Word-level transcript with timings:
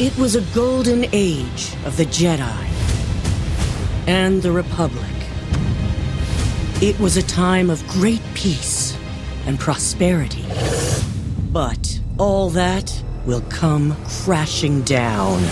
It 0.00 0.16
was 0.16 0.36
a 0.36 0.42
golden 0.54 1.06
age 1.10 1.74
of 1.84 1.96
the 1.96 2.04
Jedi 2.04 2.64
and 4.06 4.40
the 4.40 4.52
Republic. 4.52 5.10
It 6.80 6.96
was 7.00 7.16
a 7.16 7.22
time 7.22 7.68
of 7.68 7.84
great 7.88 8.22
peace 8.34 8.96
and 9.44 9.58
prosperity. 9.58 10.44
But 11.50 11.98
all 12.16 12.48
that 12.50 13.02
will 13.26 13.40
come 13.50 13.96
crashing 14.22 14.82
down. 14.82 15.42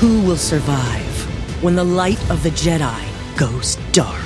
Who 0.00 0.22
will 0.22 0.38
survive 0.38 1.62
when 1.62 1.76
the 1.76 1.84
light 1.84 2.30
of 2.30 2.42
the 2.42 2.52
Jedi 2.52 3.36
goes 3.36 3.76
dark? 3.92 4.25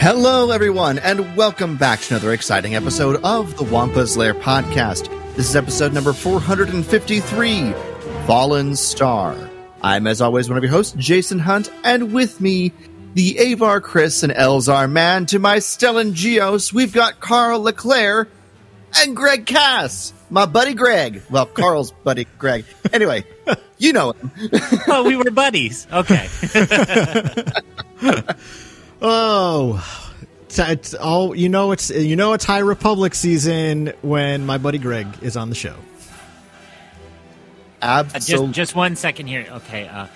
Hello, 0.00 0.50
everyone, 0.50 0.98
and 0.98 1.36
welcome 1.36 1.76
back 1.76 2.00
to 2.00 2.14
another 2.14 2.32
exciting 2.32 2.74
episode 2.74 3.22
of 3.22 3.54
the 3.58 3.64
Wampa's 3.64 4.16
Lair 4.16 4.32
podcast. 4.32 5.10
This 5.36 5.50
is 5.50 5.54
episode 5.54 5.92
number 5.92 6.14
453 6.14 7.74
Fallen 8.26 8.76
Star. 8.76 9.36
I'm, 9.82 10.06
as 10.06 10.22
always, 10.22 10.48
one 10.48 10.56
of 10.56 10.64
your 10.64 10.72
hosts, 10.72 10.94
Jason 10.96 11.38
Hunt, 11.38 11.70
and 11.84 12.14
with 12.14 12.40
me, 12.40 12.72
the 13.12 13.52
Avar 13.52 13.82
Kriss 13.82 14.22
and 14.22 14.32
Elzar 14.32 14.90
Mann. 14.90 15.26
To 15.26 15.38
my 15.38 15.58
Stellan 15.58 16.14
Gios, 16.14 16.72
we've 16.72 16.94
got 16.94 17.20
Carl 17.20 17.60
LeClaire 17.60 18.26
and 18.96 19.14
Greg 19.14 19.44
Cass, 19.44 20.14
my 20.30 20.46
buddy 20.46 20.72
Greg. 20.72 21.20
Well, 21.28 21.44
Carl's 21.54 21.92
buddy 21.92 22.26
Greg. 22.38 22.64
Anyway, 22.90 23.26
you 23.76 23.92
know 23.92 24.12
him. 24.12 24.30
oh, 24.88 25.04
we 25.06 25.16
were 25.16 25.30
buddies. 25.30 25.86
Okay. 25.92 26.26
Oh, 29.02 29.82
it's, 30.42 30.58
it's 30.58 30.94
all 30.94 31.34
you 31.34 31.48
know. 31.48 31.72
It's 31.72 31.90
you 31.90 32.16
know 32.16 32.32
it's 32.32 32.44
High 32.44 32.58
Republic 32.58 33.14
season 33.14 33.92
when 34.02 34.44
my 34.46 34.58
buddy 34.58 34.78
Greg 34.78 35.06
is 35.22 35.36
on 35.36 35.48
the 35.48 35.54
show. 35.54 35.76
Uh, 37.80 38.04
just 38.04 38.50
just 38.50 38.74
one 38.74 38.96
second 38.96 39.26
here. 39.26 39.46
Okay. 39.50 39.88
Uh, 39.88 40.06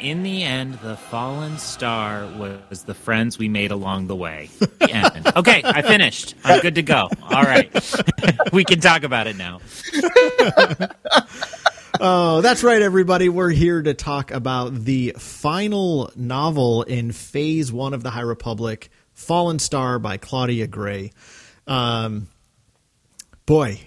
in 0.00 0.22
the 0.22 0.42
end, 0.42 0.74
the 0.74 0.96
fallen 0.96 1.58
star 1.58 2.26
was 2.38 2.84
the 2.84 2.94
friends 2.94 3.38
we 3.38 3.48
made 3.48 3.70
along 3.70 4.06
the 4.06 4.16
way. 4.16 4.48
The 4.58 4.90
end. 4.90 5.32
Okay, 5.36 5.60
I 5.64 5.82
finished. 5.82 6.34
I'm 6.44 6.60
good 6.60 6.76
to 6.76 6.82
go. 6.82 7.08
All 7.22 7.42
right, 7.42 7.70
we 8.52 8.64
can 8.64 8.80
talk 8.80 9.02
about 9.02 9.26
it 9.26 9.36
now. 9.36 9.60
oh, 12.00 12.40
that's 12.40 12.64
right, 12.64 12.80
everybody. 12.80 13.28
We're 13.28 13.50
here 13.50 13.82
to 13.82 13.94
talk 13.94 14.30
about 14.30 14.74
the 14.74 15.14
final 15.18 16.10
novel 16.16 16.82
in 16.82 17.12
Phase 17.12 17.70
One 17.70 17.94
of 17.94 18.02
the 18.02 18.10
High 18.10 18.22
Republic, 18.22 18.90
Fallen 19.12 19.58
Star 19.58 19.98
by 19.98 20.16
Claudia 20.16 20.66
Gray. 20.66 21.12
Um, 21.66 22.28
boy, 23.44 23.80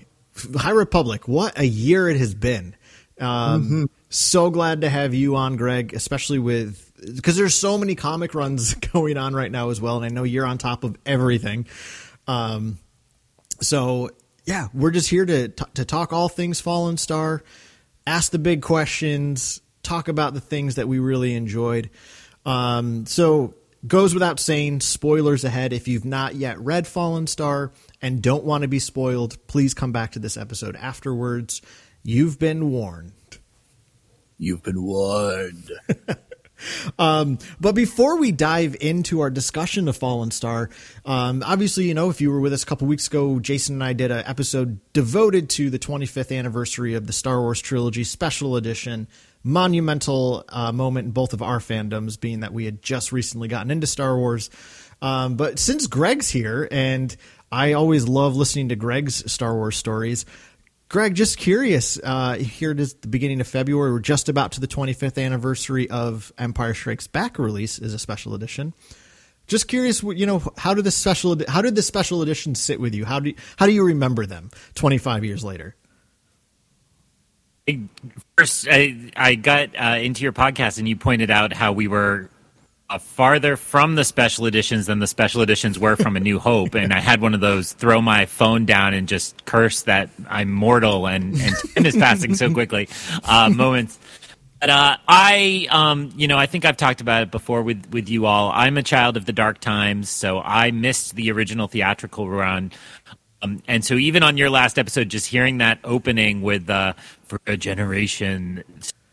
High 0.56 0.72
Republic, 0.72 1.28
what 1.28 1.60
a 1.60 1.66
year 1.66 2.08
it 2.08 2.18
has 2.18 2.36
been. 2.36 2.76
Um, 3.20 3.64
mm-hmm. 3.64 3.84
So 4.10 4.50
glad 4.50 4.82
to 4.82 4.90
have 4.90 5.14
you 5.14 5.36
on, 5.36 5.58
Greg, 5.58 5.94
especially 5.94 6.40
with 6.40 6.92
because 7.16 7.36
there's 7.36 7.56
so 7.56 7.78
many 7.78 7.96
comic 7.96 8.34
runs 8.34 8.74
going 8.94 9.18
on 9.18 9.34
right 9.34 9.52
now 9.52 9.70
as 9.70 9.82
well, 9.82 9.98
and 9.98 10.06
I 10.06 10.10
know 10.10 10.24
you're 10.24 10.46
on 10.46 10.58
top 10.58 10.84
of 10.84 10.96
everything. 11.06 11.66
Um, 12.28 12.78
so 13.60 14.12
yeah, 14.46 14.68
we're 14.74 14.92
just 14.92 15.10
here 15.10 15.26
to 15.26 15.50
t- 15.50 15.66
to 15.74 15.86
talk 15.86 16.14
all 16.14 16.30
things 16.30 16.62
Fallen 16.62 16.98
Star 16.98 17.44
ask 18.06 18.32
the 18.32 18.40
big 18.40 18.62
questions, 18.62 19.62
talk 19.82 20.08
about 20.08 20.34
the 20.34 20.42
things 20.42 20.76
that 20.76 20.88
we 20.88 21.00
really 21.00 21.34
enjoyed. 21.36 21.90
Um, 22.46 23.06
so, 23.06 23.56
goes 23.86 24.14
without 24.14 24.40
saying, 24.40 24.82
spoilers 24.82 25.44
ahead. 25.44 25.74
If 25.74 25.88
you've 25.88 26.06
not 26.06 26.36
yet 26.36 26.60
read 26.60 26.88
Fallen 26.88 27.28
Star 27.28 27.72
and 28.02 28.22
don't 28.22 28.44
want 28.44 28.64
to 28.64 28.68
be 28.68 28.80
spoiled, 28.80 29.38
please 29.48 29.74
come 29.74 29.92
back 29.92 30.12
to 30.14 30.20
this 30.20 30.38
episode 30.38 30.76
afterwards. 30.76 31.62
You've 32.04 32.40
been 32.40 32.70
warned. 32.72 33.14
You've 34.38 34.64
been 34.64 34.82
warned. 34.84 35.72
Um, 37.00 37.38
but 37.60 37.74
before 37.74 38.18
we 38.18 38.32
dive 38.32 38.76
into 38.80 39.22
our 39.22 39.30
discussion 39.30 39.88
of 39.88 39.98
Fallen 39.98 40.32
Star, 40.32 40.70
um, 41.06 41.44
obviously, 41.46 41.86
you 41.86 41.94
know, 41.94 42.10
if 42.10 42.22
you 42.22 42.32
were 42.32 42.40
with 42.40 42.54
us 42.54 42.64
a 42.64 42.66
couple 42.66 42.88
weeks 42.88 43.08
ago, 43.08 43.40
Jason 43.40 43.76
and 43.76 43.84
I 43.84 43.94
did 43.94 44.12
an 44.12 44.24
episode 44.26 44.80
devoted 44.94 45.50
to 45.52 45.70
the 45.70 45.80
25th 45.80 46.38
anniversary 46.38 46.94
of 46.94 47.08
the 47.08 47.14
Star 47.14 47.42
Wars 47.42 47.62
trilogy 47.62 48.04
special 48.04 48.56
edition. 48.56 49.08
Monumental 49.46 50.46
uh, 50.48 50.72
moment 50.72 51.08
in 51.08 51.12
both 51.12 51.34
of 51.34 51.42
our 51.42 51.60
fandoms, 51.60 52.18
being 52.18 52.40
that 52.40 52.54
we 52.54 52.64
had 52.64 52.82
just 52.82 53.12
recently 53.12 53.50
gotten 53.50 53.72
into 53.72 53.88
Star 53.88 54.18
Wars. 54.18 54.50
Um, 55.02 55.36
but 55.36 55.60
since 55.60 55.88
Greg's 55.88 56.30
here, 56.30 56.66
and 56.72 57.14
I 57.52 57.74
always 57.74 58.08
love 58.08 58.38
listening 58.38 58.70
to 58.70 58.78
Greg's 58.78 59.30
Star 59.32 59.54
Wars 59.54 59.76
stories, 59.76 60.26
Greg, 60.94 61.16
just 61.16 61.40
curious. 61.40 62.00
Uh, 62.04 62.36
here 62.36 62.70
it 62.70 62.80
is, 62.80 62.94
the 62.94 63.08
beginning 63.08 63.42
of 63.42 63.48
February. 63.48 63.92
We're 63.92 63.98
just 63.98 64.30
about 64.30 64.52
to 64.52 64.60
the 64.60 64.68
25th 64.68 65.20
anniversary 65.20 65.90
of 65.90 66.32
Empire 66.38 66.76
Strikes 66.76 67.08
Back 67.08 67.40
release 67.40 67.80
as 67.80 67.96
a 67.96 67.98
special 67.98 68.36
edition. 68.36 68.76
Just 69.48 69.68
curious, 69.68 70.04
you 70.04 70.28
know, 70.28 70.44
how 70.56 70.76
did 70.76 70.84
the 70.84 70.92
special 70.92 71.36
how 71.48 71.64
did 71.64 71.74
the 71.74 71.82
special 71.82 72.22
edition 72.22 72.54
sit 72.54 72.80
with 72.80 72.94
you? 72.94 73.06
How 73.06 73.20
do 73.20 73.30
you, 73.30 73.36
how 73.58 73.66
do 73.66 73.72
you 73.72 73.84
remember 73.84 74.28
them 74.28 74.52
25 74.76 75.26
years 75.26 75.44
later? 75.44 75.76
First, 78.38 78.68
I, 78.70 79.12
I 79.16 79.34
got 79.34 79.70
uh, 79.76 79.98
into 80.00 80.22
your 80.22 80.32
podcast 80.32 80.78
and 80.78 80.88
you 80.88 80.96
pointed 80.96 81.32
out 81.32 81.54
how 81.54 81.72
we 81.72 81.88
were 81.88 82.30
farther 83.00 83.56
from 83.56 83.96
the 83.96 84.04
special 84.04 84.46
editions 84.46 84.88
than 84.88 85.00
the 85.00 85.08
special 85.08 85.42
editions 85.42 85.80
were 85.80 85.96
from 85.96 86.16
A 86.16 86.20
New 86.20 86.40
Hope, 86.40 86.76
and 86.76 86.94
I 86.94 87.00
had 87.00 87.22
one 87.22 87.34
of 87.34 87.40
those 87.40 87.74
throw 87.74 88.02
my 88.02 88.26
phone 88.26 88.66
down 88.66 88.94
and 88.94 89.08
just 89.08 89.46
curse 89.46 89.84
that 89.84 90.10
I'm 90.30 90.52
mortal 90.52 91.08
and 91.08 91.36
and 91.36 91.56
time 91.76 91.86
is 91.86 91.96
passing 91.96 92.36
so 92.36 92.54
quickly 92.54 92.90
uh, 93.24 93.50
moments. 93.50 94.00
But 94.60 94.70
uh, 94.70 94.98
I, 95.08 95.68
um, 95.72 96.14
you 96.16 96.28
know, 96.28 96.38
I 96.38 96.46
think 96.46 96.64
I've 96.64 96.78
talked 96.78 97.02
about 97.02 97.24
it 97.24 97.32
before 97.32 97.62
with 97.62 97.92
with 97.92 98.08
you 98.08 98.26
all. 98.26 98.50
I'm 98.54 98.78
a 98.78 98.84
child 98.84 99.18
of 99.18 99.26
the 99.26 99.34
dark 99.34 99.60
times, 99.60 100.10
so 100.10 100.40
I 100.40 100.72
missed 100.72 101.16
the 101.16 101.32
original 101.32 101.68
theatrical 101.68 102.30
run. 102.30 102.72
Um, 103.42 103.62
and 103.68 103.84
so, 103.84 103.96
even 103.96 104.24
on 104.24 104.38
your 104.38 104.50
last 104.50 104.80
episode, 104.80 105.10
just 105.10 105.28
hearing 105.28 105.58
that 105.58 105.80
opening 105.84 106.42
with 106.42 106.70
uh, 106.70 106.94
"For 107.26 107.42
a 107.46 107.58
Generation," 107.58 108.64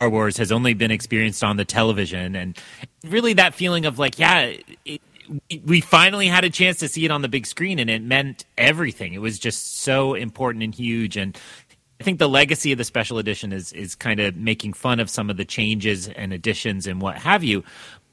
Wars 0.09 0.37
has 0.39 0.51
only 0.51 0.73
been 0.75 0.91
experienced 0.91 1.45
on 1.45 1.57
the 1.57 1.65
television, 1.65 2.35
and 2.35 2.57
really 3.05 3.35
that 3.35 3.55
feeling 3.55 3.85
of 3.85 3.99
like, 3.99 4.19
yeah, 4.19 4.55
it, 4.85 5.03
we 5.65 5.81
finally 5.81 6.27
had 6.27 6.45
a 6.45 6.51
chance 6.51 6.79
to 6.79 6.89
see 6.89 7.05
it 7.05 7.11
on 7.11 7.23
the 7.23 7.29
big 7.29 7.47
screen, 7.47 7.79
and 7.79 7.91
it 7.91 8.03
meant 8.03 8.45
everything. 8.57 9.13
It 9.13 9.21
was 9.21 9.39
just 9.39 9.79
so 9.79 10.15
important 10.15 10.65
and 10.65 10.75
huge, 10.75 11.17
and 11.17 11.37
I 12.01 12.05
think 12.05 12.19
the 12.19 12.29
legacy 12.29 12.73
of 12.73 12.79
the 12.79 12.85
special 12.85 13.19
edition 13.19 13.53
is 13.53 13.73
is 13.73 13.95
kind 13.95 14.21
of 14.21 14.37
making 14.37 14.73
fun 14.73 15.01
of 15.01 15.11
some 15.11 15.29
of 15.29 15.37
the 15.37 15.45
changes 15.45 16.09
and 16.09 16.33
additions 16.33 16.87
and 16.87 17.01
what 17.01 17.19
have 17.19 17.45
you. 17.45 17.63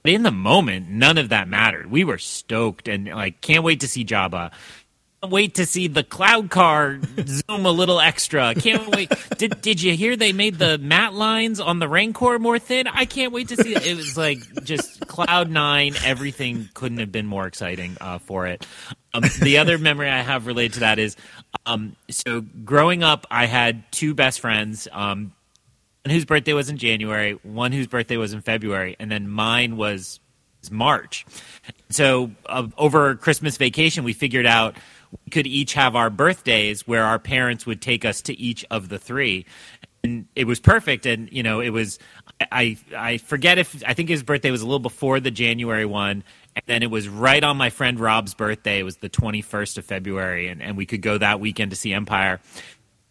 But 0.04 0.14
in 0.14 0.24
the 0.24 0.32
moment, 0.32 0.90
none 0.90 1.18
of 1.18 1.30
that 1.30 1.48
mattered. 1.48 1.90
We 1.90 2.04
were 2.04 2.18
stoked 2.18 2.88
and 2.88 3.08
like 3.08 3.42
can't 3.42 3.64
wait 3.64 3.80
to 3.82 3.88
see 3.88 4.06
Jabba 4.06 4.52
wait 5.24 5.56
to 5.56 5.66
see 5.66 5.88
the 5.88 6.04
cloud 6.04 6.50
car 6.50 7.00
zoom 7.26 7.66
a 7.66 7.72
little 7.72 8.00
extra. 8.00 8.54
Can't 8.56 8.88
wait. 8.96 9.12
Did 9.38 9.62
did 9.62 9.82
you 9.82 9.96
hear 9.96 10.16
they 10.16 10.34
made 10.34 10.60
the 10.60 10.78
matte 10.78 11.14
lines 11.14 11.60
on 11.60 11.80
the 11.80 11.88
Rancor 11.88 12.40
more 12.40 12.60
thin? 12.60 12.88
I 12.88 13.06
can't 13.06 13.34
wait 13.34 13.50
to 13.50 13.56
see 13.56 13.76
it. 13.76 13.86
It 13.86 13.98
was 13.98 14.18
like 14.18 14.40
just 14.64 15.08
cloud 15.08 15.50
nine. 15.50 15.94
Everything 16.04 16.70
couldn't 16.74 17.00
have 17.00 17.12
been 17.12 17.26
more 17.26 17.48
exciting 17.48 17.98
uh, 18.00 18.20
for 18.20 18.48
it. 18.48 18.66
Um, 19.14 19.24
the 19.42 19.58
other 19.58 19.78
memory 19.78 20.10
I 20.10 20.22
have 20.22 20.46
related 20.46 20.74
to 20.76 20.80
that 20.82 21.00
is, 21.00 21.16
um, 21.66 21.96
so 22.10 22.42
growing 22.42 23.04
up, 23.04 23.26
I 23.32 23.46
had 23.46 23.92
two 23.92 24.14
best 24.14 24.40
friends. 24.40 24.88
Um, 24.92 25.34
one 26.06 26.14
whose 26.14 26.26
birthday 26.26 26.54
was 26.54 26.70
in 26.70 26.78
January, 26.78 27.34
one 27.44 27.72
whose 27.72 27.88
birthday 27.88 28.18
was 28.18 28.34
in 28.34 28.42
February, 28.42 28.96
and 29.00 29.12
then 29.12 29.28
mine 29.28 29.76
was 29.76 30.20
March. 30.72 31.26
So 31.90 32.32
uh, 32.46 32.68
over 32.78 33.16
Christmas 33.16 33.58
vacation, 33.58 34.04
we 34.04 34.14
figured 34.14 34.46
out 34.46 34.76
could 35.32 35.48
each 35.48 35.74
have 35.74 35.96
our 35.96 36.10
birthdays 36.10 36.88
where 36.88 37.04
our 37.04 37.20
parents 37.20 37.66
would 37.66 37.82
take 37.82 38.06
us 38.06 38.22
to 38.24 38.40
each 38.40 38.66
of 38.70 38.90
the 38.90 38.98
three. 38.98 39.46
And 40.04 40.28
it 40.36 40.46
was 40.46 40.60
perfect. 40.60 41.06
And, 41.06 41.32
you 41.32 41.44
know, 41.44 41.60
it 41.60 41.70
was, 41.70 42.00
I, 42.52 42.78
I 42.96 43.18
forget 43.18 43.58
if, 43.58 43.84
I 43.86 43.94
think 43.94 44.10
his 44.10 44.24
birthday 44.24 44.52
was 44.52 44.62
a 44.62 44.66
little 44.66 44.80
before 44.80 45.20
the 45.20 45.32
January 45.32 45.86
one. 45.86 46.24
And 46.56 46.64
then 46.66 46.84
it 46.84 46.92
was 46.92 47.08
right 47.08 47.44
on 47.44 47.58
my 47.58 47.70
friend 47.70 48.00
Rob's 48.00 48.34
birthday. 48.34 48.80
It 48.80 48.84
was 48.84 48.98
the 48.98 49.10
21st 49.10 49.80
of 49.80 49.86
February. 49.86 50.48
And, 50.48 50.62
and 50.62 50.78
we 50.78 50.86
could 50.86 51.02
go 51.02 51.18
that 51.18 51.40
weekend 51.40 51.72
to 51.72 51.78
see 51.78 51.94
Empire. 51.94 52.40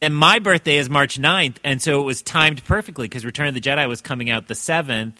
And 0.00 0.14
my 0.14 0.38
birthday 0.38 0.76
is 0.76 0.90
March 0.90 1.18
9th. 1.18 1.56
And 1.64 1.80
so 1.80 2.00
it 2.00 2.04
was 2.04 2.22
timed 2.22 2.64
perfectly 2.64 3.06
because 3.06 3.24
Return 3.24 3.48
of 3.48 3.54
the 3.54 3.60
Jedi 3.60 3.88
was 3.88 4.00
coming 4.00 4.30
out 4.30 4.46
the 4.46 4.54
7th 4.54 5.16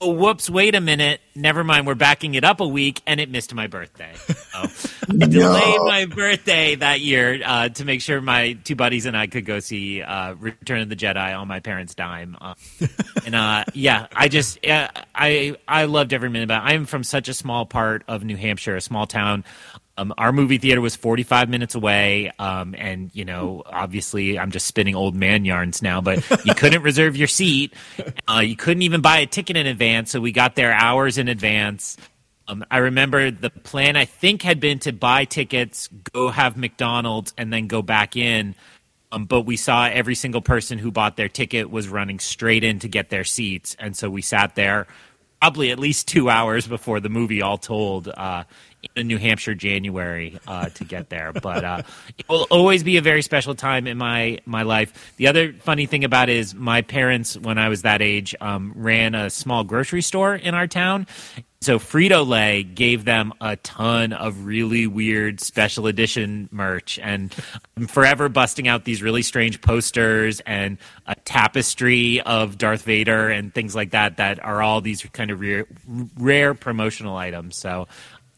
oh, 0.00 0.12
whoops, 0.12 0.48
wait 0.48 0.74
a 0.74 0.80
minute. 0.80 1.20
Never 1.34 1.64
mind. 1.64 1.86
We're 1.86 1.94
backing 1.94 2.34
it 2.34 2.44
up 2.44 2.60
a 2.60 2.66
week, 2.66 3.02
and 3.06 3.20
it 3.20 3.30
missed 3.30 3.54
my 3.54 3.66
birthday. 3.66 4.12
So 4.58 4.64
I 5.22 5.26
delayed 5.26 5.80
my 5.82 6.06
birthday 6.06 6.74
that 6.74 7.00
year 7.00 7.40
uh, 7.44 7.68
to 7.68 7.84
make 7.84 8.00
sure 8.00 8.20
my 8.20 8.54
two 8.64 8.74
buddies 8.74 9.06
and 9.06 9.16
I 9.16 9.28
could 9.28 9.46
go 9.46 9.60
see 9.60 10.02
uh, 10.02 10.34
Return 10.34 10.80
of 10.80 10.88
the 10.88 10.96
Jedi 10.96 11.38
on 11.38 11.46
my 11.46 11.60
parents' 11.60 11.94
dime. 11.94 12.36
Uh, 12.40 12.54
and 13.24 13.36
uh, 13.36 13.64
yeah, 13.72 14.08
I 14.12 14.26
just 14.26 14.58
I 14.64 15.54
I 15.68 15.84
loved 15.84 16.12
every 16.12 16.28
minute 16.28 16.44
about. 16.44 16.64
it. 16.64 16.74
I'm 16.74 16.86
from 16.86 17.04
such 17.04 17.28
a 17.28 17.34
small 17.34 17.66
part 17.66 18.02
of 18.08 18.24
New 18.24 18.36
Hampshire, 18.36 18.74
a 18.74 18.80
small 18.80 19.06
town. 19.06 19.44
Um, 19.98 20.14
our 20.16 20.30
movie 20.30 20.58
theater 20.58 20.80
was 20.80 20.94
45 20.94 21.48
minutes 21.48 21.74
away, 21.74 22.30
um, 22.38 22.76
and 22.78 23.10
you 23.14 23.24
know, 23.24 23.64
obviously, 23.66 24.38
I'm 24.38 24.52
just 24.52 24.66
spinning 24.66 24.94
old 24.94 25.16
man 25.16 25.44
yarns 25.44 25.82
now. 25.82 26.00
But 26.00 26.24
you 26.46 26.54
couldn't 26.56 26.82
reserve 26.82 27.16
your 27.16 27.26
seat. 27.26 27.74
Uh, 28.28 28.38
you 28.38 28.54
couldn't 28.54 28.82
even 28.82 29.00
buy 29.00 29.18
a 29.18 29.26
ticket 29.26 29.56
in 29.56 29.66
advance, 29.66 30.12
so 30.12 30.20
we 30.20 30.30
got 30.30 30.54
there 30.54 30.72
hours 30.72 31.18
in 31.18 31.26
advance. 31.26 31.96
Um, 32.46 32.64
I 32.70 32.78
remember 32.78 33.32
the 33.32 33.50
plan. 33.50 33.96
I 33.96 34.04
think 34.04 34.42
had 34.42 34.60
been 34.60 34.78
to 34.80 34.92
buy 34.92 35.24
tickets, 35.24 35.88
go 36.12 36.28
have 36.28 36.56
McDonald's, 36.56 37.34
and 37.36 37.52
then 37.52 37.66
go 37.66 37.82
back 37.82 38.16
in. 38.16 38.54
Um, 39.10 39.24
but 39.24 39.42
we 39.42 39.56
saw 39.56 39.86
every 39.86 40.14
single 40.14 40.42
person 40.42 40.78
who 40.78 40.92
bought 40.92 41.16
their 41.16 41.28
ticket 41.28 41.70
was 41.70 41.88
running 41.88 42.20
straight 42.20 42.62
in 42.62 42.78
to 42.80 42.88
get 42.88 43.10
their 43.10 43.24
seats, 43.24 43.74
and 43.80 43.96
so 43.96 44.08
we 44.08 44.22
sat 44.22 44.54
there 44.54 44.86
probably 45.40 45.70
at 45.70 45.78
least 45.78 46.08
two 46.08 46.28
hours 46.28 46.66
before 46.66 47.00
the 47.00 47.08
movie 47.08 47.42
all 47.42 47.58
told 47.58 48.08
uh, 48.08 48.44
in 48.96 49.06
New 49.06 49.18
Hampshire 49.18 49.54
January 49.54 50.38
uh, 50.46 50.68
to 50.70 50.84
get 50.84 51.08
there. 51.08 51.32
But 51.32 51.64
uh, 51.64 51.82
it 52.18 52.28
will 52.28 52.46
always 52.50 52.82
be 52.82 52.96
a 52.96 53.02
very 53.02 53.22
special 53.22 53.54
time 53.54 53.86
in 53.86 53.98
my 53.98 54.38
my 54.46 54.62
life. 54.62 55.14
The 55.16 55.28
other 55.28 55.52
funny 55.52 55.86
thing 55.86 56.04
about 56.04 56.28
it 56.28 56.36
is 56.36 56.54
my 56.54 56.82
parents, 56.82 57.36
when 57.36 57.58
I 57.58 57.68
was 57.68 57.82
that 57.82 58.02
age, 58.02 58.34
um, 58.40 58.72
ran 58.74 59.14
a 59.14 59.30
small 59.30 59.64
grocery 59.64 60.02
store 60.02 60.34
in 60.34 60.54
our 60.54 60.66
town. 60.66 61.06
So 61.60 61.80
Frito 61.80 62.24
Lay 62.24 62.62
gave 62.62 63.04
them 63.04 63.32
a 63.40 63.56
ton 63.56 64.12
of 64.12 64.44
really 64.44 64.86
weird 64.86 65.40
special 65.40 65.88
edition 65.88 66.48
merch, 66.52 67.00
and 67.02 67.34
I'm 67.76 67.88
forever 67.88 68.28
busting 68.28 68.68
out 68.68 68.84
these 68.84 69.02
really 69.02 69.22
strange 69.22 69.60
posters 69.60 70.40
and 70.46 70.78
a 71.06 71.16
tapestry 71.16 72.20
of 72.20 72.58
Darth 72.58 72.82
Vader 72.82 73.28
and 73.28 73.52
things 73.52 73.74
like 73.74 73.90
that 73.90 74.18
that 74.18 74.38
are 74.44 74.62
all 74.62 74.80
these 74.80 75.02
kind 75.12 75.32
of 75.32 75.40
rare, 75.40 75.66
rare 76.16 76.54
promotional 76.54 77.16
items. 77.16 77.56
So 77.56 77.88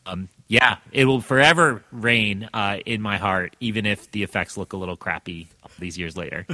um, 0.06 0.28
yeah, 0.48 0.78
it 0.92 1.04
will 1.04 1.20
forever 1.20 1.84
reign 1.92 2.48
uh, 2.52 2.78
in 2.84 3.02
my 3.02 3.18
heart, 3.18 3.56
even 3.60 3.86
if 3.86 4.10
the 4.10 4.22
effects 4.22 4.56
look 4.56 4.72
a 4.72 4.76
little 4.76 4.96
crappy 4.96 5.48
these 5.78 5.96
years 5.98 6.16
later. 6.16 6.46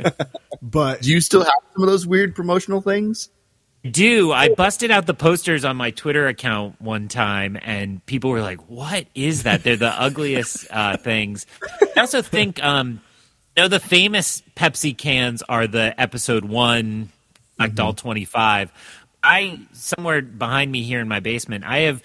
but 0.62 1.02
do 1.02 1.10
you 1.10 1.20
still 1.20 1.42
have 1.42 1.52
some 1.74 1.82
of 1.82 1.88
those 1.88 2.06
weird 2.06 2.34
promotional 2.34 2.80
things? 2.80 3.28
do 3.88 4.30
I 4.30 4.50
busted 4.50 4.90
out 4.90 5.06
the 5.06 5.14
posters 5.14 5.64
on 5.64 5.76
my 5.76 5.90
Twitter 5.90 6.28
account 6.28 6.80
one 6.80 7.08
time, 7.08 7.58
and 7.60 8.04
people 8.06 8.30
were 8.30 8.40
like, 8.40 8.68
"What 8.70 9.06
is 9.14 9.42
that? 9.42 9.64
They're 9.64 9.76
the 9.76 9.88
ugliest 9.88 10.66
uh, 10.70 10.96
things." 10.96 11.46
I 11.96 12.00
also 12.00 12.22
think, 12.22 12.62
um, 12.62 13.00
you 13.56 13.64
know, 13.64 13.68
the 13.68 13.80
famous 13.80 14.42
Pepsi 14.54 14.96
cans 14.96 15.42
are 15.42 15.66
the 15.66 16.00
episode 16.00 16.44
one, 16.44 17.10
like 17.58 17.74
mm-hmm. 17.74 17.96
twenty 17.96 18.24
five. 18.24 18.72
I 19.22 19.60
somewhere 19.72 20.22
behind 20.22 20.70
me 20.70 20.82
here 20.82 21.00
in 21.00 21.08
my 21.08 21.20
basement, 21.20 21.64
I 21.64 21.80
have 21.80 22.02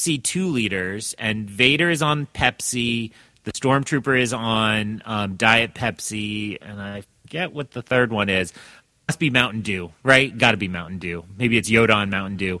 Pepsi 0.00 0.22
two 0.22 0.48
liters, 0.48 1.14
and 1.18 1.48
Vader 1.48 1.90
is 1.90 2.00
on 2.00 2.26
Pepsi. 2.26 3.12
The 3.44 3.52
Stormtrooper 3.52 4.18
is 4.18 4.32
on 4.32 5.02
um, 5.04 5.36
Diet 5.36 5.74
Pepsi, 5.74 6.56
and 6.60 6.80
I 6.80 7.02
forget 7.22 7.52
what 7.52 7.72
the 7.72 7.82
third 7.82 8.10
one 8.10 8.30
is. 8.30 8.54
Must 9.08 9.18
be 9.18 9.28
Mountain 9.28 9.60
Dew, 9.62 9.92
right? 10.02 10.36
Got 10.36 10.52
to 10.52 10.56
be 10.56 10.68
Mountain 10.68 11.00
Dew. 11.00 11.24
Maybe 11.36 11.58
it's 11.58 11.68
Yoda 11.68 11.94
on 11.94 12.08
Mountain 12.10 12.38
Dew. 12.38 12.60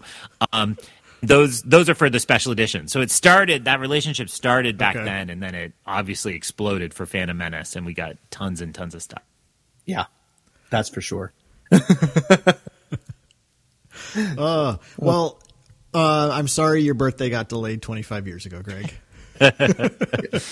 Um, 0.52 0.76
those 1.22 1.62
those 1.62 1.88
are 1.88 1.94
for 1.94 2.10
the 2.10 2.20
special 2.20 2.52
edition. 2.52 2.88
So 2.88 3.00
it 3.00 3.10
started 3.10 3.64
that 3.64 3.80
relationship 3.80 4.28
started 4.28 4.76
back 4.76 4.96
okay. 4.96 5.04
then, 5.04 5.30
and 5.30 5.42
then 5.42 5.54
it 5.54 5.72
obviously 5.86 6.34
exploded 6.34 6.92
for 6.92 7.06
Phantom 7.06 7.36
Menace, 7.36 7.74
and 7.76 7.86
we 7.86 7.94
got 7.94 8.16
tons 8.30 8.60
and 8.60 8.74
tons 8.74 8.94
of 8.94 9.02
stuff. 9.02 9.22
Yeah, 9.86 10.04
that's 10.70 10.90
for 10.90 11.00
sure. 11.00 11.32
uh, 14.38 14.76
well, 14.98 15.38
uh, 15.94 16.30
I'm 16.32 16.48
sorry 16.48 16.82
your 16.82 16.94
birthday 16.94 17.30
got 17.30 17.48
delayed 17.48 17.82
25 17.82 18.26
years 18.26 18.46
ago, 18.46 18.62
Greg. 18.62 18.92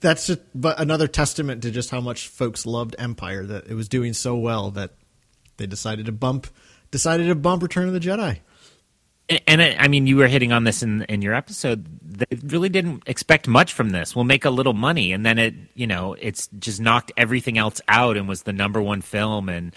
That's 0.00 0.26
just 0.26 0.40
but 0.54 0.78
another 0.80 1.08
testament 1.08 1.62
to 1.62 1.70
just 1.70 1.90
how 1.90 2.00
much 2.00 2.28
folks 2.28 2.66
loved 2.66 2.96
Empire 2.98 3.46
that 3.46 3.68
it 3.68 3.74
was 3.74 3.88
doing 3.88 4.12
so 4.12 4.36
well 4.36 4.70
that 4.72 4.90
they 5.56 5.66
decided 5.66 6.06
to 6.06 6.12
bump 6.12 6.46
decided 6.90 7.26
to 7.28 7.34
bump 7.34 7.62
Return 7.62 7.88
of 7.88 7.94
the 7.94 8.00
Jedi. 8.00 8.40
And, 9.46 9.62
I 9.62 9.88
mean, 9.88 10.06
you 10.06 10.16
were 10.16 10.28
hitting 10.28 10.52
on 10.52 10.64
this 10.64 10.82
in 10.82 11.02
in 11.04 11.22
your 11.22 11.32
episode. 11.32 11.86
They 12.02 12.26
really 12.42 12.68
didn't 12.68 13.04
expect 13.06 13.48
much 13.48 13.72
from 13.72 13.88
this. 13.88 14.14
We'll 14.14 14.26
make 14.26 14.44
a 14.44 14.50
little 14.50 14.74
money, 14.74 15.12
and 15.12 15.24
then 15.24 15.38
it, 15.38 15.54
you 15.74 15.86
know, 15.86 16.12
it's 16.12 16.48
just 16.58 16.78
knocked 16.78 17.10
everything 17.16 17.56
else 17.56 17.80
out 17.88 18.18
and 18.18 18.28
was 18.28 18.42
the 18.42 18.52
number 18.52 18.82
one 18.82 19.00
film. 19.00 19.48
And 19.48 19.74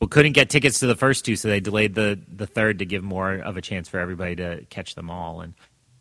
well, 0.00 0.08
couldn't 0.08 0.32
get 0.32 0.48
tickets 0.48 0.80
to 0.80 0.86
the 0.86 0.96
first 0.96 1.26
two, 1.26 1.36
so 1.36 1.48
they 1.48 1.60
delayed 1.60 1.94
the 1.94 2.18
the 2.34 2.46
third 2.46 2.78
to 2.78 2.86
give 2.86 3.04
more 3.04 3.34
of 3.34 3.58
a 3.58 3.60
chance 3.60 3.88
for 3.88 4.00
everybody 4.00 4.36
to 4.36 4.64
catch 4.70 4.94
them 4.94 5.10
all. 5.10 5.42
And 5.42 5.52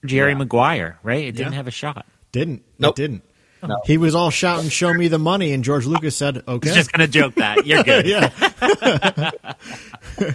Jerry 0.05 0.31
yeah. 0.31 0.37
Maguire, 0.37 0.99
right? 1.03 1.25
It 1.25 1.33
didn't 1.33 1.51
yeah. 1.51 1.57
have 1.57 1.67
a 1.67 1.71
shot. 1.71 2.05
Didn't. 2.31 2.63
Nope. 2.79 2.97
It 2.97 3.01
didn't. 3.01 3.23
No. 3.61 3.81
He 3.85 3.97
was 3.97 4.15
all 4.15 4.29
shouting, 4.29 4.69
"Show 4.69 4.93
me 4.93 5.09
the 5.09 5.19
money!" 5.19 5.51
And 5.51 5.65
George 5.65 5.85
Lucas 5.85 6.15
said, 6.15 6.43
"Okay." 6.47 6.73
just 6.73 6.93
gonna 6.93 7.07
joke 7.07 7.35
that 7.35 7.67
you're 7.67 7.83
good. 7.83 8.05
yeah. 8.07 9.51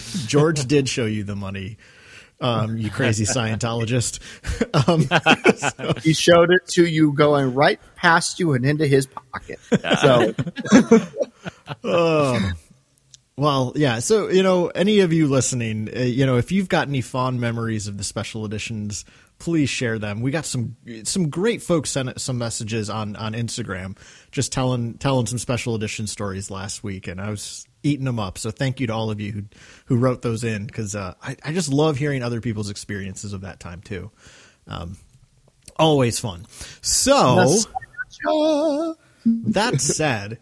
George 0.27 0.67
did 0.67 0.87
show 0.87 1.07
you 1.07 1.25
the 1.25 1.35
money, 1.35 1.79
um, 2.43 2.77
you 2.77 2.91
crazy 2.91 3.25
Scientologist. 3.25 4.21
Um, 4.87 5.07
so. 5.57 5.95
He 6.03 6.13
showed 6.13 6.51
it 6.51 6.67
to 6.73 6.87
you 6.87 7.15
going 7.15 7.55
right 7.55 7.81
past 7.97 8.41
you 8.41 8.53
and 8.53 8.67
into 8.67 8.87
his 8.87 9.07
pocket. 9.07 9.59
So. 10.03 10.35
oh. 11.83 12.53
Well, 13.37 13.73
yeah. 13.75 13.99
So, 13.99 14.29
you 14.29 14.45
know, 14.45 14.69
any 14.69 15.01
of 15.01 15.13
you 15.13 15.27
listening, 15.27 15.89
uh, 15.95 16.01
you 16.01 16.25
know, 16.25 16.37
if 16.37 16.53
you've 16.53 16.69
got 16.69 16.87
any 16.87 17.01
fond 17.01 17.41
memories 17.41 17.89
of 17.89 17.99
the 17.99 18.05
special 18.05 18.45
editions, 18.45 19.05
please 19.39 19.69
share 19.69 19.99
them. 19.99 20.21
We 20.21 20.31
got 20.31 20.47
some 20.47 20.77
some 21.03 21.31
great 21.31 21.61
folks 21.61 21.91
sent 21.91 22.21
some 22.21 22.39
messages 22.39 22.89
on 22.89 23.17
on 23.17 23.33
Instagram, 23.33 23.99
just 24.31 24.53
telling 24.53 24.99
telling 24.99 25.27
some 25.27 25.39
special 25.39 25.75
edition 25.75 26.07
stories 26.07 26.49
last 26.49 26.85
week, 26.85 27.09
and 27.09 27.21
I 27.21 27.31
was 27.31 27.67
eating 27.83 28.05
them 28.05 28.21
up. 28.21 28.39
So, 28.39 28.53
thank 28.53 28.79
you 28.79 28.87
to 28.87 28.95
all 28.95 29.11
of 29.11 29.21
you 29.21 29.33
who 29.33 29.43
who 29.87 29.97
wrote 29.97 30.23
those 30.23 30.45
in 30.45 30.67
because 30.67 30.95
uh, 30.95 31.15
I 31.21 31.37
I 31.45 31.53
just 31.53 31.73
love 31.73 31.97
hearing 31.97 32.23
other 32.23 32.41
people's 32.41 32.71
experiences 32.71 33.33
of 33.33 33.41
that 33.41 33.59
time 33.59 33.81
too. 33.81 34.13
Um, 34.69 34.97
always 35.77 36.21
fun. 36.21 36.47
So, 36.83 37.57
that 39.25 39.81
said, 39.81 40.39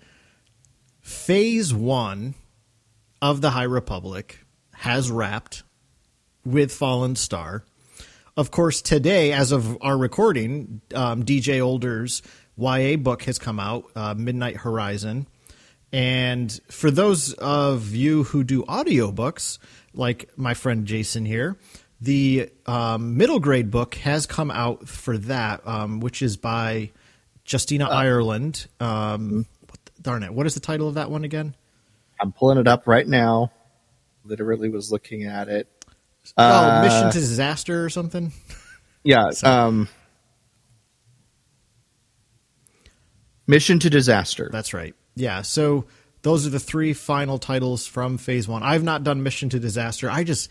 phase 1.00 1.72
one 1.72 2.34
of 3.22 3.40
the 3.40 3.50
High 3.50 3.62
Republic 3.62 4.40
has 4.74 5.10
wrapped 5.10 5.62
with 6.44 6.72
Fallen 6.72 7.14
Star. 7.14 7.64
Of 8.36 8.50
course, 8.50 8.82
today, 8.82 9.32
as 9.32 9.52
of 9.52 9.78
our 9.80 9.96
recording, 9.96 10.80
um, 10.94 11.22
DJ 11.22 11.64
Older's 11.64 12.20
YA 12.58 12.96
book 12.96 13.22
has 13.22 13.38
come 13.38 13.60
out, 13.60 13.84
uh, 13.94 14.14
Midnight 14.14 14.56
Horizon. 14.56 15.28
And 15.92 16.58
for 16.68 16.90
those 16.90 17.32
of 17.34 17.94
you 17.94 18.24
who 18.24 18.42
do 18.42 18.64
audiobooks, 18.64 19.58
like 19.94 20.30
my 20.36 20.54
friend 20.54 20.84
Jason 20.86 21.24
here, 21.24 21.56
the 22.00 22.50
um, 22.66 23.16
middle 23.16 23.38
grade 23.38 23.70
book 23.70 23.94
has 23.96 24.26
come 24.26 24.50
out 24.50 24.88
for 24.88 25.16
that, 25.18 25.64
um, 25.66 26.00
which 26.00 26.22
is 26.22 26.36
by 26.36 26.90
Justina 27.48 27.86
uh, 27.86 27.90
Ireland. 27.90 28.66
Um, 28.80 29.46
darn 30.00 30.24
it, 30.24 30.34
what 30.34 30.46
is 30.46 30.54
the 30.54 30.60
title 30.60 30.88
of 30.88 30.94
that 30.94 31.10
one 31.10 31.22
again? 31.22 31.54
I'm 32.22 32.32
pulling 32.32 32.58
it 32.58 32.68
up 32.68 32.86
right 32.86 33.06
now. 33.06 33.50
Literally 34.24 34.68
was 34.68 34.92
looking 34.92 35.24
at 35.24 35.48
it. 35.48 35.68
Oh, 36.38 36.44
uh, 36.44 36.82
Mission 36.82 37.10
to 37.10 37.18
Disaster 37.18 37.84
or 37.84 37.90
something. 37.90 38.32
Yeah. 39.02 39.30
Um, 39.42 39.88
Mission 43.48 43.80
to 43.80 43.90
Disaster. 43.90 44.48
That's 44.52 44.72
right. 44.72 44.94
Yeah. 45.16 45.42
So 45.42 45.86
those 46.22 46.46
are 46.46 46.50
the 46.50 46.60
three 46.60 46.92
final 46.92 47.38
titles 47.38 47.88
from 47.88 48.18
Phase 48.18 48.46
One. 48.46 48.62
I've 48.62 48.84
not 48.84 49.02
done 49.02 49.24
Mission 49.24 49.48
to 49.48 49.58
Disaster. 49.58 50.08
I 50.08 50.22
just 50.22 50.48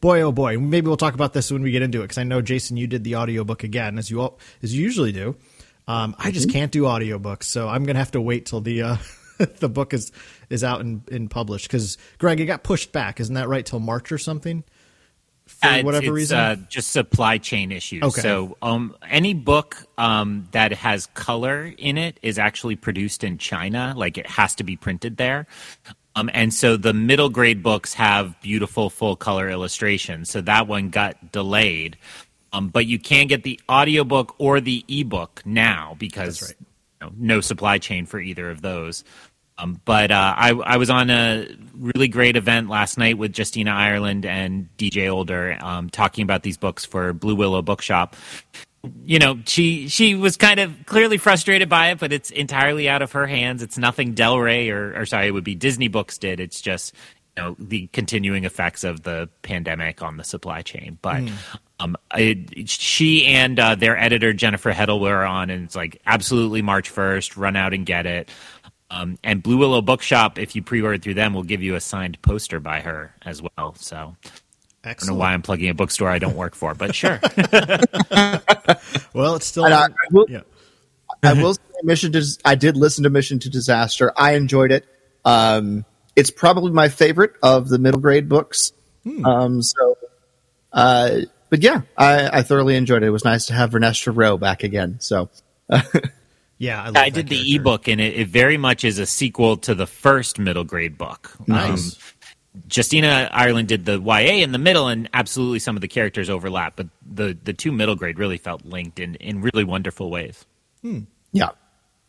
boy 0.00 0.20
oh 0.20 0.32
boy 0.32 0.58
maybe 0.58 0.86
we'll 0.86 0.98
talk 0.98 1.14
about 1.14 1.32
this 1.32 1.50
when 1.50 1.62
we 1.62 1.70
get 1.70 1.80
into 1.80 2.00
it 2.00 2.02
because 2.02 2.18
i 2.18 2.24
know 2.24 2.42
jason 2.42 2.76
you 2.76 2.86
did 2.86 3.04
the 3.04 3.16
audiobook 3.16 3.64
again 3.64 3.96
as 3.96 4.10
you 4.10 4.20
all, 4.20 4.38
as 4.62 4.76
you 4.76 4.82
usually 4.82 5.12
do 5.12 5.34
um, 5.88 6.14
i 6.18 6.30
just 6.30 6.50
can't 6.50 6.70
do 6.70 6.82
audiobooks 6.82 7.44
so 7.44 7.70
i'm 7.70 7.86
gonna 7.86 7.98
have 7.98 8.10
to 8.10 8.20
wait 8.20 8.44
till 8.44 8.60
the 8.60 8.82
uh, 8.82 8.96
the 9.58 9.68
book 9.68 9.92
is 9.92 10.12
is 10.50 10.62
out 10.62 10.80
and, 10.80 11.02
and 11.10 11.30
published 11.30 11.68
because 11.68 11.98
greg 12.18 12.40
it 12.40 12.46
got 12.46 12.62
pushed 12.62 12.92
back 12.92 13.20
isn't 13.20 13.34
that 13.34 13.48
right 13.48 13.66
till 13.66 13.80
march 13.80 14.12
or 14.12 14.18
something 14.18 14.64
for 15.46 15.66
Uh, 15.66 15.82
whatever 15.82 16.06
it's, 16.06 16.12
reason 16.12 16.38
uh, 16.38 16.56
just 16.68 16.90
supply 16.90 17.38
chain 17.38 17.70
issues. 17.70 18.02
Okay. 18.02 18.22
So, 18.22 18.56
um, 18.62 18.96
any 19.08 19.34
book 19.34 19.76
um, 19.98 20.48
that 20.52 20.72
has 20.72 21.06
color 21.08 21.72
in 21.76 21.98
it 21.98 22.18
is 22.22 22.38
actually 22.38 22.76
produced 22.76 23.24
in 23.24 23.36
China. 23.38 23.92
Like 23.96 24.16
it 24.16 24.26
has 24.26 24.54
to 24.56 24.64
be 24.64 24.76
printed 24.76 25.16
there. 25.18 25.46
Um, 26.16 26.30
and 26.32 26.54
so 26.54 26.76
the 26.76 26.94
middle 26.94 27.28
grade 27.28 27.62
books 27.62 27.94
have 27.94 28.40
beautiful 28.40 28.88
full 28.88 29.16
color 29.16 29.50
illustrations. 29.50 30.30
So 30.30 30.40
that 30.42 30.68
one 30.68 30.90
got 30.90 31.32
delayed. 31.32 31.96
Um, 32.52 32.68
but 32.68 32.86
you 32.86 33.00
can 33.00 33.26
get 33.26 33.42
the 33.42 33.60
audiobook 33.68 34.36
or 34.38 34.60
the 34.60 34.84
ebook 34.88 35.42
now 35.44 35.96
because 35.98 36.40
right. 36.42 36.54
Know, 37.04 37.12
no 37.16 37.40
supply 37.40 37.78
chain 37.78 38.06
for 38.06 38.18
either 38.18 38.50
of 38.50 38.62
those. 38.62 39.04
Um, 39.56 39.80
but 39.84 40.10
uh, 40.10 40.34
I, 40.36 40.50
I 40.50 40.76
was 40.78 40.90
on 40.90 41.10
a 41.10 41.46
really 41.78 42.08
great 42.08 42.36
event 42.36 42.68
last 42.68 42.98
night 42.98 43.18
with 43.18 43.36
Justina 43.38 43.70
Ireland 43.70 44.26
and 44.26 44.68
DJ 44.76 45.08
Older, 45.08 45.56
um, 45.60 45.90
talking 45.90 46.24
about 46.24 46.42
these 46.42 46.56
books 46.56 46.84
for 46.84 47.12
Blue 47.12 47.36
Willow 47.36 47.62
Bookshop. 47.62 48.16
You 49.04 49.18
know, 49.18 49.38
she 49.46 49.88
she 49.88 50.14
was 50.14 50.36
kind 50.36 50.60
of 50.60 50.74
clearly 50.86 51.18
frustrated 51.18 51.68
by 51.68 51.90
it, 51.90 52.00
but 52.00 52.12
it's 52.12 52.30
entirely 52.30 52.88
out 52.88 53.00
of 53.00 53.12
her 53.12 53.26
hands. 53.26 53.62
It's 53.62 53.78
nothing 53.78 54.12
Del 54.12 54.38
Rey 54.38 54.70
or, 54.70 55.00
or 55.00 55.06
sorry, 55.06 55.28
it 55.28 55.30
would 55.30 55.44
be 55.44 55.54
Disney 55.54 55.88
Books 55.88 56.18
did. 56.18 56.40
It's 56.40 56.60
just 56.60 56.92
know 57.36 57.56
the 57.58 57.88
continuing 57.88 58.44
effects 58.44 58.84
of 58.84 59.02
the 59.02 59.28
pandemic 59.42 60.02
on 60.02 60.16
the 60.16 60.24
supply 60.24 60.62
chain. 60.62 60.98
But 61.02 61.22
um, 61.80 61.96
it, 62.14 62.68
she 62.68 63.26
and 63.26 63.58
uh, 63.58 63.74
their 63.74 63.98
editor 63.98 64.32
Jennifer 64.32 64.72
Heddle 64.72 65.00
were 65.00 65.24
on, 65.24 65.50
and 65.50 65.64
it's 65.64 65.76
like 65.76 66.00
absolutely 66.06 66.62
March 66.62 66.88
first, 66.90 67.36
run 67.36 67.56
out 67.56 67.74
and 67.74 67.84
get 67.84 68.06
it. 68.06 68.30
Um, 68.90 69.18
and 69.24 69.42
Blue 69.42 69.56
Willow 69.56 69.82
Bookshop, 69.82 70.38
if 70.38 70.54
you 70.54 70.62
pre-order 70.62 70.98
through 70.98 71.14
them, 71.14 71.34
will 71.34 71.42
give 71.42 71.62
you 71.62 71.74
a 71.74 71.80
signed 71.80 72.20
poster 72.22 72.60
by 72.60 72.80
her 72.80 73.14
as 73.22 73.42
well. 73.42 73.74
So 73.76 74.14
I 74.84 74.94
don't 74.94 75.08
know 75.08 75.14
why 75.14 75.32
I'm 75.32 75.42
plugging 75.42 75.70
a 75.70 75.74
bookstore 75.74 76.10
I 76.10 76.18
don't 76.18 76.36
work 76.36 76.54
for, 76.54 76.74
but 76.74 76.94
sure. 76.94 77.18
well 79.14 79.34
it's 79.34 79.46
still 79.46 79.64
And 79.64 79.74
I, 79.74 79.86
I 79.86 79.88
will, 80.12 80.26
yeah 80.28 80.42
I 81.24 81.32
will 81.32 81.54
say 81.54 81.60
Mission 81.82 82.12
to 82.12 82.24
I 82.44 82.54
did 82.54 82.76
listen 82.76 83.04
to 83.04 83.10
Mission 83.10 83.38
to 83.40 83.50
Disaster. 83.50 84.12
I 84.16 84.34
enjoyed 84.34 84.72
it. 84.72 84.86
Um, 85.24 85.84
it's 86.16 86.30
probably 86.30 86.72
my 86.72 86.88
favorite 86.88 87.32
of 87.42 87.68
the 87.68 87.78
middle 87.78 88.00
grade 88.00 88.28
books. 88.28 88.72
Um, 89.24 89.62
so, 89.62 89.98
uh, 90.72 91.20
but 91.50 91.62
yeah, 91.62 91.82
I, 91.96 92.38
I 92.38 92.42
thoroughly 92.42 92.76
enjoyed 92.76 93.02
it. 93.02 93.06
It 93.06 93.10
was 93.10 93.24
nice 93.24 93.46
to 93.46 93.52
have 93.54 93.70
Vernestra 93.70 94.14
Rwoh 94.14 94.40
back 94.40 94.62
again. 94.64 94.96
So, 95.00 95.28
yeah 96.58 96.82
I, 96.82 96.86
love 96.86 96.96
I 96.96 97.10
that 97.10 97.14
did 97.14 97.28
the 97.28 97.36
character. 97.36 97.60
ebook, 97.60 97.88
and 97.88 98.00
it, 98.00 98.14
it 98.14 98.28
very 98.28 98.56
much 98.56 98.84
is 98.84 98.98
a 98.98 99.06
sequel 99.06 99.56
to 99.58 99.74
the 99.74 99.86
first 99.86 100.38
middle 100.38 100.64
grade 100.64 100.96
book. 100.96 101.32
Nice. 101.46 101.96
Um, 101.96 102.00
Justina 102.72 103.28
Ireland 103.32 103.66
did 103.68 103.84
the 103.84 104.00
YA 104.00 104.42
in 104.44 104.52
the 104.52 104.58
middle, 104.58 104.86
and 104.88 105.08
absolutely 105.12 105.58
some 105.58 105.76
of 105.76 105.82
the 105.82 105.88
characters 105.88 106.30
overlap, 106.30 106.76
but 106.76 106.86
the 107.04 107.36
the 107.42 107.52
two 107.52 107.72
middle 107.72 107.96
grade 107.96 108.18
really 108.18 108.38
felt 108.38 108.64
linked 108.64 109.00
in 109.00 109.16
in 109.16 109.40
really 109.40 109.64
wonderful 109.64 110.08
ways. 110.10 110.44
yeah, 111.32 111.48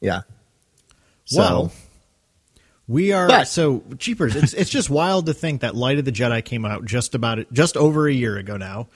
yeah. 0.01 0.21
So, 1.25 1.39
Well, 1.39 1.71
we 2.88 3.12
are 3.12 3.27
But- 3.27 3.48
so 3.48 3.84
cheapers. 4.00 4.36
It's 4.36 4.54
it's 4.54 4.70
just 4.70 4.89
wild 4.89 5.25
to 5.27 5.34
think 5.34 5.62
that 5.62 5.75
Light 5.75 6.00
of 6.00 6.06
the 6.06 6.12
Jedi 6.12 6.44
came 6.44 6.65
out 6.65 6.86
just 6.86 7.15
about 7.15 7.51
just 7.54 7.77
over 7.77 8.08
a 8.08 8.13
year 8.13 8.38
ago 8.38 8.58
now, 8.58 8.88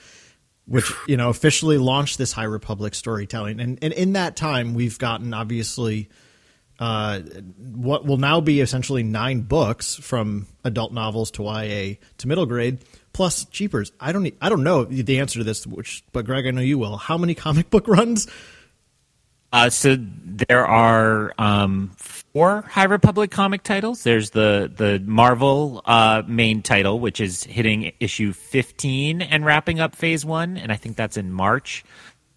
which 0.66 0.92
you 1.08 1.18
know 1.18 1.30
officially 1.30 1.78
launched 1.78 2.18
this 2.18 2.32
High 2.32 2.44
Republic 2.44 2.94
storytelling, 2.96 3.60
and 3.60 3.80
and 3.82 3.94
in 3.94 4.14
that 4.14 4.36
time 4.36 4.74
we've 4.74 4.98
gotten 5.00 5.34
obviously 5.34 6.10
uh, 6.80 7.20
what 7.58 8.06
will 8.06 8.18
now 8.18 8.40
be 8.40 8.62
essentially 8.62 9.04
nine 9.04 9.42
books 9.42 9.96
from 9.96 10.48
adult 10.64 10.94
novels 10.94 11.30
to 11.32 11.44
YA 11.44 11.96
to 12.18 12.28
middle 12.28 12.46
grade. 12.46 12.80
Plus, 13.12 13.44
cheapers. 13.46 13.92
I 14.00 14.12
don't. 14.14 14.32
I 14.40 14.50
don't 14.50 14.64
know 14.64 14.86
the 14.86 15.20
answer 15.20 15.40
to 15.40 15.44
this, 15.44 15.66
which, 15.68 16.04
but 16.14 16.26
Greg, 16.26 16.46
I 16.46 16.52
know 16.52 16.62
you 16.62 16.78
will. 16.78 16.96
How 16.96 17.18
many 17.18 17.34
comic 17.34 17.70
book 17.70 17.88
runs? 17.88 18.28
Uh, 19.52 19.70
so 19.70 19.98
there 19.98 20.66
are 20.66 21.34
um, 21.38 21.92
four 21.98 22.62
High 22.62 22.84
Republic 22.84 23.32
comic 23.32 23.64
titles. 23.64 24.04
There's 24.04 24.30
the 24.32 24.72
the 24.74 25.02
Marvel 25.06 25.82
uh, 25.86 26.24
main 26.28 26.62
title, 26.62 27.00
which 27.00 27.20
is 27.20 27.44
hitting 27.44 27.92
issue 28.00 28.32
15 28.34 29.22
and 29.22 29.46
wrapping 29.46 29.80
up 29.80 29.96
Phase 29.96 30.26
One, 30.26 30.58
and 30.58 30.72
I 30.72 30.76
think 30.76 30.96
that's 30.96 31.18
in 31.18 31.32
March. 31.32 31.84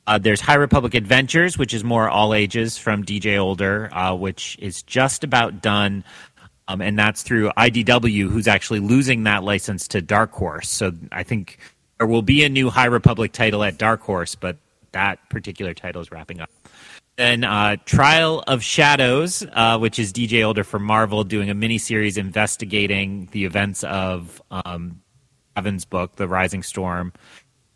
Uh, 0.06 0.18
there's 0.18 0.40
High 0.40 0.54
Republic 0.54 0.94
Adventures, 0.94 1.56
which 1.56 1.72
is 1.74 1.84
more 1.84 2.08
all 2.08 2.34
ages 2.34 2.76
from 2.76 3.04
DJ 3.04 3.38
Older, 3.38 3.88
uh, 3.92 4.14
which 4.14 4.58
is 4.60 4.82
just 4.82 5.22
about 5.22 5.62
done. 5.62 6.04
Um, 6.68 6.80
and 6.80 6.98
that's 6.98 7.22
through 7.22 7.50
IDW, 7.50 8.30
who's 8.30 8.48
actually 8.48 8.80
losing 8.80 9.24
that 9.24 9.44
license 9.44 9.88
to 9.88 10.00
Dark 10.00 10.32
Horse. 10.32 10.68
So 10.68 10.92
I 11.10 11.22
think 11.22 11.58
there 11.98 12.06
will 12.06 12.22
be 12.22 12.44
a 12.44 12.48
new 12.48 12.70
High 12.70 12.86
Republic 12.86 13.32
title 13.32 13.62
at 13.62 13.78
Dark 13.78 14.00
Horse, 14.00 14.34
but 14.34 14.56
that 14.92 15.28
particular 15.28 15.74
title 15.74 16.00
is 16.00 16.10
wrapping 16.10 16.40
up. 16.40 16.50
Then 17.16 17.44
uh, 17.44 17.76
Trial 17.84 18.42
of 18.46 18.62
Shadows, 18.62 19.44
uh, 19.52 19.78
which 19.78 19.98
is 19.98 20.12
DJ 20.12 20.44
Older 20.46 20.64
for 20.64 20.78
Marvel, 20.78 21.24
doing 21.24 21.50
a 21.50 21.54
miniseries 21.54 22.16
investigating 22.16 23.28
the 23.32 23.44
events 23.44 23.84
of 23.84 24.40
um, 24.50 25.02
Evan's 25.54 25.84
book, 25.84 26.16
The 26.16 26.26
Rising 26.26 26.62
Storm. 26.62 27.12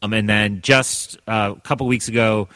Um, 0.02 0.12
and 0.14 0.28
then 0.28 0.62
just 0.62 1.18
uh, 1.28 1.54
a 1.56 1.60
couple 1.60 1.86
weeks 1.86 2.08
ago, 2.08 2.48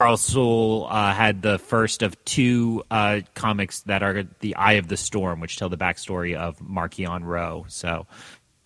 Charles 0.00 0.22
Soule 0.22 0.88
uh, 0.90 1.14
had 1.14 1.40
the 1.40 1.58
first 1.58 2.02
of 2.02 2.22
two 2.24 2.82
uh, 2.90 3.20
comics 3.34 3.82
that 3.82 4.02
are 4.02 4.24
The 4.40 4.56
Eye 4.56 4.72
of 4.74 4.88
the 4.88 4.96
Storm, 4.96 5.38
which 5.40 5.56
tell 5.56 5.68
the 5.68 5.76
backstory 5.78 6.34
of 6.34 6.58
Marchion 6.58 7.22
Ro. 7.24 7.64
So, 7.68 8.06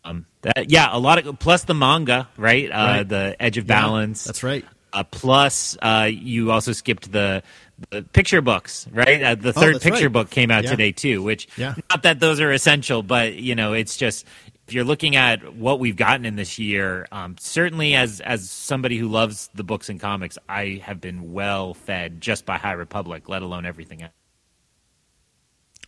um, 0.04 0.24
that, 0.40 0.70
yeah, 0.70 0.88
a 0.90 0.98
lot 0.98 1.24
of 1.24 1.38
plus 1.38 1.64
the 1.64 1.74
manga, 1.74 2.28
right? 2.38 2.70
Uh, 2.70 2.74
Right. 2.74 3.08
The 3.08 3.36
Edge 3.38 3.58
of 3.58 3.66
Yeah, 3.68 3.80
Balance. 3.82 4.24
that's 4.24 4.42
right. 4.42 4.64
Uh, 4.92 5.04
plus, 5.04 5.76
uh, 5.82 6.08
you 6.10 6.50
also 6.50 6.72
skipped 6.72 7.12
the, 7.12 7.42
the 7.90 8.02
picture 8.02 8.40
books, 8.40 8.86
right? 8.92 9.22
Uh, 9.22 9.34
the 9.34 9.52
third 9.52 9.74
that's 9.76 9.84
picture 9.84 10.04
right. 10.06 10.12
book 10.12 10.30
came 10.30 10.50
out 10.50 10.64
Yeah. 10.64 10.70
today 10.70 10.92
too. 10.92 11.22
Which, 11.22 11.48
Yeah. 11.56 11.74
not 11.90 12.02
that 12.04 12.20
those 12.20 12.40
are 12.40 12.50
essential, 12.52 13.02
but 13.02 13.34
you 13.34 13.54
know, 13.54 13.72
it's 13.74 13.96
just 13.96 14.26
if 14.66 14.74
you're 14.74 14.84
looking 14.84 15.16
at 15.16 15.54
what 15.54 15.80
we've 15.80 15.96
gotten 15.96 16.26
in 16.26 16.36
this 16.36 16.58
year, 16.58 17.06
um, 17.12 17.36
certainly 17.38 17.94
as 17.94 18.20
as 18.20 18.50
somebody 18.50 18.98
who 18.98 19.08
loves 19.08 19.48
the 19.54 19.64
books 19.64 19.88
and 19.88 19.98
comics, 20.00 20.36
I 20.48 20.80
have 20.84 21.00
been 21.00 21.32
well 21.32 21.74
fed 21.74 22.20
just 22.20 22.44
by 22.44 22.58
High 22.58 22.72
Republic, 22.72 23.28
let 23.28 23.42
alone 23.42 23.64
everything 23.66 24.02
else. 24.02 24.12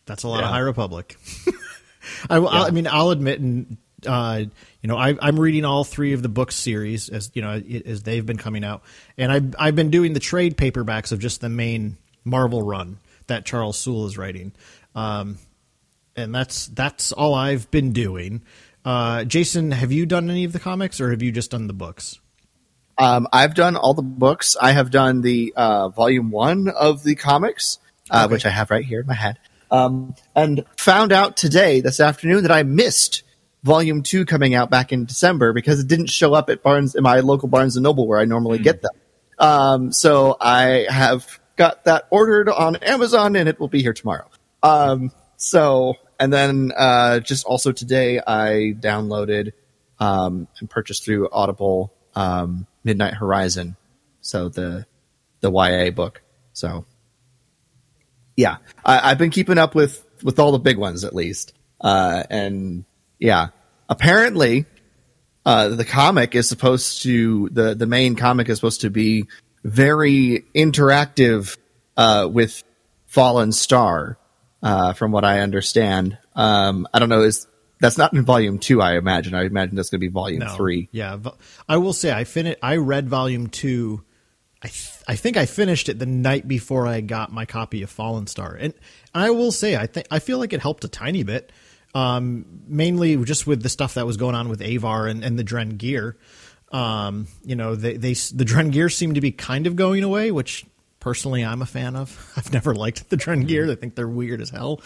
That's 0.07 0.23
a 0.23 0.29
lot 0.29 0.39
Yeah. 0.41 0.47
of 0.47 0.51
High 0.53 0.59
Republic. 0.61 1.17
I, 2.31 2.39
will 2.39 2.49
I 2.49 2.71
mean, 2.71 2.87
I'll 2.87 3.11
admit, 3.11 3.41
and 3.41 3.77
uh, 4.07 4.45
you 4.81 4.89
know, 4.89 4.97
I, 4.97 5.17
I'm 5.21 5.39
reading 5.39 5.65
all 5.65 5.85
three 5.85 6.13
of 6.13 6.23
the 6.23 6.29
book 6.29 6.53
series 6.53 7.09
as 7.09 7.31
you 7.35 7.43
know 7.43 7.63
as 7.85 8.03
they've 8.03 8.25
been 8.25 8.39
coming 8.39 8.65
out, 8.65 8.83
and 9.19 9.31
I've 9.33 9.55
I've 9.59 9.77
been 9.77 9.91
doing 9.91 10.13
the 10.13 10.21
trade 10.21 10.57
paperbacks 10.57 11.13
of 11.13 11.19
just 11.19 11.41
the 11.41 11.49
main 11.49 11.97
Marvel 12.25 12.63
run 12.63 12.99
that 13.27 13.45
Charles 13.45 13.79
Soule 13.79 14.07
is 14.07 14.19
writing, 14.19 14.53
um, 14.95 15.39
and 16.17 16.35
that's 16.35 16.67
that's 16.69 17.13
all 17.13 17.35
I've 17.35 17.71
been 17.71 17.93
doing. 17.93 18.43
Uh, 18.85 19.25
Jason, 19.25 19.73
have 19.73 19.93
you 19.93 20.07
done 20.07 20.31
any 20.31 20.45
of 20.45 20.53
the 20.53 20.61
comics, 20.61 21.01
or 21.01 21.11
have 21.11 21.23
you 21.23 21.33
just 21.33 21.51
done 21.51 21.67
the 21.67 21.73
books? 21.75 22.19
Um, 22.99 23.27
I've 23.33 23.55
done 23.55 23.77
all 23.77 23.95
the 23.95 24.03
books. 24.03 24.57
I 24.61 24.73
have 24.73 24.91
done 24.91 25.23
the 25.23 25.53
uh, 25.57 25.89
volume 25.91 26.31
one 26.31 26.69
of 26.69 27.03
the 27.03 27.15
comics, 27.15 27.79
uh, 28.11 28.25
Okay. 28.25 28.33
which 28.33 28.47
I 28.47 28.51
have 28.51 28.71
right 28.71 28.85
here 28.85 29.01
in 29.01 29.07
my 29.07 29.15
head, 29.15 29.39
um, 29.71 30.15
and 30.35 30.65
found 30.77 31.13
out 31.13 31.37
today, 31.37 31.81
this 31.81 32.01
afternoon, 32.01 32.43
that 32.43 32.53
I 32.53 32.63
missed 32.63 33.23
volume 33.63 34.03
two 34.03 34.25
coming 34.25 34.55
out 34.55 34.71
back 34.71 34.93
in 34.93 35.05
December 35.05 35.53
because 35.53 35.81
it 35.81 35.89
didn't 35.89 36.09
show 36.09 36.35
up 36.35 36.51
at 36.51 36.63
Barnes 36.63 36.95
in 36.95 37.03
my 37.03 37.21
local 37.21 37.49
Barnes 37.49 37.77
and 37.77 37.85
Noble 37.85 38.07
where 38.07 38.19
I 38.19 38.25
normally 38.25 38.59
get 38.59 38.83
them. 38.83 38.93
Um, 39.39 39.93
so 39.93 40.37
I 40.41 40.87
have 40.89 41.41
got 41.57 41.85
that 41.85 42.07
ordered 42.11 42.49
on 42.49 42.77
Amazon, 42.77 43.37
and 43.37 43.49
it 43.49 43.59
will 43.59 43.69
be 43.69 43.83
here 43.83 43.93
tomorrow. 43.93 44.29
Um, 44.63 45.13
so 45.37 45.97
and 46.19 46.33
then 46.33 46.73
uh, 46.77 47.21
just 47.21 47.47
also 47.47 47.73
today, 47.73 48.21
I 48.25 48.75
downloaded 48.79 49.53
um, 49.99 50.49
and 50.61 50.69
purchased 50.69 51.05
through 51.05 51.29
Audible 51.31 51.95
um, 52.15 52.67
Midnight 52.85 53.15
Horizon, 53.15 53.77
so 54.21 54.49
the 54.51 54.87
the 55.41 55.51
YA 55.51 55.91
book. 55.91 56.23
So 56.53 56.85
yeah, 58.37 58.59
I, 58.85 59.11
I've 59.11 59.19
been 59.19 59.31
keeping 59.31 59.59
up 59.59 59.75
with 59.75 60.05
with 60.23 60.39
all 60.39 60.53
the 60.53 60.59
big 60.59 60.77
ones 60.77 61.05
at 61.05 61.15
least, 61.15 61.55
uh, 61.81 62.23
and 62.29 62.85
yeah, 63.21 63.49
apparently 63.89 64.67
uh, 65.47 65.69
the 65.69 65.85
comic 65.85 66.35
is 66.35 66.49
supposed 66.49 67.03
to 67.03 67.49
the 67.51 67.75
the 67.75 67.87
main 67.87 68.17
comic 68.17 68.49
is 68.49 68.59
supposed 68.59 68.81
to 68.81 68.91
be 68.91 69.27
very 69.63 70.45
interactive 70.55 71.57
uh, 71.97 72.29
with 72.31 72.63
Fallen 73.07 73.53
Star, 73.53 74.19
uh, 74.63 74.93
from 74.95 75.13
what 75.13 75.25
I 75.25 75.41
understand. 75.41 76.19
Um, 76.35 76.87
I 76.93 76.99
don't 76.99 77.09
know 77.09 77.23
is 77.23 77.47
that's 77.81 77.99
not 77.99 78.13
in 78.13 78.25
volume 78.25 78.59
two. 78.59 78.81
I 78.81 78.97
imagine. 78.97 79.35
I 79.35 79.45
imagine 79.45 79.77
that's 79.77 79.91
going 79.91 80.01
to 80.01 80.07
be 80.07 80.13
volume 80.13 80.41
No. 80.41 80.55
three. 80.55 80.89
Yeah, 80.93 81.19
I 81.69 81.77
will 81.79 81.93
say 81.93 82.13
I 82.13 82.25
fin- 82.25 82.57
I 82.63 82.77
read 82.77 83.09
volume 83.09 83.49
two. 83.49 84.03
I 84.63 84.69
th- 84.69 85.03
I 85.09 85.17
think 85.17 85.37
I 85.39 85.47
finished 85.47 85.89
it 85.89 85.99
the 85.99 86.07
night 86.07 86.47
before 86.47 86.87
I 86.87 87.01
got 87.01 87.33
my 87.33 87.47
copy 87.47 87.83
of 87.83 87.89
Fallen 87.91 88.27
Star, 88.27 88.55
and 88.55 88.75
I 89.15 89.31
will 89.31 89.53
say 89.53 89.77
I 89.77 89.87
think 89.87 90.07
I 90.11 90.19
feel 90.19 90.39
like 90.39 90.53
it 90.53 90.61
helped 90.61 90.85
a 90.85 90.89
tiny 90.89 91.23
bit, 91.23 91.51
um, 91.95 92.45
mainly 92.67 93.17
just 93.25 93.47
with 93.47 93.63
the 93.63 93.69
stuff 93.69 93.95
that 93.95 94.07
was 94.07 94.17
going 94.17 94.35
on 94.35 94.49
with 94.49 94.63
Avar 94.63 95.07
and, 95.07 95.25
and 95.25 95.39
the 95.39 95.45
Drengir. 95.45 96.15
Um, 96.73 97.27
you 97.45 97.57
know, 97.57 97.75
they 97.75 97.97
they 97.97 98.13
the 98.13 98.45
Drengir 98.45 98.93
seem 98.93 99.15
to 99.15 99.21
be 99.21 99.33
kind 99.33 99.67
of 99.67 99.77
going 99.77 100.05
away, 100.05 100.31
which 100.31 100.65
personally 101.01 101.45
I'm 101.45 101.63
a 101.63 101.67
fan 101.67 101.97
of. 101.97 102.33
I've 102.37 102.53
never 102.53 102.75
liked 102.75 103.11
the 103.11 103.17
Drengir. 103.17 103.71
I 103.71 103.75
think 103.75 103.95
they're 103.95 104.09
weird 104.09 104.41
as 104.41 104.51
hell. 104.51 104.81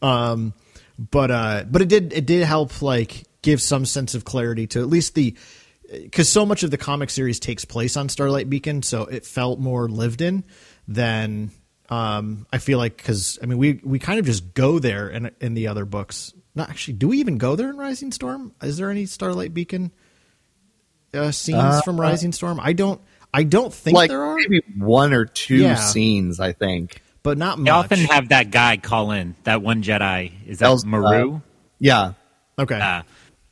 Um, 0.00 0.54
but 0.98 1.30
uh, 1.30 1.64
but 1.70 1.82
it 1.82 1.88
did 1.88 2.12
it 2.12 2.26
did 2.26 2.44
help 2.44 2.80
like 2.80 3.24
give 3.42 3.60
some 3.60 3.84
sense 3.84 4.14
of 4.14 4.24
clarity 4.24 4.66
to 4.68 4.80
at 4.80 4.88
least 4.88 5.14
the 5.14 5.36
because 5.90 6.28
so 6.28 6.44
much 6.44 6.62
of 6.62 6.70
the 6.70 6.78
comic 6.78 7.10
series 7.10 7.38
takes 7.38 7.64
place 7.64 7.96
on 7.96 8.08
Starlight 8.08 8.50
Beacon, 8.50 8.82
so 8.82 9.02
it 9.02 9.24
felt 9.24 9.60
more 9.60 9.88
lived 9.88 10.20
in 10.20 10.44
than 10.88 11.50
um, 11.88 12.46
I 12.52 12.58
feel 12.58 12.78
like 12.78 12.96
because 12.96 13.38
I 13.42 13.46
mean 13.46 13.58
we 13.58 13.80
we 13.84 13.98
kind 13.98 14.18
of 14.18 14.26
just 14.26 14.54
go 14.54 14.78
there 14.78 15.08
in 15.08 15.30
in 15.40 15.54
the 15.54 15.68
other 15.68 15.84
books. 15.84 16.32
Not 16.56 16.70
actually, 16.70 16.94
do 16.94 17.08
we 17.08 17.18
even 17.18 17.38
go 17.38 17.54
there 17.54 17.68
in 17.70 17.76
Rising 17.76 18.10
Storm? 18.10 18.52
Is 18.62 18.78
there 18.78 18.90
any 18.90 19.06
Starlight 19.06 19.52
Beacon 19.54 19.92
uh, 21.14 21.30
scenes 21.30 21.82
from 21.82 22.00
Rising 22.00 22.32
Storm? 22.32 22.58
I 22.60 22.72
don't. 22.72 23.00
I 23.34 23.42
don't 23.42 23.72
think 23.74 23.94
Like 23.94 24.08
there 24.08 24.22
are, 24.22 24.36
maybe 24.36 24.62
one 24.78 25.12
or 25.12 25.26
two 25.26 25.56
Yeah. 25.56 25.74
scenes. 25.74 26.40
I 26.40 26.52
think. 26.52 27.02
but 27.22 27.36
not 27.36 27.56
They 27.58 27.64
much. 27.64 27.72
often 27.72 27.98
have 28.00 28.28
that 28.30 28.50
guy 28.50 28.76
call 28.78 29.10
in, 29.10 29.34
that 29.44 29.60
one 29.60 29.82
Jedi. 29.82 30.32
Is 30.46 30.60
that 30.60 30.66
Els- 30.66 30.84
Maru? 30.84 31.40
Yeah. 31.78 32.12
okay. 32.58 32.80
Uh, 32.80 33.02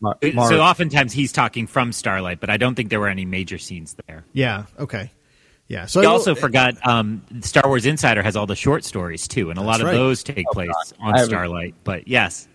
Mar- 0.01 0.17
so 0.23 0.61
oftentimes 0.61 1.13
he's 1.13 1.33
talking 1.33 1.67
from 1.67 1.93
Starlight, 1.93 2.39
but 2.41 2.49
I 2.51 2.57
don't 2.57 2.75
think 2.77 2.89
there 2.91 3.01
were 3.01 3.09
any 3.09 3.25
major 3.25 3.59
scenes 3.59 3.97
there. 4.07 4.25
yeah. 4.33 4.65
Okay. 4.79 5.11
Yeah. 5.67 5.87
So 5.87 6.01
We 6.01 6.07
I 6.07 6.09
will- 6.11 6.17
also 6.19 6.35
forgot 6.35 6.75
um, 6.87 7.23
Star 7.43 7.65
Wars 7.67 7.85
Insider 7.85 8.23
has 8.23 8.37
all 8.37 8.47
the 8.47 8.55
short 8.57 8.85
stories 8.85 9.27
too, 9.29 9.51
and 9.51 9.59
a 9.59 9.63
lot 9.63 9.81
of 9.81 9.87
right. 9.87 9.93
those 9.93 10.23
take 10.23 10.47
place 10.53 10.71
I 11.03 11.11
on 11.11 11.19
Starlight. 11.27 11.75
But 11.85 12.07
yes, 12.07 12.47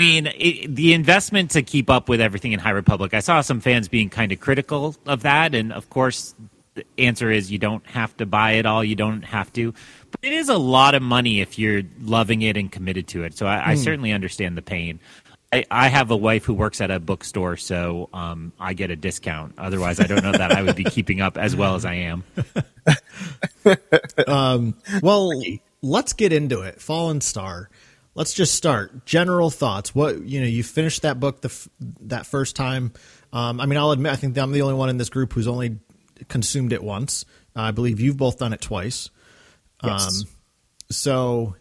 I 0.00 0.02
mean 0.02 0.26
it, 0.28 0.74
the 0.74 0.94
investment 0.94 1.50
to 1.50 1.62
keep 1.62 1.90
up 1.90 2.08
with 2.08 2.22
everything 2.22 2.52
in 2.52 2.58
High 2.58 2.70
Republic. 2.70 3.12
I 3.12 3.20
saw 3.20 3.42
some 3.42 3.60
fans 3.60 3.86
being 3.88 4.08
kind 4.08 4.32
of 4.32 4.40
critical 4.40 4.96
of 5.04 5.22
that, 5.22 5.54
and 5.54 5.74
of 5.74 5.90
course, 5.90 6.34
the 6.72 6.86
answer 6.96 7.30
is 7.30 7.52
you 7.52 7.58
don't 7.58 7.86
have 7.86 8.16
to 8.16 8.24
buy 8.24 8.52
it 8.52 8.64
all. 8.64 8.82
You 8.82 8.96
don't 8.96 9.20
have 9.22 9.52
to, 9.52 9.74
but 10.10 10.20
it 10.22 10.32
is 10.32 10.48
a 10.48 10.56
lot 10.56 10.94
of 10.94 11.02
money 11.02 11.42
if 11.42 11.58
you're 11.58 11.82
loving 12.00 12.40
it 12.40 12.56
and 12.56 12.72
committed 12.72 13.08
to 13.08 13.24
it. 13.24 13.36
So 13.36 13.46
I, 13.46 13.72
I 13.72 13.74
certainly 13.74 14.12
understand 14.12 14.56
the 14.56 14.62
pain. 14.62 15.00
I, 15.52 15.66
I 15.70 15.88
have 15.88 16.10
a 16.10 16.16
wife 16.16 16.46
who 16.46 16.54
works 16.54 16.80
at 16.80 16.90
a 16.90 16.98
bookstore, 16.98 17.58
so 17.58 18.08
um, 18.14 18.52
I 18.58 18.72
get 18.72 18.90
a 18.90 18.96
discount. 18.96 19.58
Otherwise, 19.58 20.00
I 20.00 20.06
don't 20.06 20.22
know 20.22 20.32
that 20.32 20.52
I 20.52 20.62
would 20.62 20.76
be 20.76 20.84
keeping 20.84 21.20
up 21.20 21.36
as 21.36 21.54
well 21.54 21.74
as 21.74 21.84
I 21.84 21.94
am. 21.94 22.24
Well, 25.02 25.30
let's 25.82 26.14
get 26.14 26.32
into 26.32 26.62
it. 26.62 26.80
Fallen 26.80 27.20
Star. 27.20 27.68
Let's 28.14 28.34
just 28.34 28.54
start. 28.54 29.06
General 29.06 29.50
thoughts. 29.50 29.94
What 29.94 30.22
you 30.22 30.40
know? 30.40 30.46
You 30.46 30.62
finished 30.62 31.02
that 31.02 31.20
book 31.20 31.40
the 31.40 31.48
f- 31.48 31.68
that 32.02 32.26
first 32.26 32.56
time. 32.56 32.92
Um, 33.32 33.60
I 33.60 33.66
mean, 33.66 33.78
I'll 33.78 33.92
admit, 33.92 34.12
I 34.12 34.16
think 34.16 34.36
I'm 34.36 34.52
the 34.52 34.62
only 34.62 34.74
one 34.74 34.88
in 34.88 34.96
this 34.96 35.08
group 35.08 35.32
who's 35.32 35.46
only 35.46 35.78
consumed 36.28 36.72
it 36.72 36.82
once. 36.82 37.24
I 37.54 37.70
believe 37.70 38.00
you've 38.00 38.16
both 38.16 38.38
done 38.38 38.52
it 38.52 38.60
twice. 38.60 39.10
Yes. 39.84 40.22
Um, 40.22 40.28
so, 40.90 41.56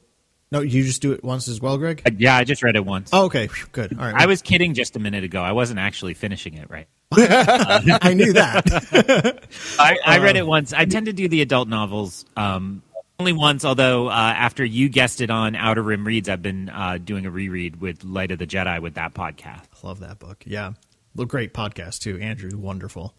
no, 0.52 0.62
you 0.62 0.84
just 0.84 1.02
do 1.02 1.12
it 1.12 1.24
once 1.24 1.48
as 1.48 1.62
well, 1.62 1.78
Greg. 1.78 2.02
Yeah, 2.18 2.36
I 2.36 2.44
just 2.44 2.64
read 2.64 2.76
it 2.76 2.86
once. 2.86 3.12
Oh, 3.14 3.26
okay, 3.26 3.48
good. 3.72 3.98
All 3.98 4.06
right, 4.06 4.16
I 4.16 4.26
was 4.26 4.42
kidding 4.42 4.74
just 4.74 4.96
a 4.96 5.00
minute 5.00 5.24
ago. 5.24 5.42
I 5.42 5.52
wasn't 5.52 5.80
actually 5.80 6.16
finishing 6.16 6.56
it 6.56 6.70
right. 6.70 6.88
I 7.12 8.14
knew 8.16 8.34
that. 8.34 9.48
I, 9.80 9.98
I 10.06 10.18
read 10.20 10.36
it 10.36 10.46
once. 10.46 10.74
I 10.74 10.86
tend 10.86 11.06
to 11.08 11.14
do 11.14 11.28
the 11.28 11.42
adult 11.42 11.68
novels 11.68 12.26
um, 12.36 12.82
only 13.20 13.34
once, 13.34 13.66
although 13.66 14.08
uh, 14.08 14.12
after 14.14 14.64
you 14.64 14.88
guessed 14.88 15.20
it 15.20 15.30
on 15.30 15.54
Outer 15.56 15.84
Rim 15.84 16.08
Reads, 16.08 16.30
I've 16.30 16.42
been 16.42 16.70
uh, 16.70 16.98
doing 16.98 17.26
a 17.26 17.32
reread 17.32 17.82
with 17.82 18.06
Light 18.06 18.32
of 18.32 18.40
the 18.40 18.48
Jedi 18.48 18.82
with 18.82 18.94
that 18.94 19.14
podcast. 19.14 19.84
Love 19.84 20.00
that 20.00 20.20
book. 20.20 20.44
Yeah. 20.46 20.72
Well, 21.14 21.28
great 21.28 21.54
podcast 21.54 22.00
too. 22.00 22.18
Andrew, 22.20 22.58
wonderful. 22.58 23.14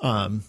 Um, 0.00 0.42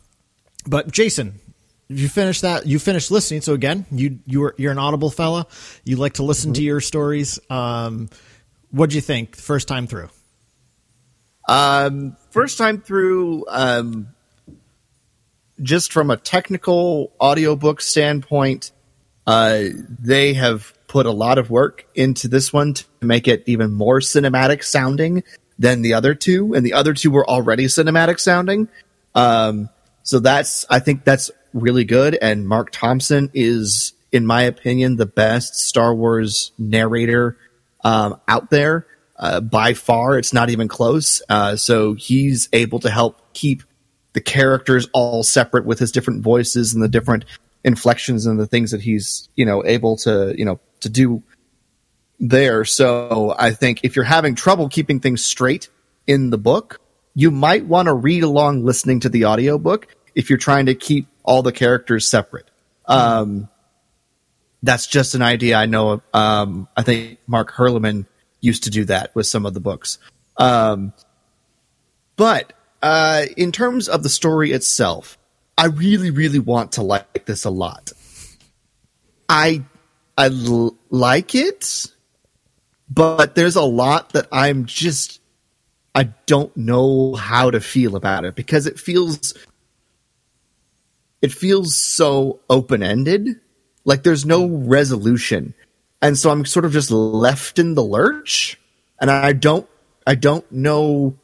but 0.68 0.92
Jason, 0.92 1.40
you 1.88 2.10
finished 2.10 2.42
that. 2.42 2.66
You 2.66 2.78
finished 2.78 3.10
listening. 3.10 3.40
So 3.40 3.54
again, 3.54 3.86
you 3.90 4.20
you 4.26 4.42
were 4.42 4.56
you're 4.58 4.74
an 4.74 4.78
Audible 4.78 5.10
fella. 5.10 5.48
You 5.86 5.96
like 5.96 6.16
to 6.16 6.24
listen 6.24 6.54
to 6.54 6.62
your 6.62 6.82
stories. 6.82 7.40
Um, 7.50 8.10
what'd 8.72 8.94
you 8.94 9.02
think 9.02 9.38
first 9.38 9.70
time 9.70 9.88
through? 9.88 10.10
Um, 11.48 12.18
first 12.32 12.58
time 12.58 12.82
through, 12.82 13.46
um, 13.48 14.10
just 15.62 15.94
from 15.94 16.12
a 16.12 16.18
technical 16.18 17.14
audiobook 17.20 17.82
standpoint, 17.82 18.72
uh, 19.30 19.66
they 20.00 20.34
have 20.34 20.74
put 20.88 21.06
a 21.06 21.12
lot 21.12 21.38
of 21.38 21.52
work 21.52 21.86
into 21.94 22.28
this 22.28 22.52
one 22.52 22.74
to 22.74 22.84
make 23.00 23.28
it 23.28 23.44
even 23.46 23.72
more 23.72 24.00
cinematic 24.00 24.64
sounding 24.64 25.24
than 25.60 25.84
the 25.84 25.94
other 25.94 26.16
two, 26.16 26.56
and 26.56 26.66
the 26.66 26.74
other 26.74 26.96
two 26.96 27.12
were 27.12 27.30
already 27.30 27.66
cinematic 27.66 28.20
sounding. 28.20 28.68
Um, 29.14 29.70
so 30.02 30.18
that's, 30.18 30.66
I 30.68 30.80
think 30.80 31.04
that's 31.04 31.30
really 31.54 31.84
good. 31.84 32.18
And 32.20 32.48
Marc 32.48 32.72
Thompson 32.72 33.30
is, 33.36 33.94
in 34.12 34.26
my 34.26 34.42
opinion, 34.42 34.96
the 34.96 35.06
best 35.06 35.54
Star 35.54 35.94
Wars 35.94 36.52
narrator 36.58 37.38
um, 37.84 38.20
out 38.28 38.50
there 38.50 38.88
uh, 39.16 39.42
by 39.42 39.76
far. 39.76 40.18
It's 40.18 40.34
not 40.34 40.50
even 40.50 40.68
close. 40.68 41.22
Uh, 41.30 41.56
so 41.56 41.94
he's 41.94 42.50
able 42.52 42.80
to 42.80 42.90
help 42.90 43.22
keep 43.34 43.62
the 44.14 44.22
characters 44.22 44.90
all 44.92 45.22
separate 45.22 45.66
with 45.66 45.78
his 45.78 45.92
different 45.92 46.24
voices 46.24 46.74
and 46.74 46.82
the 46.82 46.88
different 46.88 47.26
inflections 47.64 48.26
and 48.26 48.40
the 48.40 48.48
things 48.48 48.72
that 48.72 48.82
he's 48.82 49.30
you 49.36 49.46
know 49.46 49.66
able 49.66 49.98
to 49.98 50.34
you 50.38 50.46
know 50.46 50.60
to 50.82 50.90
do 50.90 51.24
there. 52.20 52.66
So 52.66 53.36
I 53.38 53.52
think 53.52 53.82
if 53.84 53.96
you're 53.96 54.06
having 54.06 54.36
trouble 54.36 54.70
keeping 54.70 55.00
things 55.00 55.24
straight 55.24 55.70
in 56.08 56.30
the 56.30 56.38
book, 56.38 56.82
you 57.14 57.32
might 57.32 57.66
want 57.66 57.88
to 57.88 57.94
read 57.94 58.24
along 58.24 58.66
listening 58.66 59.02
to 59.02 59.10
the 59.10 59.26
audiobook 59.26 59.88
if 60.16 60.30
you're 60.30 60.40
trying 60.40 60.66
to 60.66 60.76
keep 60.76 61.08
all 61.24 61.44
the 61.44 61.52
characters 61.52 62.10
separate. 62.10 62.50
Um, 62.86 63.50
that's 64.64 64.88
just 64.88 65.16
an 65.16 65.22
idea 65.22 65.56
I 65.56 65.68
know 65.68 65.90
of. 65.90 66.02
Um, 66.14 66.68
I 66.76 66.82
think 66.82 67.20
Mark 67.28 67.52
Herleman 67.52 68.06
used 68.42 68.64
to 68.64 68.70
do 68.70 68.86
that 68.86 69.14
with 69.16 69.28
some 69.28 69.46
of 69.46 69.54
the 69.54 69.60
books. 69.60 70.00
Um, 70.38 70.94
but 72.16 72.54
uh, 72.82 73.26
in 73.38 73.52
terms 73.52 73.88
of 73.88 74.04
the 74.04 74.10
story 74.10 74.52
itself, 74.52 75.19
I 75.60 75.66
really, 75.66 76.10
really 76.10 76.40
want 76.40 76.72
to 76.74 76.84
like 76.84 77.26
this 77.26 77.44
a 77.44 77.50
lot. 77.50 77.92
I 79.28 79.66
I 80.18 80.28
l- 80.28 80.78
like 80.90 81.36
it, 81.36 81.86
but 82.90 83.36
there's 83.36 83.58
a 83.58 83.64
lot 83.64 84.14
that 84.14 84.30
I'm 84.32 84.64
just 84.64 85.20
I 85.94 86.04
don't 86.28 86.56
know 86.56 87.14
how 87.16 87.52
to 87.52 87.60
feel 87.60 87.98
about 87.98 88.24
it 88.24 88.36
because 88.36 88.68
it 88.68 88.80
feels 88.80 89.34
it 91.22 91.34
feels 91.34 91.78
so 91.78 92.40
open 92.50 92.82
ended. 92.82 93.42
Like 93.84 94.04
there's 94.04 94.26
no 94.26 94.46
resolution. 94.48 95.56
And 96.02 96.18
so 96.18 96.30
I'm 96.30 96.46
sort 96.46 96.64
of 96.64 96.72
just 96.72 96.90
left 96.90 97.60
in 97.60 97.74
the 97.74 97.84
lurch. 97.84 98.58
And 99.02 99.12
I 99.12 99.34
don't 99.34 99.68
I 100.08 100.16
don't 100.16 100.50
know 100.54 101.19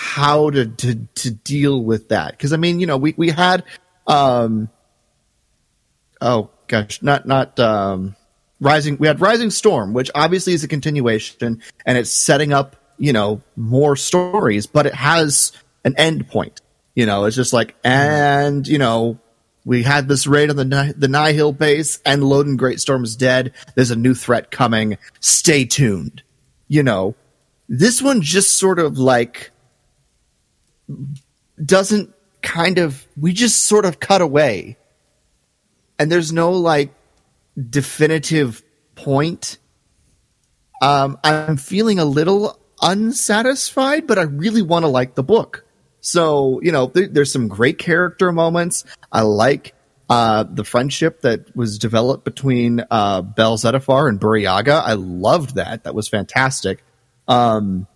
how 0.00 0.48
to 0.48 0.64
to, 0.66 0.94
to 1.14 1.30
deal 1.30 1.84
with 1.84 2.08
that. 2.08 2.30
Because 2.30 2.54
I 2.54 2.56
mean, 2.56 2.80
you 2.80 2.86
know, 2.86 2.96
we, 2.96 3.12
we 3.18 3.28
had 3.28 3.64
um 4.06 4.70
oh 6.22 6.48
gosh, 6.68 7.02
not 7.02 7.28
not 7.28 7.60
um 7.60 8.16
Rising 8.60 8.96
we 8.96 9.06
had 9.06 9.20
Rising 9.20 9.50
Storm, 9.50 9.92
which 9.92 10.10
obviously 10.14 10.54
is 10.54 10.64
a 10.64 10.68
continuation 10.68 11.60
and 11.84 11.98
it's 11.98 12.10
setting 12.10 12.54
up, 12.54 12.76
you 12.96 13.12
know, 13.12 13.42
more 13.56 13.94
stories, 13.94 14.66
but 14.66 14.86
it 14.86 14.94
has 14.94 15.52
an 15.84 15.94
end 15.98 16.28
point. 16.28 16.62
You 16.94 17.04
know, 17.04 17.26
it's 17.26 17.36
just 17.36 17.52
like 17.52 17.76
and, 17.84 18.66
you 18.66 18.78
know, 18.78 19.18
we 19.66 19.82
had 19.82 20.08
this 20.08 20.26
raid 20.26 20.48
on 20.48 20.56
the 20.56 20.94
the 20.96 21.08
Nihil 21.08 21.52
base, 21.52 22.00
and 22.06 22.22
Loden 22.22 22.56
Greatstorm 22.56 23.04
is 23.04 23.16
dead. 23.16 23.52
There's 23.74 23.90
a 23.90 23.96
new 23.96 24.14
threat 24.14 24.50
coming. 24.50 24.96
Stay 25.20 25.66
tuned. 25.66 26.22
You 26.68 26.82
know, 26.82 27.14
this 27.68 28.00
one 28.00 28.22
just 28.22 28.58
sort 28.58 28.78
of 28.78 28.96
like 28.98 29.50
doesn't 31.64 32.14
kind 32.42 32.78
of. 32.78 33.06
We 33.16 33.32
just 33.32 33.64
sort 33.64 33.84
of 33.84 34.00
cut 34.00 34.20
away, 34.20 34.76
and 35.98 36.10
there's 36.10 36.32
no 36.32 36.52
like 36.52 36.94
definitive 37.68 38.62
point. 38.94 39.58
Um, 40.82 41.18
I'm 41.22 41.56
feeling 41.56 41.98
a 41.98 42.04
little 42.04 42.58
unsatisfied, 42.80 44.06
but 44.06 44.18
I 44.18 44.22
really 44.22 44.62
want 44.62 44.84
to 44.84 44.88
like 44.88 45.14
the 45.14 45.22
book. 45.22 45.64
So, 46.00 46.60
you 46.62 46.72
know, 46.72 46.86
there, 46.86 47.06
there's 47.06 47.32
some 47.32 47.48
great 47.48 47.78
character 47.78 48.32
moments. 48.32 48.84
I 49.12 49.22
like 49.22 49.74
uh, 50.08 50.44
the 50.44 50.64
friendship 50.64 51.20
that 51.20 51.54
was 51.54 51.78
developed 51.78 52.24
between 52.24 52.84
uh, 52.90 53.22
Bell 53.22 53.58
Zettifar 53.58 54.08
and 54.08 54.18
Burryaga. 54.18 54.82
I 54.82 54.94
loved 54.94 55.56
that. 55.56 55.84
That 55.84 55.94
was 55.94 56.08
fantastic. 56.08 56.82
Um, 57.28 57.86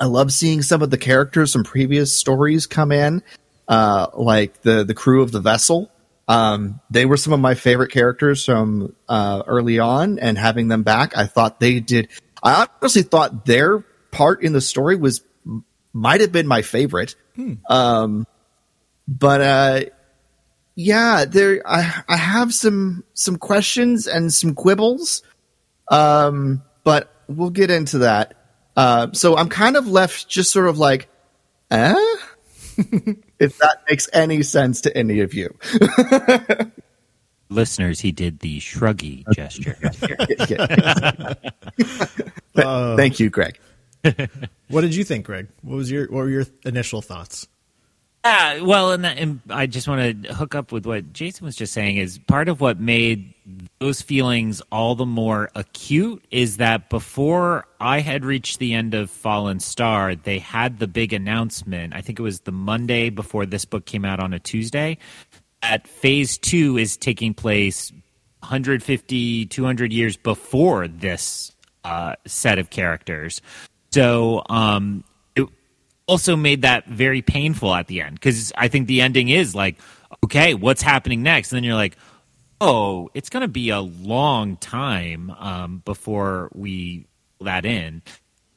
I 0.00 0.06
love 0.06 0.32
seeing 0.32 0.62
some 0.62 0.82
of 0.82 0.90
the 0.90 0.98
characters 0.98 1.52
from 1.52 1.64
previous 1.64 2.12
stories 2.12 2.66
come 2.66 2.92
in, 2.92 3.22
uh, 3.68 4.08
like 4.14 4.62
the 4.62 4.84
the 4.84 4.94
crew 4.94 5.22
of 5.22 5.32
the 5.32 5.40
vessel. 5.40 5.90
Um, 6.26 6.80
they 6.90 7.04
were 7.06 7.16
some 7.16 7.32
of 7.32 7.40
my 7.40 7.54
favorite 7.54 7.92
characters 7.92 8.44
from 8.44 8.94
uh, 9.08 9.42
early 9.46 9.78
on, 9.78 10.18
and 10.18 10.38
having 10.38 10.68
them 10.68 10.82
back, 10.82 11.16
I 11.16 11.26
thought 11.26 11.60
they 11.60 11.80
did. 11.80 12.08
I 12.42 12.66
honestly 12.80 13.02
thought 13.02 13.44
their 13.46 13.80
part 14.10 14.42
in 14.42 14.52
the 14.52 14.60
story 14.60 14.96
was 14.96 15.22
might 15.92 16.20
have 16.20 16.32
been 16.32 16.46
my 16.46 16.62
favorite. 16.62 17.14
Hmm. 17.36 17.54
Um, 17.68 18.26
but 19.06 19.40
uh, 19.40 19.80
yeah, 20.74 21.24
there 21.26 21.62
I 21.66 22.02
I 22.08 22.16
have 22.16 22.52
some 22.52 23.04
some 23.14 23.36
questions 23.36 24.06
and 24.06 24.32
some 24.32 24.54
quibbles. 24.54 25.22
Um, 25.88 26.62
but 26.82 27.12
we'll 27.28 27.50
get 27.50 27.70
into 27.70 27.98
that. 27.98 28.34
Uh, 28.76 29.08
so 29.12 29.36
I'm 29.36 29.48
kind 29.48 29.76
of 29.76 29.86
left 29.86 30.28
just 30.28 30.50
sort 30.52 30.66
of 30.68 30.78
like, 30.78 31.08
eh? 31.70 31.94
if 33.38 33.58
that 33.58 33.82
makes 33.88 34.08
any 34.12 34.42
sense 34.42 34.80
to 34.82 34.96
any 34.96 35.20
of 35.20 35.32
you. 35.34 35.56
Listeners, 37.50 38.00
he 38.00 38.10
did 38.10 38.40
the 38.40 38.58
shruggy 38.58 39.24
gesture. 39.34 39.76
uh, 42.56 42.96
Thank 42.96 43.20
you, 43.20 43.30
Greg. 43.30 43.58
what 44.68 44.80
did 44.80 44.94
you 44.94 45.04
think, 45.04 45.26
Greg? 45.26 45.48
What 45.62 45.76
was 45.76 45.90
your 45.90 46.06
what 46.06 46.24
were 46.24 46.30
your 46.30 46.46
initial 46.64 47.00
thoughts? 47.00 47.46
Yeah, 48.24 48.62
well, 48.62 48.92
and, 48.92 49.04
that, 49.04 49.18
and 49.18 49.40
I 49.50 49.66
just 49.66 49.86
want 49.86 50.24
to 50.24 50.32
hook 50.32 50.54
up 50.54 50.72
with 50.72 50.86
what 50.86 51.12
Jason 51.12 51.44
was 51.44 51.56
just 51.56 51.74
saying. 51.74 51.98
Is 51.98 52.18
part 52.18 52.48
of 52.48 52.58
what 52.58 52.80
made 52.80 53.34
those 53.80 54.00
feelings 54.00 54.62
all 54.72 54.94
the 54.94 55.04
more 55.04 55.50
acute 55.54 56.24
is 56.30 56.56
that 56.56 56.88
before 56.88 57.66
I 57.80 58.00
had 58.00 58.24
reached 58.24 58.60
the 58.60 58.72
end 58.72 58.94
of 58.94 59.10
Fallen 59.10 59.60
Star, 59.60 60.14
they 60.14 60.38
had 60.38 60.78
the 60.78 60.86
big 60.86 61.12
announcement. 61.12 61.94
I 61.94 62.00
think 62.00 62.18
it 62.18 62.22
was 62.22 62.40
the 62.40 62.52
Monday 62.52 63.10
before 63.10 63.44
this 63.44 63.66
book 63.66 63.84
came 63.84 64.06
out 64.06 64.20
on 64.20 64.32
a 64.32 64.38
Tuesday. 64.38 64.96
That 65.60 65.86
Phase 65.86 66.38
Two 66.38 66.78
is 66.78 66.96
taking 66.96 67.34
place 67.34 67.92
150, 68.40 69.46
200 69.46 69.92
years 69.92 70.16
before 70.16 70.88
this 70.88 71.52
uh, 71.84 72.16
set 72.26 72.58
of 72.58 72.70
characters. 72.70 73.42
So 73.92 74.42
um, 74.48 75.04
also 76.06 76.36
made 76.36 76.62
that 76.62 76.86
very 76.86 77.22
painful 77.22 77.74
at 77.74 77.86
the 77.86 78.00
end 78.00 78.14
because 78.14 78.52
I 78.56 78.68
think 78.68 78.86
the 78.86 79.00
ending 79.00 79.28
is 79.28 79.54
like, 79.54 79.76
okay, 80.24 80.54
what's 80.54 80.82
happening 80.82 81.22
next? 81.22 81.52
And 81.52 81.56
then 81.56 81.64
you're 81.64 81.74
like, 81.74 81.96
oh, 82.60 83.10
it's 83.14 83.30
going 83.30 83.42
to 83.42 83.48
be 83.48 83.70
a 83.70 83.80
long 83.80 84.56
time 84.56 85.30
um, 85.38 85.82
before 85.84 86.50
we 86.54 87.06
that 87.40 87.64
in. 87.64 88.02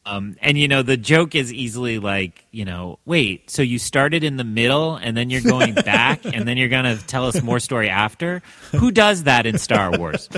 Um, 0.08 0.38
and 0.42 0.58
you 0.58 0.70
know, 0.70 0.84
the 0.84 0.96
joke 0.96 1.36
is 1.36 1.52
easily 1.52 2.00
like, 2.00 2.46
you 2.52 2.64
know, 2.64 2.98
wait, 3.06 3.50
so 3.52 3.62
you 3.62 3.78
started 3.78 4.24
in 4.24 4.38
the 4.38 4.46
middle 4.46 4.96
and 4.96 5.18
then 5.18 5.30
you're 5.30 5.42
going 5.42 5.74
back 5.86 6.22
and 6.24 6.48
then 6.48 6.56
you're 6.56 6.70
going 6.70 6.86
to 6.86 7.06
tell 7.08 7.28
us 7.28 7.42
more 7.42 7.60
story 7.60 7.90
after? 7.90 8.42
Who 8.72 8.92
does 8.92 9.24
that 9.24 9.46
in 9.46 9.58
Star 9.58 9.98
Wars? 9.98 10.30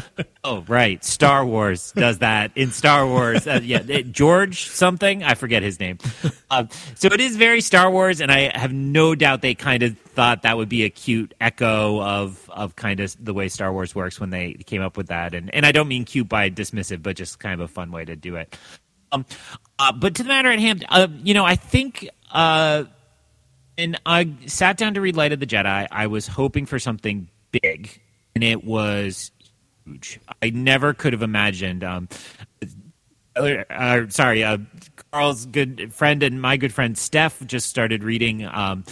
oh, 0.44 0.62
right. 0.68 1.06
Star 1.06 1.46
Wars 1.46 1.92
does 1.92 2.18
that 2.18 2.52
in 2.56 2.72
Star 2.72 3.06
Wars. 3.06 3.46
Uh, 3.46 3.60
yeah, 3.64 4.02
George 4.02 4.68
something. 4.68 5.24
I 5.24 5.36
forget 5.36 5.62
his 5.62 5.80
name. 5.80 6.00
Uh, 6.50 6.66
so 6.96 7.10
it 7.10 7.22
is 7.22 7.36
very 7.38 7.62
Star 7.62 7.92
Wars. 7.92 8.22
And 8.22 8.32
I 8.32 8.58
have 8.58 8.74
no 8.74 9.14
doubt 9.14 9.44
they 9.44 9.54
kind 9.54 9.84
of 9.84 9.96
thought 10.00 10.42
that 10.42 10.58
would 10.58 10.70
be 10.70 10.84
a 10.84 10.90
cute 10.90 11.36
echo 11.40 12.02
of, 12.02 12.50
of 12.50 12.76
kind 12.76 13.00
of 13.00 13.16
the 13.24 13.36
way 13.36 13.50
Star 13.50 13.72
Wars 13.72 13.94
works 13.94 14.20
when 14.20 14.32
they 14.32 14.54
came 14.66 14.82
up 14.82 14.98
with 14.98 15.10
that. 15.10 15.36
And, 15.36 15.54
and 15.54 15.64
I 15.64 15.72
don't 15.72 15.88
mean 15.88 16.06
cute 16.06 16.28
by 16.28 16.50
dismissive, 16.50 17.04
but 17.04 17.18
just 17.18 17.38
kind 17.38 17.54
of 17.54 17.60
a 17.60 17.72
fun 17.72 17.92
way 17.92 18.04
to 18.04 18.16
do 18.16 18.36
it. 18.36 18.58
Um, 19.12 19.26
uh, 19.78 19.92
but 19.92 20.16
to 20.16 20.24
the 20.24 20.30
matter 20.30 20.52
at 20.52 20.60
hand, 20.60 20.86
uh, 20.90 21.08
you 21.24 21.34
know, 21.34 21.46
I 21.46 21.56
think, 21.56 22.10
uh, 22.32 22.86
and 23.78 24.00
I 24.06 24.34
sat 24.46 24.78
down 24.78 24.94
to 24.96 25.02
read 25.02 25.16
Light 25.16 25.32
of 25.32 25.40
the 25.40 25.48
Jedi. 25.48 25.88
I 25.90 26.08
was 26.08 26.28
hoping 26.28 26.66
for 26.66 26.80
something 26.80 27.30
big, 27.52 28.02
and 28.36 28.44
it 28.44 28.64
was 28.64 29.32
huge. 29.86 30.20
I 30.42 30.50
never 30.50 30.94
could 30.94 31.14
have 31.14 31.24
imagined. 31.24 31.84
Um, 31.84 32.10
uh, 33.36 34.08
sorry, 34.10 34.44
uh, 34.44 34.58
Carl's 35.12 35.46
good 35.46 35.94
friend 35.94 36.24
and 36.24 36.42
my 36.42 36.58
good 36.58 36.74
friend 36.74 36.98
Steph 36.98 37.46
just 37.46 37.70
started 37.70 38.04
reading 38.04 38.46
um, 38.46 38.84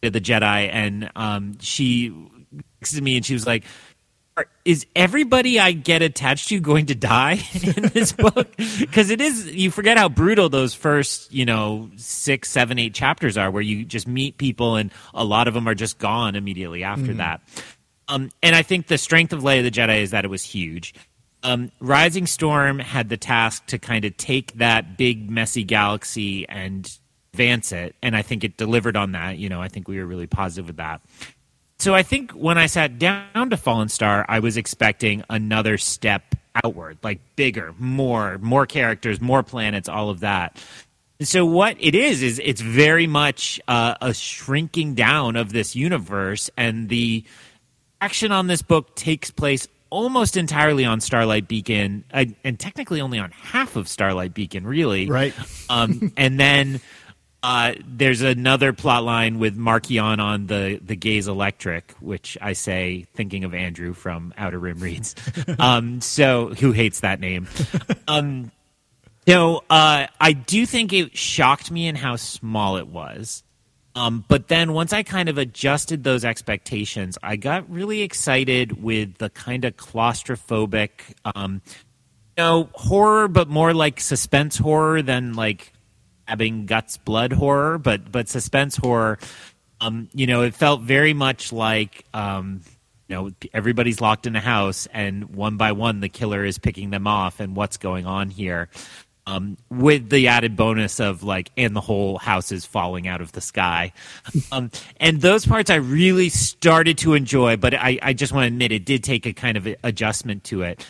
the 0.00 0.10
Jedi, 0.12 0.70
and 0.72 1.10
um, 1.16 1.58
she 1.60 2.10
texted 2.82 3.02
me 3.02 3.16
and 3.16 3.26
she 3.26 3.34
was 3.34 3.46
like, 3.46 3.64
is 4.64 4.86
everybody 4.94 5.58
I 5.58 5.72
get 5.72 6.02
attached 6.02 6.48
to 6.48 6.60
going 6.60 6.86
to 6.86 6.94
die 6.94 7.40
in 7.54 7.82
this 7.94 8.12
book? 8.12 8.48
Because 8.78 9.10
it 9.10 9.20
is, 9.20 9.46
you 9.46 9.70
forget 9.70 9.98
how 9.98 10.08
brutal 10.08 10.48
those 10.48 10.74
first, 10.74 11.32
you 11.32 11.44
know, 11.44 11.90
six, 11.96 12.50
seven, 12.50 12.78
eight 12.78 12.94
chapters 12.94 13.36
are, 13.36 13.50
where 13.50 13.62
you 13.62 13.84
just 13.84 14.06
meet 14.06 14.36
people 14.36 14.76
and 14.76 14.90
a 15.14 15.24
lot 15.24 15.48
of 15.48 15.54
them 15.54 15.68
are 15.68 15.74
just 15.74 15.98
gone 15.98 16.34
immediately 16.34 16.82
after 16.82 17.06
mm-hmm. 17.06 17.18
that. 17.18 17.40
Um, 18.08 18.30
and 18.42 18.56
I 18.56 18.62
think 18.62 18.88
the 18.88 18.98
strength 18.98 19.32
of 19.32 19.38
of 19.38 19.44
the 19.44 19.70
Jedi 19.70 20.02
is 20.02 20.10
that 20.10 20.24
it 20.24 20.28
was 20.28 20.42
huge. 20.42 20.94
Um, 21.42 21.70
Rising 21.80 22.26
Storm 22.26 22.78
had 22.78 23.08
the 23.08 23.16
task 23.16 23.66
to 23.66 23.78
kind 23.78 24.04
of 24.04 24.16
take 24.16 24.52
that 24.54 24.98
big, 24.98 25.30
messy 25.30 25.64
galaxy 25.64 26.48
and 26.48 26.90
advance 27.32 27.72
it. 27.72 27.94
And 28.02 28.16
I 28.16 28.22
think 28.22 28.44
it 28.44 28.56
delivered 28.56 28.96
on 28.96 29.12
that. 29.12 29.38
You 29.38 29.48
know, 29.48 29.62
I 29.62 29.68
think 29.68 29.88
we 29.88 29.98
were 29.98 30.06
really 30.06 30.26
positive 30.26 30.66
with 30.66 30.76
that. 30.76 31.00
So 31.80 31.94
I 31.94 32.02
think 32.02 32.32
when 32.32 32.58
I 32.58 32.66
sat 32.66 32.98
down 32.98 33.48
to 33.48 33.56
Fallen 33.56 33.88
Star, 33.88 34.26
I 34.28 34.40
was 34.40 34.58
expecting 34.58 35.24
another 35.30 35.78
step 35.78 36.34
outward, 36.62 36.98
like 37.02 37.20
bigger, 37.36 37.74
more, 37.78 38.36
more 38.36 38.66
characters, 38.66 39.18
more 39.18 39.42
planets, 39.42 39.88
all 39.88 40.10
of 40.10 40.20
that. 40.20 40.62
So 41.22 41.46
what 41.46 41.78
it 41.80 41.94
is 41.94 42.22
is 42.22 42.38
it's 42.44 42.60
very 42.60 43.06
much 43.06 43.60
uh, 43.66 43.94
a 44.02 44.12
shrinking 44.12 44.94
down 44.94 45.36
of 45.36 45.52
this 45.54 45.74
universe, 45.74 46.50
and 46.54 46.90
the 46.90 47.24
action 47.98 48.30
on 48.30 48.46
this 48.46 48.60
book 48.60 48.94
takes 48.94 49.30
place 49.30 49.66
almost 49.88 50.36
entirely 50.36 50.84
on 50.84 51.00
Starlight 51.00 51.48
Beacon, 51.48 52.04
uh, 52.12 52.26
and 52.44 52.58
technically 52.60 53.00
only 53.00 53.18
on 53.18 53.30
half 53.30 53.76
of 53.76 53.88
Starlight 53.88 54.34
Beacon, 54.34 54.66
really. 54.66 55.08
Right. 55.08 55.34
Um, 55.70 56.12
and 56.16 56.38
then 56.38 56.80
uh, 57.42 57.74
there's 57.86 58.20
another 58.20 58.72
plot 58.72 59.04
line 59.04 59.38
with 59.38 59.56
Marchion 59.56 60.18
on 60.18 60.46
the 60.46 60.78
the 60.84 60.96
Gaze 60.96 61.26
Electric, 61.26 61.92
which 62.00 62.36
I 62.40 62.52
say 62.52 63.06
thinking 63.14 63.44
of 63.44 63.54
Andrew 63.54 63.94
from 63.94 64.34
Outer 64.36 64.58
Rim 64.58 64.78
reads. 64.78 65.14
um, 65.58 66.00
so 66.00 66.48
who 66.48 66.72
hates 66.72 67.00
that 67.00 67.20
name? 67.20 67.48
Um, 68.08 68.50
so 69.26 69.64
uh, 69.70 70.06
I 70.20 70.32
do 70.32 70.66
think 70.66 70.92
it 70.92 71.16
shocked 71.16 71.70
me 71.70 71.86
in 71.86 71.94
how 71.94 72.16
small 72.16 72.76
it 72.76 72.88
was. 72.88 73.42
Um, 73.94 74.24
but 74.28 74.48
then 74.48 74.72
once 74.72 74.92
I 74.92 75.02
kind 75.02 75.28
of 75.28 75.36
adjusted 75.38 76.04
those 76.04 76.24
expectations, 76.24 77.18
I 77.22 77.36
got 77.36 77.70
really 77.70 78.02
excited 78.02 78.82
with 78.82 79.18
the 79.18 79.30
kind 79.30 79.64
of 79.64 79.76
claustrophobic, 79.76 80.90
um, 81.24 81.62
you 82.36 82.44
know, 82.44 82.68
horror, 82.72 83.28
but 83.28 83.48
more 83.48 83.74
like 83.74 84.00
suspense 84.00 84.58
horror 84.58 85.02
than 85.02 85.34
like 85.34 85.72
stabbing 86.30 86.66
guts 86.66 86.96
blood 86.96 87.32
horror, 87.32 87.78
but 87.78 88.10
but 88.10 88.28
suspense 88.28 88.76
horror. 88.76 89.18
Um, 89.80 90.08
you 90.14 90.26
know, 90.26 90.42
it 90.42 90.54
felt 90.54 90.82
very 90.82 91.12
much 91.14 91.52
like 91.52 92.04
um, 92.14 92.60
you 93.08 93.16
know 93.16 93.30
everybody's 93.52 94.00
locked 94.00 94.26
in 94.26 94.36
a 94.36 94.40
house, 94.40 94.86
and 94.92 95.34
one 95.34 95.56
by 95.56 95.72
one 95.72 96.00
the 96.00 96.08
killer 96.08 96.44
is 96.44 96.58
picking 96.58 96.90
them 96.90 97.06
off, 97.06 97.40
and 97.40 97.56
what's 97.56 97.76
going 97.76 98.06
on 98.06 98.30
here. 98.30 98.68
Um, 99.26 99.58
with 99.68 100.08
the 100.10 100.28
added 100.28 100.56
bonus 100.56 100.98
of 100.98 101.22
like, 101.22 101.50
and 101.56 101.76
the 101.76 101.80
whole 101.80 102.18
house 102.18 102.50
is 102.50 102.64
falling 102.64 103.06
out 103.06 103.20
of 103.20 103.32
the 103.32 103.40
sky. 103.40 103.92
Um, 104.52 104.70
and 104.96 105.20
those 105.20 105.46
parts 105.46 105.70
I 105.70 105.76
really 105.76 106.28
started 106.28 106.98
to 106.98 107.14
enjoy, 107.14 107.56
but 107.56 107.72
I, 107.74 108.00
I 108.02 108.12
just 108.14 108.32
want 108.32 108.44
to 108.44 108.48
admit 108.48 108.72
it 108.72 108.84
did 108.84 109.04
take 109.04 109.26
a 109.26 109.32
kind 109.32 109.56
of 109.56 109.68
adjustment 109.84 110.42
to 110.44 110.62
it. 110.62 110.84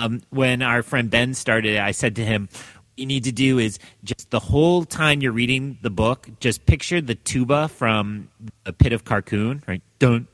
Um, 0.00 0.22
when 0.30 0.62
our 0.62 0.82
friend 0.82 1.08
Ben 1.08 1.34
started, 1.34 1.78
I 1.78 1.92
said 1.92 2.16
to 2.16 2.24
him, 2.24 2.48
you 2.96 3.06
need 3.06 3.24
to 3.24 3.32
do 3.32 3.58
is 3.58 3.78
just 4.04 4.30
the 4.30 4.40
whole 4.40 4.84
time 4.84 5.20
you're 5.20 5.32
reading 5.32 5.78
the 5.82 5.90
book, 5.90 6.28
just 6.40 6.66
picture 6.66 7.00
the 7.00 7.14
tuba 7.14 7.68
from 7.68 8.28
a 8.66 8.72
Pit 8.72 8.92
of 8.92 9.04
Carkoon, 9.04 9.66
right? 9.66 9.82
Don't. 9.98 10.26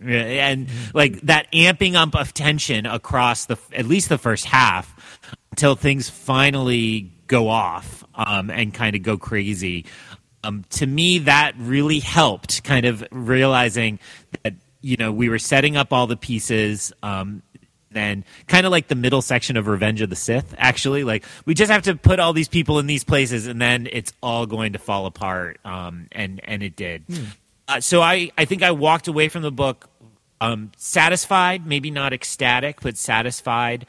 And 0.00 0.68
like 0.94 1.20
that 1.22 1.50
amping 1.52 1.94
up 1.94 2.14
of 2.14 2.32
tension 2.32 2.86
across 2.86 3.46
the 3.46 3.58
at 3.72 3.84
least 3.84 4.08
the 4.08 4.18
first 4.18 4.44
half 4.44 5.20
until 5.50 5.74
things 5.74 6.08
finally 6.08 7.10
go 7.26 7.48
off 7.48 8.04
um, 8.14 8.48
and 8.50 8.72
kind 8.72 8.94
of 8.94 9.02
go 9.02 9.16
crazy. 9.16 9.86
Um, 10.44 10.64
to 10.70 10.86
me, 10.86 11.18
that 11.20 11.54
really 11.58 11.98
helped, 11.98 12.62
kind 12.64 12.86
of 12.86 13.04
realizing 13.10 13.98
that 14.42 14.54
you 14.80 14.96
know 14.96 15.10
we 15.10 15.28
were 15.28 15.38
setting 15.38 15.76
up 15.76 15.92
all 15.92 16.06
the 16.06 16.16
pieces. 16.16 16.92
Um, 17.02 17.42
then 17.94 18.24
kind 18.46 18.66
of 18.66 18.72
like 18.72 18.88
the 18.88 18.94
middle 18.94 19.22
section 19.22 19.56
of 19.56 19.66
Revenge 19.66 20.00
of 20.00 20.10
the 20.10 20.16
Sith, 20.16 20.54
actually. 20.58 21.04
Like, 21.04 21.24
we 21.44 21.54
just 21.54 21.70
have 21.70 21.82
to 21.82 21.94
put 21.96 22.20
all 22.20 22.32
these 22.32 22.48
people 22.48 22.78
in 22.78 22.86
these 22.86 23.04
places, 23.04 23.46
and 23.46 23.60
then 23.60 23.88
it's 23.90 24.12
all 24.22 24.46
going 24.46 24.72
to 24.72 24.78
fall 24.78 25.06
apart. 25.06 25.58
Um, 25.64 26.08
and, 26.12 26.40
and 26.44 26.62
it 26.62 26.76
did. 26.76 27.04
Hmm. 27.08 27.24
Uh, 27.68 27.80
so 27.80 28.02
I, 28.02 28.30
I 28.36 28.44
think 28.44 28.62
I 28.62 28.72
walked 28.72 29.08
away 29.08 29.28
from 29.28 29.42
the 29.42 29.52
book 29.52 29.88
um, 30.40 30.72
satisfied, 30.76 31.66
maybe 31.66 31.90
not 31.90 32.12
ecstatic, 32.12 32.80
but 32.80 32.96
satisfied. 32.96 33.86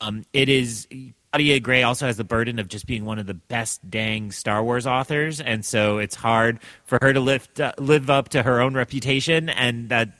Um, 0.00 0.24
it 0.32 0.48
is 0.48 0.88
Claudia 1.34 1.58
Gray 1.58 1.82
also 1.82 2.06
has 2.06 2.16
the 2.16 2.24
burden 2.24 2.60
of 2.60 2.68
just 2.68 2.86
being 2.86 3.04
one 3.04 3.18
of 3.18 3.26
the 3.26 3.34
best 3.34 3.90
dang 3.90 4.30
Star 4.30 4.62
Wars 4.62 4.86
authors, 4.86 5.40
and 5.40 5.64
so 5.64 5.98
it's 5.98 6.14
hard 6.14 6.60
for 6.84 6.98
her 7.02 7.12
to 7.12 7.18
lift 7.18 7.58
uh, 7.58 7.72
live 7.78 8.08
up 8.08 8.28
to 8.30 8.42
her 8.42 8.60
own 8.60 8.74
reputation, 8.74 9.48
and 9.48 9.88
that 9.88 10.10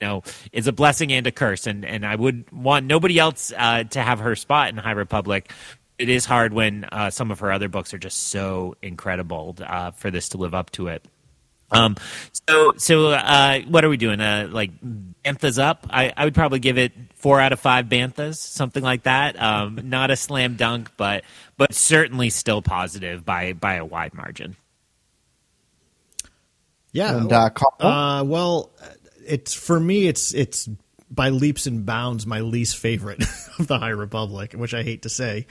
know 0.00 0.22
is 0.52 0.66
a 0.66 0.72
blessing 0.72 1.12
and 1.12 1.26
a 1.26 1.32
curse. 1.32 1.66
And 1.66 1.84
and 1.84 2.04
I 2.06 2.14
would 2.14 2.50
want 2.52 2.86
nobody 2.86 3.18
else 3.18 3.52
uh, 3.56 3.84
to 3.84 4.02
have 4.02 4.20
her 4.20 4.36
spot 4.36 4.68
in 4.70 4.76
High 4.76 4.92
Republic. 4.92 5.50
It 5.98 6.08
is 6.08 6.24
hard 6.24 6.54
when 6.54 6.84
uh, 6.84 7.10
some 7.10 7.30
of 7.30 7.40
her 7.40 7.52
other 7.52 7.68
books 7.68 7.92
are 7.92 7.98
just 7.98 8.28
so 8.28 8.74
incredible 8.80 9.56
uh, 9.60 9.90
for 9.90 10.10
this 10.10 10.30
to 10.30 10.38
live 10.38 10.54
up 10.54 10.70
to 10.72 10.88
it. 10.88 11.04
Um, 11.72 11.96
so, 12.48 12.72
so, 12.76 13.10
uh, 13.10 13.60
what 13.62 13.84
are 13.84 13.88
we 13.88 13.96
doing? 13.96 14.20
Uh, 14.20 14.48
like 14.50 14.72
Banthas 14.80 15.62
up? 15.62 15.86
I, 15.90 16.12
I 16.16 16.24
would 16.24 16.34
probably 16.34 16.58
give 16.58 16.78
it 16.78 16.92
four 17.14 17.40
out 17.40 17.52
of 17.52 17.60
five 17.60 17.86
Banthas, 17.86 18.36
something 18.36 18.82
like 18.82 19.04
that. 19.04 19.40
Um, 19.40 19.80
not 19.84 20.10
a 20.10 20.16
slam 20.16 20.56
dunk, 20.56 20.90
but, 20.96 21.24
but 21.56 21.74
certainly 21.74 22.30
still 22.30 22.62
positive 22.62 23.24
by, 23.24 23.52
by 23.52 23.74
a 23.74 23.84
wide 23.84 24.14
margin. 24.14 24.56
Yeah. 26.92 27.16
And, 27.16 27.32
uh, 27.32 27.50
uh, 27.78 28.24
well, 28.26 28.70
it's 29.30 29.54
for 29.54 29.78
me, 29.78 30.08
it's, 30.08 30.34
it's 30.34 30.68
by 31.10 31.30
leaps 31.30 31.66
and 31.66 31.84
bounds 31.84 32.26
my 32.26 32.40
least 32.40 32.76
favorite 32.76 33.22
of 33.58 33.66
the 33.66 33.78
High 33.78 33.88
Republic, 33.90 34.52
which 34.52 34.74
I 34.74 34.82
hate 34.82 35.02
to 35.02 35.08
say. 35.08 35.46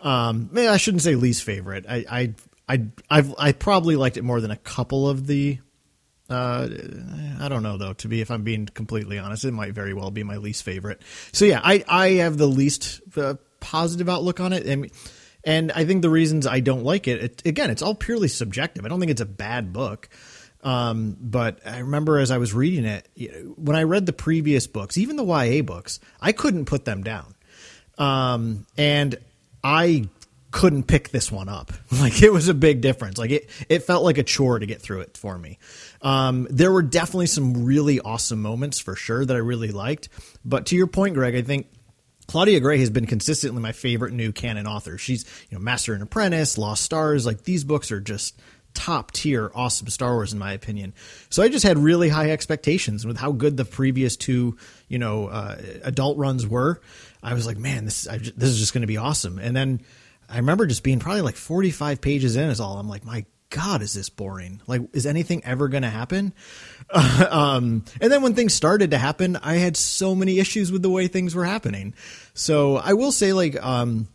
Um, 0.00 0.50
I 0.56 0.76
shouldn't 0.76 1.02
say 1.02 1.14
least 1.14 1.44
favorite. 1.44 1.86
I, 1.88 2.04
I 2.10 2.34
I 2.68 2.86
I've 3.10 3.34
I 3.38 3.52
probably 3.52 3.96
liked 3.96 4.16
it 4.16 4.22
more 4.22 4.40
than 4.40 4.50
a 4.50 4.56
couple 4.56 5.08
of 5.08 5.26
the. 5.26 5.58
Uh, 6.30 6.68
I 7.40 7.48
don't 7.48 7.62
know 7.62 7.76
though. 7.76 7.92
To 7.92 8.08
be, 8.08 8.20
if 8.20 8.30
I'm 8.30 8.42
being 8.42 8.66
completely 8.66 9.18
honest, 9.18 9.44
it 9.44 9.52
might 9.52 9.74
very 9.74 9.94
well 9.94 10.10
be 10.10 10.22
my 10.22 10.36
least 10.36 10.62
favorite. 10.62 11.02
So 11.32 11.44
yeah, 11.44 11.60
I 11.62 11.84
I 11.86 12.08
have 12.12 12.38
the 12.38 12.46
least 12.46 13.00
uh, 13.16 13.34
positive 13.60 14.08
outlook 14.08 14.40
on 14.40 14.52
it, 14.52 14.66
and 14.66 14.90
and 15.44 15.72
I 15.72 15.84
think 15.84 16.02
the 16.02 16.10
reasons 16.10 16.46
I 16.46 16.60
don't 16.60 16.84
like 16.84 17.06
it, 17.06 17.22
it, 17.22 17.42
again, 17.44 17.70
it's 17.70 17.82
all 17.82 17.94
purely 17.94 18.28
subjective. 18.28 18.84
I 18.84 18.88
don't 18.88 19.00
think 19.00 19.10
it's 19.10 19.20
a 19.20 19.26
bad 19.26 19.72
book. 19.72 20.08
Um, 20.62 21.16
but 21.20 21.58
I 21.66 21.78
remember 21.78 22.18
as 22.18 22.30
I 22.30 22.38
was 22.38 22.54
reading 22.54 22.84
it, 22.84 23.08
when 23.56 23.76
I 23.76 23.82
read 23.82 24.06
the 24.06 24.12
previous 24.12 24.66
books, 24.66 24.96
even 24.96 25.16
the 25.16 25.24
YA 25.24 25.62
books, 25.62 25.98
I 26.20 26.32
couldn't 26.32 26.66
put 26.66 26.84
them 26.84 27.02
down. 27.02 27.34
Um, 27.98 28.66
and 28.76 29.16
I 29.64 30.08
couldn't 30.52 30.84
pick 30.84 31.08
this 31.08 31.32
one 31.32 31.48
up. 31.48 31.72
Like 31.92 32.22
it 32.22 32.32
was 32.32 32.48
a 32.48 32.54
big 32.54 32.80
difference. 32.80 33.18
Like 33.18 33.30
it, 33.30 33.50
it 33.68 33.80
felt 33.84 34.02
like 34.02 34.18
a 34.18 34.22
chore 34.22 34.58
to 34.58 34.66
get 34.66 34.80
through 34.80 35.00
it 35.00 35.16
for 35.16 35.38
me. 35.38 35.58
Um, 36.00 36.48
there 36.50 36.72
were 36.72 36.82
definitely 36.82 37.26
some 37.26 37.64
really 37.64 38.00
awesome 38.00 38.40
moments 38.42 38.80
for 38.80 38.96
sure 38.96 39.24
that 39.24 39.34
I 39.34 39.38
really 39.38 39.70
liked. 39.70 40.08
But 40.44 40.66
to 40.66 40.76
your 40.76 40.86
point, 40.88 41.14
Greg, 41.14 41.36
I 41.36 41.42
think 41.42 41.68
Claudia 42.26 42.60
Gray 42.60 42.78
has 42.78 42.90
been 42.90 43.06
consistently 43.06 43.60
my 43.60 43.72
favorite 43.72 44.12
new 44.12 44.32
canon 44.32 44.66
author. 44.66 44.98
She's, 44.98 45.24
you 45.50 45.58
know, 45.58 45.62
Master 45.62 45.92
and 45.92 46.02
Apprentice, 46.02 46.58
Lost 46.58 46.82
Stars. 46.82 47.26
Like 47.26 47.44
these 47.44 47.62
books 47.62 47.92
are 47.92 48.00
just 48.00 48.40
top 48.74 49.12
tier, 49.12 49.50
awesome 49.54 49.88
Star 49.88 50.14
Wars 50.14 50.32
in 50.32 50.38
my 50.38 50.52
opinion. 50.52 50.94
So 51.30 51.42
I 51.42 51.48
just 51.48 51.64
had 51.64 51.78
really 51.78 52.08
high 52.08 52.30
expectations 52.30 53.06
with 53.06 53.16
how 53.16 53.32
good 53.32 53.56
the 53.56 53.64
previous 53.64 54.16
two, 54.16 54.56
you 54.88 54.98
know, 54.98 55.26
uh, 55.26 55.56
adult 55.82 56.18
runs 56.18 56.46
were. 56.46 56.80
I 57.22 57.34
was 57.34 57.46
like, 57.46 57.58
man, 57.58 57.84
this 57.84 58.04
this 58.04 58.48
is 58.48 58.58
just 58.58 58.72
going 58.72 58.82
to 58.82 58.86
be 58.86 58.96
awesome. 58.96 59.38
And 59.38 59.54
then 59.54 59.80
I 60.28 60.38
remember 60.38 60.66
just 60.66 60.82
being 60.82 60.98
probably 60.98 61.22
like 61.22 61.36
45 61.36 62.00
pages 62.00 62.36
in 62.36 62.48
is 62.50 62.60
all. 62.60 62.78
I'm 62.78 62.88
like, 62.88 63.04
my 63.04 63.24
God, 63.50 63.82
is 63.82 63.92
this 63.92 64.08
boring? 64.08 64.62
Like, 64.66 64.80
is 64.94 65.04
anything 65.04 65.44
ever 65.44 65.68
going 65.68 65.82
to 65.82 65.90
happen? 65.90 66.32
um, 66.90 67.84
and 68.00 68.10
then 68.10 68.22
when 68.22 68.34
things 68.34 68.54
started 68.54 68.92
to 68.92 68.98
happen, 68.98 69.36
I 69.36 69.56
had 69.56 69.76
so 69.76 70.14
many 70.14 70.38
issues 70.38 70.72
with 70.72 70.82
the 70.82 70.90
way 70.90 71.06
things 71.06 71.34
were 71.34 71.44
happening. 71.44 71.92
So 72.32 72.76
I 72.76 72.94
will 72.94 73.12
say, 73.12 73.34
like, 73.34 73.62
um, 73.62 74.08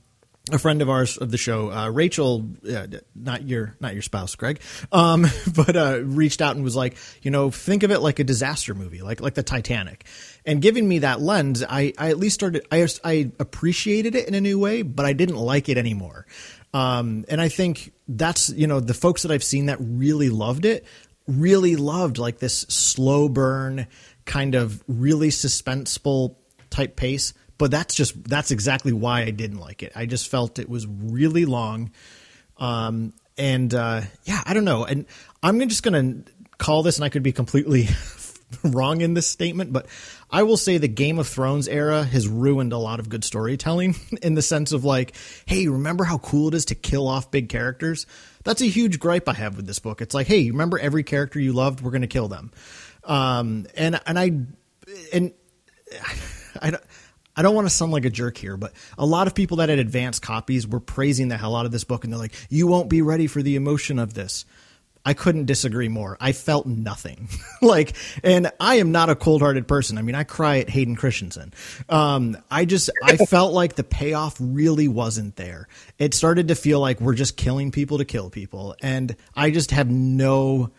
a 0.49 0.59
friend 0.59 0.81
of 0.81 0.89
ours 0.89 1.17
of 1.17 1.31
the 1.31 1.37
show, 1.37 1.71
uh, 1.71 1.89
Rachel, 1.89 2.47
uh, 2.69 2.87
not 3.15 3.47
your 3.47 3.75
not 3.79 3.93
your 3.93 4.01
spouse, 4.01 4.35
Greg, 4.35 4.61
um, 4.91 5.25
but 5.55 5.75
uh, 5.75 5.99
reached 6.03 6.41
out 6.41 6.55
and 6.55 6.63
was 6.63 6.75
like, 6.75 6.97
you 7.21 7.31
know, 7.31 7.51
think 7.51 7.83
of 7.83 7.91
it 7.91 7.99
like 7.99 8.19
a 8.19 8.23
disaster 8.23 8.73
movie, 8.73 9.01
like 9.01 9.21
like 9.21 9.33
the 9.33 9.43
Titanic, 9.43 10.05
and 10.45 10.61
giving 10.61 10.87
me 10.87 10.99
that 10.99 11.21
lens, 11.21 11.63
I, 11.63 11.93
I 11.97 12.09
at 12.09 12.17
least 12.17 12.35
started 12.35 12.65
I 12.71 12.87
I 13.03 13.31
appreciated 13.39 14.15
it 14.15 14.27
in 14.27 14.33
a 14.33 14.41
new 14.41 14.59
way, 14.59 14.81
but 14.81 15.05
I 15.05 15.13
didn't 15.13 15.37
like 15.37 15.69
it 15.69 15.77
anymore. 15.77 16.25
Um, 16.73 17.25
and 17.29 17.41
I 17.41 17.49
think 17.49 17.93
that's 18.07 18.49
you 18.49 18.67
know 18.67 18.79
the 18.79 18.93
folks 18.93 19.23
that 19.23 19.31
I've 19.31 19.43
seen 19.43 19.67
that 19.67 19.77
really 19.79 20.29
loved 20.29 20.65
it, 20.65 20.85
really 21.27 21.75
loved 21.75 22.17
like 22.17 22.39
this 22.39 22.59
slow 22.69 23.29
burn 23.29 23.87
kind 24.25 24.55
of 24.55 24.83
really 24.87 25.29
suspenseful 25.29 26.35
type 26.69 26.95
pace 26.95 27.33
but 27.57 27.71
that's 27.71 27.95
just 27.95 28.23
that's 28.23 28.51
exactly 28.51 28.93
why 28.93 29.21
I 29.21 29.31
didn't 29.31 29.59
like 29.59 29.83
it. 29.83 29.91
I 29.95 30.05
just 30.05 30.29
felt 30.29 30.59
it 30.59 30.69
was 30.69 30.87
really 30.87 31.45
long, 31.45 31.91
um, 32.57 33.13
and 33.37 33.73
uh, 33.73 34.01
yeah, 34.23 34.41
I 34.45 34.53
don't 34.53 34.65
know. 34.65 34.85
And 34.85 35.05
I'm 35.41 35.59
just 35.67 35.83
going 35.83 36.23
to 36.23 36.31
call 36.57 36.83
this, 36.83 36.97
and 36.97 37.05
I 37.05 37.09
could 37.09 37.23
be 37.23 37.31
completely 37.31 37.87
wrong 38.63 39.01
in 39.01 39.13
this 39.13 39.27
statement, 39.27 39.73
but 39.73 39.87
I 40.29 40.43
will 40.43 40.57
say 40.57 40.77
the 40.77 40.87
Game 40.87 41.19
of 41.19 41.27
Thrones 41.27 41.67
era 41.67 42.03
has 42.03 42.27
ruined 42.27 42.73
a 42.73 42.77
lot 42.77 42.99
of 42.99 43.09
good 43.09 43.23
storytelling 43.23 43.95
in 44.21 44.35
the 44.35 44.41
sense 44.41 44.71
of 44.71 44.83
like, 44.85 45.15
hey, 45.45 45.67
remember 45.67 46.03
how 46.03 46.17
cool 46.17 46.49
it 46.49 46.53
is 46.53 46.65
to 46.65 46.75
kill 46.75 47.07
off 47.07 47.31
big 47.31 47.49
characters? 47.49 48.05
That's 48.43 48.61
a 48.61 48.65
huge 48.65 48.99
gripe 48.99 49.27
I 49.27 49.33
have 49.33 49.57
with 49.57 49.67
this 49.67 49.79
book. 49.79 50.01
It's 50.01 50.13
like, 50.13 50.27
hey, 50.27 50.49
remember 50.49 50.79
every 50.79 51.03
character 51.03 51.39
you 51.39 51.53
loved? 51.53 51.81
We're 51.81 51.91
going 51.91 52.01
to 52.01 52.07
kill 52.07 52.27
them. 52.27 52.51
Um, 53.03 53.67
and 53.75 53.99
and 54.05 54.19
I 54.19 54.31
and 55.13 55.33
I 56.61 56.71
don't 56.71 56.83
I 57.37 57.43
don't 57.43 57.55
want 57.55 57.67
to 57.67 57.73
sound 57.73 57.91
like 57.91 58.05
a 58.05 58.09
jerk 58.09 58.35
here, 58.35 58.57
but 58.57 58.73
a 58.97 59.05
lot 59.05 59.27
of 59.27 59.35
people 59.35 59.57
that 59.57 59.69
had 59.69 59.79
advanced 59.79 60.21
copies 60.21 60.67
were 60.67 60.79
praising 60.79 61.27
the 61.27 61.37
hell 61.37 61.55
out 61.55 61.65
of 61.65 61.71
this 61.71 61.83
book, 61.83 62.03
and 62.03 62.11
they're 62.11 62.19
like, 62.19 62.33
"You 62.49 62.67
won't 62.67 62.89
be 62.89 63.01
ready 63.01 63.27
for 63.27 63.41
the 63.41 63.55
emotion 63.55 63.99
of 63.99 64.15
this." 64.15 64.43
I 65.07 65.13
couldn't 65.13 65.45
disagree 65.45 65.87
more. 65.87 66.17
I 66.19 66.33
felt 66.33 66.65
nothing. 66.65 67.29
like, 67.61 67.95
and 68.25 68.51
I 68.59 68.75
am 68.75 68.91
not 68.91 69.09
a 69.09 69.15
cold 69.15 69.41
hearted 69.41 69.65
person. 69.65 69.97
I 69.97 70.01
mean, 70.01 70.15
I 70.15 70.25
cry 70.25 70.57
at 70.57 70.69
Hayden 70.69 70.97
Christensen. 70.97 71.53
Um, 71.87 72.35
I 72.51 72.65
just, 72.65 72.89
I 73.01 73.15
felt 73.29 73.53
like 73.53 73.75
the 73.75 73.85
payoff 73.85 74.35
really 74.37 74.89
wasn't 74.89 75.37
there. 75.37 75.69
It 75.97 76.13
started 76.13 76.49
to 76.49 76.55
feel 76.55 76.81
like 76.81 76.99
we're 76.99 77.15
just 77.15 77.37
killing 77.37 77.71
people 77.71 77.99
to 77.99 78.05
kill 78.05 78.29
people. 78.29 78.75
And 78.81 79.15
I 79.33 79.49
just 79.49 79.71
have 79.71 79.89
no, 79.89 80.71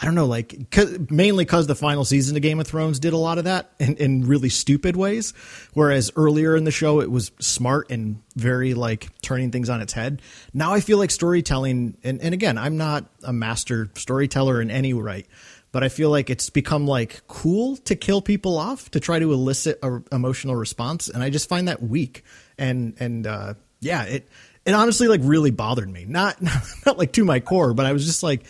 I 0.00 0.04
don't 0.04 0.14
know, 0.14 0.26
like 0.26 0.70
cause, 0.70 0.98
mainly 1.10 1.44
because 1.44 1.66
the 1.66 1.74
final 1.74 2.04
season 2.04 2.36
of 2.36 2.42
Game 2.42 2.60
of 2.60 2.66
Thrones 2.66 2.98
did 2.98 3.14
a 3.14 3.16
lot 3.16 3.38
of 3.38 3.44
that 3.44 3.70
in, 3.78 3.96
in 3.96 4.26
really 4.26 4.50
stupid 4.50 4.94
ways, 4.94 5.32
whereas 5.72 6.12
earlier 6.16 6.54
in 6.54 6.64
the 6.64 6.70
show 6.70 7.00
it 7.00 7.10
was 7.10 7.30
smart 7.38 7.90
and 7.90 8.22
very 8.34 8.74
like 8.74 9.08
turning 9.22 9.50
things 9.50 9.70
on 9.70 9.80
its 9.80 9.94
head. 9.94 10.20
Now 10.52 10.74
I 10.74 10.80
feel 10.80 10.98
like 10.98 11.10
storytelling, 11.10 11.96
and, 12.04 12.20
and 12.20 12.34
again, 12.34 12.58
I'm 12.58 12.76
not 12.76 13.06
a 13.24 13.32
master 13.32 13.90
storyteller 13.94 14.60
in 14.60 14.70
any 14.70 14.92
right, 14.92 15.26
but 15.72 15.82
I 15.82 15.88
feel 15.88 16.10
like 16.10 16.28
it's 16.28 16.50
become 16.50 16.86
like 16.86 17.26
cool 17.26 17.76
to 17.78 17.96
kill 17.96 18.20
people 18.20 18.58
off 18.58 18.90
to 18.90 19.00
try 19.00 19.18
to 19.18 19.32
elicit 19.32 19.78
a 19.82 20.02
emotional 20.12 20.56
response, 20.56 21.08
and 21.08 21.22
I 21.22 21.30
just 21.30 21.48
find 21.48 21.68
that 21.68 21.82
weak. 21.82 22.22
And 22.58 22.94
and 23.00 23.26
uh, 23.26 23.54
yeah, 23.80 24.04
it 24.04 24.28
it 24.66 24.72
honestly 24.72 25.08
like 25.08 25.20
really 25.22 25.50
bothered 25.50 25.88
me. 25.88 26.04
Not 26.04 26.40
not 26.86 26.98
like 26.98 27.12
to 27.14 27.24
my 27.24 27.40
core, 27.40 27.72
but 27.72 27.86
I 27.86 27.92
was 27.92 28.04
just 28.04 28.22
like 28.22 28.44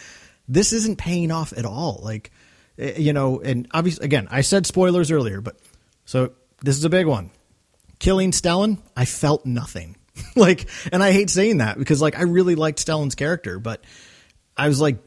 this 0.49 0.73
isn't 0.73 0.99
paying 0.99 1.31
off 1.31 1.53
at 1.57 1.65
all. 1.65 2.01
Like, 2.03 2.31
eh, 2.79 2.95
you 2.99 3.13
know, 3.13 3.41
and 3.41 3.69
obviously, 3.73 4.05
again, 4.05 4.29
I 4.31 4.41
said 4.41 4.67
spoilers 4.67 5.11
earlier, 5.11 5.41
but 5.41 5.59
so 6.05 6.33
this 6.63 6.77
is 6.77 6.85
a 6.85 6.91
big 6.91 7.07
one. 7.07 7.31
Killing 7.99 8.31
Stellan, 8.31 8.79
I 8.97 9.05
felt 9.05 9.47
nothing. 9.47 9.97
like, 10.37 10.69
and 10.93 11.03
I 11.03 11.13
hate 11.13 11.31
saying 11.31 11.59
that 11.59 11.79
because 11.79 12.01
like 12.01 12.19
I 12.19 12.23
really 12.23 12.55
liked 12.55 12.85
Stellan's 12.85 13.15
character, 13.15 13.59
but 13.59 13.83
I 14.57 14.69
was 14.69 14.81
like, 14.81 14.99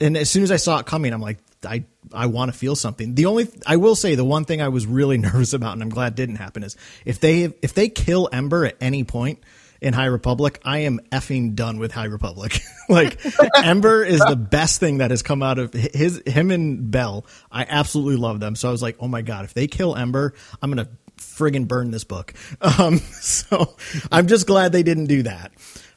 and 0.00 0.16
as 0.16 0.30
soon 0.30 0.42
as 0.42 0.50
I 0.50 0.56
saw 0.56 0.78
it 0.78 0.86
coming, 0.86 1.12
I'm 1.12 1.20
like, 1.20 1.38
I 1.64 1.84
I 2.12 2.26
want 2.26 2.52
to 2.52 2.58
feel 2.58 2.74
something. 2.74 3.14
The 3.14 3.26
only 3.26 3.48
I 3.66 3.76
will 3.76 3.94
say 3.94 4.14
the 4.14 4.24
one 4.24 4.44
thing 4.44 4.60
I 4.60 4.68
was 4.68 4.86
really 4.86 5.18
nervous 5.18 5.52
about, 5.52 5.74
and 5.74 5.82
I'm 5.82 5.90
glad 5.90 6.14
didn't 6.14 6.36
happen, 6.36 6.62
is 6.62 6.76
if 7.04 7.20
they 7.20 7.44
if 7.62 7.74
they 7.74 7.88
kill 7.88 8.28
Ember 8.32 8.64
at 8.64 8.76
any 8.80 9.04
point, 9.04 9.40
in 9.82 9.92
High 9.92 10.06
Republic, 10.06 10.60
I 10.64 10.78
am 10.78 11.00
effing 11.10 11.56
done 11.56 11.78
with 11.78 11.90
High 11.90 12.06
Republic. 12.06 12.60
like 12.88 13.18
Ember 13.56 14.04
is 14.04 14.20
the 14.20 14.36
best 14.36 14.78
thing 14.78 14.98
that 14.98 15.10
has 15.10 15.22
come 15.22 15.42
out 15.42 15.58
of 15.58 15.72
his 15.72 16.22
him 16.24 16.52
and 16.52 16.90
Bell. 16.90 17.26
I 17.50 17.66
absolutely 17.68 18.16
love 18.16 18.38
them. 18.38 18.54
So 18.54 18.68
I 18.68 18.72
was 18.72 18.80
like, 18.80 18.96
oh 19.00 19.08
my 19.08 19.22
god, 19.22 19.44
if 19.44 19.54
they 19.54 19.66
kill 19.66 19.96
Ember, 19.96 20.34
I'm 20.62 20.70
gonna 20.70 20.88
friggin' 21.18 21.66
burn 21.66 21.90
this 21.90 22.04
book. 22.04 22.32
Um, 22.78 22.98
so 22.98 23.74
I'm 24.10 24.28
just 24.28 24.46
glad 24.46 24.70
they 24.70 24.84
didn't 24.84 25.06
do 25.06 25.24
that. 25.24 25.50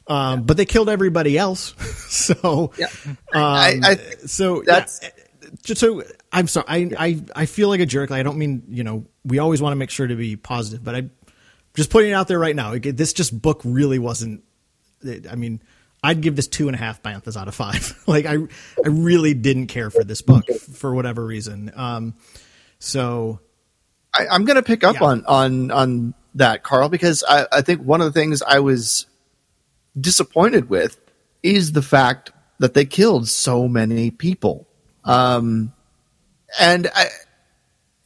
Um, 0.08 0.40
yeah. 0.40 0.44
but 0.44 0.56
they 0.56 0.64
killed 0.64 0.88
everybody 0.88 1.38
else. 1.38 1.74
so, 2.08 2.72
yeah. 2.76 2.88
Um, 3.06 3.16
I, 3.32 3.80
I, 3.82 3.96
so 4.26 4.62
that's 4.62 5.00
yeah, 5.02 5.10
just 5.62 5.80
so 5.80 6.02
I'm 6.32 6.48
sorry. 6.48 6.66
I, 6.68 6.90
I, 6.98 7.22
I 7.34 7.46
feel 7.46 7.68
like 7.68 7.80
a 7.80 7.86
jerk. 7.86 8.10
I 8.10 8.24
don't 8.24 8.36
mean, 8.36 8.64
you 8.68 8.82
know, 8.82 9.06
we 9.24 9.38
always 9.38 9.62
want 9.62 9.72
to 9.72 9.76
make 9.76 9.90
sure 9.90 10.06
to 10.06 10.16
be 10.16 10.36
positive, 10.36 10.82
but 10.82 10.96
I, 10.96 11.08
just 11.76 11.90
putting 11.90 12.10
it 12.10 12.14
out 12.14 12.26
there 12.26 12.38
right 12.38 12.56
now. 12.56 12.74
This 12.76 13.12
just 13.12 13.40
book 13.40 13.60
really 13.64 13.98
wasn't. 13.98 14.42
I 15.30 15.36
mean, 15.36 15.62
I'd 16.02 16.20
give 16.20 16.34
this 16.34 16.48
two 16.48 16.68
and 16.68 16.74
a 16.74 16.78
half 16.78 17.02
banthas 17.02 17.36
out 17.36 17.46
of 17.46 17.54
five. 17.54 18.02
like 18.06 18.26
I, 18.26 18.34
I 18.34 18.88
really 18.88 19.34
didn't 19.34 19.68
care 19.68 19.90
for 19.90 20.02
this 20.02 20.22
book 20.22 20.46
for 20.48 20.94
whatever 20.94 21.24
reason. 21.24 21.70
Um, 21.76 22.14
so 22.78 23.40
I, 24.12 24.34
am 24.34 24.44
going 24.44 24.56
to 24.56 24.62
pick 24.62 24.82
up 24.82 24.96
yeah. 24.96 25.06
on 25.06 25.24
on 25.26 25.70
on 25.70 26.14
that, 26.34 26.62
Carl, 26.62 26.88
because 26.88 27.22
I, 27.28 27.46
I 27.52 27.60
think 27.60 27.82
one 27.82 28.00
of 28.00 28.12
the 28.12 28.18
things 28.18 28.42
I 28.42 28.60
was 28.60 29.06
disappointed 29.98 30.68
with 30.68 30.98
is 31.42 31.72
the 31.72 31.82
fact 31.82 32.30
that 32.58 32.74
they 32.74 32.84
killed 32.84 33.28
so 33.28 33.68
many 33.68 34.10
people. 34.10 34.66
Um, 35.04 35.72
and 36.58 36.88
I, 36.94 37.06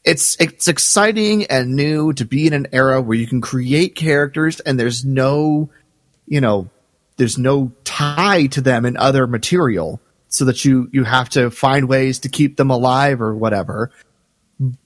it's 0.04 0.40
it's 0.40 0.68
exciting 0.68 1.44
and 1.44 1.76
new 1.76 2.12
to 2.14 2.24
be 2.24 2.46
in 2.46 2.52
an 2.52 2.68
era 2.72 3.00
where 3.00 3.18
you 3.18 3.26
can 3.26 3.40
create 3.40 3.94
characters 3.94 4.60
and 4.60 4.78
there's 4.78 5.04
no, 5.04 5.70
you 6.26 6.40
know, 6.40 6.68
there's 7.16 7.38
no 7.38 7.72
tie 7.84 8.46
to 8.46 8.60
them 8.60 8.86
in 8.86 8.96
other 8.96 9.26
material, 9.26 10.00
so 10.28 10.44
that 10.46 10.64
you 10.64 10.88
you 10.92 11.04
have 11.04 11.28
to 11.30 11.50
find 11.50 11.88
ways 11.88 12.20
to 12.20 12.28
keep 12.28 12.56
them 12.56 12.70
alive 12.70 13.20
or 13.20 13.34
whatever. 13.34 13.90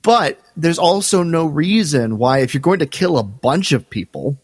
But 0.02 0.40
there's 0.56 0.78
also 0.78 1.24
no 1.24 1.46
reason 1.46 2.18
why, 2.18 2.38
if 2.38 2.54
you're 2.54 2.60
going 2.60 2.78
to 2.78 2.86
kill 2.86 3.18
a 3.18 3.24
bunch 3.24 3.72
of 3.72 3.90
people, 3.90 4.38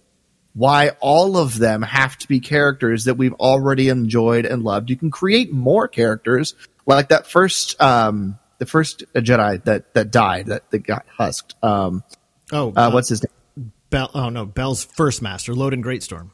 why 0.55 0.91
all 1.01 1.37
of 1.37 1.57
them 1.59 1.83
have 1.83 2.19
to 2.19 2.27
be 2.27 2.41
characters 2.41 3.05
that 3.05 3.15
we've 3.15 3.35
already 3.35 3.89
enjoyed 3.89 4.45
and 4.45 4.65
loved. 4.65 4.91
You 4.91 4.97
can 4.97 5.13
create 5.13 5.53
more 5.53 5.87
characters, 5.87 6.57
like 6.85 7.11
that 7.11 7.29
first, 7.29 7.81
um, 7.81 8.40
the 8.61 8.67
first 8.67 9.03
Jedi 9.17 9.65
that 9.65 9.93
that 9.95 10.13
died, 10.13 10.47
that, 10.47 10.71
that 10.71 10.79
got 10.79 11.05
husked. 11.19 11.57
Um, 11.65 12.05
Oh, 12.53 12.73
uh, 12.77 12.91
what's 12.91 13.09
his 13.09 13.23
name? 13.25 13.73
Bell? 13.91 14.11
Oh 14.15 14.29
no, 14.29 14.45
Bell's 14.47 14.85
first 14.85 15.23
master, 15.23 15.53
Loden 15.53 15.83
Greatstorm. 15.83 16.31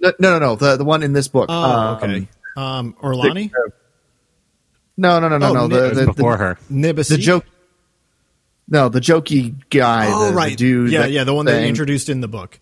No, 0.00 0.12
no, 0.20 0.32
no, 0.32 0.38
no, 0.38 0.54
the 0.56 0.76
the 0.76 0.84
one 0.84 1.02
in 1.02 1.12
this 1.12 1.26
book. 1.28 1.46
Oh, 1.48 1.54
Um, 1.54 1.96
okay. 1.96 2.28
Um, 2.56 2.96
Orlani, 3.02 3.50
no, 4.96 5.18
no, 5.20 5.28
no, 5.28 5.38
no, 5.38 5.48
Oh, 5.50 5.52
no. 5.54 5.68
The, 5.68 5.90
It 5.90 5.94
the, 5.94 6.06
before 6.06 6.32
the, 6.32 6.38
her. 6.38 6.58
Nib 6.70 6.96
Assek. 6.96 7.08
the 7.08 7.18
joke. 7.18 7.44
No, 8.68 8.88
the 8.88 9.00
jokey 9.00 9.54
guy. 9.70 10.06
Oh, 10.08 10.24
the, 10.26 10.30
the 10.30 10.36
right, 10.36 10.56
dude. 10.56 10.90
Yeah, 10.90 11.06
yeah, 11.06 11.24
the 11.24 11.34
one 11.34 11.46
that 11.46 11.64
introduced 11.64 12.08
in 12.08 12.20
the 12.20 12.28
book. 12.28 12.58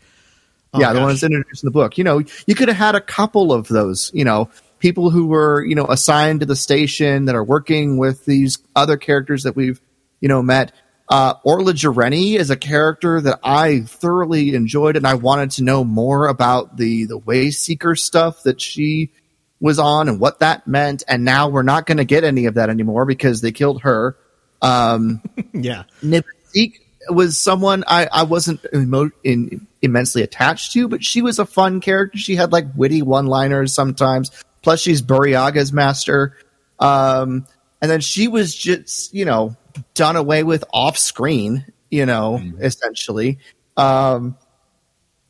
Oh, 0.75 0.81
yeah, 0.81 0.93
the 0.93 1.01
one 1.01 1.09
that's 1.11 1.23
introduced 1.23 1.63
in 1.63 1.67
the 1.69 1.73
book. 1.73 1.99
You 1.99 2.05
know, 2.05 2.23
you 2.47 2.55
could 2.55 2.69
have 2.69 2.77
had 2.79 2.95
a 2.95 3.01
couple 3.01 3.53
of 3.53 3.69
those, 3.69 4.11
you 4.15 4.25
know, 4.25 4.49
people 4.83 5.11
who 5.11 5.29
were, 5.29 5.65
you 5.65 5.77
know, 5.77 5.87
assigned 5.87 6.41
to 6.41 6.47
the 6.47 6.57
station 6.57 7.27
that 7.27 7.37
are 7.37 7.45
working 7.45 7.99
with 7.99 8.25
these 8.25 8.59
other 8.75 8.97
characters 8.97 9.45
that 9.45 9.55
we've, 9.55 9.81
you 10.21 10.29
know, 10.29 10.43
met. 10.43 10.73
Uh, 11.09 11.35
Orla 11.45 11.73
Jareni 11.73 12.35
is 12.35 12.51
a 12.51 12.57
character 12.57 13.21
that 13.21 13.39
I 13.45 13.83
thoroughly 13.83 14.55
enjoyed 14.57 14.97
and 14.97 15.07
I 15.07 15.15
wanted 15.15 15.53
to 15.53 15.63
know 15.63 15.85
more 15.85 16.27
about 16.27 16.77
the, 16.77 17.05
the 17.05 17.19
Wayseeker 17.19 17.97
stuff 17.97 18.43
that 18.43 18.61
she 18.61 19.13
was 19.61 19.79
on 19.79 20.09
and 20.09 20.19
what 20.19 20.41
that 20.41 20.67
meant. 20.67 21.05
And 21.07 21.25
now 21.25 21.49
we're 21.49 21.63
not 21.63 21.87
going 21.87 21.99
to 21.99 22.05
get 22.05 22.25
any 22.25 22.47
of 22.47 22.55
that 22.55 22.69
anymore 22.69 23.07
because 23.07 23.41
they 23.41 23.53
killed 23.53 23.83
her. 23.83 24.17
Um, 24.61 25.23
Yeah, 25.55 25.85
Nipsey 26.03 26.81
was 27.09 27.39
someone 27.39 27.85
I, 27.87 28.09
I 28.11 28.23
wasn't 28.25 28.65
emo- 28.75 29.11
in, 29.23 29.67
immensely 29.81 30.23
attached 30.23 30.73
to, 30.73 30.89
but 30.89 31.05
she 31.05 31.23
was 31.23 31.39
a 31.39 31.47
fun 31.47 31.81
character. 31.81 32.19
She 32.19 32.35
had 32.35 32.51
like 32.51 32.67
witty 32.75 33.03
one 33.03 33.27
liners 33.27 33.75
sometimes. 33.75 34.31
Plus, 34.63 34.81
she's 34.81 35.03
Burryaga's 35.03 35.73
master. 35.73 36.37
Um, 36.79 37.47
and 37.81 37.91
then 37.91 38.01
she 38.01 38.29
was 38.29 38.55
just, 38.55 39.13
you 39.13 39.25
know, 39.25 39.57
done 39.95 40.17
away 40.17 40.43
with 40.43 40.65
off 40.73 40.97
screen, 40.97 41.67
you 41.91 42.07
know, 42.07 42.41
essentially. 42.61 43.39
Um, 43.77 44.37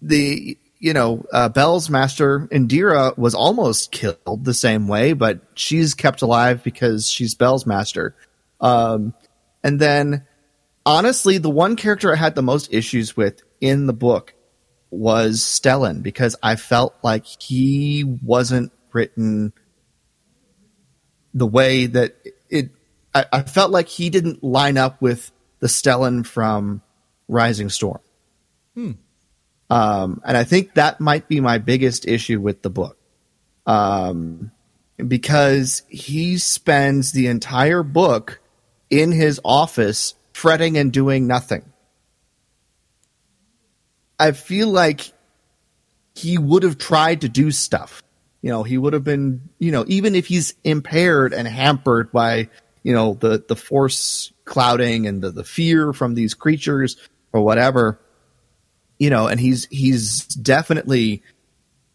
the, 0.00 0.58
you 0.78 0.92
know, 0.92 1.24
uh, 1.32 1.48
Bell's 1.48 1.88
master, 1.88 2.48
Indeera, 2.50 3.16
was 3.16 3.34
almost 3.34 3.92
killed 3.92 4.44
the 4.44 4.54
same 4.54 4.88
way, 4.88 5.12
but 5.12 5.40
she's 5.54 5.94
kept 5.94 6.22
alive 6.22 6.62
because 6.62 7.08
she's 7.08 7.34
Bell's 7.34 7.66
master. 7.66 8.16
Um, 8.60 9.14
and 9.62 9.80
then, 9.80 10.26
honestly, 10.84 11.38
the 11.38 11.50
one 11.50 11.76
character 11.76 12.12
I 12.12 12.16
had 12.16 12.34
the 12.34 12.42
most 12.42 12.72
issues 12.72 13.16
with 13.16 13.42
in 13.60 13.86
the 13.86 13.92
book 13.92 14.34
was 14.90 15.40
Stellan 15.40 16.02
because 16.02 16.36
I 16.42 16.56
felt 16.56 16.94
like 17.02 17.24
he 17.24 18.04
wasn't 18.04 18.72
written 18.94 19.52
the 21.34 21.46
way 21.46 21.86
that 21.86 22.16
it. 22.48 22.70
I, 23.14 23.26
I 23.32 23.42
felt 23.42 23.70
like 23.70 23.88
he 23.88 24.10
didn't 24.10 24.42
line 24.42 24.78
up 24.78 25.02
with 25.02 25.30
the 25.60 25.66
Stellan 25.66 26.26
from 26.26 26.82
Rising 27.28 27.68
Storm. 27.68 28.00
Um, 29.70 30.20
and 30.24 30.36
I 30.36 30.44
think 30.44 30.74
that 30.74 31.00
might 31.00 31.28
be 31.28 31.40
my 31.40 31.58
biggest 31.58 32.06
issue 32.06 32.40
with 32.40 32.62
the 32.62 32.70
book. 32.70 32.98
Um, 33.66 34.50
because 34.96 35.82
he 35.88 36.38
spends 36.38 37.12
the 37.12 37.28
entire 37.28 37.82
book 37.82 38.40
in 38.90 39.12
his 39.12 39.40
office 39.44 40.14
fretting 40.32 40.76
and 40.76 40.92
doing 40.92 41.26
nothing. 41.26 41.64
I 44.18 44.32
feel 44.32 44.68
like 44.68 45.12
he 46.14 46.38
would 46.38 46.62
have 46.62 46.78
tried 46.78 47.22
to 47.22 47.28
do 47.28 47.50
stuff. 47.50 48.02
You 48.42 48.50
know, 48.50 48.64
he 48.64 48.76
would 48.76 48.92
have 48.92 49.04
been, 49.04 49.48
you 49.58 49.70
know, 49.70 49.84
even 49.88 50.14
if 50.14 50.26
he's 50.26 50.54
impaired 50.64 51.32
and 51.32 51.48
hampered 51.48 52.10
by, 52.12 52.48
you 52.82 52.92
know, 52.92 53.14
the, 53.14 53.42
the 53.46 53.56
force 53.56 54.32
clouding 54.44 55.06
and 55.06 55.22
the, 55.22 55.30
the 55.30 55.44
fear 55.44 55.92
from 55.92 56.14
these 56.14 56.34
creatures 56.34 56.96
or 57.32 57.42
whatever, 57.42 58.00
you 58.98 59.10
know, 59.10 59.28
and 59.28 59.38
he's, 59.38 59.66
he's 59.70 60.26
definitely 60.26 61.22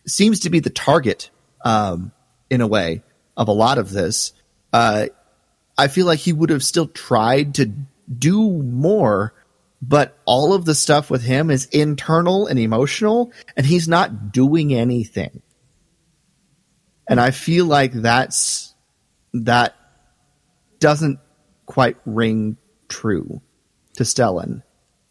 seems 0.08 0.40
to 0.42 0.50
be 0.50 0.62
the 0.62 0.70
target, 0.70 1.30
um, 1.66 2.14
in 2.50 2.62
a 2.62 2.68
way 2.68 3.04
of 3.36 3.50
a 3.50 3.54
lot 3.54 3.78
of 3.78 3.92
this. 3.92 4.32
Uh, 4.72 5.08
I 5.78 5.90
feel 5.90 6.06
like 6.06 6.20
he 6.20 6.34
would 6.34 6.50
have 6.50 6.64
still 6.64 6.88
tried 6.88 7.56
to 7.56 7.72
do 8.18 8.50
more, 8.50 9.34
but 9.82 10.18
all 10.26 10.54
of 10.54 10.64
the 10.64 10.74
stuff 10.74 11.10
with 11.10 11.24
him 11.24 11.52
is 11.52 11.66
internal 11.66 12.48
and 12.48 12.58
emotional, 12.58 13.34
and 13.56 13.66
he's 13.66 13.88
not 13.88 14.32
doing 14.32 14.74
anything. 14.74 15.42
And 17.10 17.20
I 17.20 17.32
feel 17.32 17.66
like 17.66 17.94
that's 17.94 18.74
that 19.34 19.76
doesn't 20.80 21.20
quite 21.66 21.98
ring 22.06 22.58
true 22.90 23.42
to 23.96 24.04
Stellan. 24.04 24.64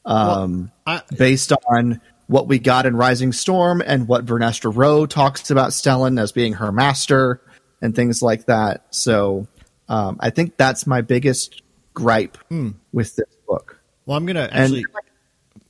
Um, 0.04 0.70
I, 0.86 1.02
based 1.16 1.52
on 1.68 2.00
what 2.28 2.48
we 2.48 2.58
got 2.58 2.86
in 2.86 2.96
Rising 2.96 3.32
Storm 3.32 3.82
and 3.84 4.08
what 4.08 4.24
Vernestra 4.24 4.72
Rwoh 4.72 5.08
talks 5.08 5.50
about 5.50 5.70
Stellan 5.70 6.20
as 6.20 6.32
being 6.32 6.54
her 6.54 6.72
master 6.72 7.40
and 7.80 7.94
things 7.94 8.22
like 8.22 8.46
that. 8.46 8.86
So 8.90 9.46
um, 9.88 10.16
I 10.20 10.30
think 10.30 10.56
that's 10.56 10.86
my 10.86 11.00
biggest 11.00 11.62
gripe 11.94 12.38
with 12.92 13.16
this 13.16 13.34
book. 13.48 13.80
well, 14.04 14.16
I'm 14.16 14.26
gonna 14.26 14.48
And 14.52 14.64
actually. 14.64 14.84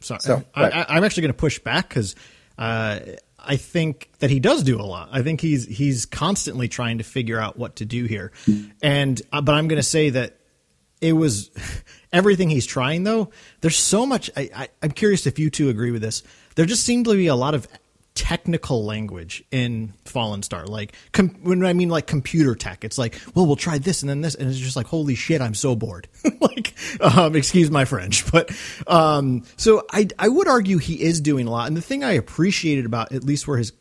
Sorry, 0.01 0.21
So, 0.21 0.45
I, 0.55 0.65
I, 0.71 0.87
I'm 0.97 1.05
actually 1.05 1.23
going 1.23 1.33
to 1.33 1.39
push 1.39 1.59
back 1.59 1.89
because 1.89 2.15
uh, 2.59 3.01
I 3.47 3.57
think 3.57 4.11
that 4.19 4.31
he 4.31 4.41
does 4.41 4.63
do 4.63 4.81
a 4.81 4.83
lot. 4.83 5.09
I 5.13 5.23
think 5.23 5.41
he's 5.41 5.67
he's 5.67 6.07
constantly 6.07 6.69
trying 6.69 6.99
to 6.99 7.05
figure 7.05 7.39
out 7.39 7.57
what 7.59 7.77
to 7.77 7.85
do 7.85 8.05
here, 8.05 8.33
and 8.83 9.21
uh, 9.33 9.41
but 9.41 9.55
I'm 9.55 9.69
going 9.69 9.79
to 9.79 9.83
say 9.83 10.11
that 10.11 10.39
it 11.01 11.13
was 11.13 11.51
everything 12.13 12.51
he's 12.51 12.67
trying 12.67 13.05
though. 13.05 13.31
There's 13.61 13.77
so 13.77 14.07
much. 14.07 14.31
I, 14.37 14.51
I, 14.55 14.69
I'm 14.83 14.91
curious 14.91 15.27
if 15.27 15.39
you 15.39 15.51
two 15.51 15.69
agree 15.69 15.91
with 15.91 16.03
this. 16.03 16.23
There 16.55 16.67
just 16.67 16.85
seemed 16.85 17.07
to 17.07 17.15
be 17.15 17.27
a 17.27 17.35
lot 17.35 17.55
of 17.55 17.69
technical 18.17 18.85
language 18.85 19.45
in 19.53 19.93
Fallen 20.07 20.43
Star. 20.43 20.67
Like 20.67 20.95
com- 21.13 21.37
when 21.43 21.65
I 21.65 21.75
mean 21.75 21.91
like 21.91 22.07
computer 22.07 22.57
tech, 22.57 22.83
it's 22.83 22.99
like, 22.99 23.21
well, 23.35 23.47
we'll 23.47 23.55
try 23.55 23.79
this 23.79 24.03
and 24.03 24.11
then 24.11 24.23
this, 24.23 24.35
and 24.35 24.49
it's 24.49 24.59
just 24.59 24.75
like, 24.75 24.87
holy 24.87 25.15
shit, 25.15 25.41
I'm 25.41 25.55
so 25.55 25.77
bored. 25.77 26.09
like, 26.41 26.75
um, 27.01 27.37
excuse 27.37 27.71
my 27.71 27.85
French, 27.85 28.31
but 28.33 28.51
um, 28.89 29.45
so 29.57 29.85
I 29.93 30.09
I 30.19 30.29
would 30.29 30.49
argue 30.49 30.79
he 30.79 31.01
is 31.01 31.21
doing 31.21 31.47
a 31.47 31.51
lot. 31.51 31.69
And 31.69 31.77
the 31.77 31.83
thing 31.83 32.03
I 32.03 32.13
appreciated 32.13 32.87
about 32.87 33.13
at 33.13 33.23
least 33.23 33.47
where 33.47 33.59
his 33.59 33.73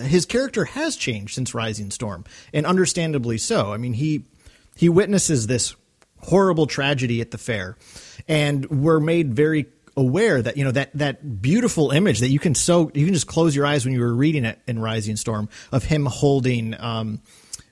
his 0.00 0.26
character 0.26 0.64
has 0.64 0.96
changed 0.96 1.34
since 1.34 1.54
Rising 1.54 1.90
Storm, 1.90 2.24
and 2.52 2.66
understandably 2.66 3.38
so. 3.38 3.72
I 3.72 3.78
mean 3.78 3.94
he 3.94 4.24
he 4.76 4.88
witnesses 4.88 5.46
this 5.46 5.76
horrible 6.22 6.66
tragedy 6.66 7.20
at 7.20 7.30
the 7.30 7.38
fair, 7.38 7.76
and 8.26 8.68
we're 8.68 9.00
made 9.00 9.32
very 9.34 9.66
aware 9.96 10.42
that 10.42 10.56
you 10.56 10.64
know 10.64 10.70
that 10.72 10.90
that 10.94 11.40
beautiful 11.40 11.90
image 11.90 12.20
that 12.20 12.28
you 12.28 12.38
can 12.38 12.54
so 12.54 12.90
you 12.94 13.04
can 13.06 13.14
just 13.14 13.26
close 13.26 13.56
your 13.56 13.64
eyes 13.64 13.84
when 13.84 13.94
you 13.94 14.00
were 14.00 14.14
reading 14.14 14.44
it 14.44 14.58
in 14.66 14.78
Rising 14.78 15.16
Storm 15.16 15.48
of 15.72 15.84
him 15.84 16.06
holding 16.06 16.78
um 16.78 17.20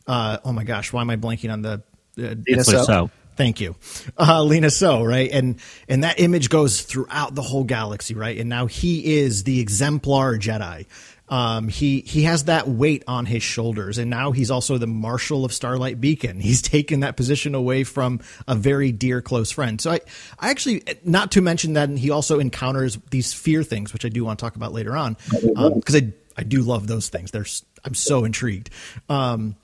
uh 0.07 0.39
oh 0.45 0.53
my 0.53 0.64
gosh 0.64 0.93
why 0.93 1.03
am 1.03 1.11
I 1.11 1.16
blanking 1.16 1.53
on 1.53 1.62
the 1.62 1.83
uh, 2.18 2.35
Lina 2.47 2.64
Soh, 2.64 2.72
So? 2.72 2.85
so. 2.85 3.11
Thank 3.37 3.61
you, 3.61 3.75
uh, 4.16 4.45
Lina 4.45 4.70
Soh, 4.70 5.03
right? 5.03 5.29
And 5.33 5.59
and 5.89 6.05
that 6.05 6.20
image 6.20 6.49
goes 6.51 6.83
throughout 6.83 7.35
the 7.35 7.43
whole 7.43 7.64
galaxy, 7.64 8.14
right? 8.14 8.39
And 8.39 8.49
now 8.49 8.66
he 8.66 9.16
is 9.16 9.43
the 9.43 9.59
exemplar 9.59 10.39
Jedi. 10.39 10.87
Um, 11.29 11.68
he 11.68 12.01
he 12.01 12.25
has 12.25 12.45
that 12.45 12.68
weight 12.68 13.03
on 13.09 13.25
his 13.25 13.43
shoulders, 13.43 13.97
and 13.97 14.11
now 14.11 14.33
he's 14.33 14.51
also 14.51 14.77
the 14.77 14.87
marshal 14.87 15.45
of 15.45 15.55
Starlight 15.55 16.01
Beacon. 16.01 16.39
He's 16.39 16.61
taken 16.77 17.01
that 17.01 17.16
position 17.16 17.55
away 17.55 17.85
from 17.85 18.20
a 18.47 18.55
very 18.55 18.93
dear 18.93 19.22
close 19.22 19.51
friend. 19.51 19.81
So 19.81 19.91
I 19.91 20.01
I 20.39 20.51
actually 20.51 20.83
not 21.03 21.33
to 21.33 21.41
mention 21.41 21.75
that 21.75 21.89
he 21.91 22.11
also 22.11 22.41
encounters 22.41 22.99
these 23.11 23.33
fear 23.33 23.62
things, 23.62 23.93
which 23.93 24.05
I 24.05 24.11
do 24.11 24.25
want 24.25 24.39
to 24.39 24.45
talk 24.45 24.57
about 24.57 24.72
later 24.72 24.97
on, 24.97 25.16
because 25.31 25.97
I 25.97 26.12
I 26.37 26.43
do 26.43 26.61
love 26.61 26.87
those 26.87 27.09
things. 27.09 27.31
There's 27.31 27.64
I'm 27.85 27.95
so 27.95 28.25
intrigued. 28.25 28.70
Um, 29.09 29.57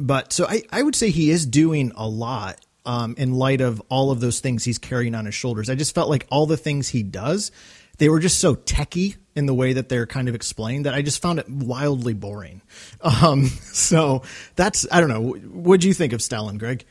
but 0.00 0.32
so 0.32 0.46
I, 0.46 0.62
I 0.70 0.82
would 0.82 0.94
say 0.94 1.10
he 1.10 1.30
is 1.30 1.46
doing 1.46 1.92
a 1.96 2.06
lot 2.06 2.60
um, 2.84 3.14
in 3.18 3.34
light 3.34 3.60
of 3.60 3.82
all 3.88 4.10
of 4.10 4.20
those 4.20 4.40
things 4.40 4.64
he's 4.64 4.78
carrying 4.78 5.14
on 5.14 5.26
his 5.26 5.34
shoulders. 5.34 5.68
I 5.68 5.74
just 5.74 5.94
felt 5.94 6.08
like 6.08 6.26
all 6.30 6.46
the 6.46 6.56
things 6.56 6.88
he 6.88 7.02
does, 7.02 7.52
they 7.98 8.08
were 8.08 8.18
just 8.18 8.38
so 8.38 8.54
techy 8.54 9.16
in 9.38 9.46
the 9.46 9.54
way 9.54 9.72
that 9.72 9.88
they're 9.88 10.04
kind 10.04 10.28
of 10.28 10.34
explained 10.34 10.84
that 10.84 10.94
I 10.94 11.00
just 11.00 11.22
found 11.22 11.38
it 11.38 11.48
wildly 11.48 12.12
boring. 12.12 12.60
Um, 13.00 13.46
so 13.72 14.22
that's 14.56 14.84
I 14.90 15.00
don't 15.00 15.08
know. 15.08 15.30
What 15.30 15.80
do 15.80 15.86
you 15.86 15.94
think 15.94 16.12
of 16.12 16.18
Stellan, 16.18 16.58
Greg? 16.58 16.84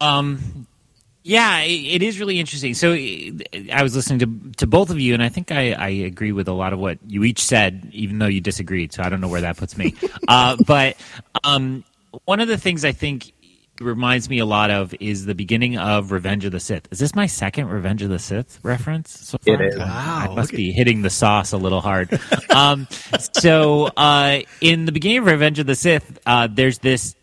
Um, 0.00 0.66
yeah, 1.22 1.60
it, 1.60 1.70
it 1.70 2.02
is 2.02 2.20
really 2.20 2.38
interesting. 2.38 2.74
So 2.74 2.92
I 2.92 3.82
was 3.82 3.96
listening 3.96 4.18
to 4.18 4.58
to 4.58 4.66
both 4.66 4.90
of 4.90 5.00
you, 5.00 5.14
and 5.14 5.22
I 5.22 5.30
think 5.30 5.50
I, 5.50 5.72
I, 5.72 5.88
agree 5.88 6.32
with 6.32 6.46
a 6.46 6.52
lot 6.52 6.74
of 6.74 6.78
what 6.78 6.98
you 7.06 7.24
each 7.24 7.42
said, 7.42 7.88
even 7.92 8.18
though 8.18 8.26
you 8.26 8.42
disagreed. 8.42 8.92
So 8.92 9.02
I 9.02 9.08
don't 9.08 9.22
know 9.22 9.28
where 9.28 9.40
that 9.40 9.56
puts 9.56 9.78
me. 9.78 9.94
uh, 10.28 10.56
but 10.66 10.96
um, 11.42 11.84
one 12.26 12.40
of 12.40 12.48
the 12.48 12.58
things 12.58 12.84
I 12.84 12.92
think 12.92 13.32
reminds 13.80 14.28
me 14.28 14.38
a 14.38 14.46
lot 14.46 14.70
of 14.70 14.94
is 15.00 15.26
the 15.26 15.34
beginning 15.34 15.76
of 15.78 16.12
Revenge 16.12 16.44
of 16.44 16.52
the 16.52 16.60
Sith. 16.60 16.88
Is 16.90 16.98
this 16.98 17.14
my 17.14 17.26
second 17.26 17.68
Revenge 17.68 18.02
of 18.02 18.10
the 18.10 18.18
Sith 18.18 18.58
reference 18.62 19.10
so 19.10 19.38
far? 19.38 19.54
It 19.54 19.74
is. 19.74 19.78
Wow, 19.78 20.26
I 20.30 20.34
must 20.34 20.52
be 20.52 20.72
hitting 20.72 21.02
the 21.02 21.10
sauce 21.10 21.52
a 21.52 21.56
little 21.56 21.80
hard. 21.80 22.18
um, 22.50 22.86
so 23.32 23.86
uh, 23.96 24.40
in 24.60 24.84
the 24.84 24.92
beginning 24.92 25.18
of 25.18 25.26
Revenge 25.26 25.58
of 25.58 25.66
the 25.66 25.74
Sith, 25.74 26.18
uh, 26.26 26.48
there's 26.50 26.78
this 26.78 27.14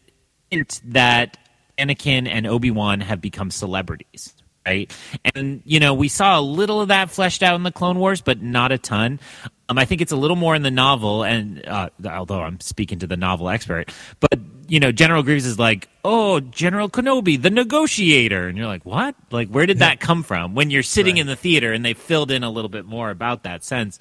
hint 0.51 0.81
that 0.85 1.37
Anakin 1.77 2.27
and 2.27 2.47
Obi 2.47 2.71
Wan 2.71 3.01
have 3.01 3.21
become 3.21 3.51
celebrities. 3.51 4.33
Right. 4.65 4.91
And, 5.35 5.61
you 5.63 5.79
know, 5.79 5.93
we 5.93 6.07
saw 6.07 6.39
a 6.39 6.41
little 6.41 6.81
of 6.81 6.87
that 6.87 7.11
fleshed 7.11 7.43
out 7.43 7.53
in 7.53 7.61
the 7.61 7.71
Clone 7.71 7.99
Wars, 7.99 8.21
but 8.21 8.41
not 8.41 8.71
a 8.71 8.79
ton. 8.79 9.19
Um, 9.67 9.77
I 9.79 9.85
think 9.85 10.01
it's 10.01 10.11
a 10.11 10.15
little 10.15 10.35
more 10.35 10.55
in 10.55 10.61
the 10.61 10.71
novel, 10.71 11.23
and 11.23 11.65
uh, 11.67 11.89
although 12.05 12.41
I'm 12.41 12.59
speaking 12.59 12.99
to 12.99 13.07
the 13.07 13.17
novel 13.17 13.49
expert, 13.49 13.91
but 14.19 14.39
you 14.67 14.79
know, 14.79 14.91
General 14.91 15.23
Grievous 15.23 15.45
is 15.45 15.57
like, 15.57 15.89
"Oh, 16.03 16.39
General 16.39 16.89
Kenobi, 16.89 17.41
the 17.41 17.49
negotiator," 17.49 18.47
and 18.47 18.57
you're 18.57 18.67
like, 18.67 18.85
"What? 18.85 19.15
Like, 19.31 19.49
where 19.49 19.65
did 19.65 19.79
that 19.79 19.99
come 19.99 20.23
from?" 20.23 20.53
When 20.53 20.69
you're 20.69 20.83
sitting 20.83 21.15
right. 21.15 21.21
in 21.21 21.27
the 21.27 21.35
theater 21.35 21.73
and 21.73 21.83
they 21.83 21.93
filled 21.93 22.31
in 22.31 22.43
a 22.43 22.49
little 22.49 22.69
bit 22.69 22.85
more 22.85 23.09
about 23.09 23.43
that 23.43 23.63
sense. 23.63 23.99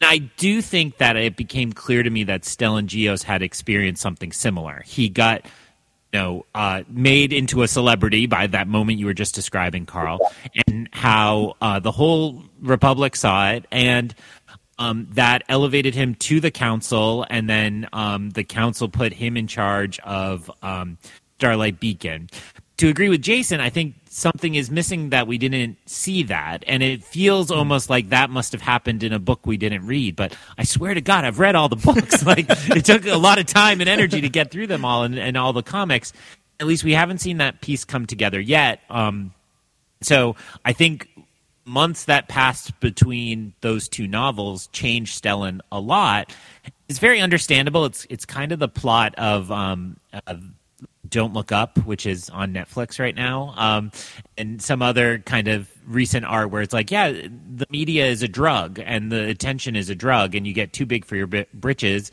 And 0.00 0.10
I 0.10 0.18
do 0.18 0.60
think 0.60 0.98
that 0.98 1.16
it 1.16 1.36
became 1.36 1.72
clear 1.72 2.02
to 2.02 2.10
me 2.10 2.24
that 2.24 2.42
Stellan 2.42 2.86
Gios 2.86 3.22
had 3.22 3.42
experienced 3.42 4.02
something 4.02 4.32
similar. 4.32 4.82
He 4.84 5.08
got 5.08 5.46
you 6.12 6.20
know, 6.20 6.46
uh, 6.54 6.82
made 6.88 7.32
into 7.32 7.62
a 7.62 7.68
celebrity 7.68 8.26
by 8.26 8.46
that 8.46 8.68
moment 8.68 8.98
you 8.98 9.06
were 9.06 9.14
just 9.14 9.34
describing, 9.34 9.86
Carl, 9.86 10.18
and 10.66 10.88
how 10.92 11.56
uh, 11.62 11.80
the 11.80 11.92
whole 11.92 12.42
Republic 12.60 13.16
saw 13.16 13.50
it, 13.50 13.66
and 13.70 14.14
um, 14.82 15.06
that 15.12 15.44
elevated 15.48 15.94
him 15.94 16.16
to 16.16 16.40
the 16.40 16.50
council, 16.50 17.24
and 17.30 17.48
then 17.48 17.88
um, 17.92 18.30
the 18.30 18.42
council 18.42 18.88
put 18.88 19.12
him 19.12 19.36
in 19.36 19.46
charge 19.46 20.00
of 20.00 20.50
um, 20.62 20.98
Starlight 21.38 21.78
Beacon. 21.78 22.28
To 22.78 22.88
agree 22.88 23.08
with 23.08 23.22
Jason, 23.22 23.60
I 23.60 23.70
think 23.70 23.94
something 24.08 24.56
is 24.56 24.72
missing 24.72 25.10
that 25.10 25.28
we 25.28 25.38
didn't 25.38 25.78
see 25.86 26.24
that, 26.24 26.64
and 26.66 26.82
it 26.82 27.04
feels 27.04 27.50
hmm. 27.50 27.58
almost 27.58 27.90
like 27.90 28.08
that 28.08 28.28
must 28.28 28.50
have 28.50 28.60
happened 28.60 29.04
in 29.04 29.12
a 29.12 29.20
book 29.20 29.46
we 29.46 29.56
didn't 29.56 29.86
read. 29.86 30.16
But 30.16 30.36
I 30.58 30.64
swear 30.64 30.94
to 30.94 31.00
God, 31.00 31.24
I've 31.24 31.38
read 31.38 31.54
all 31.54 31.68
the 31.68 31.76
books. 31.76 32.26
like 32.26 32.46
it 32.48 32.84
took 32.84 33.06
a 33.06 33.16
lot 33.16 33.38
of 33.38 33.46
time 33.46 33.80
and 33.80 33.88
energy 33.88 34.20
to 34.20 34.28
get 34.28 34.50
through 34.50 34.66
them 34.66 34.84
all, 34.84 35.04
and, 35.04 35.16
and 35.16 35.36
all 35.36 35.52
the 35.52 35.62
comics. 35.62 36.12
At 36.58 36.66
least 36.66 36.82
we 36.82 36.92
haven't 36.92 37.18
seen 37.18 37.38
that 37.38 37.60
piece 37.60 37.84
come 37.84 38.06
together 38.06 38.40
yet. 38.40 38.80
Um, 38.90 39.32
so 40.02 40.34
I 40.64 40.72
think 40.72 41.08
months 41.64 42.04
that 42.06 42.28
passed 42.28 42.78
between 42.80 43.54
those 43.60 43.88
two 43.88 44.06
novels 44.06 44.68
changed 44.68 45.22
Stellan 45.22 45.60
a 45.70 45.80
lot. 45.80 46.34
It's 46.88 46.98
very 46.98 47.20
understandable. 47.20 47.84
It's 47.84 48.06
it's 48.10 48.24
kind 48.24 48.52
of 48.52 48.58
the 48.58 48.68
plot 48.68 49.14
of 49.16 49.50
um, 49.50 49.96
uh, 50.12 50.36
Don't 51.08 51.32
Look 51.32 51.52
Up, 51.52 51.78
which 51.84 52.06
is 52.06 52.28
on 52.30 52.52
Netflix 52.52 52.98
right 52.98 53.14
now, 53.14 53.54
um, 53.56 53.92
and 54.36 54.60
some 54.60 54.82
other 54.82 55.18
kind 55.20 55.48
of 55.48 55.70
recent 55.86 56.24
art 56.24 56.50
where 56.50 56.62
it's 56.62 56.72
like, 56.74 56.90
yeah, 56.90 57.10
the 57.10 57.66
media 57.70 58.06
is 58.06 58.22
a 58.22 58.28
drug 58.28 58.78
and 58.84 59.10
the 59.10 59.28
attention 59.28 59.76
is 59.76 59.88
a 59.88 59.94
drug, 59.94 60.34
and 60.34 60.46
you 60.46 60.52
get 60.52 60.72
too 60.72 60.86
big 60.86 61.04
for 61.04 61.16
your 61.16 61.28
britches, 61.54 62.12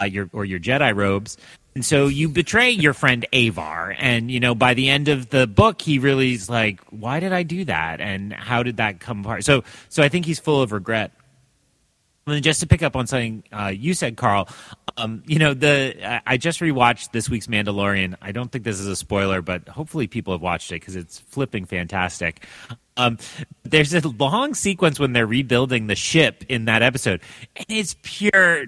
uh, 0.00 0.04
your 0.04 0.30
or 0.32 0.44
your 0.44 0.60
Jedi 0.60 0.94
robes, 0.94 1.36
and 1.76 1.84
so 1.84 2.06
you 2.06 2.30
betray 2.30 2.70
your 2.70 2.94
friend 2.94 3.26
Avar. 3.34 3.94
And, 3.98 4.30
you 4.30 4.40
know, 4.40 4.54
by 4.54 4.72
the 4.72 4.88
end 4.88 5.08
of 5.08 5.28
the 5.28 5.46
book, 5.46 5.82
he 5.82 5.98
really 5.98 6.32
is 6.32 6.48
like, 6.48 6.80
why 6.88 7.20
did 7.20 7.34
I 7.34 7.42
do 7.42 7.66
that? 7.66 8.00
And 8.00 8.32
how 8.32 8.62
did 8.62 8.78
that 8.78 8.98
come 8.98 9.20
apart? 9.20 9.44
So, 9.44 9.62
so 9.90 10.02
I 10.02 10.08
think 10.08 10.24
he's 10.24 10.38
full 10.38 10.62
of 10.62 10.72
regret. 10.72 11.12
And 12.26 12.42
just 12.42 12.60
to 12.60 12.66
pick 12.66 12.82
up 12.82 12.96
on 12.96 13.06
something 13.06 13.44
uh, 13.52 13.74
you 13.76 13.92
said, 13.92 14.16
Carl, 14.16 14.48
um, 14.96 15.22
you 15.26 15.38
know, 15.38 15.52
the 15.52 16.22
I 16.26 16.38
just 16.38 16.60
rewatched 16.60 17.12
this 17.12 17.28
week's 17.28 17.46
Mandalorian. 17.46 18.16
I 18.22 18.32
don't 18.32 18.50
think 18.50 18.64
this 18.64 18.80
is 18.80 18.86
a 18.86 18.96
spoiler, 18.96 19.42
but 19.42 19.68
hopefully 19.68 20.06
people 20.06 20.32
have 20.32 20.40
watched 20.40 20.72
it 20.72 20.80
because 20.80 20.96
it's 20.96 21.18
flipping 21.18 21.66
fantastic. 21.66 22.46
Um, 22.96 23.18
there's 23.64 23.92
a 23.92 24.08
long 24.08 24.54
sequence 24.54 24.98
when 24.98 25.12
they're 25.12 25.26
rebuilding 25.26 25.88
the 25.88 25.94
ship 25.94 26.42
in 26.48 26.64
that 26.64 26.82
episode, 26.82 27.20
and 27.54 27.66
it's 27.68 27.94
pure 28.02 28.64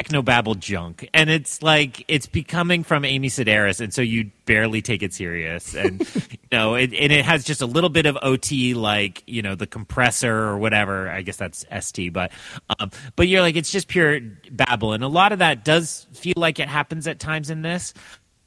technobabble 0.00 0.58
junk, 0.58 1.08
and 1.12 1.30
it's 1.30 1.62
like 1.62 2.04
it's 2.08 2.26
becoming 2.26 2.82
from 2.82 3.04
Amy 3.04 3.28
Sedaris, 3.28 3.80
and 3.80 3.92
so 3.92 4.02
you 4.02 4.30
barely 4.46 4.82
take 4.82 5.02
it 5.02 5.12
serious, 5.12 5.74
and 5.74 6.00
you 6.30 6.38
know, 6.52 6.74
it, 6.74 6.92
and 6.94 7.12
it 7.12 7.24
has 7.24 7.44
just 7.44 7.62
a 7.62 7.66
little 7.66 7.90
bit 7.90 8.06
of 8.06 8.16
OT, 8.22 8.74
like 8.74 9.22
you 9.26 9.42
know, 9.42 9.54
the 9.54 9.66
compressor 9.66 10.32
or 10.32 10.58
whatever. 10.58 11.08
I 11.08 11.22
guess 11.22 11.36
that's 11.36 11.64
ST, 11.80 12.12
but 12.12 12.32
um, 12.78 12.90
but 13.16 13.28
you're 13.28 13.40
like 13.40 13.56
it's 13.56 13.70
just 13.70 13.88
pure 13.88 14.20
babble, 14.50 14.92
and 14.92 15.04
a 15.04 15.08
lot 15.08 15.32
of 15.32 15.38
that 15.40 15.64
does 15.64 16.06
feel 16.12 16.34
like 16.36 16.58
it 16.58 16.68
happens 16.68 17.06
at 17.06 17.18
times 17.18 17.50
in 17.50 17.62
this. 17.62 17.94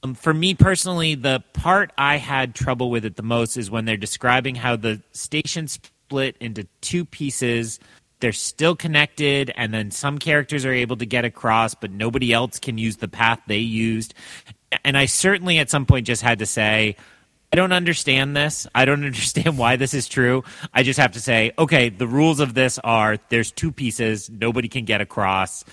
Um, 0.03 0.15
for 0.15 0.33
me 0.33 0.53
personally, 0.53 1.15
the 1.15 1.43
part 1.53 1.91
I 1.97 2.17
had 2.17 2.55
trouble 2.55 2.89
with 2.89 3.05
it 3.05 3.15
the 3.15 3.23
most 3.23 3.55
is 3.55 3.71
when 3.71 3.85
they're 3.85 3.95
describing 3.95 4.55
how 4.55 4.75
the 4.75 5.01
station 5.13 5.67
split 5.67 6.35
into 6.39 6.67
two 6.81 7.05
pieces 7.05 7.79
they're 8.23 8.31
still 8.31 8.73
connected 8.73 9.51
and 9.57 9.73
then 9.73 9.91
some 9.91 10.17
characters 10.17 10.63
are 10.63 10.71
able 10.71 10.95
to 10.95 11.05
get 11.05 11.25
across 11.25 11.75
but 11.75 11.91
nobody 11.91 12.31
else 12.31 12.57
can 12.57 12.77
use 12.77 12.95
the 12.95 13.09
path 13.09 13.41
they 13.47 13.57
used. 13.57 14.13
And 14.85 14.97
i 14.97 15.07
certainly 15.07 15.59
at 15.59 15.69
some 15.69 15.85
point 15.85 16.07
just 16.07 16.21
had 16.21 16.39
to 16.39 16.45
say 16.45 16.95
i 17.51 17.57
don't 17.57 17.73
understand 17.73 18.35
this. 18.35 18.65
I 18.73 18.85
don't 18.85 19.03
understand 19.11 19.57
why 19.57 19.75
this 19.75 19.93
is 19.93 20.07
true. 20.07 20.45
I 20.73 20.83
just 20.83 20.99
have 20.99 21.11
to 21.11 21.19
say 21.19 21.51
okay 21.59 21.89
the 21.89 22.07
rules 22.07 22.39
of 22.39 22.53
this 22.53 22.79
are 22.79 23.17
there's 23.27 23.51
two 23.51 23.73
pieces. 23.73 24.29
Nobody 24.29 24.69
can 24.69 24.85
get 24.85 25.01
across. 25.01 25.65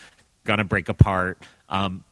Gonna 0.43 0.65
break 0.65 0.89
apart. 0.89 1.41
Um, 1.69 2.03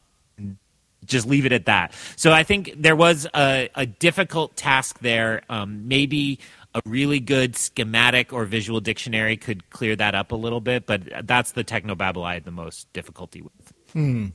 just 1.05 1.27
leave 1.27 1.45
it 1.45 1.51
at 1.51 1.65
that. 1.65 1.93
So 2.15 2.31
I 2.31 2.43
think 2.43 2.75
there 2.77 2.95
was 2.95 3.27
a, 3.35 3.69
a 3.75 3.85
difficult 3.85 4.55
task 4.55 4.99
there. 4.99 5.41
Um, 5.49 5.87
maybe 5.87 6.39
a 6.75 6.81
really 6.85 7.19
good 7.19 7.55
schematic 7.55 8.31
or 8.31 8.45
visual 8.45 8.79
dictionary 8.79 9.37
could 9.37 9.69
clear 9.69 9.95
that 9.95 10.15
up 10.15 10.31
a 10.31 10.35
little 10.35 10.61
bit, 10.61 10.85
but 10.85 11.01
that's 11.23 11.53
the 11.53 11.63
technobabble 11.63 12.23
I 12.23 12.35
had 12.35 12.45
the 12.45 12.51
most 12.51 12.91
difficulty 12.93 13.41
with. 13.41 13.73
Hmm. 13.93 14.27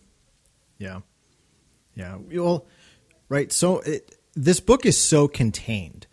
Yeah. 0.78 1.00
Yeah. 1.94 2.18
Well, 2.32 2.66
right. 3.28 3.52
So 3.52 3.80
it, 3.80 4.16
this 4.34 4.60
book 4.60 4.84
is 4.84 4.98
so 4.98 5.28
contained. 5.28 6.06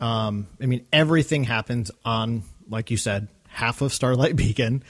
Um, 0.00 0.46
I 0.60 0.66
mean, 0.66 0.86
everything 0.92 1.44
happens 1.44 1.90
on, 2.04 2.42
like 2.68 2.90
you 2.90 2.96
said, 2.96 3.28
half 3.48 3.82
of 3.82 3.92
Starlight 3.92 4.36
Beacon. 4.36 4.82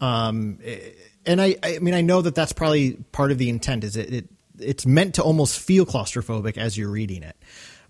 Um, 0.00 0.58
and 1.26 1.40
I, 1.40 1.56
I 1.62 1.78
mean, 1.80 1.94
I 1.94 2.00
know 2.00 2.22
that 2.22 2.34
that's 2.34 2.52
probably 2.52 2.92
part 3.12 3.32
of 3.32 3.38
the 3.38 3.48
intent. 3.48 3.84
Is 3.84 3.96
it, 3.96 4.12
it 4.12 4.28
it's 4.58 4.86
meant 4.86 5.16
to 5.16 5.22
almost 5.22 5.58
feel 5.58 5.86
claustrophobic 5.86 6.56
as 6.56 6.76
you're 6.76 6.90
reading 6.90 7.22
it. 7.22 7.36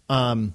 Um, 0.09 0.55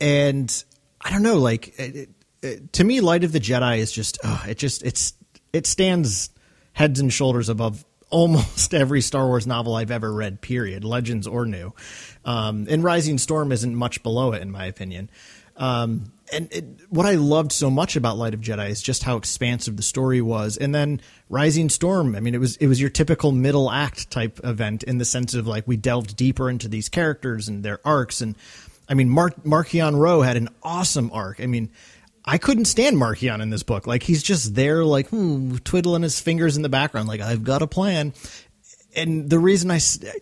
and 0.00 0.64
I 1.00 1.10
don't 1.10 1.22
know, 1.22 1.38
like 1.38 1.78
it, 1.78 2.08
it, 2.42 2.72
to 2.74 2.84
me, 2.84 3.00
Light 3.00 3.24
of 3.24 3.32
the 3.32 3.40
Jedi 3.40 3.78
is 3.78 3.92
just 3.92 4.18
it 4.46 4.58
just 4.58 4.82
it's 4.82 5.14
it 5.52 5.66
stands 5.66 6.30
heads 6.72 7.00
and 7.00 7.12
shoulders 7.12 7.48
above 7.48 7.84
almost 8.10 8.72
every 8.72 9.02
Star 9.02 9.26
Wars 9.26 9.46
novel 9.46 9.74
I've 9.74 9.90
ever 9.90 10.12
read. 10.12 10.40
Period, 10.40 10.82
Legends 10.82 11.26
or 11.26 11.44
new. 11.44 11.74
Um, 12.24 12.66
and 12.70 12.82
Rising 12.82 13.18
Storm 13.18 13.52
isn't 13.52 13.74
much 13.74 14.02
below 14.02 14.32
it, 14.32 14.40
in 14.40 14.50
my 14.50 14.64
opinion. 14.64 15.10
Um, 15.58 16.12
and 16.32 16.52
it, 16.52 16.64
what 16.88 17.04
I 17.04 17.16
loved 17.16 17.52
so 17.52 17.70
much 17.70 17.96
about 17.96 18.16
Light 18.16 18.34
of 18.34 18.40
Jedi 18.40 18.70
is 18.70 18.80
just 18.80 19.02
how 19.02 19.16
expansive 19.16 19.76
the 19.76 19.82
story 19.82 20.20
was. 20.20 20.56
And 20.56 20.74
then 20.74 21.00
Rising 21.28 21.68
Storm, 21.68 22.14
I 22.14 22.20
mean, 22.20 22.34
it 22.34 22.38
was 22.38 22.56
it 22.56 22.66
was 22.66 22.80
your 22.80 22.90
typical 22.90 23.32
middle 23.32 23.70
act 23.70 24.10
type 24.10 24.40
event 24.44 24.82
in 24.82 24.98
the 24.98 25.04
sense 25.04 25.34
of 25.34 25.46
like 25.46 25.66
we 25.66 25.76
delved 25.76 26.16
deeper 26.16 26.48
into 26.48 26.68
these 26.68 26.88
characters 26.88 27.48
and 27.48 27.62
their 27.62 27.80
arcs 27.84 28.20
and 28.20 28.36
I 28.88 28.94
mean, 28.94 29.08
Mark 29.08 29.42
Marchion 29.44 29.98
Ro 29.98 30.22
had 30.22 30.36
an 30.36 30.48
awesome 30.62 31.10
arc. 31.12 31.40
I 31.40 31.46
mean, 31.46 31.70
I 32.24 32.38
couldn't 32.38 32.66
stand 32.66 32.96
Marchion 32.96 33.40
in 33.40 33.50
this 33.50 33.62
book. 33.62 33.86
Like 33.86 34.02
he's 34.02 34.22
just 34.22 34.54
there, 34.54 34.84
like 34.84 35.08
hmm, 35.08 35.56
twiddling 35.56 36.02
his 36.02 36.20
fingers 36.20 36.56
in 36.56 36.62
the 36.62 36.68
background, 36.68 37.08
like 37.08 37.20
I've 37.20 37.44
got 37.44 37.62
a 37.62 37.66
plan. 37.66 38.12
And 38.94 39.28
the 39.28 39.38
reason 39.38 39.70
I 39.70 39.80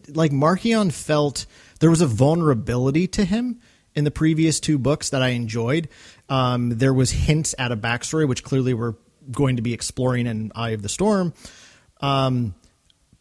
like 0.08 0.32
Marchion 0.32 0.92
felt 0.92 1.46
there 1.80 1.90
was 1.90 2.00
a 2.00 2.06
vulnerability 2.06 3.06
to 3.08 3.24
him 3.24 3.60
in 3.94 4.04
the 4.04 4.10
previous 4.10 4.60
two 4.60 4.78
books 4.78 5.10
that 5.10 5.22
I 5.22 5.28
enjoyed. 5.28 5.88
Um, 6.28 6.70
there 6.70 6.92
was 6.92 7.10
hints 7.10 7.54
at 7.58 7.72
a 7.72 7.76
backstory, 7.76 8.28
which 8.28 8.42
clearly 8.42 8.74
we're 8.74 8.94
going 9.30 9.56
to 9.56 9.62
be 9.62 9.72
exploring 9.72 10.26
in 10.26 10.52
Eye 10.54 10.70
of 10.70 10.82
the 10.82 10.88
Storm. 10.88 11.32
Um, 12.00 12.54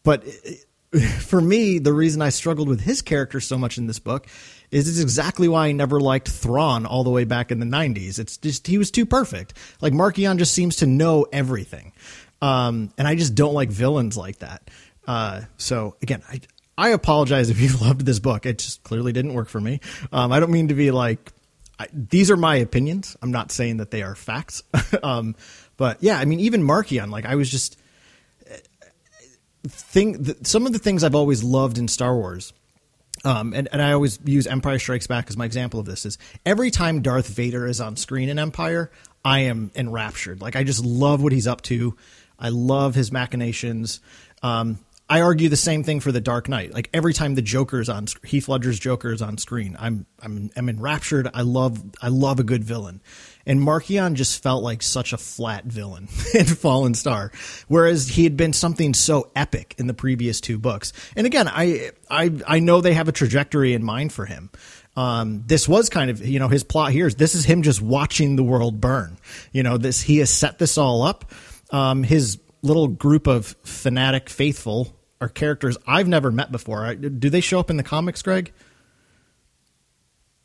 but 0.04 0.24
for 1.20 1.40
me, 1.40 1.80
the 1.80 1.94
reason 1.94 2.22
I 2.22 2.30
struggled 2.30 2.68
with 2.68 2.82
his 2.82 3.02
character 3.02 3.40
so 3.40 3.58
much 3.58 3.78
in 3.78 3.88
this 3.88 4.00
book 4.00 4.28
is 4.76 5.00
exactly 5.00 5.48
why 5.48 5.68
I 5.68 5.72
never 5.72 6.02
liked 6.02 6.28
Thrawn 6.28 6.86
all 6.86 7.04
the 7.04 7.10
way 7.10 7.24
back 7.24 7.52
in 7.52 7.60
the 7.60 7.66
90s. 7.66 8.20
It's 8.20 8.38
just, 8.38 8.68
he 8.68 8.78
was 8.78 8.92
too 8.92 9.06
perfect. 9.06 9.54
Like, 9.80 9.94
Marchion 9.94 10.38
just 10.38 10.54
seems 10.54 10.78
to 10.78 10.86
know 10.86 11.26
everything. 11.32 11.94
Um, 12.42 12.92
and 12.98 13.08
I 13.08 13.16
just 13.16 13.36
don't 13.36 13.54
like 13.54 13.70
villains 13.70 14.18
like 14.18 14.40
that. 14.40 14.70
Uh, 15.08 15.42
so 15.58 15.96
again, 16.02 16.22
I, 16.30 16.42
I 16.78 16.90
apologize 16.90 17.50
if 17.50 17.60
you 17.62 17.70
loved 17.78 18.06
this 18.06 18.20
book. 18.20 18.46
It 18.46 18.60
just 18.60 18.84
clearly 18.84 19.14
didn't 19.14 19.34
work 19.34 19.50
for 19.50 19.62
me. 19.62 19.80
Um, 20.12 20.32
I 20.32 20.40
don't 20.40 20.52
mean 20.52 20.68
to 20.68 20.74
be 20.74 20.92
like, 20.92 21.32
I, 21.80 21.88
these 21.94 22.30
are 22.32 22.38
my 22.38 22.56
opinions. 22.58 23.16
I'm 23.22 23.32
not 23.32 23.52
saying 23.52 23.78
that 23.78 23.92
they 23.92 24.02
are 24.02 24.16
facts. 24.16 24.64
um, 25.04 25.36
but 25.78 26.02
yeah, 26.02 26.20
I 26.20 26.26
mean, 26.26 26.40
even 26.42 26.62
Marchion, 26.62 27.10
like 27.12 27.26
I 27.26 27.36
was 27.36 27.50
just, 27.50 27.78
thing, 29.68 30.36
some 30.44 30.66
of 30.66 30.74
the 30.74 30.80
things 30.80 31.04
I've 31.04 31.16
always 31.16 31.44
loved 31.44 31.78
in 31.78 31.88
Star 31.88 32.16
Wars 32.16 32.54
um, 33.26 33.54
and, 33.54 33.68
and 33.72 33.82
I 33.82 33.92
always 33.92 34.20
use 34.24 34.48
Empire 34.48 34.80
Strikes 34.80 35.08
Back 35.08 35.30
as 35.30 35.36
my 35.36 35.46
example 35.46 35.80
of 35.80 35.86
this 35.86 36.06
is 36.06 36.18
every 36.46 36.72
time 36.72 37.02
Darth 37.02 37.28
Vader 37.28 37.66
is 37.66 37.82
on 37.82 37.96
screen 37.96 38.30
in 38.30 38.38
Empire, 38.40 38.92
I 39.24 39.40
am 39.40 39.72
enraptured. 39.76 40.42
Like 40.42 40.56
I 40.56 40.64
just 40.64 40.86
love 40.86 41.22
what 41.24 41.34
he's 41.34 41.48
up 41.48 41.62
to. 41.64 41.98
I 42.38 42.50
love 42.50 42.96
his 42.96 43.12
machinations. 43.12 44.00
Um, 44.44 44.80
I 45.08 45.22
argue 45.22 45.50
the 45.50 45.56
same 45.56 45.84
thing 45.84 46.00
for 46.00 46.12
the 46.12 46.20
Dark 46.20 46.50
Knight. 46.50 46.74
Like 46.74 46.90
every 46.92 47.14
time 47.14 47.36
the 47.36 47.44
Joker 47.44 47.80
is 47.80 47.90
on 47.90 48.08
Heath 48.24 48.48
Ledger's 48.48 48.80
Joker 48.80 49.14
is 49.14 49.22
on 49.22 49.38
screen, 49.38 49.76
I'm 49.80 50.08
I'm 50.20 50.50
I'm 50.56 50.68
enraptured. 50.68 51.30
I 51.32 51.44
love 51.44 51.84
I 52.02 52.08
love 52.08 52.40
a 52.40 52.44
good 52.44 52.64
villain. 52.64 53.02
And 53.46 53.60
Marchion 53.60 54.16
just 54.16 54.42
felt 54.42 54.64
like 54.64 54.82
such 54.82 55.14
a 55.14 55.18
flat 55.18 55.66
villain 55.66 56.08
in 56.34 56.46
Fallen 56.46 56.96
Star, 56.96 57.32
whereas 57.68 58.08
he 58.08 58.24
had 58.24 58.36
been 58.36 58.52
something 58.52 58.96
so 58.96 59.30
epic 59.36 59.76
in 59.78 59.86
the 59.86 59.94
previous 59.94 60.42
two 60.42 60.58
books. 60.58 60.92
And 61.16 61.28
again, 61.28 61.48
I 61.48 61.92
I 62.10 62.32
I 62.48 62.60
know 62.60 62.82
they 62.82 62.96
have 62.96 63.08
a 63.08 63.14
trajectory 63.14 63.74
in 63.74 63.84
mind 63.84 64.12
for 64.12 64.26
him. 64.26 64.50
Um, 64.98 65.44
this 65.46 65.68
was 65.68 65.90
kind 65.90 66.10
of 66.10 66.26
you 66.26 66.40
know 66.40 66.48
his 66.48 66.64
plot 66.64 66.92
here 66.92 67.06
is 67.06 67.16
this 67.16 67.36
is 67.36 67.46
him 67.46 67.62
just 67.62 67.80
watching 67.80 68.38
the 68.38 68.44
world 68.44 68.82
burn. 68.82 69.20
You 69.52 69.62
know 69.62 69.78
this 69.78 70.02
he 70.02 70.18
has 70.18 70.32
set 70.32 70.58
this 70.58 70.80
all 70.80 71.04
up. 71.04 71.32
Um, 71.72 72.02
his 72.02 72.40
little 72.66 72.88
group 72.88 73.28
of 73.28 73.56
fanatic 73.64 74.30
faithful 74.30 74.96
are 75.22 75.30
characters 75.30 75.78
I've 75.88 76.08
never 76.08 76.32
met 76.32 76.52
before. 76.52 76.94
Do 76.96 77.30
they 77.30 77.42
show 77.42 77.60
up 77.60 77.70
in 77.70 77.78
the 77.78 77.84
comics, 77.84 78.22
Greg? 78.22 78.52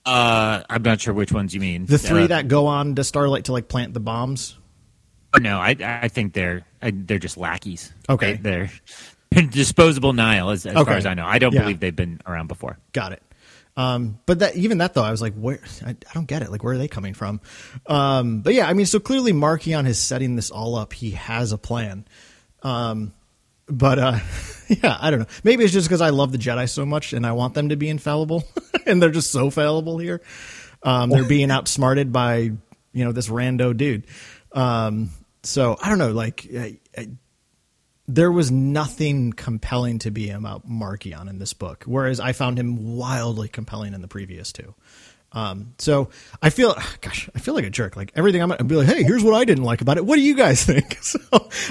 Uh, 0.07 0.62
I'm 0.68 0.83
not 0.83 1.01
sure 1.01 1.12
which 1.12 1.33
ones 1.33 1.55
you 1.55 1.61
mean. 1.61 1.87
The 1.87 1.99
three 1.99 2.25
uh, 2.25 2.29
that 2.29 2.49
go 2.49 2.66
on 2.66 2.95
to 2.95 3.05
Starlight 3.05 3.45
to 3.47 3.53
like 3.53 3.68
plant 3.68 3.95
the 3.95 4.01
bombs. 4.01 4.57
No, 5.39 5.59
I 5.59 5.77
I 5.81 6.09
think 6.09 6.33
they're 6.33 6.64
I, 6.83 6.91
they're 6.91 7.18
just 7.18 7.37
lackeys. 7.37 7.93
Okay, 8.09 8.35
they, 8.35 8.55
are 9.37 9.43
disposable 9.51 10.12
Nihil 10.12 10.51
as, 10.51 10.66
as 10.66 10.75
okay. 10.75 10.85
far 10.85 10.97
as 10.97 11.07
I 11.07 11.14
know. 11.14 11.27
I 11.27 11.39
don't 11.39 11.53
yeah. 11.53 11.61
believe 11.61 11.81
they've 11.81 11.95
been 11.95 12.21
around 12.27 12.49
before. 12.49 12.79
Got 12.93 13.12
it. 13.12 13.23
Um, 13.81 14.18
but 14.26 14.41
that 14.41 14.57
even 14.57 14.78
that 14.78 14.93
though, 14.93 15.03
I 15.03 15.11
was 15.11 15.22
like, 15.22 15.33
where? 15.33 15.59
I, 15.87 15.91
I, 15.93 16.12
don't 16.12 16.26
get 16.26 16.43
it. 16.43 16.51
Like, 16.51 16.62
where 16.62 16.74
are 16.74 16.78
they 16.78 16.87
coming 16.87 17.14
from? 17.14 17.41
Um, 17.87 18.43
but 18.43 18.53
yeah, 18.53 18.68
I 18.68 18.74
mean, 18.74 18.85
so 18.85 19.01
clearly 19.01 19.33
Marchion 19.33 19.89
is 19.89 19.99
setting 19.99 20.37
this 20.37 20.51
all 20.51 20.74
up. 20.74 20.93
He 20.93 21.12
has 21.12 21.53
a 21.53 21.59
plan. 21.59 22.05
Um, 22.62 23.14
but 23.66 23.99
uh, 23.99 24.18
yeah, 24.68 24.99
I 25.01 25.11
don't 25.11 25.20
know. 25.20 25.26
Maybe 25.45 25.64
it's 25.64 25.72
just 25.72 25.89
because 25.89 26.03
I 26.03 26.11
love 26.11 26.31
the 26.31 26.37
Jedi 26.37 26.68
so 26.68 26.85
much 26.85 27.14
and 27.14 27.24
I 27.24 27.33
want 27.33 27.55
them 27.55 27.70
to 27.70 27.76
be 27.76 27.89
infallible, 27.89 28.45
and 28.87 29.03
they're 29.03 29.09
just 29.09 29.33
so 29.33 29.49
fallible 29.49 29.97
here. 29.97 30.20
Um, 30.83 31.09
they're 31.09 31.24
being 31.28 31.51
outsmarted 31.51 32.12
by 32.12 32.37
you 32.93 33.05
know 33.05 33.12
this 33.12 33.28
rando 33.28 33.74
dude. 33.74 34.07
Um, 34.53 35.09
so 35.43 35.78
I 35.83 35.89
don't 35.89 35.99
know. 35.99 36.12
Like, 36.12 36.47
I, 36.55 36.81
I, 36.99 37.09
there 38.15 38.33
was 38.33 38.51
nothing 38.51 39.33
compelling 39.33 39.99
to 40.01 40.11
be 40.11 40.31
about 40.31 40.69
Marchion 40.69 41.29
in 41.29 41.39
this 41.39 41.53
book, 41.53 41.85
whereas 41.87 42.21
I 42.21 42.33
found 42.33 42.59
him 42.59 42.97
wildly 42.97 43.49
compelling 43.49 43.95
in 43.95 44.01
the 44.01 44.09
previous 44.09 44.53
two. 44.53 44.75
Um, 45.33 45.75
so 45.79 46.11
I 46.43 46.51
feel, 46.51 46.75
gosh, 47.01 47.31
I 47.35 47.39
feel 47.39 47.55
like 47.55 47.65
a 47.65 47.71
jerk. 47.71 47.97
Like 47.97 48.13
everything 48.17 48.43
I'm 48.43 48.49
gonna 48.49 48.65
be 48.65 48.77
like, 48.77 48.89
hey, 48.89 49.03
here's 49.03 49.23
what 49.23 49.35
I 49.35 49.45
didn't 49.45 49.65
like 49.65 49.81
about 49.81 49.97
it. 49.97 50.05
What 50.05 50.17
do 50.17 50.23
you 50.23 50.35
guys 50.35 50.65
think? 50.67 50.99
So, 51.03 51.19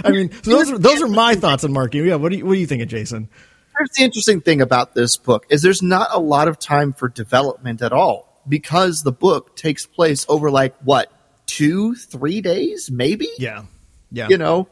I 0.03 0.11
mean, 0.11 0.31
so 0.43 0.51
those 0.51 0.71
are 0.71 0.77
those 0.77 1.01
are 1.01 1.07
my 1.07 1.35
thoughts 1.35 1.63
on 1.63 1.73
Marky. 1.73 1.99
Yeah, 1.99 2.15
what 2.15 2.31
do 2.31 2.37
you 2.37 2.45
what 2.45 2.53
do 2.53 2.59
you 2.59 2.67
think 2.67 2.81
of 2.81 2.87
Jason? 2.87 3.29
Here's 3.77 3.91
the 3.91 4.03
interesting 4.03 4.41
thing 4.41 4.61
about 4.61 4.93
this 4.93 5.17
book 5.17 5.45
is 5.49 5.61
there's 5.61 5.81
not 5.81 6.09
a 6.11 6.19
lot 6.19 6.47
of 6.47 6.59
time 6.59 6.93
for 6.93 7.07
development 7.07 7.81
at 7.81 7.93
all 7.93 8.41
because 8.47 9.03
the 9.03 9.11
book 9.11 9.55
takes 9.55 9.85
place 9.85 10.25
over 10.27 10.51
like 10.51 10.75
what 10.79 11.11
two, 11.45 11.95
three 11.95 12.41
days, 12.41 12.91
maybe. 12.91 13.27
Yeah, 13.37 13.63
yeah. 14.11 14.27
You 14.29 14.37
know, 14.37 14.67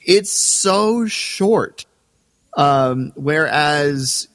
it's 0.00 0.32
so 0.32 1.06
short. 1.06 1.86
Um, 2.56 3.12
whereas 3.14 4.28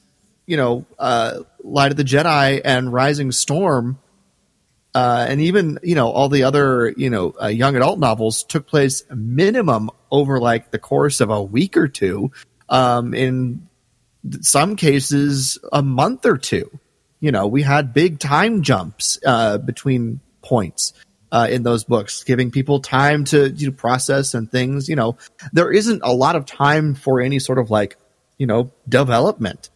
you 0.46 0.56
know, 0.56 0.86
uh, 0.98 1.40
Light 1.62 1.90
of 1.90 1.96
the 1.96 2.04
Jedi 2.04 2.60
and 2.64 2.92
Rising 2.92 3.32
Storm, 3.32 3.98
uh, 4.94 5.26
and 5.28 5.40
even 5.40 5.78
you 5.82 5.94
know 5.94 6.10
all 6.10 6.28
the 6.28 6.44
other 6.44 6.94
you 6.96 7.10
know 7.10 7.34
uh, 7.42 7.48
young 7.48 7.76
adult 7.76 7.98
novels 7.98 8.44
took 8.44 8.66
place 8.66 9.02
minimum 9.10 9.90
over 10.10 10.40
like 10.40 10.70
the 10.70 10.78
course 10.78 11.20
of 11.20 11.30
a 11.30 11.42
week 11.42 11.76
or 11.76 11.88
two. 11.88 12.30
Um, 12.68 13.14
in 13.14 13.68
some 14.40 14.76
cases, 14.76 15.58
a 15.72 15.82
month 15.82 16.26
or 16.26 16.38
two. 16.38 16.78
You 17.20 17.32
know, 17.32 17.46
we 17.46 17.62
had 17.62 17.94
big 17.94 18.18
time 18.18 18.62
jumps 18.62 19.18
uh, 19.24 19.58
between 19.58 20.20
points. 20.42 20.92
Uh, 21.32 21.48
in 21.50 21.64
those 21.64 21.82
books, 21.82 22.22
giving 22.22 22.52
people 22.52 22.78
time 22.78 23.24
to 23.24 23.50
you 23.50 23.66
know, 23.66 23.72
process 23.72 24.32
and 24.32 24.50
things. 24.50 24.88
You 24.88 24.94
know, 24.94 25.18
there 25.52 25.72
isn't 25.72 26.00
a 26.04 26.12
lot 26.12 26.36
of 26.36 26.46
time 26.46 26.94
for 26.94 27.20
any 27.20 27.40
sort 27.40 27.58
of 27.58 27.68
like, 27.68 27.96
you 28.38 28.46
know, 28.46 28.70
development 28.88 29.70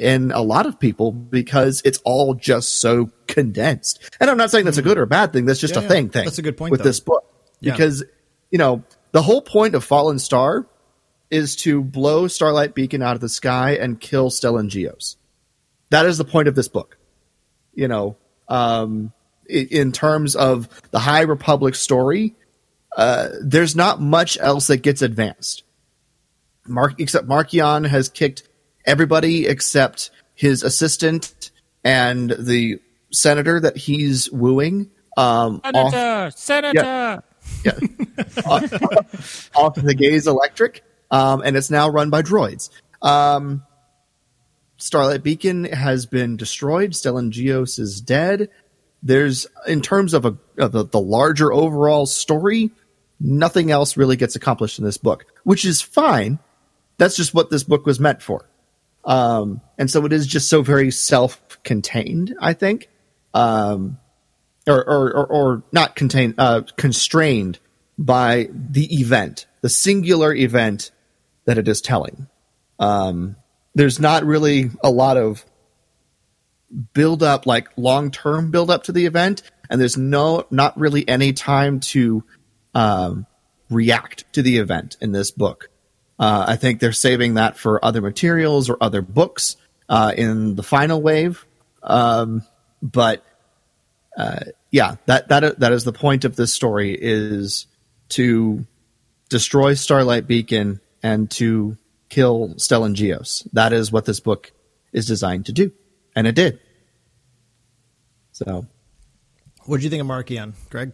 in 0.00 0.32
a 0.32 0.40
lot 0.40 0.66
of 0.66 0.80
people 0.80 1.12
because 1.12 1.82
it's 1.84 2.00
all 2.04 2.34
just 2.34 2.80
so 2.80 3.10
condensed. 3.26 4.00
And 4.18 4.30
I'm 4.30 4.38
not 4.38 4.50
saying 4.50 4.64
that's 4.64 4.78
a 4.78 4.82
good 4.82 4.98
or 4.98 5.02
a 5.02 5.06
bad 5.06 5.32
thing. 5.32 5.44
That's 5.44 5.60
just 5.60 5.76
yeah, 5.76 5.82
a 5.82 5.88
thing 5.88 6.08
thing. 6.08 6.24
That's 6.24 6.38
a 6.38 6.42
good 6.42 6.56
point 6.56 6.70
with 6.72 6.80
though. 6.80 6.84
this 6.84 7.00
book 7.00 7.24
yeah. 7.60 7.72
because 7.72 8.02
you 8.50 8.58
know 8.58 8.82
the 9.12 9.22
whole 9.22 9.42
point 9.42 9.74
of 9.74 9.84
Fallen 9.84 10.18
Star 10.18 10.66
is 11.30 11.54
to 11.56 11.82
blow 11.82 12.26
Starlight 12.28 12.74
Beacon 12.74 13.02
out 13.02 13.14
of 13.14 13.20
the 13.20 13.28
sky 13.28 13.76
and 13.76 14.00
kill 14.00 14.30
Stellan 14.30 14.68
Gios. 14.68 15.16
That 15.90 16.06
is 16.06 16.18
the 16.18 16.24
point 16.24 16.48
of 16.48 16.54
this 16.54 16.68
book. 16.68 16.96
You 17.74 17.88
know, 17.88 18.16
um, 18.48 19.12
in 19.50 19.92
terms 19.92 20.36
of 20.36 20.68
the 20.90 20.98
High 20.98 21.22
Republic 21.22 21.74
story, 21.74 22.34
uh, 22.96 23.28
there's 23.42 23.76
not 23.76 24.00
much 24.00 24.38
else 24.40 24.68
that 24.68 24.78
gets 24.78 25.02
advanced. 25.02 25.64
Mark, 26.66 27.00
except 27.00 27.26
Marchion 27.26 27.86
has 27.86 28.08
kicked 28.08 28.48
everybody 28.84 29.46
except 29.46 30.10
his 30.34 30.62
assistant 30.62 31.50
and 31.84 32.30
the 32.38 32.80
senator 33.12 33.60
that 33.60 33.76
he's 33.76 34.30
wooing. 34.30 34.90
Um, 35.16 35.60
senator, 35.64 35.96
off, 35.96 36.38
senator. 36.38 36.80
Yeah, 36.80 37.20
yeah 37.64 37.72
off, 38.46 39.50
off 39.56 39.74
the 39.74 39.94
Gaze 39.94 40.26
Electric, 40.26 40.84
um, 41.10 41.42
and 41.44 41.56
it's 41.56 41.70
now 41.70 41.88
run 41.88 42.10
by 42.10 42.22
droids. 42.22 42.70
Um, 43.02 43.64
Starlight 44.76 45.22
Beacon 45.22 45.64
has 45.64 46.06
been 46.06 46.36
destroyed. 46.36 46.92
Stellan 46.92 47.30
Gios 47.30 47.78
is 47.78 48.00
dead. 48.00 48.48
There's, 49.02 49.46
in 49.66 49.80
terms 49.80 50.14
of, 50.14 50.24
a, 50.24 50.36
of 50.58 50.72
the, 50.72 50.84
the 50.84 51.00
larger 51.00 51.52
overall 51.52 52.06
story, 52.06 52.70
nothing 53.18 53.70
else 53.70 53.96
really 53.96 54.16
gets 54.16 54.36
accomplished 54.36 54.78
in 54.78 54.84
this 54.84 54.98
book, 54.98 55.24
which 55.44 55.64
is 55.64 55.80
fine. 55.80 56.38
That's 56.98 57.16
just 57.16 57.32
what 57.32 57.50
this 57.50 57.64
book 57.64 57.86
was 57.86 57.98
meant 57.98 58.22
for. 58.22 58.48
Um, 59.04 59.62
and 59.78 59.90
so 59.90 60.04
it 60.04 60.12
is 60.12 60.26
just 60.26 60.50
so 60.50 60.62
very 60.62 60.90
self-contained, 60.90 62.34
I 62.40 62.52
think. 62.52 62.88
Um, 63.32 63.98
or, 64.66 64.86
or, 64.86 65.16
or, 65.16 65.26
or 65.26 65.62
not 65.72 65.96
contained, 65.96 66.34
uh, 66.36 66.62
constrained 66.76 67.58
by 67.96 68.48
the 68.52 69.00
event, 69.00 69.46
the 69.62 69.68
singular 69.68 70.34
event 70.34 70.90
that 71.46 71.58
it 71.58 71.68
is 71.68 71.80
telling. 71.80 72.28
Um, 72.78 73.36
there's 73.74 73.98
not 73.98 74.24
really 74.24 74.70
a 74.82 74.90
lot 74.90 75.16
of 75.16 75.44
build 76.92 77.22
up, 77.22 77.46
like 77.46 77.68
long 77.76 78.10
term 78.10 78.50
build 78.50 78.70
up 78.70 78.84
to 78.84 78.92
the 78.92 79.06
event, 79.06 79.42
and 79.68 79.80
there's 79.80 79.96
no, 79.96 80.46
not 80.50 80.78
really 80.78 81.08
any 81.08 81.32
time 81.32 81.80
to 81.80 82.24
um, 82.74 83.26
react 83.68 84.32
to 84.34 84.42
the 84.42 84.58
event 84.58 84.96
in 85.00 85.12
this 85.12 85.30
book. 85.30 85.70
Uh, 86.18 86.44
I 86.48 86.56
think 86.56 86.80
they're 86.80 86.92
saving 86.92 87.34
that 87.34 87.56
for 87.56 87.82
other 87.84 88.00
materials 88.02 88.68
or 88.68 88.76
other 88.80 89.00
books 89.00 89.56
uh, 89.88 90.12
in 90.16 90.54
the 90.54 90.62
final 90.62 91.00
wave. 91.00 91.46
Um, 91.82 92.42
but 92.82 93.24
uh, 94.16 94.40
yeah, 94.70 94.96
that 95.06 95.28
that 95.28 95.58
that 95.60 95.72
is 95.72 95.84
the 95.84 95.92
point 95.92 96.24
of 96.24 96.36
this 96.36 96.52
story 96.52 96.96
is 96.98 97.66
to 98.10 98.66
destroy 99.28 99.74
Starlight 99.74 100.26
Beacon 100.26 100.80
and 101.02 101.30
to 101.32 101.76
kill 102.08 102.50
Stellan 102.56 102.94
Gios. 102.94 103.48
That 103.52 103.72
is 103.72 103.90
what 103.90 104.04
this 104.04 104.20
book 104.20 104.52
is 104.92 105.06
designed 105.06 105.46
to 105.46 105.52
do, 105.52 105.72
and 106.20 106.28
it 106.28 106.34
did. 106.34 106.60
So, 108.32 108.66
what 109.64 109.78
did 109.78 109.84
you 109.84 109.90
think 109.90 110.02
of 110.02 110.06
Marchion, 110.06 110.52
Greg? 110.68 110.92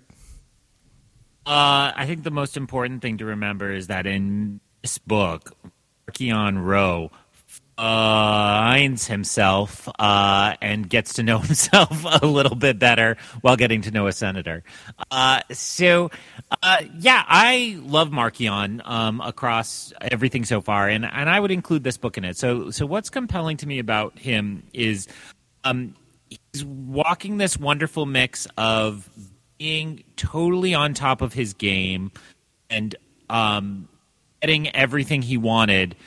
Uh, 1.44 1.90
I 1.96 2.04
think 2.06 2.22
the 2.22 2.30
most 2.30 2.56
important 2.56 3.02
thing 3.02 3.18
to 3.18 3.24
remember 3.24 3.72
is 3.72 3.88
that 3.88 4.06
in 4.06 4.60
this 4.82 4.98
book, 4.98 5.56
Marchion 6.08 6.64
Ro 6.64 7.10
finds 7.76 9.06
himself 9.06 9.88
uh, 9.98 10.54
and 10.60 10.88
gets 10.88 11.14
to 11.14 11.22
know 11.22 11.38
himself 11.40 12.04
a 12.22 12.26
little 12.26 12.56
bit 12.56 12.78
better 12.78 13.16
while 13.42 13.56
getting 13.56 13.82
to 13.82 13.90
know 13.90 14.06
a 14.06 14.12
senator. 14.12 14.62
Uh, 15.10 15.40
so, 15.52 16.10
uh, 16.62 16.82
yeah, 16.98 17.24
I 17.26 17.78
love 17.82 18.08
Marchion 18.10 18.86
um, 18.86 19.20
across 19.20 19.92
everything 20.00 20.44
so 20.44 20.60
far, 20.60 20.88
and, 20.88 21.04
and 21.04 21.28
I 21.28 21.38
would 21.38 21.50
include 21.50 21.84
this 21.84 21.96
book 21.96 22.16
in 22.16 22.24
it. 22.24 22.36
So, 22.36 22.70
so 22.70 22.86
what's 22.86 23.10
compelling 23.10 23.58
to 23.58 23.68
me 23.68 23.78
about 23.78 24.18
him 24.18 24.62
is 24.72 25.08
um, 25.64 25.94
he's 26.28 26.64
walking 26.64 27.36
this 27.36 27.58
wonderful 27.58 28.06
mix 28.06 28.46
of 28.56 29.08
being 29.58 30.04
totally 30.16 30.74
on 30.74 30.94
top 30.94 31.22
of 31.22 31.32
his 31.32 31.54
game 31.54 32.10
and 32.68 32.94
um, 33.30 33.88
getting 34.40 34.74
everything 34.74 35.20
he 35.22 35.36
wanted– 35.36 35.94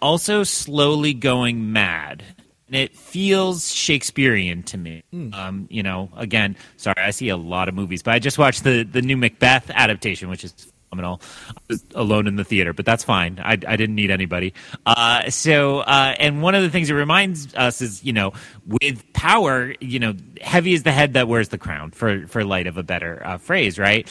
also 0.00 0.44
slowly 0.44 1.14
going 1.14 1.72
mad. 1.72 2.24
And 2.68 2.76
it 2.76 2.96
feels 2.96 3.70
Shakespearean 3.70 4.62
to 4.64 4.78
me. 4.78 5.02
Mm. 5.12 5.34
Um, 5.34 5.66
you 5.70 5.82
know, 5.82 6.10
again, 6.16 6.56
sorry, 6.78 7.02
I 7.02 7.10
see 7.10 7.28
a 7.28 7.36
lot 7.36 7.68
of 7.68 7.74
movies, 7.74 8.02
but 8.02 8.14
I 8.14 8.18
just 8.18 8.38
watched 8.38 8.64
the, 8.64 8.82
the 8.82 9.02
new 9.02 9.16
Macbeth 9.16 9.70
adaptation, 9.70 10.30
which 10.30 10.42
is 10.42 10.72
phenomenal. 10.88 11.20
I 11.50 11.60
was 11.68 11.84
alone 11.94 12.26
in 12.26 12.36
the 12.36 12.44
theater, 12.44 12.72
but 12.72 12.86
that's 12.86 13.04
fine. 13.04 13.40
I, 13.42 13.52
I 13.52 13.76
didn't 13.76 13.94
need 13.94 14.10
anybody. 14.10 14.54
Uh, 14.86 15.28
so, 15.30 15.80
uh, 15.80 16.14
and 16.18 16.42
one 16.42 16.54
of 16.54 16.62
the 16.62 16.70
things 16.70 16.90
it 16.90 16.94
reminds 16.94 17.54
us 17.54 17.82
is, 17.82 18.04
you 18.04 18.12
know, 18.12 18.32
with 18.66 19.12
power, 19.12 19.74
you 19.80 19.98
know, 19.98 20.14
heavy 20.40 20.72
is 20.72 20.82
the 20.82 20.92
head 20.92 21.14
that 21.14 21.28
wears 21.28 21.48
the 21.48 21.58
crown, 21.58 21.90
for 21.90 22.26
for 22.26 22.44
light 22.44 22.66
of 22.66 22.76
a 22.76 22.82
better 22.82 23.22
uh, 23.24 23.38
phrase, 23.38 23.78
right? 23.78 24.08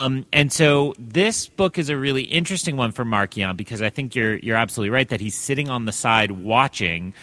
Um, 0.00 0.26
and 0.32 0.52
so 0.52 0.94
this 0.98 1.48
book 1.48 1.76
is 1.76 1.88
a 1.88 1.96
really 1.96 2.22
interesting 2.22 2.76
one 2.76 2.92
for 2.92 3.04
Marchion 3.04 3.56
because 3.56 3.82
I 3.82 3.90
think 3.90 4.14
you're 4.14 4.36
you're 4.36 4.56
absolutely 4.56 4.90
right 4.90 5.08
that 5.08 5.20
he's 5.20 5.34
sitting 5.34 5.68
on 5.68 5.86
the 5.86 5.92
side 5.92 6.30
watching. 6.30 7.14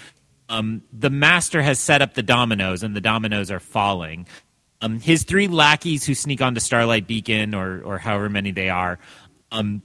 Um, 0.49 0.83
the 0.91 1.09
master 1.09 1.61
has 1.61 1.79
set 1.79 2.01
up 2.01 2.13
the 2.13 2.23
dominoes, 2.23 2.83
and 2.83 2.95
the 2.95 3.01
dominoes 3.01 3.49
are 3.49 3.61
falling. 3.61 4.27
Um, 4.81 4.99
his 4.99 5.23
three 5.23 5.47
lackeys 5.47 6.05
who 6.05 6.13
sneak 6.13 6.41
onto 6.41 6.59
Starlight 6.59 7.07
Beacon, 7.07 7.55
or 7.55 7.81
or 7.81 7.97
however 7.97 8.29
many 8.29 8.51
they 8.51 8.69
are, 8.69 8.99
um, 9.51 9.81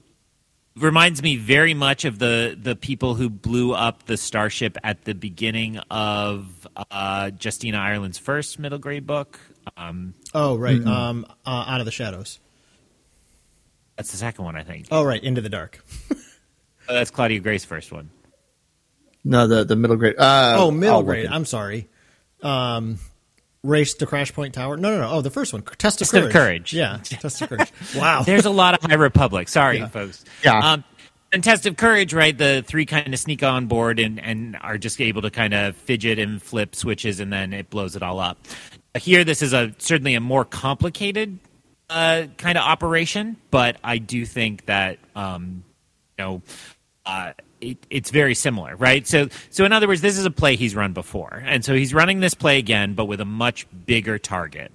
reminds 0.76 1.22
me 1.22 1.36
very 1.36 1.74
much 1.74 2.04
of 2.04 2.18
the 2.18 2.58
the 2.60 2.74
people 2.74 3.14
who 3.14 3.30
blew 3.30 3.72
up 3.72 4.06
the 4.06 4.16
starship 4.16 4.76
at 4.82 5.04
the 5.04 5.14
beginning 5.14 5.78
of 5.90 6.66
uh, 6.90 7.30
Justina 7.40 7.78
Ireland's 7.78 8.18
first 8.18 8.58
middle 8.58 8.78
grade 8.78 9.06
book. 9.06 9.38
Um, 9.76 10.14
oh, 10.34 10.56
right, 10.56 10.78
mm-hmm. 10.78 10.88
um, 10.88 11.26
uh, 11.46 11.64
Out 11.68 11.80
of 11.80 11.86
the 11.86 11.92
Shadows. 11.92 12.40
That's 14.00 14.12
the 14.12 14.16
second 14.16 14.46
one, 14.46 14.56
I 14.56 14.62
think. 14.62 14.86
Oh, 14.90 15.04
right, 15.04 15.22
Into 15.22 15.42
the 15.42 15.50
Dark. 15.50 15.84
oh, 16.10 16.16
that's 16.88 17.10
Claudia 17.10 17.38
Gray's 17.40 17.66
first 17.66 17.92
one. 17.92 18.08
No, 19.22 19.46
the 19.46 19.62
the 19.62 19.76
middle 19.76 19.98
grade. 19.98 20.14
Uh, 20.16 20.54
oh, 20.56 20.70
middle 20.70 21.02
grade. 21.02 21.26
I'm 21.26 21.44
sorry. 21.44 21.86
Um, 22.42 22.98
race 23.62 23.92
to 23.92 24.06
Crash 24.06 24.32
Point 24.32 24.54
Tower. 24.54 24.78
No, 24.78 24.90
no, 24.90 25.02
no. 25.02 25.10
Oh, 25.10 25.20
the 25.20 25.28
first 25.28 25.52
one, 25.52 25.60
Test 25.76 26.00
of 26.00 26.08
Test 26.08 26.12
Courage. 26.12 26.24
Of 26.24 26.32
courage. 26.32 26.72
Yeah, 26.72 26.98
Test 27.04 27.42
of 27.42 27.50
Courage. 27.50 27.70
Wow. 27.94 28.22
There's 28.22 28.46
a 28.46 28.50
lot 28.50 28.72
of 28.72 28.90
High 28.90 28.96
Republic. 28.96 29.50
Sorry, 29.50 29.80
yeah. 29.80 29.88
folks. 29.88 30.24
Yeah. 30.42 30.58
Um, 30.58 30.84
and 31.30 31.44
Test 31.44 31.66
of 31.66 31.76
Courage, 31.76 32.14
right? 32.14 32.38
The 32.38 32.64
three 32.66 32.86
kind 32.86 33.12
of 33.12 33.20
sneak 33.20 33.42
on 33.42 33.66
board 33.66 34.00
and, 34.00 34.18
and 34.18 34.56
are 34.62 34.78
just 34.78 34.98
able 35.02 35.20
to 35.20 35.30
kind 35.30 35.52
of 35.52 35.76
fidget 35.76 36.18
and 36.18 36.42
flip 36.42 36.74
switches, 36.74 37.20
and 37.20 37.30
then 37.30 37.52
it 37.52 37.68
blows 37.68 37.96
it 37.96 38.02
all 38.02 38.18
up. 38.18 38.38
Here, 38.98 39.24
this 39.24 39.42
is 39.42 39.52
a 39.52 39.74
certainly 39.76 40.14
a 40.14 40.20
more 40.20 40.46
complicated 40.46 41.38
uh, 41.90 42.26
kind 42.38 42.56
of 42.56 42.64
operation, 42.64 43.36
but 43.50 43.76
I 43.84 43.98
do 43.98 44.24
think 44.24 44.66
that 44.66 44.98
um, 45.14 45.64
you 46.18 46.24
know 46.24 46.42
uh, 47.04 47.32
it, 47.60 47.78
it's 47.90 48.10
very 48.10 48.34
similar, 48.34 48.76
right? 48.76 49.06
So, 49.06 49.28
so 49.50 49.64
in 49.64 49.72
other 49.72 49.88
words, 49.88 50.00
this 50.00 50.16
is 50.16 50.24
a 50.24 50.30
play 50.30 50.56
he's 50.56 50.74
run 50.74 50.92
before, 50.92 51.42
and 51.44 51.64
so 51.64 51.74
he's 51.74 51.92
running 51.92 52.20
this 52.20 52.34
play 52.34 52.58
again, 52.58 52.94
but 52.94 53.06
with 53.06 53.20
a 53.20 53.24
much 53.24 53.66
bigger 53.86 54.18
target. 54.18 54.72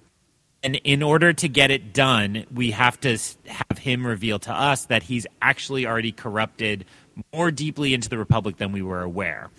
And 0.62 0.78
in 0.78 1.04
order 1.04 1.32
to 1.32 1.48
get 1.48 1.70
it 1.70 1.94
done, 1.94 2.46
we 2.52 2.72
have 2.72 3.00
to 3.02 3.18
have 3.46 3.78
him 3.78 4.06
reveal 4.06 4.40
to 4.40 4.52
us 4.52 4.86
that 4.86 5.04
he's 5.04 5.28
actually 5.42 5.86
already 5.86 6.12
corrupted 6.12 6.86
more 7.32 7.52
deeply 7.52 7.94
into 7.94 8.10
the 8.10 8.18
Republic 8.18 8.58
than 8.58 8.72
we 8.72 8.82
were 8.82 9.02
aware. 9.02 9.52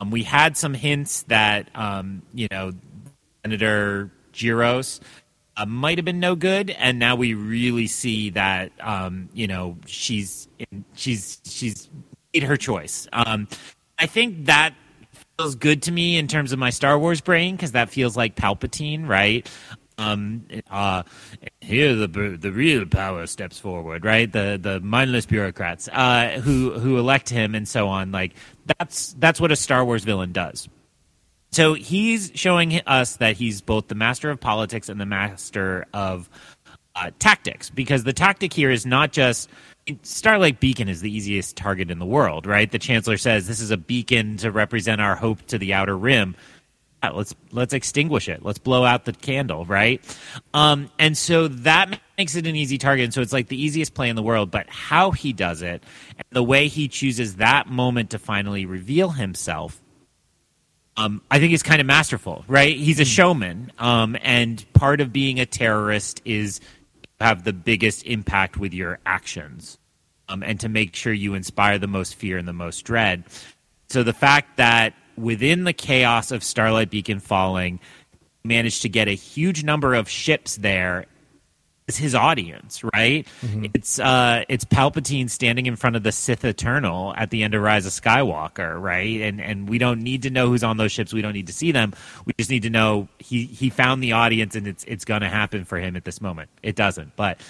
Um, 0.00 0.10
we 0.10 0.22
had 0.22 0.56
some 0.56 0.72
hints 0.72 1.22
that, 1.24 1.68
um, 1.74 2.22
you 2.34 2.48
know, 2.50 2.72
Senator 3.44 4.10
Giros 4.32 5.00
uh, 5.56 5.66
might 5.66 5.98
have 5.98 6.04
been 6.04 6.20
no 6.20 6.34
good, 6.34 6.70
and 6.70 6.98
now 6.98 7.16
we 7.16 7.34
really 7.34 7.86
see 7.86 8.30
that 8.30 8.72
um, 8.80 9.28
you 9.32 9.46
know 9.46 9.78
she's 9.86 10.48
she's 10.94 11.40
she's 11.44 11.88
made 12.34 12.42
her 12.42 12.56
choice. 12.56 13.08
Um, 13.12 13.48
I 13.98 14.06
think 14.06 14.46
that 14.46 14.74
feels 15.38 15.54
good 15.54 15.82
to 15.82 15.92
me 15.92 16.18
in 16.18 16.28
terms 16.28 16.52
of 16.52 16.58
my 16.58 16.70
Star 16.70 16.98
Wars 16.98 17.20
brain 17.20 17.56
because 17.56 17.72
that 17.72 17.90
feels 17.90 18.16
like 18.16 18.36
Palpatine, 18.36 19.08
right? 19.08 19.48
Um, 19.98 20.44
uh, 20.70 21.04
here 21.62 21.94
the 21.94 22.36
the 22.38 22.52
real 22.52 22.84
power 22.84 23.26
steps 23.26 23.58
forward, 23.58 24.04
right? 24.04 24.30
The 24.30 24.58
the 24.60 24.80
mindless 24.80 25.24
bureaucrats 25.24 25.88
uh, 25.88 26.40
who 26.42 26.78
who 26.78 26.98
elect 26.98 27.30
him 27.30 27.54
and 27.54 27.66
so 27.66 27.88
on. 27.88 28.12
Like 28.12 28.34
that's 28.78 29.14
that's 29.14 29.40
what 29.40 29.52
a 29.52 29.56
Star 29.56 29.84
Wars 29.84 30.04
villain 30.04 30.32
does. 30.32 30.68
So 31.52 31.74
he's 31.74 32.32
showing 32.34 32.80
us 32.86 33.16
that 33.16 33.36
he's 33.36 33.60
both 33.60 33.88
the 33.88 33.94
master 33.94 34.30
of 34.30 34.40
politics 34.40 34.88
and 34.88 35.00
the 35.00 35.06
master 35.06 35.86
of 35.94 36.28
uh, 36.94 37.10
tactics, 37.18 37.70
because 37.70 38.04
the 38.04 38.12
tactic 38.12 38.52
here 38.52 38.70
is 38.70 38.84
not 38.84 39.12
just 39.12 39.48
Starlight 40.02 40.58
Beacon 40.58 40.88
is 40.88 41.00
the 41.00 41.14
easiest 41.14 41.56
target 41.56 41.90
in 41.90 41.98
the 41.98 42.06
world, 42.06 42.46
right? 42.46 42.70
The 42.70 42.78
Chancellor 42.78 43.16
says 43.16 43.46
this 43.46 43.60
is 43.60 43.70
a 43.70 43.76
beacon 43.76 44.36
to 44.38 44.50
represent 44.50 45.00
our 45.00 45.14
hope 45.14 45.46
to 45.46 45.58
the 45.58 45.74
outer 45.74 45.96
rim. 45.96 46.34
Yeah, 47.04 47.10
let's 47.10 47.34
let's 47.52 47.72
extinguish 47.72 48.28
it. 48.28 48.42
Let's 48.42 48.58
blow 48.58 48.84
out 48.84 49.04
the 49.04 49.12
candle, 49.12 49.64
right? 49.64 50.02
Um, 50.54 50.90
and 50.98 51.16
so 51.16 51.46
that 51.48 52.00
makes 52.18 52.34
it 52.34 52.46
an 52.46 52.56
easy 52.56 52.78
target. 52.78 53.04
And 53.04 53.14
so 53.14 53.20
it's 53.20 53.32
like 53.32 53.46
the 53.48 53.62
easiest 53.62 53.94
play 53.94 54.08
in 54.08 54.16
the 54.16 54.22
world. 54.22 54.50
But 54.50 54.68
how 54.68 55.12
he 55.12 55.32
does 55.32 55.62
it, 55.62 55.84
and 56.08 56.26
the 56.32 56.42
way 56.42 56.66
he 56.66 56.88
chooses 56.88 57.36
that 57.36 57.68
moment 57.68 58.10
to 58.10 58.18
finally 58.18 58.66
reveal 58.66 59.10
himself, 59.10 59.80
um, 60.96 61.20
I 61.30 61.38
think 61.38 61.52
is 61.52 61.62
kind 61.62 61.80
of 61.80 61.86
masterful, 61.86 62.44
right? 62.48 62.76
He's 62.76 63.00
a 63.00 63.04
hmm. 63.04 63.08
showman, 63.08 63.72
um, 63.78 64.16
and 64.22 64.64
part 64.72 65.00
of 65.00 65.12
being 65.12 65.40
a 65.40 65.46
terrorist 65.46 66.22
is 66.24 66.60
have 67.20 67.44
the 67.44 67.52
biggest 67.52 68.04
impact 68.04 68.56
with 68.56 68.74
your 68.74 68.98
actions, 69.06 69.78
um, 70.28 70.42
and 70.42 70.60
to 70.60 70.68
make 70.68 70.94
sure 70.94 71.12
you 71.12 71.34
inspire 71.34 71.78
the 71.78 71.86
most 71.86 72.14
fear 72.14 72.38
and 72.38 72.46
the 72.46 72.52
most 72.52 72.82
dread. 72.82 73.24
So 73.88 74.02
the 74.02 74.12
fact 74.12 74.56
that 74.56 74.94
within 75.16 75.64
the 75.64 75.72
chaos 75.72 76.30
of 76.30 76.42
Starlight 76.42 76.90
Beacon 76.90 77.20
falling, 77.20 77.80
managed 78.44 78.82
to 78.82 78.88
get 78.88 79.08
a 79.08 79.12
huge 79.12 79.64
number 79.64 79.94
of 79.94 80.08
ships 80.08 80.56
there 80.56 81.06
is 81.86 81.96
his 81.96 82.14
audience, 82.14 82.82
right? 82.82 83.26
Mm-hmm. 83.42 83.66
It's 83.74 83.98
uh, 83.98 84.44
it's 84.48 84.64
Palpatine 84.64 85.30
standing 85.30 85.66
in 85.66 85.76
front 85.76 85.96
of 85.96 86.02
the 86.02 86.12
Sith 86.12 86.44
Eternal 86.44 87.14
at 87.16 87.30
the 87.30 87.42
end 87.44 87.54
of 87.54 87.62
Rise 87.62 87.86
of 87.86 87.92
Skywalker, 87.92 88.80
right? 88.80 89.20
And 89.20 89.40
and 89.40 89.68
we 89.68 89.78
don't 89.78 90.00
need 90.00 90.22
to 90.22 90.30
know 90.30 90.48
who's 90.48 90.64
on 90.64 90.76
those 90.76 90.92
ships. 90.92 91.12
We 91.12 91.22
don't 91.22 91.34
need 91.34 91.46
to 91.46 91.52
see 91.52 91.72
them. 91.72 91.94
We 92.24 92.32
just 92.38 92.50
need 92.50 92.62
to 92.62 92.70
know 92.70 93.08
he 93.18 93.44
he 93.44 93.70
found 93.70 94.02
the 94.02 94.12
audience, 94.12 94.56
and 94.56 94.66
it's 94.66 94.84
it's 94.84 95.04
going 95.04 95.20
to 95.20 95.28
happen 95.28 95.64
for 95.64 95.78
him 95.78 95.96
at 95.96 96.04
this 96.04 96.20
moment. 96.20 96.50
It 96.62 96.76
doesn't, 96.76 97.14
but 97.16 97.40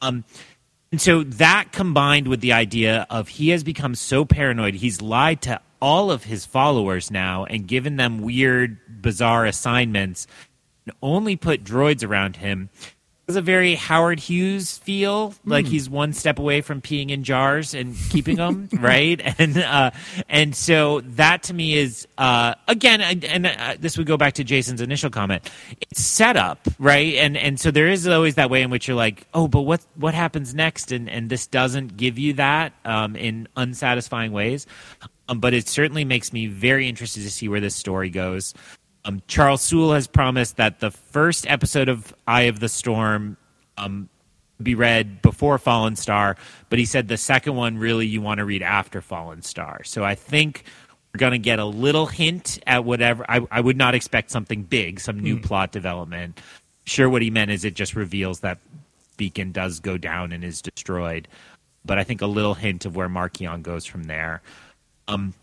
um. 0.00 0.24
And 0.92 1.00
so 1.00 1.22
that 1.24 1.72
combined 1.72 2.28
with 2.28 2.42
the 2.42 2.52
idea 2.52 3.06
of 3.08 3.26
he 3.26 3.48
has 3.48 3.64
become 3.64 3.94
so 3.94 4.26
paranoid, 4.26 4.74
he's 4.74 5.00
lied 5.00 5.40
to 5.42 5.58
all 5.80 6.10
of 6.10 6.24
his 6.24 6.44
followers 6.44 7.10
now 7.10 7.46
and 7.46 7.66
given 7.66 7.96
them 7.96 8.20
weird, 8.20 8.76
bizarre 9.00 9.46
assignments, 9.46 10.26
and 10.84 10.94
only 11.02 11.34
put 11.34 11.64
droids 11.64 12.06
around 12.06 12.36
him 12.36 12.68
has 13.28 13.36
a 13.36 13.42
very 13.42 13.76
Howard 13.76 14.18
Hughes 14.18 14.78
feel, 14.78 15.34
like 15.44 15.64
mm. 15.64 15.68
he's 15.68 15.88
one 15.88 16.12
step 16.12 16.38
away 16.38 16.60
from 16.60 16.80
peeing 16.80 17.10
in 17.10 17.22
jars 17.22 17.72
and 17.72 17.96
keeping 18.10 18.36
them, 18.36 18.68
right? 18.78 19.20
And 19.38 19.58
uh, 19.58 19.92
and 20.28 20.56
so 20.56 21.00
that 21.00 21.44
to 21.44 21.54
me 21.54 21.76
is 21.76 22.08
uh, 22.18 22.54
again, 22.66 23.00
and 23.00 23.46
uh, 23.46 23.76
this 23.78 23.96
would 23.96 24.06
go 24.06 24.16
back 24.16 24.34
to 24.34 24.44
Jason's 24.44 24.80
initial 24.80 25.08
comment. 25.08 25.48
It's 25.80 26.04
set 26.04 26.36
up, 26.36 26.66
right? 26.78 27.14
And 27.14 27.36
and 27.36 27.60
so 27.60 27.70
there 27.70 27.88
is 27.88 28.08
always 28.08 28.34
that 28.34 28.50
way 28.50 28.62
in 28.62 28.70
which 28.70 28.88
you're 28.88 28.96
like, 28.96 29.26
oh, 29.34 29.46
but 29.46 29.62
what 29.62 29.84
what 29.94 30.14
happens 30.14 30.54
next? 30.54 30.90
And 30.90 31.08
and 31.08 31.30
this 31.30 31.46
doesn't 31.46 31.96
give 31.96 32.18
you 32.18 32.34
that 32.34 32.72
um, 32.84 33.14
in 33.14 33.46
unsatisfying 33.56 34.32
ways. 34.32 34.66
Um, 35.28 35.38
but 35.38 35.54
it 35.54 35.68
certainly 35.68 36.04
makes 36.04 36.32
me 36.32 36.46
very 36.46 36.88
interested 36.88 37.22
to 37.22 37.30
see 37.30 37.48
where 37.48 37.60
this 37.60 37.76
story 37.76 38.10
goes. 38.10 38.54
Um, 39.04 39.22
Charles 39.26 39.62
Soule 39.62 39.94
has 39.94 40.06
promised 40.06 40.56
that 40.56 40.80
the 40.80 40.90
first 40.90 41.48
episode 41.50 41.88
of 41.88 42.14
Eye 42.26 42.42
of 42.42 42.60
the 42.60 42.68
Storm 42.68 43.36
um, 43.76 44.08
be 44.62 44.74
read 44.74 45.22
before 45.22 45.58
Fallen 45.58 45.96
Star, 45.96 46.36
but 46.70 46.78
he 46.78 46.84
said 46.84 47.08
the 47.08 47.16
second 47.16 47.56
one 47.56 47.78
really 47.78 48.06
you 48.06 48.20
want 48.20 48.38
to 48.38 48.44
read 48.44 48.62
after 48.62 49.00
Fallen 49.00 49.42
Star. 49.42 49.82
So 49.84 50.04
I 50.04 50.14
think 50.14 50.64
we're 51.12 51.18
going 51.18 51.32
to 51.32 51.38
get 51.38 51.58
a 51.58 51.64
little 51.64 52.06
hint 52.06 52.58
at 52.66 52.84
whatever. 52.84 53.24
I, 53.28 53.46
I 53.50 53.60
would 53.60 53.76
not 53.76 53.94
expect 53.94 54.30
something 54.30 54.62
big, 54.62 55.00
some 55.00 55.18
new 55.18 55.38
mm. 55.38 55.42
plot 55.42 55.72
development. 55.72 56.40
Sure, 56.84 57.08
what 57.08 57.22
he 57.22 57.30
meant 57.30 57.50
is 57.50 57.64
it 57.64 57.74
just 57.74 57.94
reveals 57.94 58.40
that 58.40 58.58
Beacon 59.16 59.52
does 59.52 59.80
go 59.80 59.98
down 59.98 60.32
and 60.32 60.42
is 60.42 60.62
destroyed. 60.62 61.28
But 61.84 61.98
I 61.98 62.04
think 62.04 62.22
a 62.22 62.26
little 62.26 62.54
hint 62.54 62.86
of 62.86 62.96
where 62.96 63.08
Marchion 63.08 63.62
goes 63.62 63.84
from 63.84 64.04
there. 64.04 64.42
Um, 65.08 65.34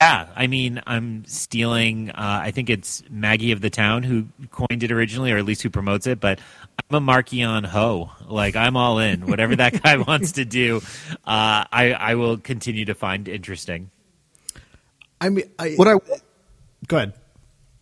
Yeah, 0.00 0.28
I 0.34 0.46
mean, 0.46 0.80
I'm 0.86 1.26
stealing. 1.26 2.10
Uh, 2.10 2.40
I 2.42 2.52
think 2.52 2.70
it's 2.70 3.02
Maggie 3.10 3.52
of 3.52 3.60
the 3.60 3.68
Town 3.68 4.02
who 4.02 4.28
coined 4.50 4.82
it 4.82 4.90
originally, 4.90 5.30
or 5.30 5.36
at 5.36 5.44
least 5.44 5.60
who 5.62 5.68
promotes 5.68 6.06
it. 6.06 6.20
But 6.20 6.40
I'm 6.90 7.06
a 7.06 7.12
Marchion 7.12 7.66
ho. 7.66 8.10
Like 8.26 8.56
I'm 8.56 8.78
all 8.78 8.98
in. 8.98 9.26
Whatever 9.26 9.56
that 9.56 9.82
guy 9.82 9.96
wants 10.08 10.32
to 10.32 10.46
do, 10.46 10.78
uh, 11.26 11.64
I 11.70 11.92
I 11.98 12.14
will 12.14 12.38
continue 12.38 12.86
to 12.86 12.94
find 12.94 13.28
interesting. 13.28 13.90
I 15.20 15.28
mean, 15.28 15.50
I, 15.58 15.74
What 15.74 15.86
I 15.86 15.94
go 16.86 16.96
ahead. 16.96 17.12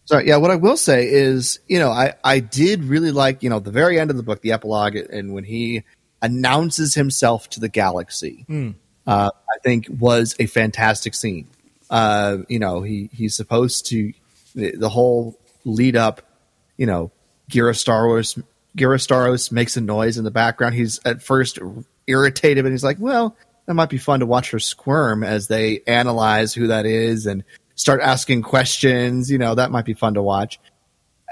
Sorry, 0.07 0.27
yeah. 0.27 0.39
What 0.39 0.51
I 0.51 0.57
will 0.57 0.77
say 0.77 1.07
is, 1.07 1.61
you 1.69 1.79
know, 1.79 1.91
I 1.91 2.15
I 2.25 2.41
did 2.41 2.83
really 2.83 3.13
like, 3.13 3.45
you 3.45 3.51
know, 3.51 3.61
the 3.61 3.71
very 3.71 4.01
end 4.01 4.11
of 4.11 4.17
the 4.17 4.25
book, 4.25 4.43
the 4.43 4.51
epilogue, 4.51 4.97
and 4.97 5.35
when 5.35 5.45
he 5.45 5.85
announces 6.21 6.95
himself 6.95 7.49
to 7.51 7.61
the 7.61 7.69
galaxy, 7.69 8.45
uh, 9.07 9.31
I 9.31 9.59
think 9.63 9.87
was 10.01 10.35
a 10.41 10.47
fantastic 10.47 11.15
scene. 11.15 11.47
Uh, 11.91 12.39
you 12.49 12.59
know, 12.59 12.83
he 12.83 13.11
he's 13.13 13.35
supposed 13.35 13.87
to 13.87 14.13
the, 14.55 14.77
the 14.77 14.89
whole 14.89 15.39
lead 15.65 15.97
up, 15.97 16.23
you 16.77 16.87
know, 16.87 17.11
Ghirra 17.51 17.75
Starros 17.75 18.43
Gyrostaros 18.77 19.51
makes 19.51 19.77
a 19.77 19.81
noise 19.81 20.19
in 20.19 20.25
the 20.25 20.31
background. 20.31 20.75
He's 20.75 21.01
at 21.05 21.23
first 21.23 21.59
irritated, 22.07 22.65
and 22.65 22.73
he's 22.73 22.85
like, 22.85 22.99
"Well, 23.01 23.37
that 23.67 23.75
might 23.75 23.91
be 23.91 23.99
fun 23.99 24.21
to 24.21 24.27
watch 24.27 24.51
her 24.51 24.59
squirm 24.59 25.25
as 25.25 25.49
they 25.49 25.81
analyze 25.87 26.55
who 26.55 26.69
that 26.69 26.87
is 26.87 27.27
and 27.27 27.45
start 27.75 28.01
asking 28.01 28.43
questions. 28.43 29.31
You 29.31 29.39
know, 29.39 29.55
that 29.55 29.71
might 29.71 29.85
be 29.85 29.95
fun 29.95 30.15
to 30.15 30.23
watch." 30.23 30.61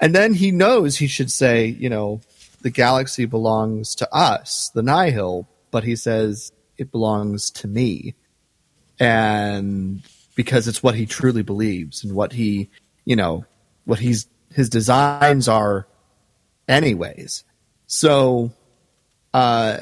And 0.00 0.14
then 0.14 0.34
he 0.34 0.50
knows 0.50 0.96
he 0.96 1.06
should 1.06 1.30
say, 1.30 1.66
you 1.66 1.88
know, 1.88 2.20
the 2.60 2.70
galaxy 2.70 3.24
belongs 3.24 3.94
to 3.96 4.14
us, 4.14 4.70
the 4.74 4.82
Nihil, 4.82 5.48
but 5.70 5.84
he 5.84 5.96
says 5.96 6.52
it 6.76 6.90
belongs 6.90 7.50
to 7.52 7.68
me. 7.68 8.14
And 8.98 10.02
because 10.36 10.68
it's 10.68 10.82
what 10.82 10.94
he 10.94 11.06
truly 11.06 11.42
believes 11.42 12.04
and 12.04 12.14
what 12.14 12.32
he, 12.32 12.70
you 13.04 13.16
know, 13.16 13.44
what 13.84 13.98
he's 13.98 14.28
his 14.54 14.68
designs 14.68 15.48
are 15.48 15.88
anyways. 16.68 17.42
So 17.88 18.52
uh 19.34 19.78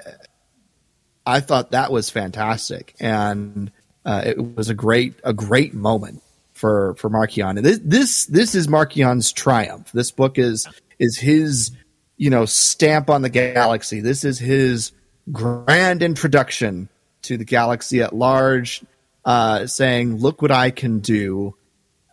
I 1.27 1.41
thought 1.41 1.73
that 1.73 1.93
was 1.93 2.09
fantastic 2.09 2.95
and 2.99 3.71
uh, 4.07 4.23
it 4.25 4.57
was 4.57 4.69
a 4.69 4.75
great 4.75 5.15
a 5.25 5.33
great 5.33 5.75
moment 5.75 6.23
for 6.53 6.95
for 6.95 7.11
Marchion. 7.11 7.57
And 7.57 7.65
this 7.65 7.81
this 7.83 8.27
this 8.27 8.55
is 8.55 8.69
Marchion's 8.69 9.33
triumph. 9.33 9.91
This 9.93 10.11
book 10.11 10.39
is 10.39 10.67
is 10.99 11.19
his 11.19 11.73
you 12.17 12.31
know 12.31 12.45
stamp 12.45 13.11
on 13.11 13.23
the 13.23 13.29
galaxy. 13.29 14.01
This 14.01 14.25
is 14.25 14.39
his 14.39 14.93
grand 15.33 16.03
introduction 16.03 16.89
to 17.23 17.37
the 17.37 17.45
galaxy 17.45 18.03
at 18.03 18.15
large, 18.15 18.85
uh, 19.25 19.67
saying, 19.67 20.17
"Look 20.17 20.43
what 20.43 20.51
I 20.51 20.71
can 20.71 21.01
do." 21.01 21.57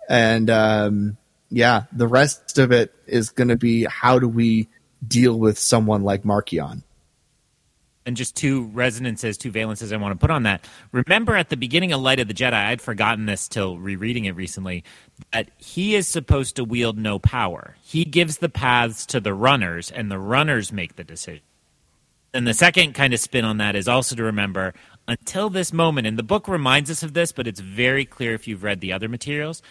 And 0.09 0.49
um, 0.49 1.17
yeah, 1.49 1.83
the 1.91 2.07
rest 2.07 2.57
of 2.57 2.71
it 2.71 2.93
is 3.07 3.29
going 3.29 3.47
to 3.49 3.57
be 3.57 3.83
how 3.85 4.19
do 4.19 4.27
we 4.27 4.69
deal 5.05 5.37
with 5.37 5.57
someone 5.57 6.03
like 6.03 6.23
Marchion? 6.23 6.83
and 8.05 8.17
just 8.17 8.35
two 8.35 8.63
resonances, 8.73 9.37
two 9.37 9.51
valences 9.51 9.93
I 9.93 9.97
want 9.97 10.19
to 10.19 10.21
put 10.21 10.31
on 10.31 10.43
that. 10.43 10.67
Remember 10.91 11.35
at 11.35 11.49
the 11.49 11.57
beginning 11.57 11.91
of 11.91 12.01
Light 12.01 12.19
of 12.19 12.27
the 12.27 12.33
Jedi, 12.33 12.53
I'd 12.53 12.81
forgotten 12.81 13.25
this 13.25 13.47
till 13.47 13.77
rereading 13.77 14.25
it 14.25 14.35
recently, 14.35 14.83
that 15.31 15.49
he 15.57 15.95
is 15.95 16.07
supposed 16.07 16.55
to 16.55 16.63
wield 16.63 16.97
no 16.97 17.19
power. 17.19 17.75
He 17.81 18.03
gives 18.03 18.37
the 18.37 18.49
paths 18.49 19.05
to 19.07 19.19
the 19.19 19.33
runners, 19.33 19.91
and 19.91 20.09
the 20.09 20.19
runners 20.19 20.71
make 20.71 20.95
the 20.95 21.03
decision. 21.03 21.43
And 22.33 22.47
the 22.47 22.53
second 22.53 22.93
kind 22.93 23.13
of 23.13 23.19
spin 23.19 23.43
on 23.43 23.57
that 23.57 23.75
is 23.75 23.87
also 23.87 24.15
to 24.15 24.23
remember 24.23 24.73
until 25.11 25.49
this 25.49 25.73
moment, 25.73 26.07
and 26.07 26.17
the 26.17 26.23
book 26.23 26.47
reminds 26.47 26.89
us 26.89 27.03
of 27.03 27.13
this, 27.13 27.31
but 27.31 27.47
it's 27.47 27.59
very 27.59 28.05
clear 28.05 28.33
if 28.33 28.47
you've 28.47 28.63
read 28.63 28.81
the 28.81 28.93
other 28.93 29.09
materials. 29.09 29.61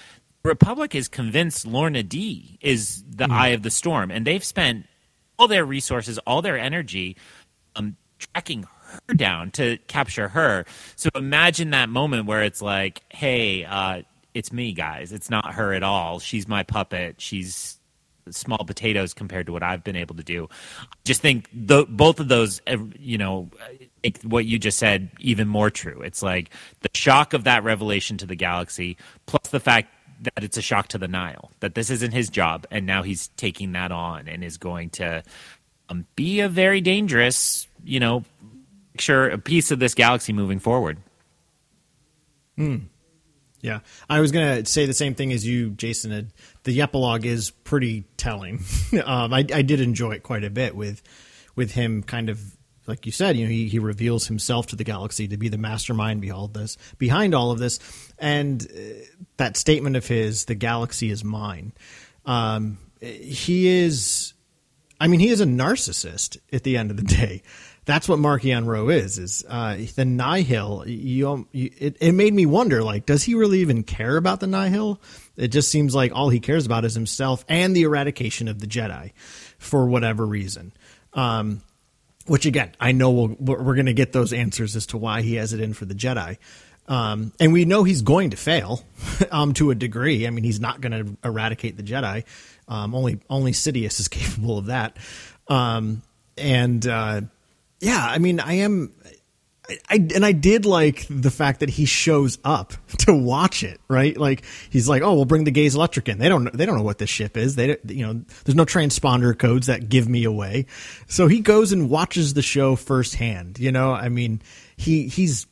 Republic 0.44 0.94
is 0.94 1.08
convinced 1.08 1.66
Lourna 1.66 2.06
Dee 2.06 2.58
is 2.60 3.02
the 3.08 3.26
eye 3.30 3.48
of 3.48 3.62
the 3.62 3.70
storm, 3.70 4.10
and 4.10 4.26
they've 4.26 4.44
spent 4.44 4.86
all 5.38 5.48
their 5.48 5.64
resources, 5.64 6.18
all 6.26 6.42
their 6.42 6.58
energy 6.58 7.16
um, 7.76 7.96
tracking 8.18 8.66
her 9.08 9.14
down 9.14 9.50
to 9.52 9.78
capture 9.86 10.28
her. 10.28 10.64
So 10.96 11.08
imagine 11.14 11.70
that 11.70 11.88
moment 11.88 12.26
where 12.26 12.42
it's 12.42 12.62
like, 12.62 13.02
hey, 13.10 13.64
uh, 13.64 14.02
it's 14.34 14.52
me, 14.52 14.72
guys. 14.72 15.12
It's 15.12 15.30
not 15.30 15.54
her 15.54 15.72
at 15.72 15.82
all. 15.82 16.20
She's 16.20 16.46
my 16.46 16.62
puppet. 16.62 17.20
She's 17.20 17.78
small 18.30 18.64
potatoes 18.64 19.14
compared 19.14 19.46
to 19.46 19.52
what 19.52 19.62
I've 19.62 19.82
been 19.82 19.96
able 19.96 20.14
to 20.16 20.22
do. 20.22 20.48
Just 21.04 21.20
think 21.20 21.48
the, 21.52 21.86
both 21.88 22.20
of 22.20 22.28
those, 22.28 22.60
you 22.98 23.18
know, 23.18 23.50
make 24.02 24.22
what 24.22 24.46
you 24.46 24.58
just 24.58 24.78
said 24.78 25.10
even 25.18 25.48
more 25.48 25.70
true. 25.70 26.00
It's 26.02 26.22
like 26.22 26.50
the 26.80 26.90
shock 26.94 27.32
of 27.32 27.44
that 27.44 27.64
revelation 27.64 28.16
to 28.18 28.26
the 28.26 28.36
galaxy, 28.36 28.96
plus 29.26 29.48
the 29.50 29.60
fact 29.60 29.92
that 30.22 30.44
it's 30.44 30.56
a 30.56 30.62
shock 30.62 30.88
to 30.88 30.98
the 30.98 31.08
Nihil, 31.08 31.50
that 31.60 31.74
this 31.74 31.90
isn't 31.90 32.12
his 32.12 32.28
job, 32.28 32.66
and 32.70 32.86
now 32.86 33.02
he's 33.02 33.28
taking 33.36 33.72
that 33.72 33.90
on 33.90 34.28
and 34.28 34.44
is 34.44 34.58
going 34.58 34.90
to 34.90 35.22
um, 35.88 36.06
be 36.14 36.40
a 36.40 36.48
very 36.48 36.80
dangerous, 36.80 37.66
you 37.84 38.00
know, 38.00 38.24
sure 38.98 39.28
a 39.28 39.38
piece 39.38 39.70
of 39.70 39.78
this 39.78 39.94
galaxy 39.94 40.32
moving 40.32 40.58
forward. 40.58 40.98
Hmm. 42.56 42.76
Yeah, 43.62 43.80
I 44.08 44.20
was 44.20 44.32
gonna 44.32 44.64
say 44.64 44.86
the 44.86 44.94
same 44.94 45.14
thing 45.14 45.32
as 45.32 45.46
you, 45.46 45.70
Jason. 45.70 46.32
The 46.64 46.80
epilogue 46.80 47.26
is 47.26 47.50
pretty 47.50 48.04
telling. 48.16 48.64
um, 49.04 49.34
I, 49.34 49.44
I 49.52 49.62
did 49.62 49.80
enjoy 49.80 50.12
it 50.12 50.22
quite 50.22 50.44
a 50.44 50.50
bit 50.50 50.74
with 50.74 51.02
with 51.56 51.72
him 51.72 52.02
kind 52.02 52.30
of 52.30 52.56
like 52.90 53.06
you 53.06 53.12
said. 53.12 53.36
You 53.36 53.46
know, 53.46 53.50
he, 53.50 53.68
he 53.68 53.78
reveals 53.78 54.26
himself 54.26 54.66
to 54.68 54.76
the 54.76 54.84
galaxy 54.84 55.28
to 55.28 55.38
be 55.38 55.48
the 55.48 55.58
mastermind 55.58 56.20
behind 56.20 56.52
this, 56.52 56.76
behind 56.98 57.34
all 57.34 57.50
of 57.50 57.58
this, 57.58 57.78
and 58.18 58.62
uh, 58.62 59.04
that 59.38 59.56
statement 59.56 59.96
of 59.96 60.06
his, 60.06 60.44
"The 60.44 60.54
galaxy 60.54 61.10
is 61.10 61.24
mine." 61.24 61.72
Um, 62.26 62.78
he 63.00 63.68
is. 63.68 64.34
I 65.00 65.06
mean, 65.06 65.20
he 65.20 65.28
is 65.30 65.40
a 65.40 65.46
narcissist 65.46 66.38
at 66.52 66.62
the 66.62 66.76
end 66.76 66.90
of 66.90 66.98
the 66.98 67.02
day. 67.02 67.42
That's 67.86 68.08
what 68.08 68.18
Marchion 68.18 68.66
Ro 68.66 68.90
is. 68.90 69.18
Is 69.18 69.44
uh, 69.48 69.78
the 69.96 70.04
Nihil? 70.04 70.84
You, 70.86 71.48
you, 71.50 71.70
it, 71.78 71.96
it 72.00 72.12
made 72.12 72.34
me 72.34 72.44
wonder. 72.44 72.82
Like, 72.84 73.06
does 73.06 73.22
he 73.22 73.34
really 73.34 73.60
even 73.60 73.82
care 73.82 74.16
about 74.16 74.40
the 74.40 74.46
Nihil? 74.46 75.00
It 75.36 75.48
just 75.48 75.70
seems 75.70 75.94
like 75.94 76.12
all 76.14 76.28
he 76.28 76.40
cares 76.40 76.66
about 76.66 76.84
is 76.84 76.94
himself 76.94 77.44
and 77.48 77.74
the 77.74 77.82
eradication 77.82 78.46
of 78.48 78.60
the 78.60 78.66
Jedi, 78.66 79.12
for 79.58 79.86
whatever 79.86 80.26
reason. 80.26 80.72
Um, 81.14 81.62
which 82.26 82.46
again, 82.46 82.72
I 82.80 82.92
know 82.92 83.10
we'll, 83.10 83.36
we're, 83.38 83.62
we're 83.62 83.74
going 83.74 83.86
to 83.86 83.94
get 83.94 84.12
those 84.12 84.32
answers 84.32 84.76
as 84.76 84.86
to 84.86 84.98
why 84.98 85.22
he 85.22 85.34
has 85.36 85.52
it 85.52 85.60
in 85.60 85.74
for 85.74 85.84
the 85.84 85.94
Jedi. 85.94 86.38
Um, 86.88 87.32
and 87.38 87.52
we 87.52 87.64
know 87.64 87.84
he's 87.84 88.02
going 88.02 88.30
to 88.30 88.36
fail 88.36 88.84
um, 89.30 89.54
to 89.54 89.70
a 89.70 89.74
degree. 89.74 90.26
I 90.26 90.30
mean, 90.30 90.44
he's 90.44 90.60
not 90.60 90.80
going 90.80 90.92
to 90.92 91.16
eradicate 91.24 91.76
the 91.76 91.82
Jedi. 91.82 92.24
Um, 92.68 92.94
only 92.94 93.20
only 93.28 93.52
Sidious 93.52 94.00
is 94.00 94.08
capable 94.08 94.58
of 94.58 94.66
that. 94.66 94.96
Um, 95.48 96.02
and 96.36 96.86
uh, 96.86 97.22
yeah, 97.80 98.04
I 98.04 98.18
mean, 98.18 98.40
I 98.40 98.54
am. 98.54 98.92
I, 99.88 99.94
and 100.14 100.24
I 100.24 100.32
did 100.32 100.66
like 100.66 101.06
the 101.08 101.30
fact 101.30 101.60
that 101.60 101.70
he 101.70 101.84
shows 101.84 102.38
up 102.44 102.72
to 102.98 103.14
watch 103.14 103.62
it, 103.62 103.80
right? 103.88 104.16
Like 104.16 104.44
he's 104.70 104.88
like, 104.88 105.02
"Oh, 105.02 105.14
we'll 105.14 105.24
bring 105.24 105.44
the 105.44 105.50
Gaze 105.50 105.74
Electric 105.74 106.08
in." 106.08 106.18
They 106.18 106.28
don't, 106.28 106.52
they 106.52 106.66
don't 106.66 106.76
know 106.76 106.84
what 106.84 106.98
this 106.98 107.10
ship 107.10 107.36
is. 107.36 107.56
They, 107.56 107.76
you 107.86 108.06
know, 108.06 108.22
there's 108.44 108.56
no 108.56 108.64
transponder 108.64 109.38
codes 109.38 109.66
that 109.66 109.88
give 109.88 110.08
me 110.08 110.24
away. 110.24 110.66
So 111.08 111.26
he 111.28 111.40
goes 111.40 111.72
and 111.72 111.90
watches 111.90 112.34
the 112.34 112.42
show 112.42 112.76
firsthand. 112.76 113.58
You 113.58 113.72
know, 113.72 113.92
I 113.92 114.08
mean, 114.08 114.42
he 114.76 115.08
he's 115.08 115.46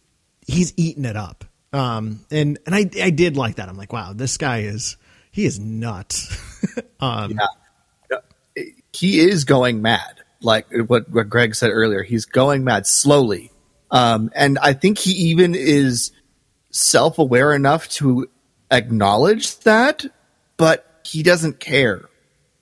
he's 0.46 0.72
eating 0.76 1.04
it 1.04 1.16
up. 1.16 1.44
Um, 1.72 2.20
and 2.30 2.58
and 2.66 2.74
I 2.74 2.90
I 3.02 3.10
did 3.10 3.36
like 3.36 3.56
that. 3.56 3.68
I'm 3.68 3.76
like, 3.76 3.92
wow, 3.92 4.12
this 4.12 4.36
guy 4.36 4.60
is 4.60 4.96
he 5.30 5.44
is 5.44 5.58
nuts. 5.58 6.36
um, 7.00 7.38
he 8.92 9.20
is 9.20 9.44
going 9.44 9.82
mad. 9.82 10.22
Like 10.40 10.66
what, 10.86 11.08
what 11.10 11.28
Greg 11.28 11.54
said 11.54 11.70
earlier, 11.70 12.02
he's 12.02 12.24
going 12.24 12.64
mad 12.64 12.86
slowly. 12.86 13.50
Um, 13.90 14.30
and 14.34 14.58
I 14.58 14.72
think 14.72 14.98
he 14.98 15.12
even 15.30 15.54
is 15.54 16.12
self 16.70 17.18
aware 17.18 17.52
enough 17.52 17.88
to 17.90 18.28
acknowledge 18.70 19.58
that, 19.60 20.04
but 20.56 21.00
he 21.04 21.22
doesn't 21.22 21.60
care 21.60 22.08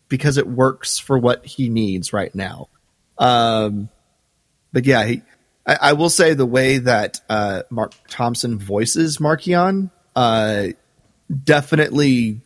because 0.09 0.39
it 0.39 0.47
works 0.47 0.99
for 0.99 1.19
what 1.19 1.45
he 1.45 1.69
needs 1.69 2.13
right 2.13 2.35
now. 2.35 2.69
Um, 3.19 3.89
but 4.73 4.85
yeah, 4.85 5.05
he, 5.05 5.23
I, 5.67 5.79
I 5.81 5.93
will 5.95 6.11
say 6.11 6.35
the 6.35 6.47
way 6.47 6.79
that 6.79 7.21
uh, 7.29 7.63
Mark 7.71 7.93
Thompson 8.09 8.59
voices 8.59 9.19
Marchion 9.19 9.91
uh, 10.15 10.69
definitely 11.45 12.41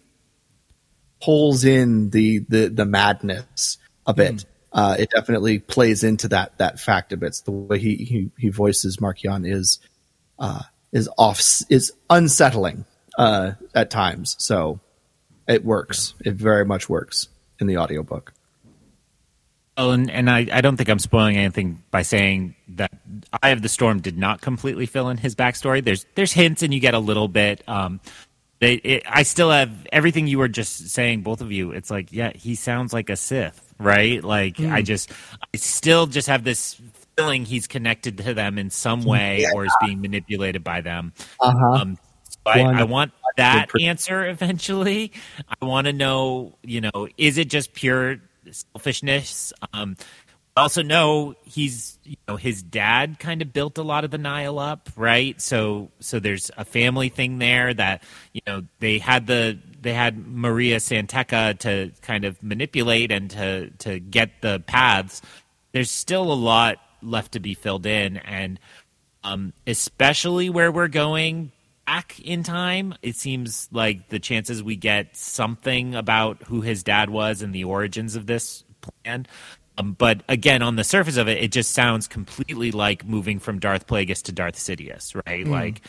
pulls 1.22 1.64
in 1.64 2.10
the 2.10 2.38
the 2.48 2.68
the 2.68 2.86
madness 2.86 3.78
a 4.06 4.14
bit. 4.14 4.44
Uh, 4.72 4.96
it 4.98 5.10
definitely 5.10 5.58
plays 5.58 6.04
into 6.04 6.28
that 6.28 6.58
that 6.58 6.78
fact 6.78 7.12
a 7.12 7.16
bit. 7.16 7.28
It's 7.28 7.40
the 7.40 7.50
way 7.50 7.78
he 7.78 7.96
he, 7.96 8.30
he 8.38 8.48
voices 8.50 8.98
Marchion 8.98 9.50
is 9.50 9.80
uh, 10.38 10.62
is 10.92 11.08
off 11.18 11.40
is 11.68 11.92
unsettling 12.08 12.84
uh, 13.18 13.52
at 13.74 13.90
times. 13.90 14.36
So 14.38 14.80
it 15.48 15.64
works. 15.64 16.14
It 16.24 16.34
very 16.34 16.64
much 16.64 16.88
works 16.88 17.28
in 17.58 17.66
the 17.66 17.78
audiobook. 17.78 18.32
Oh, 19.76 19.92
and, 19.92 20.10
and 20.10 20.28
I, 20.28 20.46
I 20.52 20.60
don't 20.60 20.76
think 20.76 20.90
I'm 20.90 20.98
spoiling 20.98 21.36
anything 21.36 21.82
by 21.90 22.02
saying 22.02 22.54
that 22.68 22.92
Eye 23.42 23.48
of 23.50 23.62
the 23.62 23.68
Storm 23.68 24.00
did 24.00 24.18
not 24.18 24.42
completely 24.42 24.84
fill 24.84 25.08
in 25.08 25.16
his 25.16 25.34
backstory. 25.34 25.82
There's 25.82 26.04
there's 26.16 26.32
hints, 26.32 26.62
and 26.62 26.74
you 26.74 26.80
get 26.80 26.92
a 26.94 26.98
little 26.98 27.28
bit. 27.28 27.66
Um, 27.66 28.00
they, 28.58 28.74
it, 28.74 29.04
I 29.08 29.22
still 29.22 29.50
have 29.50 29.70
everything 29.90 30.26
you 30.26 30.38
were 30.38 30.48
just 30.48 30.90
saying, 30.90 31.22
both 31.22 31.40
of 31.40 31.50
you. 31.50 31.70
It's 31.70 31.90
like, 31.90 32.12
yeah, 32.12 32.32
he 32.34 32.56
sounds 32.56 32.92
like 32.92 33.08
a 33.08 33.16
Sith, 33.16 33.69
right? 33.80 34.22
Like, 34.22 34.56
mm. 34.56 34.70
I 34.70 34.82
just, 34.82 35.10
I 35.42 35.56
still 35.56 36.06
just 36.06 36.28
have 36.28 36.44
this 36.44 36.80
feeling 37.16 37.44
he's 37.44 37.66
connected 37.66 38.18
to 38.18 38.34
them 38.34 38.58
in 38.58 38.70
some 38.70 39.04
way 39.04 39.42
yeah. 39.42 39.52
or 39.54 39.64
is 39.64 39.74
being 39.84 40.00
manipulated 40.00 40.62
by 40.62 40.80
them. 40.80 41.12
Uh-huh. 41.40 41.72
Um, 41.72 41.98
so 42.28 42.38
I, 42.46 42.60
I, 42.60 42.82
want 42.84 43.12
that 43.36 43.68
answer 43.80 44.26
eventually. 44.26 45.12
I 45.60 45.64
want 45.64 45.86
to 45.86 45.92
know, 45.92 46.56
you 46.62 46.80
know, 46.80 47.08
is 47.18 47.38
it 47.38 47.48
just 47.48 47.74
pure 47.74 48.18
selfishness? 48.50 49.52
Um, 49.72 49.96
also 50.60 50.82
know 50.82 51.34
he's 51.44 51.98
you 52.04 52.16
know 52.28 52.36
his 52.36 52.62
dad 52.62 53.18
kind 53.18 53.42
of 53.42 53.52
built 53.52 53.78
a 53.78 53.82
lot 53.82 54.04
of 54.04 54.10
the 54.10 54.18
Nihil 54.18 54.58
up, 54.58 54.90
right? 54.96 55.40
So 55.40 55.90
so 56.00 56.20
there's 56.20 56.50
a 56.56 56.64
family 56.64 57.08
thing 57.08 57.38
there 57.38 57.74
that 57.74 58.02
you 58.32 58.40
know 58.46 58.62
they 58.78 58.98
had 58.98 59.26
the 59.26 59.58
they 59.80 59.94
had 59.94 60.26
Mari 60.26 60.78
San 60.78 61.06
Tekka 61.06 61.58
to 61.60 61.92
kind 62.02 62.24
of 62.24 62.42
manipulate 62.42 63.10
and 63.10 63.30
to 63.30 63.70
to 63.78 63.98
get 63.98 64.40
the 64.40 64.62
paths. 64.66 65.22
There's 65.72 65.90
still 65.90 66.32
a 66.32 66.34
lot 66.34 66.78
left 67.02 67.32
to 67.32 67.40
be 67.40 67.54
filled 67.54 67.86
in, 67.86 68.16
and 68.18 68.58
um, 69.24 69.52
especially 69.66 70.50
where 70.50 70.72
we're 70.72 70.88
going 70.88 71.52
back 71.86 72.20
in 72.20 72.42
time, 72.42 72.94
it 73.02 73.16
seems 73.16 73.68
like 73.72 74.08
the 74.08 74.18
chances 74.18 74.62
we 74.62 74.76
get 74.76 75.16
something 75.16 75.94
about 75.94 76.42
who 76.44 76.60
his 76.60 76.82
dad 76.82 77.10
was 77.10 77.42
and 77.42 77.52
the 77.52 77.64
origins 77.64 78.14
of 78.14 78.26
this 78.26 78.64
plan 78.80 79.26
um, 79.80 79.92
but 79.92 80.22
again, 80.28 80.62
on 80.62 80.76
the 80.76 80.84
surface 80.84 81.16
of 81.16 81.28
it, 81.28 81.42
it 81.42 81.52
just 81.52 81.72
sounds 81.72 82.06
completely 82.06 82.70
like 82.70 83.06
moving 83.06 83.38
from 83.38 83.58
Darth 83.58 83.86
Plagueis 83.86 84.22
to 84.24 84.32
Darth 84.32 84.56
Sidious, 84.56 85.14
right? 85.26 85.46
Mm. 85.46 85.50
Like 85.50 85.82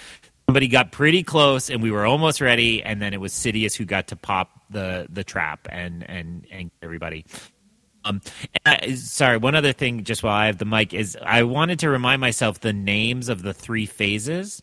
somebody 0.47 0.67
got 0.67 0.91
pretty 0.91 1.23
close 1.23 1.69
and 1.69 1.83
we 1.83 1.91
were 1.91 2.05
almost 2.05 2.39
ready, 2.39 2.81
and 2.83 3.01
then 3.01 3.13
it 3.13 3.19
was 3.19 3.33
Sidious 3.33 3.75
who 3.75 3.85
got 3.85 4.07
to 4.07 4.15
pop 4.15 4.49
the 4.69 5.07
the 5.09 5.23
trap 5.23 5.67
and 5.69 6.09
and 6.09 6.47
and 6.51 6.71
everybody. 6.81 7.25
Um, 8.03 8.21
I, 8.65 8.95
sorry, 8.95 9.37
one 9.37 9.55
other 9.55 9.73
thing, 9.73 10.03
just 10.05 10.23
while 10.23 10.33
I 10.33 10.47
have 10.47 10.57
the 10.57 10.65
mic, 10.65 10.93
is 10.93 11.17
I 11.21 11.43
wanted 11.43 11.79
to 11.79 11.89
remind 11.89 12.21
myself 12.21 12.61
the 12.61 12.73
names 12.73 13.29
of 13.29 13.43
the 13.43 13.53
three 13.53 13.85
phases. 13.85 14.61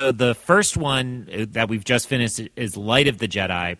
So 0.00 0.12
the 0.12 0.34
first 0.34 0.76
one 0.76 1.28
uh, 1.32 1.46
that 1.50 1.68
we've 1.68 1.84
just 1.84 2.06
finished 2.06 2.40
is 2.54 2.76
Light 2.76 3.08
of 3.08 3.18
the 3.18 3.26
Jedi, 3.26 3.76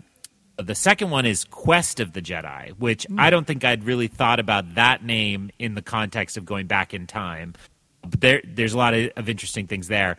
the 0.58 0.74
second 0.74 1.10
one 1.10 1.24
is 1.24 1.44
Quest 1.44 2.00
of 2.00 2.12
the 2.12 2.20
Jedi, 2.20 2.70
which 2.78 3.06
mm. 3.08 3.18
I 3.18 3.30
don't 3.30 3.46
think 3.46 3.64
I'd 3.64 3.84
really 3.84 4.08
thought 4.08 4.40
about 4.40 4.74
that 4.74 5.04
name 5.04 5.50
in 5.58 5.74
the 5.74 5.82
context 5.82 6.36
of 6.36 6.44
going 6.44 6.66
back 6.66 6.92
in 6.92 7.06
time. 7.06 7.54
But 8.02 8.20
there, 8.20 8.42
there's 8.44 8.74
a 8.74 8.78
lot 8.78 8.94
of, 8.94 9.10
of 9.16 9.28
interesting 9.28 9.66
things 9.66 9.88
there. 9.88 10.16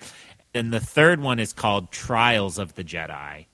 And 0.53 0.73
the 0.73 0.79
third 0.79 1.21
one 1.21 1.39
is 1.39 1.53
called 1.53 1.91
Trials 1.91 2.57
of 2.57 2.75
the 2.75 2.83
Jedi. 2.83 3.45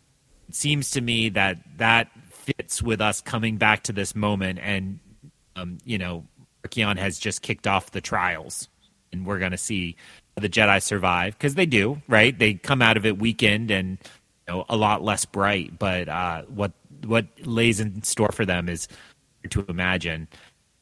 It 0.47 0.55
seems 0.55 0.91
to 0.91 1.01
me 1.01 1.29
that 1.29 1.57
that 1.77 2.09
fits 2.29 2.81
with 2.81 3.01
us 3.01 3.21
coming 3.21 3.57
back 3.57 3.83
to 3.83 3.93
this 3.93 4.15
moment, 4.15 4.59
and 4.61 4.99
um, 5.55 5.79
you 5.83 5.97
know, 5.97 6.25
Marchion 6.63 6.97
has 6.97 7.17
just 7.17 7.41
kicked 7.41 7.67
off 7.67 7.91
the 7.91 8.01
trials, 8.01 8.69
and 9.11 9.25
we're 9.25 9.39
going 9.39 9.51
to 9.51 9.57
see 9.57 9.95
the 10.35 10.49
Jedi 10.49 10.81
survive 10.81 11.33
because 11.33 11.55
they 11.55 11.65
do, 11.65 12.01
right? 12.07 12.37
They 12.37 12.53
come 12.53 12.81
out 12.81 12.97
of 12.97 13.05
it 13.05 13.17
weakened 13.17 13.71
and 13.71 13.97
know, 14.47 14.65
a 14.69 14.75
lot 14.75 15.03
less 15.03 15.25
bright. 15.25 15.77
But 15.77 16.09
uh, 16.09 16.43
what 16.43 16.71
what 17.05 17.25
lays 17.41 17.79
in 17.79 18.03
store 18.03 18.31
for 18.31 18.45
them 18.45 18.69
is 18.69 18.87
to 19.49 19.65
imagine, 19.67 20.27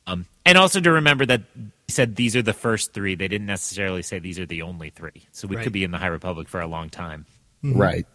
um, 0.08 0.26
and 0.46 0.58
also 0.58 0.80
to 0.80 0.92
remember 0.92 1.26
that 1.26 1.42
he 1.56 1.92
said 1.92 2.16
these 2.16 2.36
are 2.36 2.42
the 2.42 2.54
first 2.54 2.94
three. 2.94 3.16
They 3.16 3.28
didn't 3.28 3.48
necessarily 3.48 4.04
say 4.04 4.20
these 4.20 4.40
are 4.40 4.46
the 4.46 4.62
only 4.62 4.90
three. 4.90 5.28
So 5.32 5.48
we 5.48 5.56
right. 5.56 5.64
could 5.64 5.74
be 5.74 5.84
in 5.84 5.92
the 5.92 5.98
High 5.98 6.08
Republic 6.08 6.48
for 6.48 6.62
a 6.62 6.68
long 6.68 6.90
time. 6.90 7.26
Mm-hmm. 7.64 7.80
Right. 7.80 8.08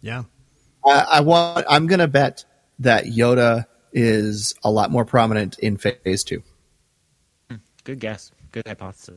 Yeah. 0.00 0.24
I, 0.84 1.06
I 1.12 1.20
want. 1.20 1.66
I'm 1.68 1.86
going 1.86 2.00
to 2.00 2.08
bet 2.08 2.44
that 2.80 3.04
Yoda 3.04 3.66
is 3.92 4.54
a 4.64 4.70
lot 4.70 4.90
more 4.90 5.04
prominent 5.04 5.58
in 5.58 5.76
Phase 5.76 6.24
Two. 6.24 6.42
Hmm. 7.48 7.56
Good 7.84 8.00
guess. 8.00 8.32
Good 8.52 8.66
hypothesis. 8.66 9.14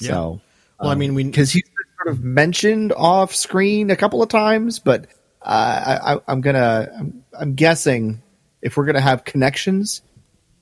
Yeah. 0.00 0.08
So, 0.08 0.40
well, 0.80 0.90
um, 0.90 0.92
I 0.92 0.94
mean, 0.94 1.14
we 1.14 1.24
because 1.24 1.50
he's 1.50 1.68
sort 1.98 2.14
of 2.14 2.22
mentioned 2.22 2.92
off 2.92 3.34
screen 3.34 3.90
a 3.90 3.96
couple 3.96 4.22
of 4.22 4.28
times, 4.28 4.78
but 4.78 5.06
uh, 5.42 6.18
I, 6.26 6.32
am 6.32 6.40
gonna, 6.40 6.88
I'm, 6.96 7.24
I'm 7.38 7.54
guessing 7.54 8.22
if 8.62 8.76
we're 8.76 8.86
gonna 8.86 9.00
have 9.00 9.24
connections 9.24 10.02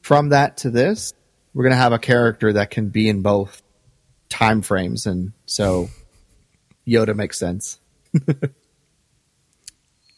from 0.00 0.30
that 0.30 0.58
to 0.58 0.70
this, 0.70 1.12
we're 1.52 1.64
gonna 1.64 1.76
have 1.76 1.92
a 1.92 1.98
character 1.98 2.54
that 2.54 2.70
can 2.70 2.88
be 2.88 3.08
in 3.08 3.22
both 3.22 3.62
time 4.28 4.62
frames, 4.62 5.06
and 5.06 5.32
so 5.46 5.88
Yoda 6.86 7.14
makes 7.14 7.38
sense. 7.38 7.78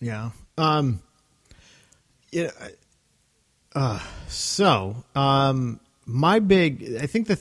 yeah. 0.01 0.31
Um. 0.57 1.03
Yeah. 2.31 2.51
Uh. 3.75 4.01
So, 4.29 5.05
um, 5.15 5.81
my 6.05 6.41
big, 6.41 6.97
I 7.01 7.07
think 7.07 7.29
the 7.29 7.41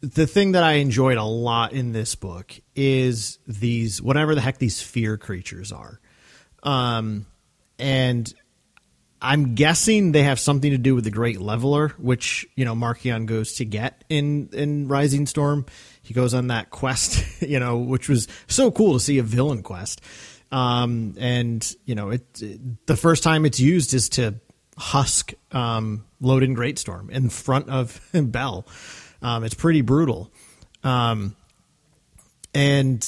the 0.00 0.26
thing 0.26 0.52
that 0.52 0.62
I 0.62 0.74
enjoyed 0.74 1.16
a 1.16 1.24
lot 1.24 1.72
in 1.72 1.92
this 1.92 2.14
book 2.14 2.52
is 2.74 3.38
these 3.46 4.02
whatever 4.02 4.34
the 4.34 4.40
heck 4.40 4.58
these 4.58 4.80
fear 4.80 5.16
creatures 5.16 5.72
are. 5.72 6.00
Um, 6.62 7.26
and 7.78 8.32
I'm 9.20 9.54
guessing 9.54 10.12
they 10.12 10.24
have 10.24 10.38
something 10.38 10.70
to 10.70 10.78
do 10.78 10.94
with 10.94 11.04
the 11.04 11.10
Great 11.10 11.40
Leveler, 11.40 11.88
which 11.98 12.46
you 12.54 12.64
know 12.64 12.74
Marchion 12.74 13.26
goes 13.26 13.54
to 13.54 13.64
get 13.64 14.04
in 14.08 14.50
in 14.52 14.88
Rising 14.88 15.26
Storm. 15.26 15.66
He 16.02 16.14
goes 16.14 16.34
on 16.34 16.48
that 16.48 16.70
quest, 16.70 17.24
you 17.42 17.58
know, 17.58 17.78
which 17.78 18.08
was 18.08 18.28
so 18.46 18.70
cool 18.70 18.94
to 18.94 19.00
see 19.00 19.18
a 19.18 19.22
villain 19.22 19.62
quest. 19.62 20.00
Um, 20.52 21.14
and 21.18 21.74
you 21.86 21.94
know, 21.94 22.10
it, 22.10 22.42
it, 22.42 22.86
the 22.86 22.96
first 22.96 23.22
time 23.22 23.46
it's 23.46 23.58
used 23.58 23.94
is 23.94 24.08
to 24.10 24.36
husk 24.78 25.32
um, 25.52 26.04
Loden 26.22 26.54
Greatstorm 26.54 27.10
in 27.10 27.30
front 27.30 27.68
of 27.68 28.00
Bell. 28.12 28.66
Um, 29.26 29.42
it's 29.42 29.54
pretty 29.54 29.80
brutal. 29.80 30.30
Um, 30.84 31.34
and 32.54 33.04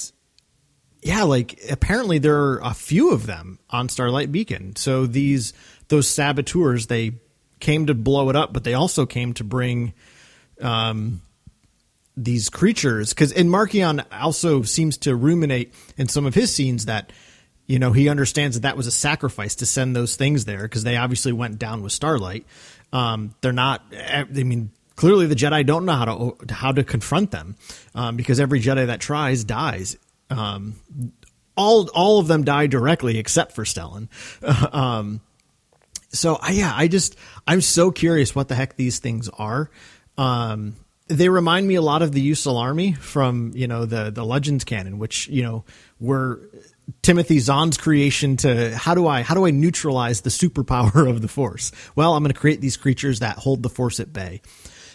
yeah, 1.00 1.22
like 1.22 1.60
apparently 1.70 2.18
there 2.18 2.36
are 2.36 2.60
a 2.60 2.74
few 2.74 3.12
of 3.12 3.24
them 3.24 3.60
on 3.70 3.88
Starlight 3.88 4.32
Beacon. 4.32 4.74
So 4.74 5.06
these 5.06 5.52
those 5.86 6.08
saboteurs 6.08 6.88
they 6.88 7.12
came 7.60 7.86
to 7.86 7.94
blow 7.94 8.30
it 8.30 8.36
up, 8.36 8.52
but 8.52 8.64
they 8.64 8.74
also 8.74 9.06
came 9.06 9.32
to 9.34 9.44
bring 9.44 9.94
um, 10.60 11.22
these 12.16 12.50
creatures 12.50 13.10
because 13.10 13.30
and 13.32 13.48
Marchion 13.48 14.04
also 14.10 14.62
seems 14.62 14.98
to 14.98 15.14
ruminate 15.14 15.72
in 15.96 16.08
some 16.08 16.26
of 16.26 16.34
his 16.34 16.52
scenes 16.52 16.86
that 16.86 17.12
you 17.68 17.78
know 17.78 17.92
he 17.92 18.08
understands 18.08 18.56
that 18.56 18.62
that 18.62 18.76
was 18.76 18.88
a 18.88 18.92
sacrifice 18.92 19.54
to 19.54 19.66
send 19.66 19.94
those 19.94 20.16
things 20.16 20.46
there 20.46 20.62
because 20.62 20.82
they 20.82 20.96
obviously 20.96 21.30
went 21.32 21.60
down 21.60 21.80
with 21.80 21.92
Starlight. 21.92 22.44
Um, 22.92 23.36
they're 23.40 23.52
not. 23.52 23.84
I 23.96 24.24
mean, 24.24 24.72
clearly 24.98 25.26
the 25.26 25.36
Jedi 25.36 25.64
don't 25.64 25.84
know 25.84 25.92
how 25.92 26.04
to 26.04 26.36
how 26.52 26.72
to 26.72 26.82
confront 26.82 27.30
them 27.30 27.54
um, 27.94 28.16
because 28.16 28.40
every 28.40 28.60
Jedi 28.60 28.88
that 28.88 29.00
tries 29.00 29.44
dies. 29.44 29.96
Um, 30.28 30.74
all 31.56 31.88
all 31.94 32.18
of 32.18 32.26
them 32.26 32.42
die 32.42 32.66
directly 32.66 33.16
except 33.16 33.52
for 33.52 33.62
Stellan. 33.62 34.08
um, 34.74 35.20
so 36.08 36.36
I, 36.42 36.50
yeah, 36.50 36.72
I 36.74 36.88
just 36.88 37.14
I'm 37.46 37.60
so 37.60 37.92
curious 37.92 38.34
what 38.34 38.48
the 38.48 38.56
heck 38.56 38.74
these 38.74 38.98
things 38.98 39.28
are. 39.28 39.70
Um, 40.16 40.74
they 41.06 41.28
remind 41.28 41.68
me 41.68 41.76
a 41.76 41.82
lot 41.82 42.02
of 42.02 42.10
the 42.10 42.30
ysalamiri 42.32 42.98
from 42.98 43.52
you 43.54 43.68
know 43.68 43.84
the 43.84 44.10
the 44.10 44.24
Legends 44.24 44.64
canon, 44.64 44.98
which 44.98 45.28
you 45.28 45.44
know 45.44 45.64
were 46.00 46.40
Timothy 47.02 47.38
Zahn's 47.38 47.78
creation 47.78 48.36
to 48.38 48.76
how 48.76 48.96
do 48.96 49.06
I 49.06 49.22
how 49.22 49.36
do 49.36 49.46
I 49.46 49.52
neutralize 49.52 50.22
the 50.22 50.30
superpower 50.30 51.08
of 51.10 51.22
the 51.22 51.28
Force? 51.28 51.70
Well, 51.94 52.14
I'm 52.14 52.24
going 52.24 52.34
to 52.34 52.38
create 52.38 52.60
these 52.60 52.76
creatures 52.76 53.20
that 53.20 53.36
hold 53.36 53.62
the 53.62 53.70
Force 53.70 54.00
at 54.00 54.12
bay. 54.12 54.40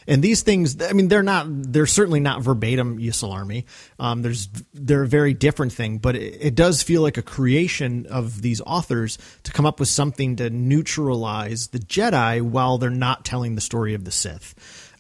And 0.07 0.21
these 0.21 0.41
things, 0.41 0.81
I 0.81 0.93
mean, 0.93 1.07
they're 1.07 1.23
not, 1.23 1.45
they're 1.47 1.85
certainly 1.85 2.19
not 2.19 2.41
verbatim 2.41 2.97
ysalamiri. 2.97 3.65
Um, 3.99 4.21
there's, 4.21 4.49
they're 4.73 5.03
a 5.03 5.07
very 5.07 5.33
different 5.33 5.73
thing, 5.73 5.97
but 5.97 6.15
it, 6.15 6.37
it, 6.41 6.55
does 6.55 6.83
feel 6.83 7.01
like 7.01 7.17
a 7.17 7.21
creation 7.21 8.05
of 8.07 8.41
these 8.41 8.61
authors 8.61 9.17
to 9.43 9.51
come 9.51 9.65
up 9.65 9.79
with 9.79 9.89
something 9.89 10.35
to 10.35 10.49
neutralize 10.49 11.67
the 11.67 11.79
Jedi 11.79 12.41
while 12.41 12.77
they're 12.77 12.89
not 12.89 13.25
telling 13.25 13.55
the 13.55 13.61
story 13.61 13.93
of 13.93 14.05
the 14.05 14.11
Sith. 14.11 14.55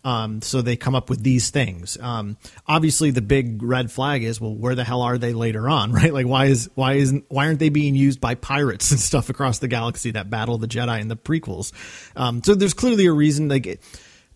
Um, 0.05 0.41
so 0.41 0.61
they 0.61 0.75
come 0.75 0.95
up 0.95 1.09
with 1.09 1.23
these 1.23 1.49
things. 1.49 1.97
Um, 1.99 2.37
obviously, 2.67 3.11
the 3.11 3.21
big 3.21 3.63
red 3.63 3.89
flag 3.91 4.23
is, 4.23 4.39
well, 4.41 4.53
where 4.53 4.75
the 4.75 4.83
hell 4.83 5.01
are 5.01 5.17
they 5.17 5.33
later 5.33 5.69
on, 5.69 5.91
right? 5.93 6.13
Like, 6.13 6.27
why 6.27 6.45
is 6.45 6.69
why 6.75 6.93
isn't 6.93 7.25
why 7.29 7.47
aren't 7.47 7.59
they 7.59 7.69
being 7.69 7.95
used 7.95 8.19
by 8.19 8.35
pirates 8.35 8.91
and 8.91 8.99
stuff 8.99 9.29
across 9.29 9.59
the 9.59 9.67
galaxy 9.67 10.11
that 10.11 10.29
battle 10.29 10.57
the 10.57 10.67
Jedi 10.67 10.99
in 10.99 11.07
the 11.07 11.15
prequels? 11.15 11.71
Um, 12.15 12.43
so 12.43 12.55
there's 12.55 12.73
clearly 12.73 13.05
a 13.05 13.13
reason. 13.13 13.47
Like, 13.47 13.79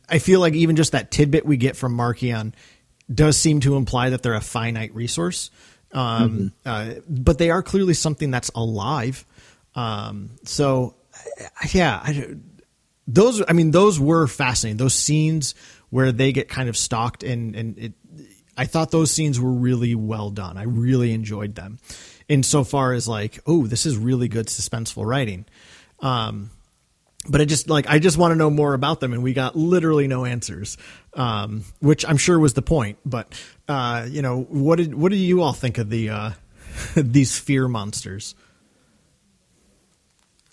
I 0.09 0.19
feel 0.19 0.39
like 0.39 0.53
even 0.53 0.75
just 0.75 0.93
that 0.93 1.11
tidbit 1.11 1.45
we 1.45 1.57
get 1.57 1.75
from 1.75 1.97
Marchion 1.97 2.53
does 3.13 3.37
seem 3.37 3.59
to 3.61 3.75
imply 3.75 4.09
that 4.09 4.23
they're 4.23 4.33
a 4.33 4.41
finite 4.41 4.93
resource. 4.95 5.51
Um, 5.91 6.51
mm-hmm. 6.65 6.99
uh, 6.99 7.01
but 7.07 7.37
they 7.37 7.49
are 7.49 7.63
clearly 7.63 7.93
something 7.93 8.31
that's 8.31 8.49
alive. 8.55 9.25
Um, 9.75 10.31
so 10.43 10.95
yeah, 11.71 12.01
I, 12.03 12.35
those, 13.07 13.41
I 13.47 13.53
mean, 13.53 13.71
those 13.71 13.99
were 13.99 14.27
fascinating. 14.27 14.77
Those 14.77 14.95
scenes 14.95 15.55
where 15.89 16.11
they 16.11 16.31
get 16.31 16.49
kind 16.49 16.67
of 16.67 16.75
stalked 16.75 17.23
and, 17.23 17.55
and 17.55 17.77
it, 17.77 17.93
I 18.57 18.65
thought 18.65 18.91
those 18.91 19.11
scenes 19.11 19.39
were 19.39 19.51
really 19.51 19.93
well 19.95 20.31
done. 20.31 20.57
I 20.57 20.63
really 20.63 21.13
enjoyed 21.13 21.55
them. 21.55 21.77
insofar 22.27 22.93
as 22.93 23.07
like, 23.07 23.39
oh, 23.45 23.67
this 23.67 23.85
is 23.85 23.97
really 23.97 24.27
good 24.27 24.47
suspenseful 24.47 25.05
writing. 25.05 25.45
Um, 25.99 26.51
but 27.29 27.41
I 27.41 27.45
just 27.45 27.69
like 27.69 27.87
I 27.89 27.99
just 27.99 28.17
want 28.17 28.31
to 28.31 28.35
know 28.35 28.49
more 28.49 28.73
about 28.73 28.99
them, 28.99 29.13
and 29.13 29.23
we 29.23 29.33
got 29.33 29.55
literally 29.55 30.07
no 30.07 30.25
answers, 30.25 30.77
um, 31.13 31.63
which 31.79 32.05
I'm 32.07 32.17
sure 32.17 32.39
was 32.39 32.53
the 32.53 32.61
point. 32.61 32.97
But 33.05 33.33
uh, 33.67 34.07
you 34.09 34.21
know, 34.21 34.41
what 34.43 34.77
did 34.77 34.95
what 34.95 35.11
do 35.11 35.17
you 35.17 35.41
all 35.41 35.53
think 35.53 35.77
of 35.77 35.89
the 35.89 36.09
uh, 36.09 36.31
these 36.95 37.37
fear 37.37 37.67
monsters? 37.67 38.35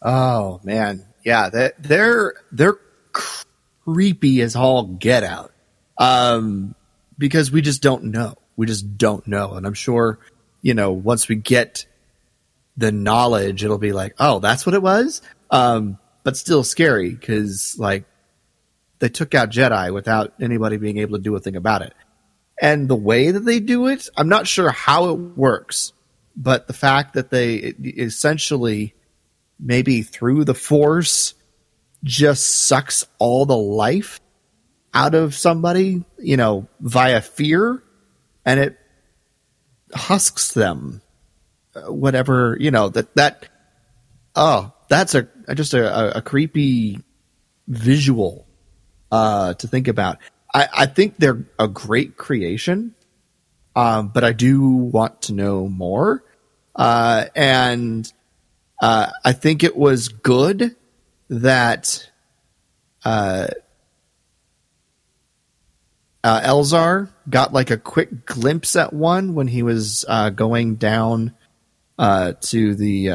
Oh 0.03 0.61
man, 0.63 1.05
yeah, 1.25 1.49
that 1.49 1.83
they're 1.83 2.35
they're 2.53 2.79
creepy 3.13 4.41
as 4.43 4.57
all 4.57 4.85
get 4.85 5.23
out. 5.23 5.53
Um, 5.97 6.75
because 7.17 7.53
we 7.53 7.63
just 7.63 7.81
don't 7.81 8.05
know. 8.05 8.35
We 8.57 8.67
just 8.67 8.99
don't 8.99 9.27
know, 9.27 9.55
and 9.55 9.67
I'm 9.67 9.75
sure 9.75 10.19
you 10.63 10.75
know 10.75 10.93
once 10.93 11.29
we 11.29 11.37
get 11.37 11.87
the 12.77 12.91
knowledge, 12.91 13.65
it'll 13.65 13.79
be 13.79 13.93
like, 13.93 14.15
oh, 14.19 14.41
that's 14.41 14.67
what 14.67 14.75
it 14.75 14.83
was. 14.83 15.23
Um, 15.51 15.99
but 16.25 16.37
still 16.37 16.65
scary 16.65 17.11
because 17.11 17.77
like 17.79 18.05
they 18.99 19.09
took 19.09 19.35
out 19.35 19.51
Jedi 19.51 19.93
without 19.93 20.33
anybody 20.41 20.79
being 20.79 20.99
able 20.99 21.17
to 21.19 21.23
do 21.23 21.37
a 21.37 21.41
thing 21.41 21.55
about 21.55 21.83
it. 21.83 21.95
And 22.61 22.89
the 22.89 22.97
way 22.97 23.31
that 23.31 23.41
they 23.41 23.61
do 23.61 23.87
it, 23.87 24.09
I'm 24.17 24.29
not 24.29 24.47
sure 24.47 24.71
how 24.71 25.11
it 25.11 25.19
works, 25.19 25.93
but 26.37 26.67
the 26.67 26.73
fact 26.73 27.15
that 27.15 27.31
they 27.31 27.55
essentially 27.57 28.95
maybe 29.61 30.03
through 30.03 30.45
the 30.45 30.55
force 30.55 31.35
just 32.03 32.67
sucks 32.67 33.07
all 33.19 33.47
the 33.47 33.57
life 33.57 34.21
out 34.93 35.15
of 35.15 35.35
somebody, 35.35 36.05
you 36.19 36.37
know, 36.37 36.69
via 36.81 37.21
fear 37.21 37.83
and 38.45 38.61
it 38.61 38.79
husks 39.93 40.53
them 40.55 41.03
uh, 41.75 41.93
whatever, 41.93 42.57
you 42.61 42.71
know, 42.71 42.89
that 42.89 43.15
that 43.17 43.49
oh, 44.37 44.73
that's 44.89 45.15
a 45.15 45.29
just 45.53 45.75
a, 45.75 46.19
a 46.19 46.23
creepy 46.23 47.01
visual 47.69 48.47
uh, 49.11 49.55
to 49.55 49.69
think 49.69 49.89
about. 49.89 50.19
I, 50.53 50.69
I 50.73 50.87
think 50.87 51.17
they're 51.19 51.45
a 51.59 51.69
great 51.69 52.17
creation, 52.17 52.95
um, 53.77 54.09
but 54.09 54.25
I 54.25 54.33
do 54.33 54.69
want 54.69 55.23
to 55.23 55.33
know 55.33 55.69
more. 55.69 56.25
Uh, 56.75 57.27
and 57.35 58.11
uh, 58.81 59.11
I 59.25 59.33
think 59.33 59.63
it 59.63 59.77
was 59.77 60.09
good 60.09 60.75
that 61.29 62.11
uh, 63.05 63.49
uh, 66.23 66.41
Elzar 66.41 67.11
got 67.29 67.53
like 67.53 67.71
a 67.71 67.77
quick 67.77 68.27
glimpse 68.27 68.77
at 68.77 68.93
one 68.93 69.35
when 69.35 69.49
he 69.49 69.63
was 69.63 70.05
uh, 70.09 70.31
going 70.31 70.77
down 70.77 71.35
to 71.99 72.75
the 72.75 73.11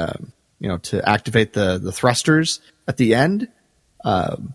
you 0.59 0.67
know, 0.67 0.77
to 0.77 1.07
activate 1.07 1.53
the 1.53 1.77
the 1.77 1.91
thrusters 1.91 2.61
at 2.87 2.97
the 2.97 3.15
end, 3.15 3.47
um, 4.03 4.53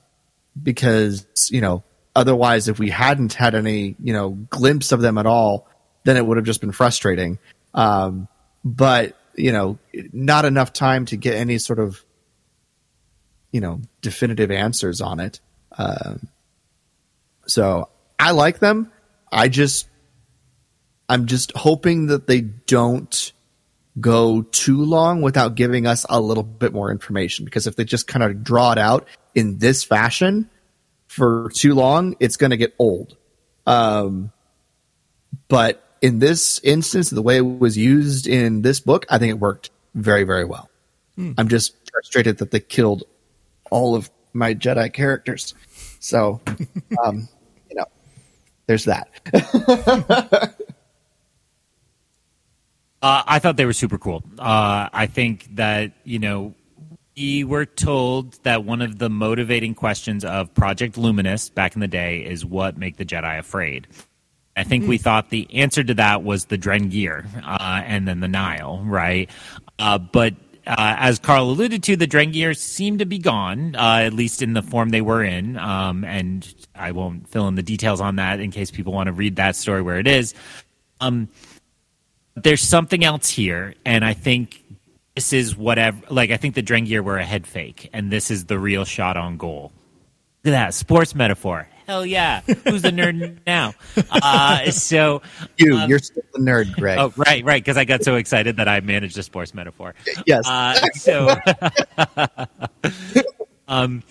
because 0.61 1.26
you 1.50 1.61
know, 1.61 1.82
otherwise, 2.14 2.68
if 2.68 2.78
we 2.78 2.90
hadn't 2.90 3.34
had 3.34 3.55
any 3.55 3.96
you 4.02 4.12
know 4.12 4.30
glimpse 4.30 4.92
of 4.92 5.00
them 5.00 5.18
at 5.18 5.26
all, 5.26 5.68
then 6.05 6.16
it 6.16 6.26
would 6.26 6.36
have 6.36 6.46
just 6.46 6.61
been 6.61 6.72
frustrating. 6.72 7.38
Um, 7.72 8.28
but 8.64 9.16
you 9.34 9.52
know, 9.52 9.78
not 10.12 10.44
enough 10.44 10.72
time 10.72 11.07
to 11.07 11.16
get 11.16 11.34
any 11.34 11.59
sort 11.59 11.78
of 11.78 12.05
you 13.50 13.61
know 13.61 13.80
definitive 14.02 14.50
answers 14.50 15.00
on 15.00 15.20
it. 15.20 15.40
Um, 15.76 16.28
so 17.46 17.88
I 18.18 18.30
like 18.32 18.59
them. 18.59 18.90
I 19.30 19.48
just 19.48 19.88
I'm 21.09 21.26
just 21.26 21.52
hoping 21.57 22.07
that 22.07 22.26
they 22.26 22.40
don't 22.40 23.32
go 24.01 24.42
too 24.42 24.82
long 24.84 25.22
without 25.22 25.55
giving 25.55 25.86
us 25.86 26.05
a 26.09 26.20
little 26.20 26.42
bit 26.42 26.72
more 26.72 26.90
information. 26.90 27.45
Because 27.45 27.66
if 27.66 27.76
they 27.76 27.84
just 27.84 28.07
kind 28.07 28.22
of 28.22 28.42
draw 28.42 28.72
it 28.72 28.78
out 28.78 29.07
in 29.34 29.59
this 29.59 29.84
fashion 29.84 30.51
for 31.07 31.51
too 31.55 31.74
long, 31.74 32.16
it's 32.20 32.36
going 32.36 32.51
to 32.51 32.57
get 32.57 32.74
old. 32.78 33.16
Um, 33.66 34.32
but 35.49 35.82
in 36.03 36.18
this 36.18 36.61
instance, 36.64 37.11
the 37.11 37.22
way 37.22 37.38
it 37.38 37.40
was 37.40 37.78
used 37.78 38.26
in 38.26 38.62
this 38.62 38.80
book, 38.80 39.07
I 39.09 39.18
think 39.18 39.30
it 39.30 39.38
worked 39.38 39.70
very, 39.95 40.24
very 40.24 40.45
well. 40.45 40.68
Hmm. 41.16 41.32
I'm 41.38 41.49
just 41.49 41.74
frustrated 41.90 42.38
that 42.38 42.51
they 42.51 42.61
killed 42.61 43.05
all 43.70 43.95
of 43.95 44.11
my 44.32 44.55
Jedi 44.55 44.92
characters. 44.92 45.55
So, 46.01 46.40
um, 47.05 47.28
you 47.70 47.76
know, 47.76 47.86
there's 48.66 48.84
that. 48.86 49.09
Uh, 53.05 53.22
I 53.26 53.38
thought 53.38 53.59
they 53.59 53.66
were 53.66 53.74
super 53.74 53.98
cool. 53.98 54.24
Uh, 54.38 54.88
I 54.90 55.07
think 55.07 55.57
that, 55.57 55.92
you 56.05 56.18
know, 56.18 56.55
we 57.14 57.44
were 57.44 57.66
told 57.66 58.42
that 58.44 58.64
one 58.64 58.80
of 58.80 58.98
the 58.98 59.11
motivating 59.11 59.74
questions 59.74 60.24
of 60.24 60.55
Project 60.55 60.96
Luminous 60.96 61.50
back 61.50 61.74
in 61.74 61.82
the 61.82 61.86
day 61.86 62.24
is 62.24 62.46
what 62.46 62.78
make 62.78 62.96
the 62.96 63.05
Jedi 63.05 63.38
afraid. 63.38 63.88
I 64.57 64.64
think 64.64 64.84
mm. 64.84 64.88
we 64.88 64.96
thought 64.96 65.28
the 65.28 65.46
answer 65.52 65.84
to 65.84 65.92
that 65.92 66.22
was 66.22 66.46
the 66.46 66.57
Drengir 66.57 67.26
uh, 67.44 67.82
and 67.84 68.09
then 68.09 68.20
the 68.20 68.28
Nihil, 68.28 68.84
right? 68.86 69.28
Uh, 69.78 69.98
but 69.98 70.32
uh, 70.66 70.96
as 70.98 71.18
Carl 71.18 71.50
alluded 71.50 71.82
to, 71.82 71.96
the 71.96 72.07
Drengir 72.07 72.57
seem 72.57 72.96
to 72.96 73.05
be 73.05 73.18
gone, 73.18 73.76
uh, 73.76 73.98
at 73.98 74.14
least 74.14 74.40
in 74.40 74.55
the 74.55 74.62
form 74.62 74.88
they 74.88 75.02
were 75.02 75.22
in. 75.22 75.59
Um, 75.59 76.05
and 76.05 76.55
I 76.74 76.92
won't 76.92 77.28
fill 77.28 77.48
in 77.48 77.55
the 77.55 77.62
details 77.62 78.00
on 78.00 78.16
that 78.16 78.40
in 78.40 78.50
case 78.50 78.70
people 78.70 78.94
want 78.94 79.09
to 79.09 79.12
read 79.12 79.36
that 79.36 79.57
story 79.57 79.82
where 79.82 79.98
it 79.98 80.07
is. 80.07 80.32
Um, 81.02 81.28
there's 82.37 82.62
something 82.62 83.05
else 83.05 83.30
here, 83.30 83.74
and 83.85 84.05
I 84.05 84.14
think 84.14 84.62
this 85.14 85.32
is 85.32 85.57
whatever. 85.57 86.01
Like 86.11 86.30
I 86.30 86.37
think 86.37 86.55
the 86.55 86.62
Drengir 86.62 87.03
were 87.03 87.18
a 87.18 87.24
head 87.24 87.47
fake, 87.47 87.91
and 87.93 88.11
this 88.11 88.30
is 88.30 88.47
the 88.47 88.59
real 88.59 88.85
shot 88.85 89.16
on 89.16 89.37
goal. 89.37 89.72
Look 90.45 90.55
at 90.55 90.59
that 90.59 90.74
sports 90.74 91.14
metaphor. 91.14 91.68
Hell 91.87 92.05
yeah! 92.05 92.41
Who's 92.41 92.82
the 92.82 92.91
nerd 92.91 93.39
now? 93.47 93.74
Uh, 94.11 94.70
so 94.70 95.22
you, 95.59 95.76
um, 95.76 95.89
you're 95.89 95.99
still 95.99 96.22
the 96.32 96.41
nerd, 96.41 96.74
Greg. 96.74 96.99
Oh, 96.99 97.12
right, 97.16 97.45
right. 97.45 97.62
Because 97.62 97.76
I 97.76 97.85
got 97.85 98.03
so 98.03 98.16
excited 98.16 98.57
that 98.57 98.68
I 98.68 98.80
managed 98.80 99.18
a 99.18 99.22
sports 99.22 99.55
metaphor. 99.55 99.95
Yes. 100.26 100.49
Uh, 100.49 100.74
so, 100.95 101.28
um, 103.68 104.03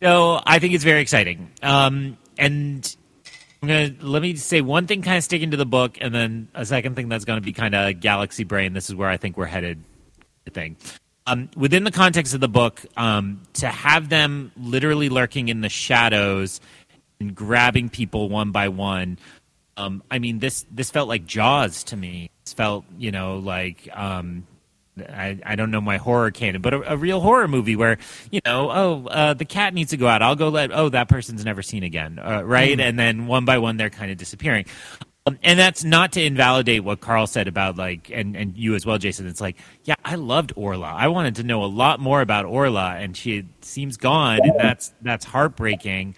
so 0.00 0.40
I 0.46 0.60
think 0.60 0.74
it's 0.74 0.84
very 0.84 1.00
exciting. 1.00 1.50
Um, 1.62 2.16
and 2.38 2.96
Gonna 3.60 3.94
let 4.00 4.22
me 4.22 4.36
say 4.36 4.62
one 4.62 4.86
thing, 4.86 5.02
kind 5.02 5.18
of 5.18 5.24
sticking 5.24 5.50
to 5.50 5.56
the 5.56 5.66
book, 5.66 5.98
and 6.00 6.14
then 6.14 6.48
a 6.54 6.64
second 6.64 6.96
thing 6.96 7.08
that's 7.08 7.26
going 7.26 7.36
to 7.36 7.44
be 7.44 7.52
kind 7.52 7.74
of 7.74 8.00
galaxy 8.00 8.44
brain. 8.44 8.72
This 8.72 8.88
is 8.88 8.94
where 8.94 9.08
I 9.08 9.16
think 9.18 9.36
we're 9.36 9.46
headed. 9.46 9.84
Thing. 10.52 10.76
Um, 11.26 11.48
within 11.54 11.84
the 11.84 11.92
context 11.92 12.34
of 12.34 12.40
the 12.40 12.48
book, 12.48 12.84
um, 12.96 13.42
to 13.52 13.68
have 13.68 14.08
them 14.08 14.50
literally 14.56 15.08
lurking 15.08 15.48
in 15.48 15.60
the 15.60 15.68
shadows 15.68 16.60
and 17.20 17.34
grabbing 17.36 17.88
people 17.88 18.28
one 18.28 18.50
by 18.50 18.68
one. 18.68 19.18
Um, 19.76 20.02
I 20.10 20.18
mean, 20.18 20.40
this 20.40 20.66
this 20.72 20.90
felt 20.90 21.08
like 21.08 21.26
Jaws 21.26 21.84
to 21.84 21.96
me. 21.96 22.30
It 22.42 22.54
felt, 22.56 22.84
you 22.98 23.12
know, 23.12 23.36
like 23.36 23.88
um, 23.92 24.44
I, 24.98 25.38
I 25.44 25.56
don't 25.56 25.70
know 25.70 25.80
my 25.80 25.96
horror 25.96 26.30
canon, 26.30 26.60
but 26.60 26.74
a, 26.74 26.92
a 26.92 26.96
real 26.96 27.20
horror 27.20 27.48
movie 27.48 27.76
where 27.76 27.98
you 28.30 28.40
know, 28.44 28.70
oh, 28.70 29.06
uh, 29.06 29.34
the 29.34 29.44
cat 29.44 29.74
needs 29.74 29.90
to 29.90 29.96
go 29.96 30.06
out. 30.06 30.22
I'll 30.22 30.36
go 30.36 30.48
let. 30.48 30.72
Oh, 30.72 30.88
that 30.88 31.08
person's 31.08 31.44
never 31.44 31.62
seen 31.62 31.82
again, 31.82 32.18
uh, 32.18 32.42
right? 32.42 32.76
Mm. 32.76 32.82
And 32.82 32.98
then 32.98 33.26
one 33.26 33.44
by 33.44 33.58
one, 33.58 33.76
they're 33.76 33.90
kind 33.90 34.10
of 34.10 34.18
disappearing. 34.18 34.66
Um, 35.26 35.38
and 35.42 35.58
that's 35.58 35.84
not 35.84 36.12
to 36.12 36.22
invalidate 36.22 36.82
what 36.82 37.00
Carl 37.00 37.26
said 37.26 37.46
about 37.46 37.76
like, 37.76 38.10
and 38.10 38.36
and 38.36 38.56
you 38.56 38.74
as 38.74 38.86
well, 38.86 38.98
Jason. 38.98 39.26
It's 39.26 39.40
like, 39.40 39.56
yeah, 39.84 39.96
I 40.04 40.14
loved 40.14 40.52
Orla. 40.56 40.86
I 40.86 41.08
wanted 41.08 41.36
to 41.36 41.42
know 41.42 41.62
a 41.62 41.66
lot 41.66 42.00
more 42.00 42.20
about 42.20 42.46
Orla, 42.46 42.96
and 42.96 43.16
she 43.16 43.46
seems 43.60 43.96
gone, 43.96 44.40
and 44.42 44.58
that's 44.58 44.92
that's 45.02 45.24
heartbreaking. 45.24 46.16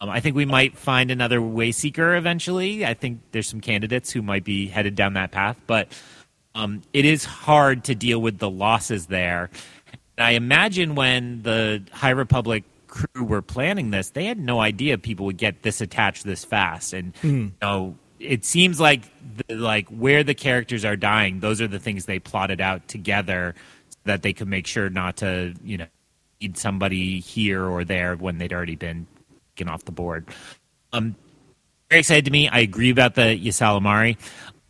Um, 0.00 0.08
I 0.08 0.20
think 0.20 0.36
we 0.36 0.44
might 0.44 0.76
find 0.76 1.10
another 1.10 1.40
Wayseeker 1.40 2.16
eventually. 2.16 2.86
I 2.86 2.94
think 2.94 3.20
there's 3.32 3.48
some 3.48 3.60
candidates 3.60 4.10
who 4.10 4.22
might 4.22 4.44
be 4.44 4.68
headed 4.68 4.94
down 4.94 5.14
that 5.14 5.30
path, 5.30 5.60
but 5.66 5.88
um, 6.58 6.82
it 6.92 7.04
is 7.04 7.24
hard 7.24 7.84
to 7.84 7.94
deal 7.94 8.20
with 8.20 8.38
the 8.38 8.50
losses 8.50 9.06
there. 9.06 9.48
And 10.16 10.26
I 10.26 10.30
imagine 10.32 10.96
when 10.96 11.42
the 11.42 11.84
High 11.92 12.10
Republic 12.10 12.64
crew 12.88 13.22
were 13.22 13.42
planning 13.42 13.92
this, 13.92 14.10
they 14.10 14.24
had 14.24 14.40
no 14.40 14.58
idea 14.60 14.98
people 14.98 15.26
would 15.26 15.36
get 15.36 15.62
this 15.62 15.80
attached 15.80 16.24
this 16.24 16.44
fast. 16.44 16.92
And 16.92 17.14
mm. 17.22 17.44
you 17.44 17.52
know, 17.62 17.96
it 18.18 18.44
seems 18.44 18.80
like 18.80 19.02
the, 19.36 19.54
like 19.54 19.88
where 19.88 20.24
the 20.24 20.34
characters 20.34 20.84
are 20.84 20.96
dying, 20.96 21.38
those 21.38 21.60
are 21.60 21.68
the 21.68 21.78
things 21.78 22.06
they 22.06 22.18
plotted 22.18 22.60
out 22.60 22.88
together 22.88 23.54
so 23.90 23.98
that 24.06 24.22
they 24.22 24.32
could 24.32 24.48
make 24.48 24.66
sure 24.66 24.90
not 24.90 25.18
to, 25.18 25.54
you 25.62 25.78
know, 25.78 25.86
need 26.40 26.58
somebody 26.58 27.20
here 27.20 27.64
or 27.64 27.84
there 27.84 28.16
when 28.16 28.38
they'd 28.38 28.52
already 28.52 28.76
been 28.76 29.06
taken 29.54 29.72
off 29.72 29.84
the 29.84 29.92
board. 29.92 30.26
Um, 30.92 31.14
very 31.88 32.00
excited 32.00 32.24
to 32.26 32.30
me. 32.30 32.48
I 32.48 32.58
agree 32.58 32.90
about 32.90 33.14
the 33.14 33.38
Ysalamiri. 33.38 34.18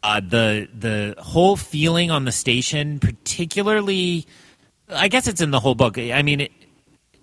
Uh, 0.03 0.21
the 0.21 0.69
the 0.73 1.15
whole 1.19 1.57
feeling 1.57 2.11
on 2.11 2.25
the 2.25 2.33
station, 2.33 3.01
particularly, 3.01 4.27
I 4.89 5.09
guess 5.09 5.27
it's 5.27 5.41
in 5.41 5.51
the 5.51 5.61
whole 5.61 5.75
book. 5.75 5.99
I 5.99 6.23
mean, 6.23 6.43
it, 6.43 6.53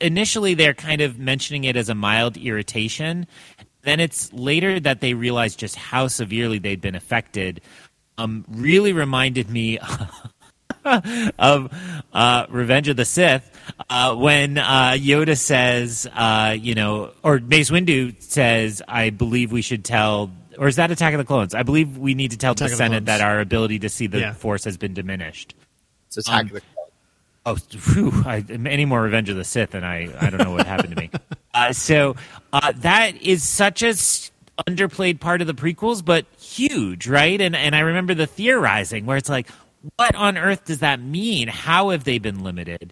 initially 0.02 0.54
they're 0.54 0.74
kind 0.74 1.02
of 1.02 1.18
mentioning 1.18 1.64
it 1.64 1.78
as 1.78 1.90
a 1.90 1.96
mild 1.96 2.38
irritation. 2.38 3.28
Then 3.84 4.00
it's 4.00 4.34
later 4.34 4.80
that 4.80 5.00
they 5.00 5.14
realize 5.14 5.56
just 5.56 5.76
how 5.76 6.08
severely 6.08 6.60
they'd 6.60 6.82
been 6.82 6.96
affected. 6.96 7.62
Um, 8.18 8.46
really 8.50 8.94
reminded 8.94 9.50
me 9.50 9.78
of 10.86 11.72
uh, 12.14 12.46
Revenge 12.50 12.88
of 12.88 12.98
the 12.98 13.06
Sith 13.06 13.50
uh, 13.90 14.16
when 14.16 14.58
uh, 14.58 14.96
Yoda 14.98 15.38
says, 15.38 16.08
uh, 16.14 16.56
you 16.60 16.76
know, 16.76 17.12
or 17.24 17.40
Mace 17.40 17.70
Windu 17.70 18.22
says, 18.22 18.82
"I 18.88 19.10
believe 19.10 19.52
we 19.52 19.62
should 19.62 19.84
tell." 19.86 20.32
Or 20.58 20.68
is 20.68 20.76
that 20.78 20.92
Attack 20.92 21.14
of 21.14 21.18
the 21.18 21.26
Clones? 21.26 21.54
I 21.54 21.64
believe 21.64 21.98
we 21.98 22.14
need 22.14 22.32
to 22.32 22.38
tell 22.38 22.54
Attack 22.54 22.68
the 22.70 22.74
of 22.74 22.78
the 22.78 22.84
Senate 22.84 23.06
that 23.06 23.22
our 23.22 23.40
ability 23.40 23.80
to 23.80 23.90
see 23.90 24.08
the 24.08 24.20
Yeah. 24.20 24.34
Force 24.34 24.64
has 24.66 24.78
been 24.78 24.94
diminished. 24.94 25.56
It's 26.08 26.18
attack 26.18 26.42
Um, 26.42 26.48
of 26.48 26.54
the 26.54 26.62
Oh, 27.48 27.56
whew, 27.94 28.24
I, 28.26 28.44
any 28.50 28.86
more 28.86 29.04
Revenge 29.04 29.30
of 29.30 29.36
the 29.36 29.44
Sith, 29.44 29.76
and 29.76 29.86
I, 29.86 30.10
I 30.20 30.30
don't 30.32 30.42
know 30.42 30.52
what 30.52 30.66
happened 30.66 30.96
to 30.96 31.02
me. 31.02 31.10
Uh, 31.54 31.72
so 31.72 32.18
uh, 32.52 32.74
that 32.80 33.16
is 33.22 33.42
such 33.42 33.82
a 33.82 33.88
s- 33.88 34.30
underplayed 34.68 35.22
part 35.22 35.40
of 35.40 35.48
the 35.48 35.54
prequels, 35.54 36.04
but 36.04 36.26
huge, 36.38 37.08
right? 37.08 37.40
And 37.40 37.56
and 37.56 37.74
I 37.74 37.80
remember 37.80 38.14
the 38.14 38.28
theorizing 38.28 39.06
where 39.06 39.16
it's 39.16 39.30
like, 39.30 39.48
what 39.96 40.14
on 40.16 40.38
earth 40.38 40.66
does 40.66 40.80
that 40.80 41.00
mean? 41.00 41.48
How 41.48 41.92
have 41.92 42.04
they 42.04 42.18
been 42.18 42.44
limited? 42.44 42.92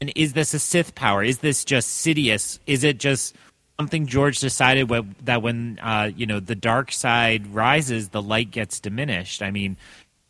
And 0.00 0.12
is 0.14 0.34
this 0.34 0.54
a 0.54 0.60
Sith 0.60 0.94
power? 0.94 1.24
Is 1.24 1.38
this 1.38 1.64
just 1.64 2.06
Sidious? 2.06 2.60
Is 2.68 2.84
it 2.84 2.98
just 3.00 3.34
something 3.78 4.06
George 4.06 4.40
decided 4.40 4.88
that 5.24 5.42
when 5.42 5.78
uh, 5.80 6.10
you 6.16 6.26
know 6.26 6.40
the 6.40 6.54
dark 6.54 6.92
side 6.92 7.46
rises, 7.48 8.08
the 8.08 8.22
light 8.22 8.50
gets 8.50 8.80
diminished? 8.80 9.42
I 9.42 9.50
mean, 9.50 9.76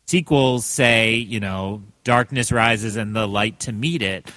sequels 0.09 0.65
say 0.65 1.13
you 1.15 1.39
know 1.39 1.83
darkness 2.03 2.51
rises 2.51 2.95
and 2.95 3.15
the 3.15 3.27
light 3.27 3.59
to 3.59 3.71
meet 3.71 4.01
it 4.01 4.31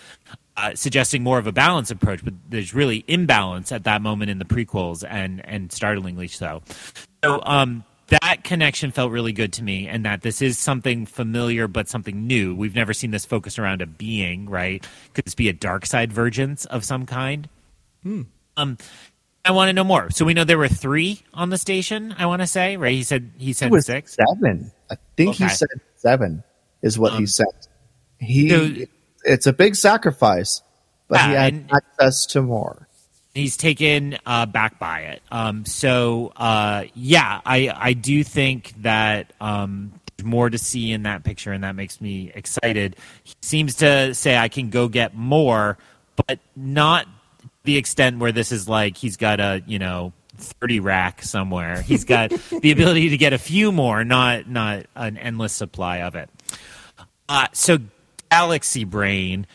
uh, 0.59 0.75
suggesting 0.75 1.23
more 1.23 1.39
of 1.39 1.47
a 1.47 1.53
balance 1.53 1.91
approach 1.91 2.23
but 2.23 2.35
there's 2.51 2.75
really 2.75 3.03
imbalance 3.09 3.73
at 3.73 3.85
that 3.85 4.03
moment 4.03 4.31
in 4.31 4.39
the 4.39 4.45
prequels 4.45 5.03
and 5.09 5.43
and 5.47 5.73
startlingly 5.73 6.29
so. 6.29 6.63
So 7.25 7.41
um 7.45 7.85
that 8.09 8.45
connection 8.45 8.91
felt 8.91 9.11
really 9.11 9.33
good 9.33 9.55
to 9.55 9.63
me 9.63 9.89
and 9.89 10.05
that 10.05 10.21
this 10.21 10.43
is 10.43 10.59
something 10.59 11.07
familiar 11.07 11.67
but 11.69 11.89
something 11.89 12.27
new. 12.27 12.55
We've 12.55 12.75
never 12.75 12.93
seen 12.93 13.11
this 13.11 13.25
focus 13.25 13.59
around 13.59 13.81
a 13.81 13.87
being 13.87 14.51
right? 14.51 14.87
Could 15.15 15.25
this 15.25 15.35
be 15.35 15.49
a 15.49 15.55
dark 15.55 15.87
side 15.87 16.13
vergence 16.13 16.67
of 16.67 16.85
some 16.85 17.07
kind 17.07 17.49
um 18.57 18.79
I 19.45 19.51
want 19.51 19.71
to 19.71 19.73
know 19.73 19.83
more. 19.85 20.09
So 20.11 20.25
we 20.25 20.35
know 20.35 20.45
there 20.45 20.57
were 20.59 20.69
three 20.69 21.23
on 21.35 21.51
the 21.51 21.59
station. 21.59 22.15
I 22.17 22.27
want 22.27 22.43
to 22.43 22.47
say, 22.47 22.77
right? 22.77 22.93
He 22.93 23.03
said 23.03 23.33
he 23.39 23.53
said 23.53 23.73
six. 23.83 24.17
seven. 24.17 24.71
I 24.91 24.97
think 25.17 25.35
he 25.37 25.49
said 25.49 25.69
seven 25.97 26.45
is 26.83 26.99
what 26.99 27.13
he 27.13 27.19
Um, 27.19 27.27
said. 27.27 27.47
He 28.19 28.49
so- 28.51 28.71
it's 29.25 29.47
a 29.47 29.53
big 29.53 29.75
sacrifice, 29.77 30.63
but 31.09 31.21
he 31.23 31.33
had 31.33 31.69
access 31.73 32.27
to 32.27 32.43
more. 32.43 32.89
he's 33.35 33.57
taken 33.57 34.19
uh, 34.27 34.47
back 34.47 34.79
by 34.79 35.01
it. 35.01 35.23
Um, 35.31 35.65
so 35.65 36.33
uh, 36.37 36.85
yeah, 36.95 37.41
I 37.45 37.73
I 37.75 37.93
do 37.95 38.23
think 38.23 38.75
that 38.83 39.33
um, 39.41 39.93
there's 40.17 40.27
more 40.27 40.51
to 40.51 40.59
see 40.59 40.93
in 40.93 41.03
that 41.05 41.25
picture, 41.25 41.51
and 41.53 41.65
that 41.65 41.75
makes 41.75 42.01
me 42.01 42.31
excited. 42.35 42.95
He 43.25 43.35
seems 43.43 43.75
to 43.77 44.15
say 44.15 44.37
I 44.37 44.49
can 44.49 44.71
go 44.71 44.87
get 44.89 45.17
more, 45.17 45.79
but 46.15 46.39
not 46.55 47.07
the 47.65 47.77
extent 47.77 48.19
where 48.19 48.33
this 48.33 48.53
is 48.53 48.69
like 48.69 48.97
he's 48.97 49.17
got 49.17 49.41
a 49.41 49.63
you 49.67 49.79
know. 49.79 50.13
30 50.39 50.81
rack 50.81 51.23
somewhere. 51.23 51.83
He's 51.83 52.05
got 52.05 52.31
the 52.31 52.73
ability 52.73 53.11
to 53.11 53.17
get 53.17 53.33
a 53.33 53.39
few 53.39 53.71
more, 53.71 54.03
not 54.03 54.49
not 54.49 54.87
an 54.97 55.17
endless 55.19 55.53
supply 55.53 55.99
of 55.99 56.17
it. 56.17 56.31
Uh, 57.29 57.47
so 57.53 57.79
Galaxy 58.31 58.85
Brain, 58.85 59.47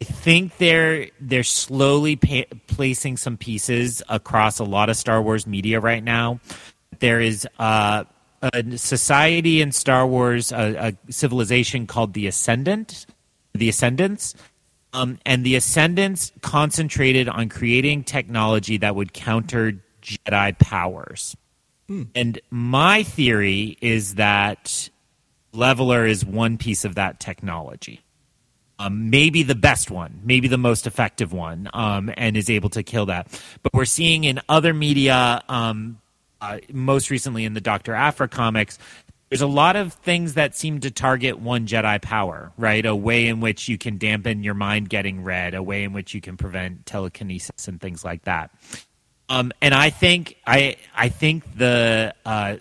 I 0.00 0.04
think 0.04 0.56
they're 0.56 1.08
they're 1.20 1.44
slowly 1.44 2.16
pa- 2.16 2.56
placing 2.66 3.18
some 3.18 3.36
pieces 3.36 4.02
across 4.08 4.58
a 4.58 4.64
lot 4.64 4.88
of 4.88 4.96
Star 4.96 5.22
Wars 5.22 5.46
media 5.46 5.80
right 5.80 6.02
now. 6.02 6.40
There 6.98 7.20
is 7.20 7.46
uh, 7.58 8.04
a 8.42 8.78
society 8.78 9.60
in 9.60 9.70
Star 9.70 10.06
Wars, 10.06 10.50
a, 10.50 10.94
a 11.08 11.12
civilization 11.12 11.86
called 11.86 12.14
the 12.14 12.26
Ascendant, 12.26 13.06
the 13.54 13.68
Ascendants. 13.68 14.34
Um, 14.92 15.18
and 15.24 15.44
the 15.44 15.54
Ascendants 15.56 16.32
concentrated 16.42 17.28
on 17.28 17.48
creating 17.48 18.04
technology 18.04 18.76
that 18.78 18.94
would 18.94 19.12
counter 19.12 19.82
Jedi 20.02 20.58
powers. 20.58 21.36
And 22.14 22.40
my 22.50 23.02
theory 23.02 23.76
is 23.80 24.14
that 24.16 24.88
Leveler 25.52 26.06
is 26.06 26.24
one 26.24 26.56
piece 26.58 26.84
of 26.84 26.94
that 26.94 27.20
technology. 27.20 28.00
Um, 28.78 29.10
maybe 29.10 29.42
the 29.42 29.54
best 29.54 29.90
one, 29.90 30.20
maybe 30.24 30.48
the 30.48 30.58
most 30.58 30.86
effective 30.86 31.32
one, 31.32 31.68
um, 31.72 32.10
and 32.16 32.36
is 32.36 32.50
able 32.50 32.70
to 32.70 32.82
kill 32.82 33.06
that. 33.06 33.28
But 33.62 33.74
we're 33.74 33.84
seeing 33.84 34.24
in 34.24 34.40
other 34.48 34.74
media, 34.74 35.42
um, 35.48 36.00
uh, 36.40 36.58
most 36.72 37.10
recently 37.10 37.44
in 37.44 37.54
the 37.54 37.60
Doctor 37.60 37.94
Aphra 37.94 38.26
comics, 38.26 38.78
there's 39.32 39.40
a 39.40 39.46
lot 39.46 39.76
of 39.76 39.94
things 39.94 40.34
that 40.34 40.54
seem 40.54 40.80
to 40.80 40.90
target 40.90 41.38
one 41.38 41.66
Jedi 41.66 42.02
power, 42.02 42.52
right? 42.58 42.84
A 42.84 42.94
way 42.94 43.28
in 43.28 43.40
which 43.40 43.66
you 43.66 43.78
can 43.78 43.96
dampen 43.96 44.42
your 44.42 44.52
mind 44.52 44.90
getting 44.90 45.24
read, 45.24 45.54
a 45.54 45.62
way 45.62 45.84
in 45.84 45.94
which 45.94 46.12
you 46.12 46.20
can 46.20 46.36
prevent 46.36 46.84
telekinesis 46.84 47.66
and 47.66 47.80
things 47.80 48.04
like 48.04 48.24
that. 48.24 48.50
Um, 49.30 49.50
and 49.62 49.72
I 49.72 49.88
think 49.88 50.36
I 50.46 50.76
I 50.94 51.08
think 51.08 51.44
the 51.56 52.14
uh, 52.26 52.56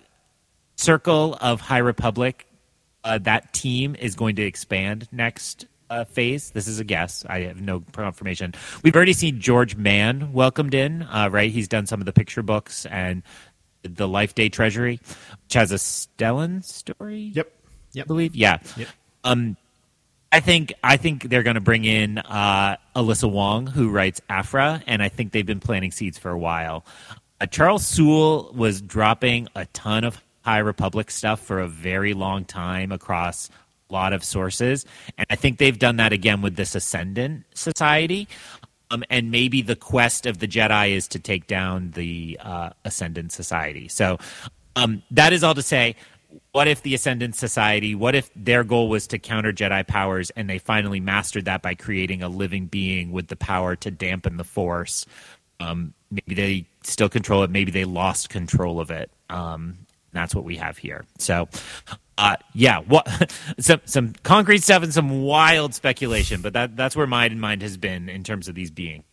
circle 0.78 1.38
of 1.42 1.60
High 1.60 1.80
Republic, 1.80 2.48
uh, 3.04 3.18
that 3.18 3.52
team 3.52 3.98
is 4.00 4.16
going 4.16 4.38
to 4.38 4.44
expand 4.44 5.10
next 5.12 5.66
uh, 5.90 6.06
phase. 6.06 6.52
This 6.52 6.70
is 6.70 6.80
a 6.80 6.86
guess. 6.86 7.26
I 7.28 7.42
have 7.42 7.60
no 7.60 7.84
confirmation. 7.92 8.54
We've 8.82 8.96
already 8.96 9.12
seen 9.12 9.42
George 9.42 9.76
Mann 9.76 10.32
welcomed 10.32 10.74
in, 10.74 11.04
uh, 11.04 11.28
right? 11.30 11.52
He's 11.52 11.68
done 11.68 11.86
some 11.86 12.00
of 12.00 12.06
the 12.06 12.14
picture 12.14 12.42
books 12.42 12.86
and 12.86 13.24
the 13.84 14.08
Life 14.08 14.36
Day 14.36 14.50
Treasury, 14.50 15.00
which 15.44 15.54
has 15.54 15.72
a 15.72 15.76
Stellan 15.76 16.64
story. 16.64 17.32
Yep. 17.34 17.52
I 18.00 18.04
believe. 18.04 18.36
Yeah. 18.36 18.60
Yep. 18.78 18.88
Um, 19.24 19.58
I 20.32 20.40
think 20.40 20.74
I 20.84 20.96
think 20.98 21.24
they're 21.24 21.44
going 21.44 21.56
to 21.56 21.62
bring 21.62 21.84
in 21.84 22.20
uh, 22.20 22.78
Alyssa 22.96 23.30
Wong, 23.30 23.68
who 23.68 23.90
writes 23.90 24.22
Aphra, 24.30 24.82
and 24.88 25.04
I 25.04 25.10
think 25.10 25.34
they've 25.34 25.46
been 25.46 25.60
planting 25.60 25.92
seeds 25.92 26.18
for 26.18 26.32
a 26.32 26.38
while. 26.38 26.86
Uh, 27.42 27.48
Charles 27.48 27.86
Soule 27.86 28.52
was 28.56 28.82
dropping 28.82 29.50
a 29.56 29.66
ton 29.68 30.04
of 30.04 30.22
High 30.42 30.60
Republic 30.60 31.12
stuff 31.12 31.42
for 31.42 31.60
a 31.60 31.68
very 31.68 32.14
long 32.14 32.46
time 32.46 32.92
across 32.92 33.50
a 33.90 33.94
lot 33.94 34.14
of 34.14 34.24
sources, 34.24 34.86
and 35.18 35.28
I 35.30 35.36
think 35.36 35.58
they've 35.58 35.78
done 35.78 35.98
that 35.98 36.14
again 36.14 36.42
with 36.42 36.56
this 36.56 36.76
Ascendant 36.76 37.44
Society. 37.54 38.30
Um, 38.92 39.04
and 39.10 39.32
maybe 39.32 39.62
the 39.62 39.76
quest 39.76 40.26
of 40.26 40.40
the 40.40 40.48
Jedi 40.48 40.92
is 40.92 41.08
to 41.10 41.20
take 41.20 41.48
down 41.48 41.92
the 41.92 42.38
uh, 42.42 42.72
Ascendant 42.84 43.32
Society. 43.32 43.88
So 43.88 44.18
um, 44.76 45.02
that 45.12 45.34
is 45.34 45.44
all 45.44 45.56
to 45.56 45.62
say. 45.62 45.96
What 46.54 46.68
if 46.68 46.82
the 46.82 46.94
Ascendant 46.94 47.36
Society? 47.36 47.94
What 47.96 48.16
if 48.16 48.30
their 48.36 48.64
goal 48.64 48.90
was 48.90 49.08
to 49.08 49.20
counter 49.20 49.52
Jedi 49.52 49.86
powers, 49.86 50.30
and 50.32 50.50
they 50.50 50.58
finally 50.60 51.00
mastered 51.00 51.46
that 51.46 51.62
by 51.62 51.76
creating 51.76 52.24
a 52.24 52.30
living 52.30 52.68
being 52.68 53.12
with 53.12 53.28
the 53.28 53.36
power 53.36 53.76
to 53.78 53.92
dampen 53.92 54.38
the 54.38 54.44
Force? 54.44 55.06
Um, 55.60 55.94
maybe 56.10 56.36
they 56.36 56.66
still 56.84 57.10
control 57.10 57.44
it. 57.44 57.50
Maybe 57.50 57.72
they 57.72 57.86
lost 57.86 58.30
control 58.30 58.80
of 58.80 58.92
it. 58.92 59.12
Um, 59.30 59.80
that's 60.14 60.36
what 60.36 60.44
we 60.44 60.58
have 60.58 60.78
here. 60.78 61.06
So, 61.18 61.48
uh, 62.22 62.36
yeah, 62.54 62.80
what 62.80 63.32
some 63.60 63.82
some 63.86 64.14
concrete 64.22 64.62
stuff 64.62 64.84
and 64.84 64.94
some 64.94 65.24
wild 65.24 65.74
speculation, 65.74 66.42
but 66.42 66.54
that 66.54 66.78
that's 66.78 66.96
where 66.96 67.08
my 67.08 67.28
mind 67.30 67.64
has 67.64 67.78
been 67.78 68.10
in 68.10 68.24
terms 68.24 68.48
of 68.48 68.54
these 68.54 68.70
being. 68.70 69.04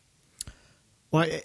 Well, 1.11 1.23
I, 1.23 1.43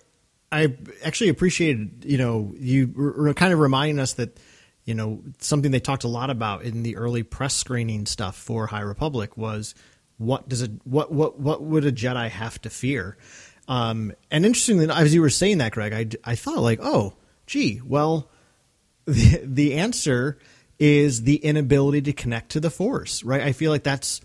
I 0.51 0.77
actually 1.03 1.29
appreciated, 1.29 2.03
you 2.05 2.17
know, 2.17 2.53
you 2.57 2.91
were 2.93 3.33
kind 3.33 3.53
of 3.53 3.59
reminding 3.59 3.99
us 3.99 4.13
that, 4.15 4.37
you 4.83 4.93
know, 4.93 5.23
something 5.39 5.71
they 5.71 5.79
talked 5.79 6.03
a 6.03 6.09
lot 6.09 6.29
about 6.29 6.63
in 6.63 6.83
the 6.83 6.97
early 6.97 7.23
press 7.23 7.55
screening 7.55 8.05
stuff 8.05 8.35
for 8.35 8.67
High 8.67 8.81
Republic 8.81 9.37
was 9.37 9.73
what 10.17 10.49
does 10.49 10.61
it, 10.61 10.71
what, 10.83 11.13
what, 11.13 11.39
what 11.39 11.63
would 11.63 11.85
a 11.85 11.93
Jedi 11.93 12.29
have 12.29 12.61
to 12.63 12.69
fear? 12.69 13.17
Um, 13.69 14.11
and 14.29 14.45
interestingly, 14.45 14.89
as 14.89 15.13
you 15.13 15.21
were 15.21 15.29
saying 15.29 15.59
that, 15.59 15.71
Greg, 15.71 15.93
I, 15.93 16.31
I 16.31 16.35
thought 16.35 16.59
like, 16.59 16.79
oh, 16.83 17.13
gee, 17.47 17.81
well, 17.83 18.29
the, 19.05 19.41
the 19.43 19.75
answer 19.75 20.37
is 20.79 21.23
the 21.23 21.35
inability 21.35 22.01
to 22.03 22.13
connect 22.13 22.51
to 22.51 22.59
the 22.59 22.69
Force, 22.69 23.23
right? 23.23 23.41
I 23.41 23.51
feel 23.51 23.71
like 23.71 23.83
that's 23.83 24.21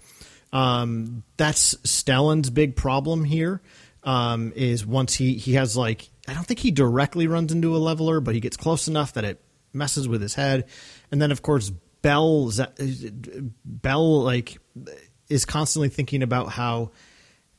um, 0.52 1.22
that's 1.36 1.74
Stellan's 1.76 2.50
big 2.50 2.76
problem 2.76 3.24
here. 3.24 3.60
Um, 4.04 4.52
is 4.54 4.86
once 4.86 5.14
he 5.14 5.34
he 5.34 5.54
has 5.54 5.76
like 5.76 6.08
I 6.26 6.34
don't 6.34 6.46
think 6.46 6.60
he 6.60 6.70
directly 6.70 7.26
runs 7.26 7.52
into 7.52 7.76
a 7.76 7.78
leveler, 7.78 8.20
but 8.20 8.34
he 8.34 8.40
gets 8.40 8.56
close 8.56 8.88
enough 8.88 9.14
that 9.14 9.24
it 9.24 9.42
messes 9.72 10.08
with 10.08 10.22
his 10.22 10.34
head, 10.34 10.68
and 11.10 11.20
then 11.20 11.30
of 11.30 11.42
course 11.42 11.70
Bell 12.02 12.50
Bell 13.64 14.22
like 14.22 14.58
is 15.28 15.44
constantly 15.44 15.88
thinking 15.88 16.22
about 16.22 16.50
how 16.50 16.90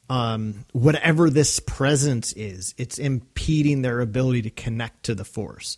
um, 0.09 0.65
whatever 0.71 1.29
this 1.29 1.59
presence 1.59 2.33
is, 2.33 2.73
it's 2.77 2.97
impeding 2.97 3.83
their 3.83 4.01
ability 4.01 4.41
to 4.43 4.49
connect 4.49 5.03
to 5.03 5.15
the 5.15 5.25
Force. 5.25 5.77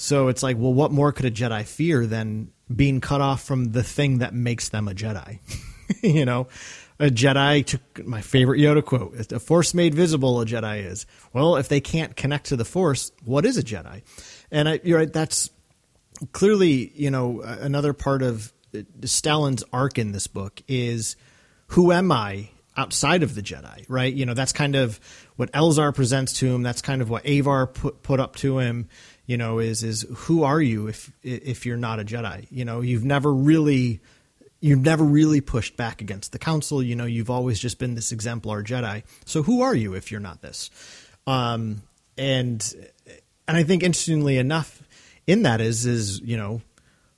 So 0.00 0.28
it's 0.28 0.42
like, 0.42 0.56
well, 0.56 0.72
what 0.72 0.92
more 0.92 1.12
could 1.12 1.26
a 1.26 1.30
Jedi 1.30 1.66
fear 1.66 2.06
than 2.06 2.50
being 2.74 3.02
cut 3.02 3.20
off 3.20 3.44
from 3.44 3.72
the 3.72 3.82
thing 3.82 4.18
that 4.18 4.32
makes 4.32 4.70
them 4.70 4.88
a 4.88 4.92
Jedi? 4.92 5.40
you 6.02 6.24
know, 6.24 6.48
a 6.98 7.08
Jedi 7.08 7.66
took 7.66 8.06
my 8.06 8.22
favorite 8.22 8.60
Yoda 8.60 8.82
quote: 8.82 9.14
"If 9.16 9.28
the 9.28 9.38
Force 9.38 9.74
made 9.74 9.94
visible, 9.94 10.40
a 10.40 10.46
Jedi 10.46 10.86
is." 10.86 11.04
Well, 11.34 11.56
if 11.56 11.68
they 11.68 11.82
can't 11.82 12.16
connect 12.16 12.46
to 12.46 12.56
the 12.56 12.64
Force, 12.64 13.12
what 13.26 13.44
is 13.44 13.58
a 13.58 13.62
Jedi? 13.62 14.00
And 14.50 14.70
I, 14.70 14.80
you're 14.82 14.98
right. 14.98 15.12
That's 15.12 15.50
clearly, 16.32 16.92
you 16.94 17.10
know, 17.10 17.42
another 17.42 17.92
part 17.92 18.22
of 18.22 18.54
uh, 18.74 18.78
Stellan's 19.02 19.64
arc 19.70 19.98
in 19.98 20.12
this 20.12 20.26
book 20.26 20.62
is 20.66 21.14
who 21.68 21.92
am 21.92 22.10
I 22.10 22.48
outside 22.74 23.22
of 23.22 23.34
the 23.34 23.42
Jedi, 23.42 23.84
right? 23.88 24.12
You 24.12 24.24
know, 24.24 24.34
that's 24.34 24.52
kind 24.52 24.76
of 24.76 24.98
what 25.36 25.52
Elzar 25.52 25.94
presents 25.94 26.32
to 26.34 26.46
him. 26.46 26.62
That's 26.62 26.80
kind 26.80 27.02
of 27.02 27.10
what 27.10 27.28
Avar 27.28 27.66
put 27.66 28.02
put 28.02 28.18
up 28.18 28.36
to 28.36 28.58
him. 28.58 28.88
You 29.30 29.36
know, 29.36 29.60
is 29.60 29.84
is 29.84 30.04
who 30.12 30.42
are 30.42 30.60
you 30.60 30.88
if 30.88 31.12
if 31.22 31.64
you're 31.64 31.76
not 31.76 32.00
a 32.00 32.04
Jedi? 32.04 32.48
You 32.50 32.64
know, 32.64 32.80
you've 32.80 33.04
never 33.04 33.32
really 33.32 34.00
you've 34.58 34.80
never 34.80 35.04
really 35.04 35.40
pushed 35.40 35.76
back 35.76 36.00
against 36.00 36.32
the 36.32 36.38
council. 36.40 36.82
You 36.82 36.96
know, 36.96 37.04
you've 37.04 37.30
always 37.30 37.60
just 37.60 37.78
been 37.78 37.94
this 37.94 38.10
exemplar 38.10 38.64
Jedi. 38.64 39.04
So 39.26 39.44
who 39.44 39.62
are 39.62 39.72
you 39.72 39.94
if 39.94 40.10
you're 40.10 40.18
not 40.18 40.42
this? 40.42 40.68
Um, 41.28 41.82
and 42.18 42.74
and 43.46 43.56
I 43.56 43.62
think 43.62 43.84
interestingly 43.84 44.36
enough, 44.36 44.82
in 45.28 45.44
that 45.44 45.60
is 45.60 45.86
is 45.86 46.20
you 46.22 46.36
know 46.36 46.60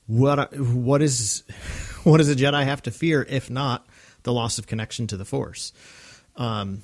what 0.07 0.55
what 0.59 1.01
is 1.01 1.45
what 2.05 2.19
does 2.19 2.29
a 2.29 2.37
Jedi 2.37 2.63
have 2.63 2.83
to 2.83 2.91
fear 2.91 3.27
if 3.27 3.49
not 3.49 3.87
the 4.25 4.35
loss 4.35 4.59
of 4.59 4.67
connection 4.67 5.07
to 5.07 5.17
the 5.17 5.25
Force? 5.25 5.73
Um, 6.37 6.83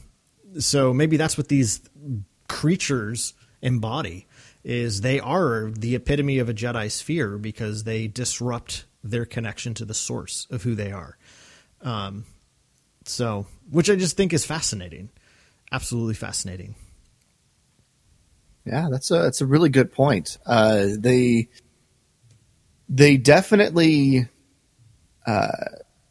so 0.58 0.94
maybe 0.94 1.18
that's 1.18 1.36
what 1.36 1.48
these 1.48 1.82
creatures 2.48 3.34
embody 3.60 4.26
is 4.68 5.00
they 5.00 5.18
are 5.18 5.70
the 5.70 5.94
epitome 5.94 6.38
of 6.38 6.50
a 6.50 6.54
Jedi 6.54 6.90
sphere 6.90 7.38
because 7.38 7.84
they 7.84 8.06
disrupt 8.06 8.84
their 9.02 9.24
connection 9.24 9.72
to 9.72 9.86
the 9.86 9.94
source 9.94 10.46
of 10.50 10.62
who 10.62 10.74
they 10.74 10.92
are. 10.92 11.16
Um, 11.80 12.26
so, 13.06 13.46
which 13.70 13.88
I 13.88 13.96
just 13.96 14.18
think 14.18 14.34
is 14.34 14.44
fascinating, 14.44 15.08
absolutely 15.72 16.16
fascinating. 16.16 16.74
Yeah, 18.66 18.88
that's 18.90 19.10
a 19.10 19.20
that's 19.20 19.40
a 19.40 19.46
really 19.46 19.70
good 19.70 19.90
point. 19.90 20.36
Uh, 20.44 20.88
they 20.98 21.48
they 22.90 23.16
definitely, 23.16 24.28
uh, 25.26 25.48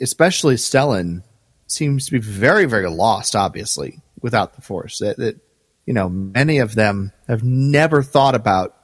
especially 0.01 0.55
Stellan, 0.55 1.21
seems 1.67 2.07
to 2.07 2.13
be 2.13 2.19
very 2.19 2.65
very 2.65 2.89
lost. 2.89 3.35
Obviously, 3.35 4.01
without 4.19 4.55
the 4.55 4.63
Force, 4.63 4.97
that, 4.97 5.17
that 5.17 5.39
you 5.87 5.93
know 5.93 6.09
many 6.09 6.59
of 6.59 6.75
them 6.75 7.11
have 7.27 7.43
never 7.43 8.03
thought 8.03 8.35
about, 8.35 8.75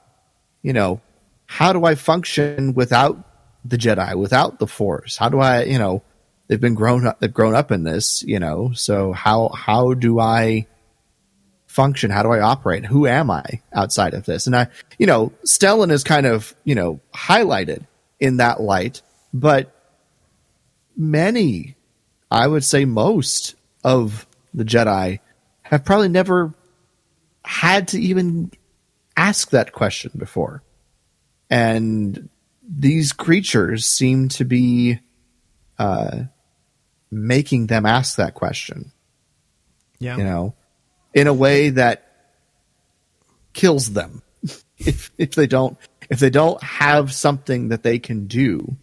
you 0.62 0.72
know, 0.72 1.00
how 1.46 1.72
do 1.72 1.84
I 1.84 1.94
function 1.94 2.74
without 2.74 3.22
the 3.64 3.76
Jedi, 3.76 4.16
without 4.16 4.58
the 4.58 4.66
Force? 4.66 5.16
How 5.16 5.28
do 5.28 5.38
I, 5.38 5.62
you 5.64 5.78
know, 5.78 6.02
they've 6.48 6.60
been 6.60 6.74
grown 6.74 7.06
up, 7.06 7.20
they've 7.20 7.32
grown 7.32 7.54
up 7.54 7.70
in 7.70 7.84
this, 7.84 8.24
you 8.24 8.40
know, 8.40 8.72
so 8.72 9.12
how 9.12 9.50
how 9.50 9.94
do 9.94 10.18
I 10.18 10.66
function? 11.66 12.10
How 12.10 12.22
do 12.22 12.30
I 12.30 12.40
operate? 12.40 12.86
Who 12.86 13.06
am 13.06 13.30
I 13.30 13.60
outside 13.72 14.14
of 14.14 14.24
this? 14.24 14.46
And 14.46 14.56
I, 14.56 14.68
you 14.98 15.06
know, 15.06 15.32
Stellan 15.44 15.90
is 15.90 16.04
kind 16.04 16.24
of, 16.24 16.54
you 16.64 16.74
know, 16.74 17.00
highlighted 17.12 17.86
in 18.18 18.38
that 18.38 18.60
light, 18.60 19.02
but 19.32 19.74
many, 20.96 21.76
I 22.30 22.46
would 22.46 22.64
say 22.64 22.84
most 22.84 23.56
of 23.82 24.26
the 24.54 24.64
Jedi 24.64 25.18
have 25.62 25.84
probably 25.84 26.08
never 26.08 26.54
had 27.44 27.88
to 27.88 28.00
even 28.00 28.50
ask 29.16 29.50
that 29.50 29.72
question 29.72 30.12
before. 30.16 30.62
And 31.50 32.28
these 32.66 33.12
creatures 33.12 33.86
seem 33.86 34.28
to 34.30 34.44
be 34.44 35.00
uh, 35.78 36.24
making 37.10 37.66
them 37.66 37.86
ask 37.86 38.16
that 38.16 38.34
question. 38.34 38.92
Yeah. 39.98 40.16
You 40.16 40.24
know, 40.24 40.54
in 41.14 41.26
a 41.26 41.34
way 41.34 41.70
that 41.70 42.04
kills 43.52 43.92
them 43.92 44.22
if 44.78 45.10
if 45.16 45.34
they 45.34 45.46
don't 45.46 45.78
if 46.10 46.18
they 46.18 46.28
don't 46.28 46.62
have 46.62 47.14
something 47.14 47.68
that 47.68 47.82
they 47.82 47.98
can 47.98 48.26
do 48.26 48.76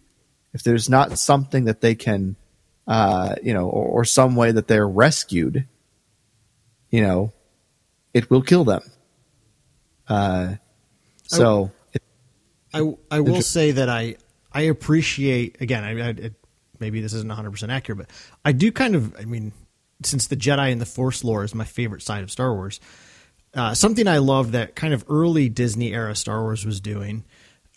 if 0.54 0.62
there's 0.62 0.88
not 0.88 1.18
something 1.18 1.66
that 1.66 1.82
they 1.82 1.94
can 1.94 2.34
uh 2.88 3.36
you 3.42 3.52
know 3.52 3.68
or, 3.68 3.84
or 3.84 4.04
some 4.04 4.34
way 4.34 4.50
that 4.50 4.66
they're 4.66 4.88
rescued 4.88 5.68
you 6.90 7.02
know 7.02 7.32
it 8.14 8.30
will 8.30 8.42
kill 8.42 8.64
them 8.64 8.82
uh 10.08 10.54
so 11.24 11.70
I 12.74 12.94
I 13.10 13.20
will 13.20 13.42
say 13.42 13.72
that 13.72 13.88
I 13.88 14.16
I 14.52 14.62
appreciate 14.62 15.60
again 15.60 15.84
I, 15.84 15.90
I 15.90 16.08
it, 16.10 16.34
maybe 16.78 17.00
this 17.00 17.12
isn't 17.12 17.30
100% 17.30 17.70
accurate 17.70 17.98
but 17.98 18.10
I 18.44 18.52
do 18.52 18.72
kind 18.72 18.94
of 18.94 19.14
I 19.18 19.24
mean 19.24 19.52
since 20.06 20.26
the 20.26 20.36
Jedi 20.36 20.72
and 20.72 20.80
the 20.80 20.86
Force 20.86 21.24
lore 21.24 21.44
is 21.44 21.54
my 21.54 21.64
favorite 21.64 22.02
side 22.02 22.22
of 22.22 22.30
Star 22.30 22.54
Wars, 22.54 22.80
uh, 23.54 23.74
something 23.74 24.08
I 24.08 24.18
love 24.18 24.52
that 24.52 24.74
kind 24.74 24.94
of 24.94 25.04
early 25.08 25.48
Disney 25.48 25.92
era 25.92 26.14
Star 26.14 26.42
Wars 26.42 26.64
was 26.64 26.80
doing 26.80 27.24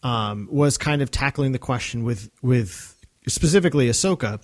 um, 0.04 0.48
was 0.52 0.78
kind 0.78 1.02
of 1.02 1.12
tackling 1.12 1.52
the 1.52 1.60
question 1.60 2.04
with 2.04 2.30
with 2.42 2.96
specifically 3.28 3.88
Ahsoka. 3.90 4.42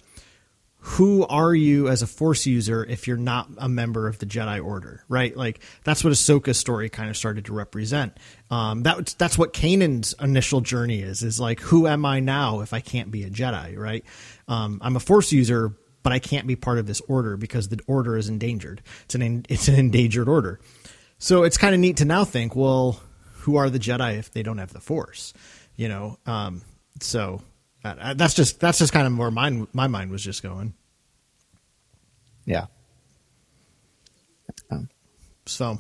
Who 0.84 1.28
are 1.28 1.54
you 1.54 1.90
as 1.90 2.02
a 2.02 2.08
Force 2.08 2.48
user 2.48 2.84
if 2.84 3.08
you're 3.08 3.16
not 3.16 3.48
a 3.58 3.70
member 3.70 4.08
of 4.08 4.18
the 4.18 4.26
Jedi 4.26 4.64
Order, 4.64 5.04
right? 5.08 5.36
Like 5.38 5.60
that's 5.84 6.04
what 6.04 6.12
Ahsoka's 6.12 6.58
story 6.58 6.90
kind 6.90 7.08
of 7.08 7.16
started 7.16 7.46
to 7.46 7.54
represent. 7.54 8.18
Um, 8.50 8.82
that 8.84 9.14
that's 9.20 9.38
what 9.38 9.54
Kanan's 9.54 10.16
initial 10.20 10.60
journey 10.62 11.02
is. 11.02 11.22
Is 11.22 11.40
like, 11.40 11.60
who 11.60 11.86
am 11.86 12.04
I 12.04 12.20
now 12.20 12.62
if 12.62 12.74
I 12.74 12.80
can't 12.80 13.12
be 13.12 13.24
a 13.24 13.30
Jedi, 13.30 13.78
right? 13.78 14.04
Um, 14.48 14.80
I'm 14.82 14.96
a 14.96 15.00
Force 15.00 15.32
user, 15.32 15.76
but 16.02 16.14
I 16.14 16.20
can't 16.20 16.48
be 16.48 16.56
part 16.56 16.80
of 16.80 16.88
this 16.88 17.02
order 17.02 17.38
because 17.38 17.70
the 17.70 17.80
order 17.86 18.18
is 18.18 18.28
endangered. 18.28 18.82
It's 19.04 19.14
an 19.14 19.46
it's 19.50 19.68
an 19.68 19.76
endangered 19.76 20.28
order. 20.28 20.60
So 21.20 21.44
it's 21.44 21.58
kind 21.58 21.76
of 21.76 21.80
neat 21.80 21.98
to 21.98 22.06
now 22.06 22.26
think, 22.26 22.56
well, 22.56 23.00
who 23.42 23.56
are 23.56 23.70
the 23.70 23.78
Jedi 23.78 24.18
if 24.18 24.32
they 24.32 24.42
don't 24.42 24.58
have 24.58 24.74
the 24.74 24.82
Force? 24.82 25.34
You 25.76 25.90
know, 25.90 26.18
um, 26.26 26.64
so 27.00 27.44
uh, 27.84 28.14
that's 28.14 28.34
just 28.34 28.60
that's 28.60 28.80
just 28.80 28.94
kind 28.94 29.08
of 29.08 29.18
where 29.18 29.32
mine 29.32 29.68
my 29.74 29.88
mind 29.88 30.12
was 30.12 30.24
just 30.24 30.44
going. 30.44 30.74
Yeah. 32.46 32.68
Um, 34.70 34.90
so 35.46 35.80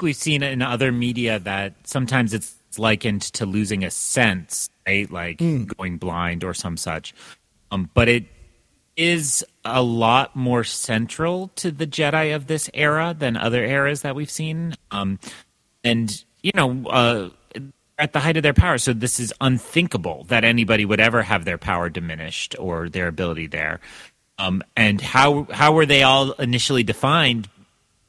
we've 0.00 0.16
seen 0.16 0.42
in 0.42 0.62
other 0.62 0.92
media 0.92 1.38
that 1.40 1.74
sometimes 1.84 2.34
it's 2.34 2.56
likened 2.78 3.22
to 3.22 3.46
losing 3.46 3.84
a 3.84 3.90
sense, 3.90 4.68
right? 4.86 5.10
Like 5.10 5.38
mm. 5.38 5.66
going 5.76 5.98
blind 5.98 6.44
or 6.44 6.54
some 6.54 6.76
such. 6.76 7.14
Um, 7.70 7.90
but 7.94 8.08
it 8.08 8.24
is 8.96 9.44
a 9.64 9.82
lot 9.82 10.34
more 10.34 10.64
central 10.64 11.48
to 11.56 11.70
the 11.70 11.86
Jedi 11.86 12.34
of 12.34 12.46
this 12.46 12.70
era 12.72 13.14
than 13.16 13.36
other 13.36 13.64
eras 13.64 14.02
that 14.02 14.14
we've 14.14 14.30
seen. 14.30 14.74
Um, 14.90 15.18
and 15.84 16.24
you 16.42 16.52
know, 16.54 16.86
uh, 16.88 17.30
at 17.98 18.12
the 18.12 18.20
height 18.20 18.36
of 18.36 18.42
their 18.42 18.54
power, 18.54 18.78
so 18.78 18.92
this 18.92 19.18
is 19.18 19.32
unthinkable 19.40 20.24
that 20.28 20.44
anybody 20.44 20.84
would 20.84 21.00
ever 21.00 21.22
have 21.22 21.44
their 21.44 21.58
power 21.58 21.88
diminished 21.88 22.54
or 22.58 22.88
their 22.88 23.08
ability 23.08 23.46
there. 23.46 23.80
Um, 24.38 24.62
and 24.76 25.00
how 25.00 25.44
how 25.50 25.72
were 25.72 25.86
they 25.86 26.02
all 26.02 26.32
initially 26.32 26.82
defined? 26.82 27.48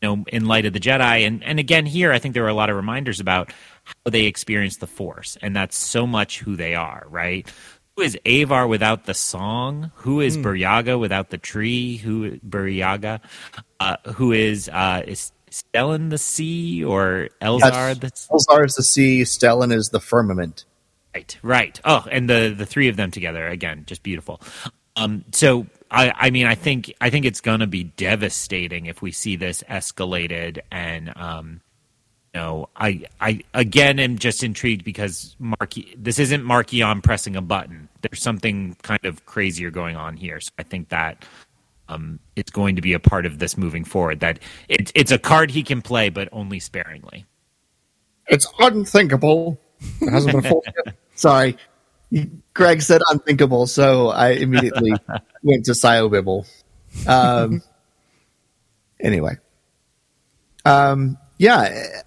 You 0.02 0.10
know, 0.10 0.26
in 0.28 0.46
light 0.46 0.66
of 0.66 0.74
the 0.74 0.80
Jedi, 0.80 1.26
and 1.26 1.44
and 1.44 1.60
again 1.60 1.86
here, 1.86 2.12
I 2.12 2.20
think 2.20 2.34
there 2.34 2.44
were 2.44 2.50
a 2.50 2.54
lot 2.54 2.70
of 2.70 2.76
reminders 2.76 3.20
about 3.20 3.52
how 3.84 4.12
they 4.12 4.26
experienced 4.26 4.80
the 4.80 4.88
Force, 4.88 5.38
and 5.42 5.56
that's 5.56 5.78
so 5.78 6.06
much 6.06 6.40
who 6.40 6.56
they 6.56 6.76
are, 6.76 7.06
right? 7.10 7.50
who 7.98 8.04
is 8.04 8.18
Avar 8.28 8.68
without 8.68 9.06
the 9.06 9.16
song? 9.16 9.92
Who 9.96 10.22
is 10.22 10.38
mm. 10.38 10.44
Burryaga 10.44 11.00
without 11.00 11.32
the 11.32 11.40
tree? 11.40 11.98
Who 11.98 12.38
Burryaga? 12.40 13.22
Uh, 13.80 13.98
who 14.14 14.32
is 14.32 14.70
uh, 14.70 15.02
is 15.06 15.32
Stellan 15.52 16.10
the 16.10 16.18
sea 16.18 16.84
or 16.84 17.30
Elzar 17.42 18.00
the 18.00 18.12
Elzar 18.12 18.66
is 18.66 18.76
the 18.76 18.84
sea. 18.84 19.22
Stellan 19.22 19.74
is 19.74 19.90
the 19.90 20.00
firmament. 20.00 20.66
Right, 21.16 21.38
right. 21.42 21.80
Oh, 21.84 22.06
and 22.12 22.30
the 22.30 22.54
the 22.56 22.66
three 22.66 22.88
of 22.88 22.98
them 22.98 23.12
together 23.12 23.48
again, 23.48 23.84
just 23.88 24.04
beautiful. 24.04 24.42
Um, 24.96 25.24
so 25.32 25.68
I, 25.90 26.12
I 26.16 26.30
mean, 26.32 26.48
I 26.48 26.56
think 26.56 26.94
I 27.00 27.10
think 27.10 27.26
it's 27.26 27.42
going 27.42 27.62
to 27.62 27.68
be 27.68 27.86
devastating 27.86 28.88
if 28.88 29.02
we 29.02 29.12
see 29.12 29.36
this 29.36 29.64
escalated 29.70 30.60
and 30.72 31.16
um, 31.16 31.62
know, 32.38 32.70
I 32.76 33.04
I 33.20 33.42
again 33.54 34.00
am 34.00 34.18
just 34.18 34.44
intrigued 34.44 34.86
because 34.86 35.36
Marky 35.40 35.94
this 35.98 36.20
isn't 36.20 36.44
Marchion 36.44 37.04
pressing 37.04 37.36
a 37.36 37.42
button. 37.42 37.90
There's 38.02 38.22
something 38.22 38.78
kind 38.84 39.04
of 39.06 39.26
crazier 39.26 39.72
going 39.72 39.96
on 39.96 40.16
here. 40.16 40.40
So 40.40 40.52
I 40.58 40.64
think 40.64 40.90
that 40.90 41.26
um, 41.90 42.20
it's 42.36 42.52
going 42.52 42.76
to 42.76 42.82
be 42.82 42.94
a 42.94 43.00
part 43.00 43.26
of 43.26 43.40
this 43.40 43.58
moving 43.58 43.84
forward. 43.84 44.20
That 44.20 44.40
it's 44.68 44.92
it's 44.96 45.12
a 45.12 45.18
card 45.18 45.52
he 45.52 45.64
can 45.64 45.82
play, 45.82 46.10
but 46.10 46.30
only 46.32 46.60
sparingly. 46.60 47.26
It's 48.28 48.48
unthinkable. 48.60 49.60
It 50.02 50.10
hasn't 50.10 50.44
been 50.44 50.62
Sorry, 51.16 51.58
Greg 52.54 52.82
said 52.82 53.02
unthinkable, 53.10 53.68
so 53.68 54.10
I 54.10 54.30
immediately 54.32 54.92
went 55.44 55.66
to 55.66 55.72
Psyobibble. 55.72 56.48
Um, 57.08 57.62
anyway, 59.00 59.38
um, 60.66 61.18
yeah, 61.38 62.02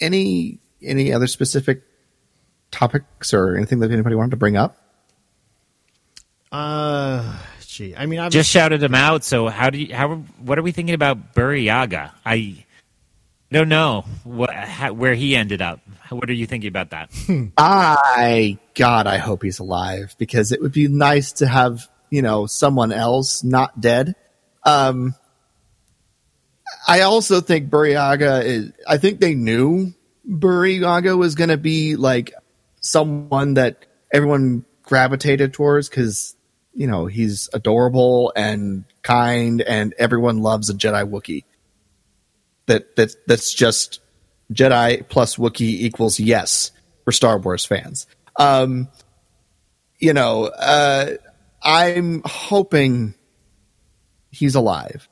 any 0.00 0.60
any 0.82 1.12
other 1.12 1.26
specific 1.26 1.82
topics 2.70 3.32
or 3.32 3.56
anything 3.56 3.80
that 3.80 3.90
anybody 3.90 4.14
wanted 4.14 4.30
to 4.32 4.36
bring 4.36 4.56
up? 4.56 4.76
Uh, 6.52 7.38
gee, 7.76 7.94
I 7.96 8.06
mean, 8.06 8.18
I 8.18 8.28
just 8.28 8.50
shouted 8.50 8.82
him 8.82 8.94
out. 8.94 9.24
So 9.24 9.48
how 9.48 9.70
do 9.70 9.78
you 9.78 9.94
how 9.94 10.16
what 10.38 10.58
are 10.58 10.62
we 10.62 10.72
thinking 10.72 10.94
about 10.94 11.34
Burryaga? 11.34 12.12
I 12.24 12.64
don't 13.52 13.68
know 13.68 14.04
what 14.24 14.52
how, 14.52 14.92
where 14.92 15.14
he 15.14 15.36
ended 15.36 15.62
up. 15.62 15.80
What 16.10 16.30
are 16.30 16.34
you 16.34 16.46
thinking 16.46 16.68
about 16.68 16.90
that? 16.90 17.10
I 17.58 18.58
God, 18.74 19.06
I 19.06 19.18
hope 19.18 19.42
he's 19.42 19.58
alive 19.58 20.14
because 20.18 20.52
it 20.52 20.60
would 20.62 20.72
be 20.72 20.88
nice 20.88 21.32
to 21.34 21.46
have 21.46 21.88
you 22.10 22.22
know, 22.22 22.46
someone 22.46 22.92
else 22.92 23.42
not 23.42 23.80
dead. 23.80 24.14
Um, 24.64 25.14
I 26.86 27.02
also 27.02 27.40
think 27.40 27.70
Burryaga 27.70 28.44
is, 28.44 28.72
I 28.86 28.98
think 28.98 29.20
they 29.20 29.34
knew 29.34 29.92
Burryaga 30.28 31.16
was 31.16 31.34
going 31.34 31.50
to 31.50 31.56
be 31.56 31.96
like 31.96 32.32
someone 32.80 33.54
that 33.54 33.86
everyone 34.12 34.64
gravitated 34.82 35.52
towards 35.52 35.88
because, 35.88 36.35
you 36.76 36.86
know, 36.86 37.06
he's 37.06 37.48
adorable 37.52 38.32
and 38.36 38.84
kind 39.02 39.62
and 39.62 39.94
everyone 39.98 40.42
loves 40.42 40.68
a 40.70 40.74
Jedi 40.74 41.08
Wookiee. 41.08 41.44
That, 42.66 42.94
that, 42.96 43.14
that's 43.26 43.54
just 43.54 44.00
Jedi 44.52 45.08
plus 45.08 45.36
Wookiee 45.36 45.80
equals 45.80 46.20
yes 46.20 46.70
for 47.04 47.12
Star 47.12 47.38
Wars 47.38 47.64
fans. 47.64 48.06
Um, 48.38 48.88
you 49.98 50.12
know, 50.12 50.44
uh, 50.44 51.12
I'm 51.62 52.22
hoping 52.24 53.14
he's 54.30 54.54
alive. 54.54 55.08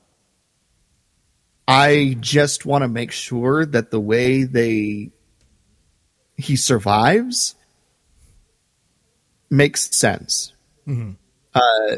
I 1.66 2.16
just 2.20 2.66
want 2.66 2.82
to 2.82 2.88
make 2.88 3.10
sure 3.10 3.64
that 3.64 3.90
the 3.90 4.00
way 4.00 4.44
they 4.44 5.12
he 6.36 6.56
survives 6.56 7.54
makes 9.48 9.96
sense. 9.96 10.52
Mm-hmm. 10.86 11.12
Uh, 11.54 11.96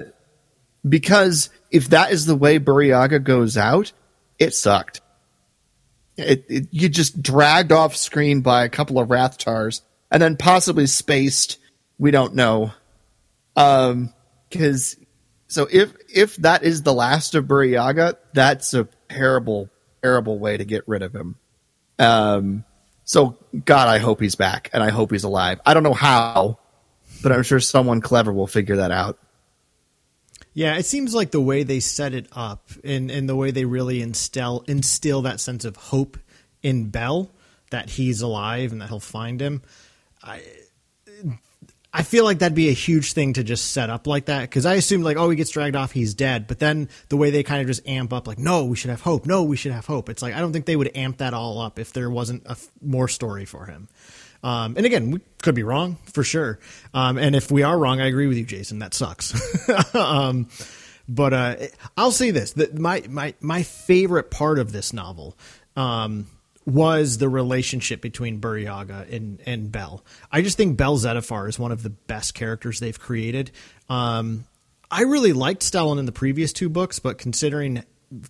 because 0.88 1.50
if 1.70 1.90
that 1.90 2.12
is 2.12 2.26
the 2.26 2.36
way 2.36 2.58
Burryaga 2.58 3.22
goes 3.22 3.56
out, 3.56 3.92
it 4.38 4.54
sucked. 4.54 5.00
It, 6.16 6.44
it, 6.48 6.68
you 6.70 6.88
just 6.88 7.22
dragged 7.22 7.72
off 7.72 7.96
screen 7.96 8.40
by 8.40 8.64
a 8.64 8.68
couple 8.68 8.98
of 8.98 9.08
Rathtars 9.08 9.82
and 10.10 10.22
then 10.22 10.36
possibly 10.36 10.86
spaced. 10.86 11.58
We 11.98 12.10
don't 12.10 12.34
know. 12.34 12.72
Um, 13.56 14.12
because 14.48 14.96
so 15.48 15.66
if 15.70 15.92
if 16.12 16.36
that 16.36 16.62
is 16.62 16.82
the 16.82 16.92
last 16.92 17.34
of 17.34 17.46
Burryaga, 17.46 18.16
that's 18.32 18.74
a 18.74 18.88
terrible, 19.08 19.70
terrible 20.02 20.38
way 20.38 20.56
to 20.56 20.64
get 20.64 20.86
rid 20.86 21.02
of 21.02 21.14
him. 21.14 21.36
Um, 21.98 22.64
so 23.04 23.38
God, 23.64 23.88
I 23.88 23.98
hope 23.98 24.20
he's 24.20 24.34
back 24.34 24.70
and 24.72 24.82
I 24.82 24.90
hope 24.90 25.10
he's 25.10 25.24
alive. 25.24 25.60
I 25.64 25.74
don't 25.74 25.82
know 25.82 25.94
how, 25.94 26.58
but 27.22 27.32
I'm 27.32 27.42
sure 27.42 27.60
someone 27.60 28.00
clever 28.00 28.32
will 28.32 28.46
figure 28.46 28.76
that 28.76 28.90
out. 28.90 29.18
Yeah, 30.56 30.78
it 30.78 30.86
seems 30.86 31.14
like 31.14 31.32
the 31.32 31.40
way 31.40 31.64
they 31.64 31.80
set 31.80 32.14
it 32.14 32.28
up 32.32 32.70
and, 32.82 33.10
and 33.10 33.28
the 33.28 33.36
way 33.36 33.50
they 33.50 33.66
really 33.66 34.00
instill 34.00 34.64
instill 34.66 35.20
that 35.20 35.38
sense 35.38 35.66
of 35.66 35.76
hope 35.76 36.16
in 36.62 36.88
Bell 36.88 37.30
that 37.70 37.90
he's 37.90 38.22
alive 38.22 38.72
and 38.72 38.80
that 38.80 38.88
he'll 38.88 38.98
find 38.98 39.38
him. 39.38 39.60
I 40.22 40.40
I 41.92 42.04
feel 42.04 42.24
like 42.24 42.38
that'd 42.38 42.56
be 42.56 42.70
a 42.70 42.72
huge 42.72 43.12
thing 43.12 43.34
to 43.34 43.44
just 43.44 43.72
set 43.72 43.90
up 43.90 44.06
like 44.06 44.24
that 44.26 44.40
because 44.48 44.64
I 44.64 44.76
assumed 44.76 45.04
like 45.04 45.18
oh 45.18 45.28
he 45.28 45.36
gets 45.36 45.50
dragged 45.50 45.76
off 45.76 45.92
he's 45.92 46.14
dead, 46.14 46.46
but 46.46 46.58
then 46.58 46.88
the 47.10 47.18
way 47.18 47.28
they 47.28 47.42
kind 47.42 47.60
of 47.60 47.66
just 47.66 47.86
amp 47.86 48.14
up 48.14 48.26
like 48.26 48.38
no 48.38 48.64
we 48.64 48.76
should 48.76 48.88
have 48.90 49.02
hope 49.02 49.26
no 49.26 49.42
we 49.42 49.58
should 49.58 49.72
have 49.72 49.84
hope. 49.84 50.08
It's 50.08 50.22
like 50.22 50.32
I 50.32 50.40
don't 50.40 50.54
think 50.54 50.64
they 50.64 50.76
would 50.76 50.96
amp 50.96 51.18
that 51.18 51.34
all 51.34 51.60
up 51.60 51.78
if 51.78 51.92
there 51.92 52.08
wasn't 52.08 52.46
a 52.46 52.52
f- 52.52 52.70
more 52.80 53.08
story 53.08 53.44
for 53.44 53.66
him. 53.66 53.88
Um, 54.42 54.74
and 54.76 54.86
again, 54.86 55.10
we 55.10 55.20
could 55.42 55.54
be 55.54 55.62
wrong 55.62 55.96
for 56.12 56.22
sure. 56.22 56.58
Um, 56.94 57.18
and 57.18 57.34
if 57.34 57.50
we 57.50 57.62
are 57.62 57.78
wrong, 57.78 58.00
I 58.00 58.06
agree 58.06 58.26
with 58.26 58.36
you, 58.36 58.44
Jason. 58.44 58.78
That 58.78 58.94
sucks. 58.94 59.34
um, 59.94 60.48
but 61.08 61.32
uh, 61.32 61.56
I'll 61.96 62.10
say 62.10 62.30
this: 62.30 62.52
that 62.52 62.78
my 62.78 63.02
my 63.08 63.34
my 63.40 63.62
favorite 63.62 64.30
part 64.30 64.58
of 64.58 64.72
this 64.72 64.92
novel 64.92 65.36
um, 65.76 66.26
was 66.66 67.18
the 67.18 67.28
relationship 67.28 68.00
between 68.02 68.40
Burryaga 68.40 69.10
and, 69.12 69.40
and 69.46 69.70
Bell. 69.70 70.04
I 70.32 70.42
just 70.42 70.56
think 70.56 70.76
Bell 70.76 70.98
Zettifar 70.98 71.48
is 71.48 71.58
one 71.58 71.70
of 71.70 71.82
the 71.82 71.90
best 71.90 72.34
characters 72.34 72.80
they've 72.80 72.98
created. 72.98 73.52
Um, 73.88 74.46
I 74.90 75.02
really 75.02 75.32
liked 75.32 75.62
Stellan 75.62 75.98
in 75.98 76.06
the 76.06 76.12
previous 76.12 76.52
two 76.52 76.68
books, 76.68 76.98
but 76.98 77.18
considering 77.18 77.84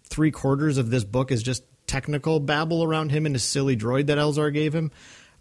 three 0.04 0.30
quarters 0.30 0.78
of 0.78 0.90
this 0.90 1.04
book 1.04 1.32
is 1.32 1.42
just 1.42 1.64
technical 1.86 2.40
babble 2.40 2.84
around 2.84 3.10
him 3.10 3.26
and 3.26 3.34
his 3.34 3.44
silly 3.44 3.76
droid 3.76 4.06
that 4.06 4.18
Elzar 4.18 4.52
gave 4.52 4.74
him, 4.74 4.90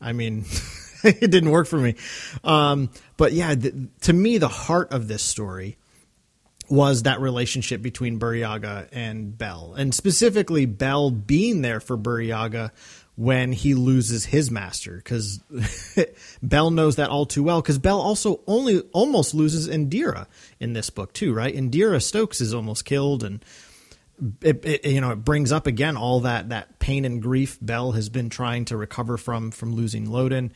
I 0.02 0.14
mean, 0.14 0.46
it 1.04 1.32
didn't 1.32 1.52
work 1.52 1.68
for 1.68 1.78
me. 1.78 1.96
Um, 2.44 2.90
but 3.18 3.34
yeah, 3.34 3.56
to 4.02 4.14
me, 4.14 4.38
the 4.38 4.48
heart 4.48 4.92
of 4.92 5.08
this 5.08 5.24
story 5.24 5.78
was 6.70 7.04
that 7.04 7.22
relationship 7.22 7.82
between 7.82 8.20
Burryaga 8.20 8.88
and 8.92 9.38
Bell, 9.38 9.76
and 9.78 9.94
specifically 9.94 10.66
Bell 10.66 11.12
being 11.12 11.62
there 11.62 11.80
for 11.80 11.98
Burryaga 11.98 12.72
when 13.16 13.54
he 13.54 13.76
loses 13.76 14.26
his 14.26 14.52
master, 14.52 14.98
because 14.98 15.40
Bell 16.44 16.72
knows 16.72 16.98
that 16.98 17.10
all 17.10 17.26
too 17.26 17.44
well. 17.44 17.62
Because 17.62 17.78
Bell 17.78 18.00
also 18.00 18.42
only 18.48 18.82
almost 18.94 19.34
loses 19.34 19.70
Indeera 19.70 20.28
in 20.60 20.74
this 20.74 20.90
book 20.90 21.14
too, 21.14 21.34
right? 21.34 21.56
Indeera 21.56 22.02
Stokes 22.02 22.42
is 22.42 22.54
almost 22.54 22.84
killed, 22.84 23.24
and 23.24 23.44
it, 24.42 24.66
it, 24.66 24.86
you 24.86 25.02
know 25.02 25.12
it 25.12 25.18
brings 25.18 25.52
up 25.52 25.68
again 25.68 25.98
all 25.98 26.22
that 26.22 26.50
that 26.50 26.80
pain 26.80 27.06
and 27.06 27.22
grief 27.22 27.58
Bell 27.62 27.92
has 27.92 28.10
been 28.10 28.30
trying 28.30 28.66
to 28.66 28.78
recover 28.78 29.18
from 29.18 29.52
from 29.52 29.76
losing 29.76 30.08
Loden, 30.08 30.52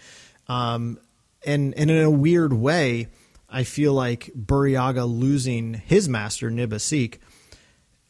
um, 0.47 0.99
and 1.45 1.73
and 1.75 1.91
in 1.91 2.03
a 2.03 2.09
weird 2.09 2.53
way 2.53 3.07
I 3.49 3.63
feel 3.63 3.93
like 3.93 4.31
Burryaga 4.35 5.07
losing 5.07 5.73
his 5.73 6.07
master 6.07 6.49
Nib 6.49 6.71
Assek. 6.71 7.19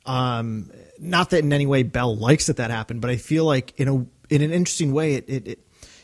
Um, 0.06 0.72
not 0.98 1.32
that 1.32 1.44
in 1.44 1.54
any 1.54 1.66
way 1.68 1.84
Bell 1.84 2.16
likes 2.16 2.48
that 2.48 2.58
that 2.58 2.72
happened, 2.72 3.02
but 3.02 3.10
I 3.10 3.18
feel 3.18 3.46
like 3.46 3.80
in 3.80 3.88
a 3.88 3.96
in 4.34 4.42
an 4.42 4.52
interesting 4.52 4.94
way 4.94 5.16
it, 5.16 5.26
it, 5.28 5.48
it 5.48 5.60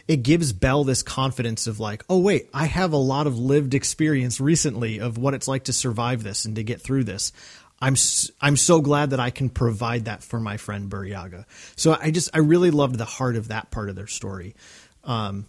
it 0.08 0.18
gives 0.18 0.54
Bell 0.54 0.84
this 0.84 1.02
confidence 1.02 1.66
of 1.66 1.80
like, 1.80 2.04
oh 2.10 2.20
wait, 2.20 2.50
I 2.54 2.66
have 2.66 2.94
a 2.94 2.98
lot 2.98 3.26
of 3.28 3.40
lived 3.40 3.74
experience 3.74 4.40
recently 4.40 5.00
of 5.00 5.18
what 5.18 5.34
it's 5.34 5.48
like 5.48 5.64
to 5.64 5.74
survive 5.74 6.22
this 6.24 6.46
and 6.46 6.56
to 6.58 6.64
get 6.64 6.82
through 6.82 7.06
this. 7.06 7.32
I'm 7.82 7.96
I'm 8.42 8.58
so 8.58 8.82
glad 8.82 9.12
that 9.12 9.20
I 9.20 9.30
can 9.30 9.50
provide 9.50 10.06
that 10.06 10.24
for 10.24 10.40
my 10.40 10.58
friend 10.58 10.90
Burryaga. 10.90 11.46
So 11.76 11.98
I 12.00 12.12
just 12.12 12.30
I 12.34 12.40
really 12.40 12.72
loved 12.72 12.98
the 12.98 13.06
heart 13.06 13.36
of 13.36 13.50
that 13.50 13.72
part 13.72 13.90
of 13.90 13.96
their 13.96 14.08
story. 14.08 14.56
Um, 15.04 15.46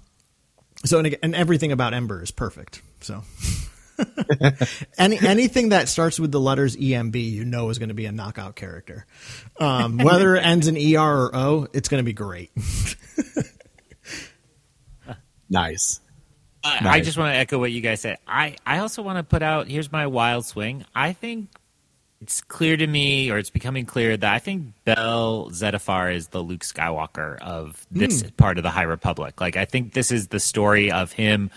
so 0.85 0.99
and, 0.99 1.17
and 1.23 1.35
everything 1.35 1.73
about 1.73 1.95
Ember 1.95 2.23
is 2.23 2.31
perfect. 2.31 2.83
So 3.01 3.23
Any 4.99 5.19
anything 5.19 5.71
that 5.71 5.89
starts 5.89 6.21
with 6.21 6.33
the 6.33 6.41
letters 6.41 6.77
EMB, 6.77 7.17
you 7.17 7.45
know, 7.45 7.71
is 7.71 7.79
going 7.79 7.89
to 7.89 7.95
be 7.95 8.07
a 8.07 8.13
knockout 8.13 8.57
character. 8.57 9.07
Um, 9.59 9.99
whether 9.99 10.37
it 10.37 10.45
ends 10.45 10.69
in 10.69 10.77
ER 10.77 11.01
or 11.01 11.31
O, 11.35 11.67
it's 11.73 11.89
going 11.89 12.01
to 12.01 12.05
be 12.05 12.13
great. 12.13 12.51
nice. 15.49 16.01
Uh, 16.65 16.81
nice. 16.83 16.95
I 16.95 17.01
just 17.01 17.17
want 17.17 17.33
to 17.33 17.37
echo 17.37 17.61
what 17.61 17.71
you 17.71 17.81
guys 17.81 18.01
said. 18.01 18.19
I, 18.27 18.57
I 18.67 18.79
also 18.79 19.01
want 19.01 19.19
to 19.19 19.23
put 19.23 19.41
out 19.41 19.69
here's 19.69 19.93
my 19.93 20.09
wild 20.09 20.45
swing. 20.45 20.85
I 20.97 21.13
think 21.13 21.49
it's 22.27 22.41
clear 22.41 22.77
to 22.77 22.87
me, 22.89 23.31
or 23.31 23.39
it's 23.39 23.51
becoming 23.51 23.87
clear, 23.87 24.17
that 24.17 24.35
I 24.35 24.41
think 24.41 24.73
Bell 24.85 25.49
Zettifar 25.53 26.13
is 26.13 26.29
the 26.29 26.43
Luke 26.43 26.63
Skywalker 26.63 27.39
of 27.39 27.87
this 27.89 28.25
mm. 28.25 28.37
part 28.37 28.59
of 28.59 28.65
the 28.65 28.71
High 28.71 28.83
Republic. 28.83 29.41
Like, 29.41 29.57
I 29.57 29.65
think 29.65 29.93
this 29.93 30.11
is 30.11 30.27
the 30.27 30.41
story 30.41 30.91
of 30.91 31.13
him 31.13 31.53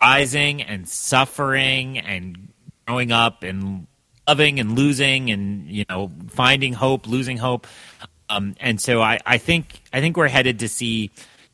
rising 0.00 0.62
and 0.62 0.88
suffering 0.88 1.98
and 1.98 2.48
growing 2.86 3.12
up 3.12 3.42
and 3.42 3.86
loving 4.26 4.58
and 4.58 4.74
losing 4.74 5.30
and 5.30 5.70
you 5.70 5.84
know 5.90 6.10
finding 6.28 6.72
hope, 6.72 7.06
losing 7.06 7.36
hope. 7.36 7.66
Um, 8.30 8.54
and 8.58 8.80
so 8.80 9.02
I, 9.02 9.18
I 9.26 9.36
think 9.36 9.82
I 9.92 10.00
think 10.00 10.16
we're 10.16 10.28
headed 10.28 10.60
to 10.60 10.68
see. 10.68 11.10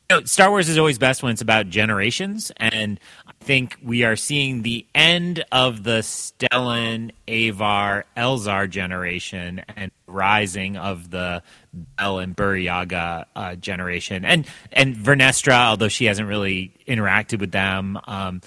You 0.09 0.21
know, 0.21 0.23
Star 0.23 0.49
Wars 0.51 0.69
is 0.69 0.77
always 0.77 0.97
best 0.97 1.21
when 1.21 1.33
it's 1.33 1.41
about 1.41 1.67
generations, 1.67 2.49
and 2.55 2.97
think 3.39 3.77
we 3.81 4.03
are 4.03 4.15
seeing 4.15 4.61
the 4.61 4.85
end 4.93 5.43
of 5.51 5.83
the 5.83 5.99
Stellan, 5.99 7.11
Avar, 7.27 8.05
Elzar 8.15 8.69
generation, 8.69 9.61
and 9.75 9.91
rising 10.05 10.77
of 10.77 11.09
the 11.09 11.41
Bell 11.73 12.19
and 12.19 12.35
Burryaga 12.35 13.25
uh, 13.35 13.55
generation, 13.55 14.25
and 14.25 14.47
and 14.71 14.95
Vernestra, 14.95 15.67
although 15.67 15.87
she 15.87 16.05
hasn't 16.05 16.27
really 16.27 16.73
interacted 16.87 17.39
with 17.39 17.51
them. 17.51 17.99
Um, 18.05 18.41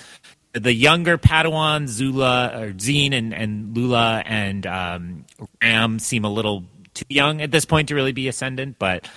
the 0.52 0.74
younger 0.74 1.16
Padawan 1.16 1.86
Zula 1.86 2.50
or 2.54 2.72
Zeen 2.72 3.12
and, 3.12 3.32
and 3.32 3.76
Lula 3.76 4.22
and 4.26 4.66
um, 4.66 5.24
Ram 5.62 5.98
seem 5.98 6.24
a 6.24 6.30
little 6.30 6.64
too 6.94 7.04
young 7.08 7.40
at 7.40 7.50
this 7.50 7.64
point 7.64 7.88
to 7.88 7.94
really 7.94 8.12
be 8.12 8.28
ascendant, 8.28 8.76
but 8.78 9.08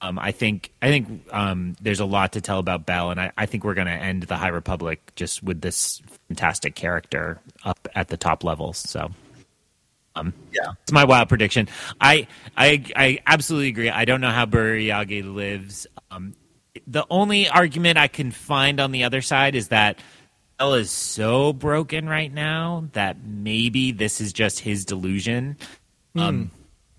um, 0.00 0.18
I 0.18 0.32
think 0.32 0.72
I 0.80 0.88
think 0.88 1.26
um, 1.32 1.76
there's 1.80 2.00
a 2.00 2.04
lot 2.04 2.32
to 2.32 2.40
tell 2.40 2.58
about 2.58 2.86
Bell, 2.86 3.10
and 3.10 3.20
I, 3.20 3.32
I 3.36 3.46
think 3.46 3.64
we're 3.64 3.74
going 3.74 3.88
to 3.88 3.92
end 3.92 4.24
the 4.24 4.36
High 4.36 4.48
Republic 4.48 5.12
just 5.16 5.42
with 5.42 5.60
this 5.60 6.00
fantastic 6.28 6.74
character 6.74 7.40
up 7.64 7.88
at 7.94 8.08
the 8.08 8.16
top 8.16 8.44
levels. 8.44 8.78
So. 8.78 9.10
Um, 10.14 10.32
yeah, 10.52 10.72
it's 10.82 10.90
my 10.90 11.04
wild 11.04 11.28
prediction. 11.28 11.68
I 12.00 12.26
I 12.56 12.84
I 12.96 13.20
absolutely 13.24 13.68
agree. 13.68 13.88
I 13.88 14.04
don't 14.04 14.20
know 14.20 14.30
how 14.30 14.46
Burryaga 14.46 15.32
lives. 15.32 15.86
Um, 16.10 16.34
the 16.88 17.06
only 17.08 17.48
argument 17.48 17.98
I 17.98 18.08
can 18.08 18.32
find 18.32 18.80
on 18.80 18.90
the 18.90 19.04
other 19.04 19.22
side 19.22 19.54
is 19.54 19.68
that 19.68 20.00
Bell 20.58 20.74
is 20.74 20.90
so 20.90 21.52
broken 21.52 22.08
right 22.08 22.32
now 22.32 22.88
that 22.94 23.18
maybe 23.22 23.92
this 23.92 24.20
is 24.20 24.32
just 24.32 24.58
his 24.58 24.84
delusion. 24.84 25.56
Mm. 26.16 26.48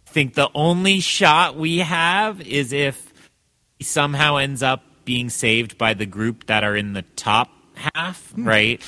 I 0.10 0.12
think 0.12 0.34
the 0.34 0.50
only 0.56 1.02
shot 1.02 1.56
we 1.56 1.78
have 1.78 2.42
is 2.42 2.74
if 2.74 3.14
he 3.78 3.84
somehow 3.84 4.38
ends 4.38 4.64
up 4.64 4.84
being 5.06 5.30
saved 5.30 5.78
by 5.78 5.94
the 5.94 6.08
group 6.08 6.48
that 6.48 6.64
are 6.64 6.76
in 6.76 6.94
the 6.94 7.04
top 7.16 7.52
half, 7.76 8.34
mm. 8.36 8.44
right? 8.44 8.82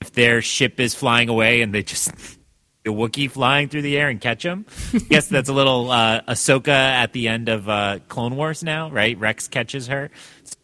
If 0.00 0.10
their 0.14 0.42
ship 0.42 0.80
is 0.80 0.92
flying 0.92 1.28
away 1.28 1.62
and 1.62 1.72
they 1.72 1.84
just 1.84 2.10
a 2.86 2.88
Wookiee 2.88 3.30
flying 3.30 3.68
through 3.68 3.82
the 3.82 3.96
air 3.96 4.08
and 4.08 4.20
catch 4.20 4.44
him. 4.44 4.66
Guess 5.08 5.28
that's 5.28 5.48
a 5.48 5.52
little 5.52 5.92
uh, 5.92 6.22
Ahsoka 6.22 6.68
at 6.68 7.12
the 7.12 7.28
end 7.28 7.48
of 7.48 7.68
uh, 7.68 8.00
Clone 8.08 8.34
Wars 8.34 8.64
now, 8.64 8.90
right? 8.90 9.16
Rex 9.16 9.46
catches 9.46 9.86
her. 9.86 10.10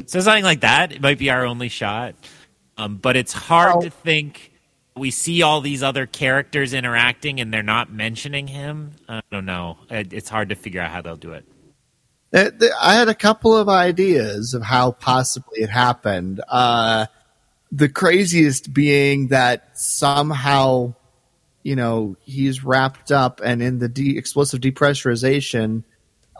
So 0.07 0.19
something 0.19 0.43
like 0.43 0.63
that. 0.63 0.91
It 0.91 1.01
might 1.01 1.19
be 1.19 1.31
our 1.31 1.47
only 1.47 1.69
shot. 1.69 2.17
Um, 2.77 2.97
but 2.97 3.17
it's 3.17 3.33
hard 3.33 3.75
oh. 3.77 3.81
to 3.83 3.91
think. 3.91 4.50
We 4.97 5.11
see 5.11 5.43
all 5.43 5.61
these 5.61 5.83
other 5.83 6.07
characters 6.07 6.75
interacting 6.75 7.41
and 7.41 7.53
they're 7.53 7.63
not 7.63 7.93
mentioning 7.93 8.47
him. 8.47 8.93
I 9.09 9.23
don't 9.31 9.47
know. 9.47 9.79
It's 9.89 10.29
hard 10.29 10.51
to 10.51 10.55
figure 10.55 10.81
out 10.81 10.91
how 10.91 11.03
they'll 11.03 11.17
do 11.17 11.33
it. 11.33 11.45
I 12.33 12.95
had 12.95 13.09
a 13.09 13.15
couple 13.15 13.57
of 13.57 13.69
ideas 13.69 14.55
of 14.55 14.63
how 14.63 14.93
possibly 14.93 15.61
it 15.61 15.71
happened. 15.71 16.41
Uh, 16.49 17.07
the 17.73 17.89
craziest 17.89 18.73
being 18.73 19.29
that 19.29 19.79
somehow 19.79 20.95
you 21.63 21.77
know, 21.77 22.17
he's 22.23 22.65
wrapped 22.65 23.13
up, 23.13 23.41
and 23.45 23.63
in 23.63 23.79
the 23.79 23.89
de- 23.89 24.17
explosive 24.17 24.61
depressurization, 24.61 25.85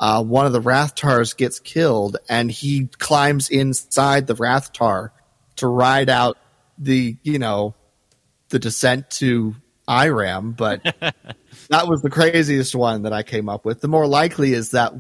uh, 0.01 0.23
one 0.23 0.47
of 0.47 0.53
the 0.53 0.61
Rathtars 0.61 1.37
gets 1.37 1.61
killed, 1.61 2.17
and 2.29 2.51
he 2.51 2.87
climbs 2.99 3.51
inside 3.51 4.27
the 4.27 4.35
Rathtar 4.35 5.11
to 5.57 5.67
ride 5.67 6.09
out 6.09 6.39
the, 6.79 7.17
you 7.23 7.39
know, 7.39 7.75
the 8.51 8.59
descent 8.59 9.11
to 9.11 9.55
Eiram. 9.89 10.57
But 10.57 10.83
that 11.69 11.89
was 11.89 12.03
the 12.03 12.11
craziest 12.11 12.75
one 12.75 13.03
that 13.03 13.13
I 13.13 13.23
came 13.23 13.49
up 13.49 13.65
with. 13.65 13.81
The 13.81 13.89
more 13.89 14.07
likely 14.07 14.53
is 14.53 14.71
that 14.71 14.93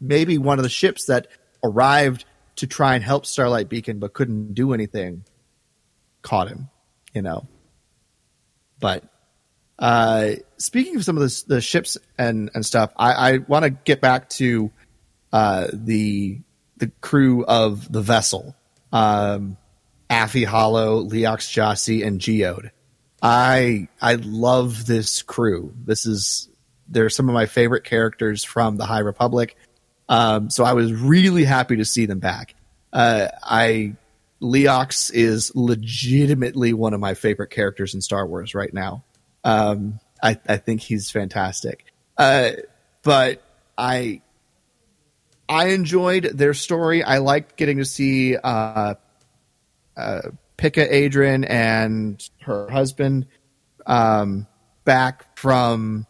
maybe 0.00 0.38
one 0.38 0.58
of 0.58 0.62
the 0.62 0.70
ships 0.70 1.06
that 1.06 1.28
arrived 1.62 2.24
to 2.56 2.66
try 2.66 2.94
and 2.94 3.04
help 3.04 3.26
Starlight 3.26 3.68
Beacon 3.68 3.98
but 3.98 4.12
couldn't 4.12 4.54
do 4.54 4.72
anything 4.72 5.24
caught 6.22 6.48
him, 6.48 6.68
you 7.14 7.22
know. 7.22 7.46
But 8.78 9.04
uh, 9.78 10.32
speaking 10.56 10.96
of 10.96 11.04
some 11.04 11.16
of 11.16 11.22
the, 11.22 11.44
the 11.46 11.60
ships 11.60 11.96
and, 12.18 12.50
and 12.54 12.64
stuff, 12.64 12.92
I, 12.96 13.12
I 13.12 13.38
want 13.38 13.64
to 13.64 13.70
get 13.70 14.00
back 14.00 14.28
to 14.30 14.70
uh, 15.32 15.68
the 15.72 16.40
the 16.76 16.90
crew 17.02 17.44
of 17.44 17.92
the 17.92 18.00
vessel, 18.00 18.56
um, 18.90 19.58
Affie 20.08 20.46
Hollow, 20.46 21.04
Leox 21.04 21.52
Gyasi, 21.52 22.04
and 22.04 22.20
Geode. 22.20 22.70
I 23.22 23.88
I 24.00 24.14
love 24.14 24.86
this 24.86 25.22
crew. 25.22 25.74
This 25.84 26.06
is 26.06 26.48
they're 26.88 27.10
some 27.10 27.28
of 27.28 27.34
my 27.34 27.46
favorite 27.46 27.84
characters 27.84 28.44
from 28.44 28.76
the 28.76 28.86
High 28.86 29.00
Republic. 29.00 29.56
Um, 30.08 30.50
so 30.50 30.64
I 30.64 30.72
was 30.72 30.92
really 30.92 31.44
happy 31.44 31.76
to 31.76 31.84
see 31.84 32.06
them 32.06 32.18
back. 32.18 32.54
Uh, 32.92 33.28
I 33.42 33.94
Leox 34.42 35.12
is 35.12 35.52
legitimately 35.54 36.72
one 36.72 36.94
of 36.94 37.00
my 37.00 37.14
favorite 37.14 37.50
characters 37.50 37.94
in 37.94 38.00
Star 38.00 38.26
Wars 38.26 38.54
right 38.54 38.72
now. 38.72 39.04
Um, 39.44 40.00
I, 40.22 40.38
I 40.48 40.56
think 40.56 40.80
he's 40.80 41.10
fantastic. 41.10 41.84
Uh, 42.16 42.52
but 43.02 43.42
I 43.76 44.22
I 45.48 45.68
enjoyed 45.68 46.24
their 46.24 46.54
story. 46.54 47.02
I 47.02 47.18
liked 47.18 47.56
getting 47.56 47.78
to 47.78 47.84
see 47.84 48.36
uh, 48.36 48.94
Pikka 50.60 50.86
Adren 50.88 51.48
and 51.48 52.22
her 52.42 52.68
husband 52.68 53.26
um, 53.86 54.46
back 54.84 55.38
from 55.38 56.06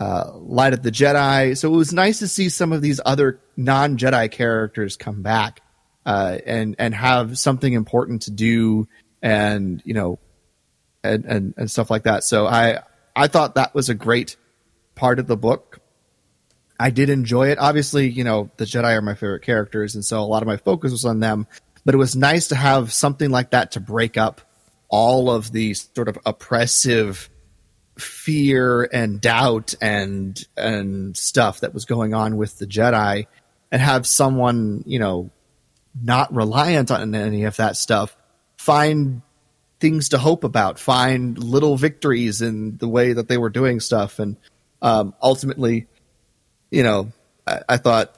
uh, 0.00 0.32
Light 0.34 0.72
of 0.72 0.82
the 0.82 0.90
Jedi. 0.90 1.56
So 1.56 1.72
it 1.72 1.76
was 1.76 1.92
nice 1.92 2.18
to 2.18 2.26
see 2.26 2.48
some 2.48 2.72
of 2.72 2.82
these 2.82 3.00
other 3.06 3.40
non 3.56 3.96
Jedi 3.96 4.32
characters 4.32 4.96
come 4.96 5.22
back 5.22 5.60
uh, 6.04 6.38
and 6.44 6.74
and 6.80 6.92
have 6.92 7.38
something 7.38 7.72
important 7.72 8.22
to 8.22 8.32
do, 8.32 8.88
and 9.22 9.80
you 9.84 9.94
know 9.94 10.18
and, 11.04 11.24
and, 11.24 11.54
and 11.56 11.70
stuff 11.70 11.88
like 11.88 12.02
that. 12.02 12.24
So 12.24 12.48
I 12.48 12.80
I 13.14 13.28
thought 13.28 13.54
that 13.54 13.76
was 13.76 13.88
a 13.88 13.94
great 13.94 14.34
part 14.96 15.20
of 15.20 15.28
the 15.28 15.36
book. 15.36 15.78
I 16.80 16.90
did 16.90 17.10
enjoy 17.10 17.50
it. 17.50 17.58
Obviously, 17.58 18.08
you 18.08 18.24
know, 18.24 18.50
the 18.56 18.64
Jedi 18.64 18.96
are 18.96 19.02
my 19.02 19.14
favorite 19.14 19.42
characters, 19.42 19.94
and 19.94 20.04
so 20.04 20.20
a 20.20 20.26
lot 20.26 20.42
of 20.42 20.48
my 20.48 20.56
focus 20.56 20.90
was 20.90 21.04
on 21.04 21.20
them. 21.20 21.46
But 21.88 21.94
it 21.94 21.98
was 21.98 22.14
nice 22.14 22.48
to 22.48 22.54
have 22.54 22.92
something 22.92 23.30
like 23.30 23.52
that 23.52 23.70
to 23.70 23.80
break 23.80 24.18
up 24.18 24.42
all 24.90 25.30
of 25.30 25.50
the 25.52 25.72
sort 25.72 26.08
of 26.08 26.18
oppressive 26.26 27.30
fear 27.98 28.84
and 28.92 29.22
doubt 29.22 29.74
and 29.80 30.38
and 30.54 31.16
stuff 31.16 31.60
that 31.60 31.72
was 31.72 31.86
going 31.86 32.12
on 32.12 32.36
with 32.36 32.58
the 32.58 32.66
Jedi, 32.66 33.26
and 33.72 33.80
have 33.80 34.06
someone, 34.06 34.84
you 34.84 34.98
know, 34.98 35.30
not 35.98 36.30
reliant 36.30 36.90
on 36.90 37.14
any 37.14 37.44
of 37.44 37.56
that 37.56 37.74
stuff 37.74 38.14
find 38.58 39.22
things 39.80 40.10
to 40.10 40.18
hope 40.18 40.44
about, 40.44 40.78
find 40.78 41.42
little 41.42 41.78
victories 41.78 42.42
in 42.42 42.76
the 42.76 42.86
way 42.86 43.14
that 43.14 43.28
they 43.28 43.38
were 43.38 43.48
doing 43.48 43.80
stuff, 43.80 44.18
and 44.18 44.36
um, 44.82 45.14
ultimately, 45.22 45.86
you 46.70 46.82
know, 46.82 47.12
I, 47.46 47.62
I, 47.66 47.76
thought 47.78 48.14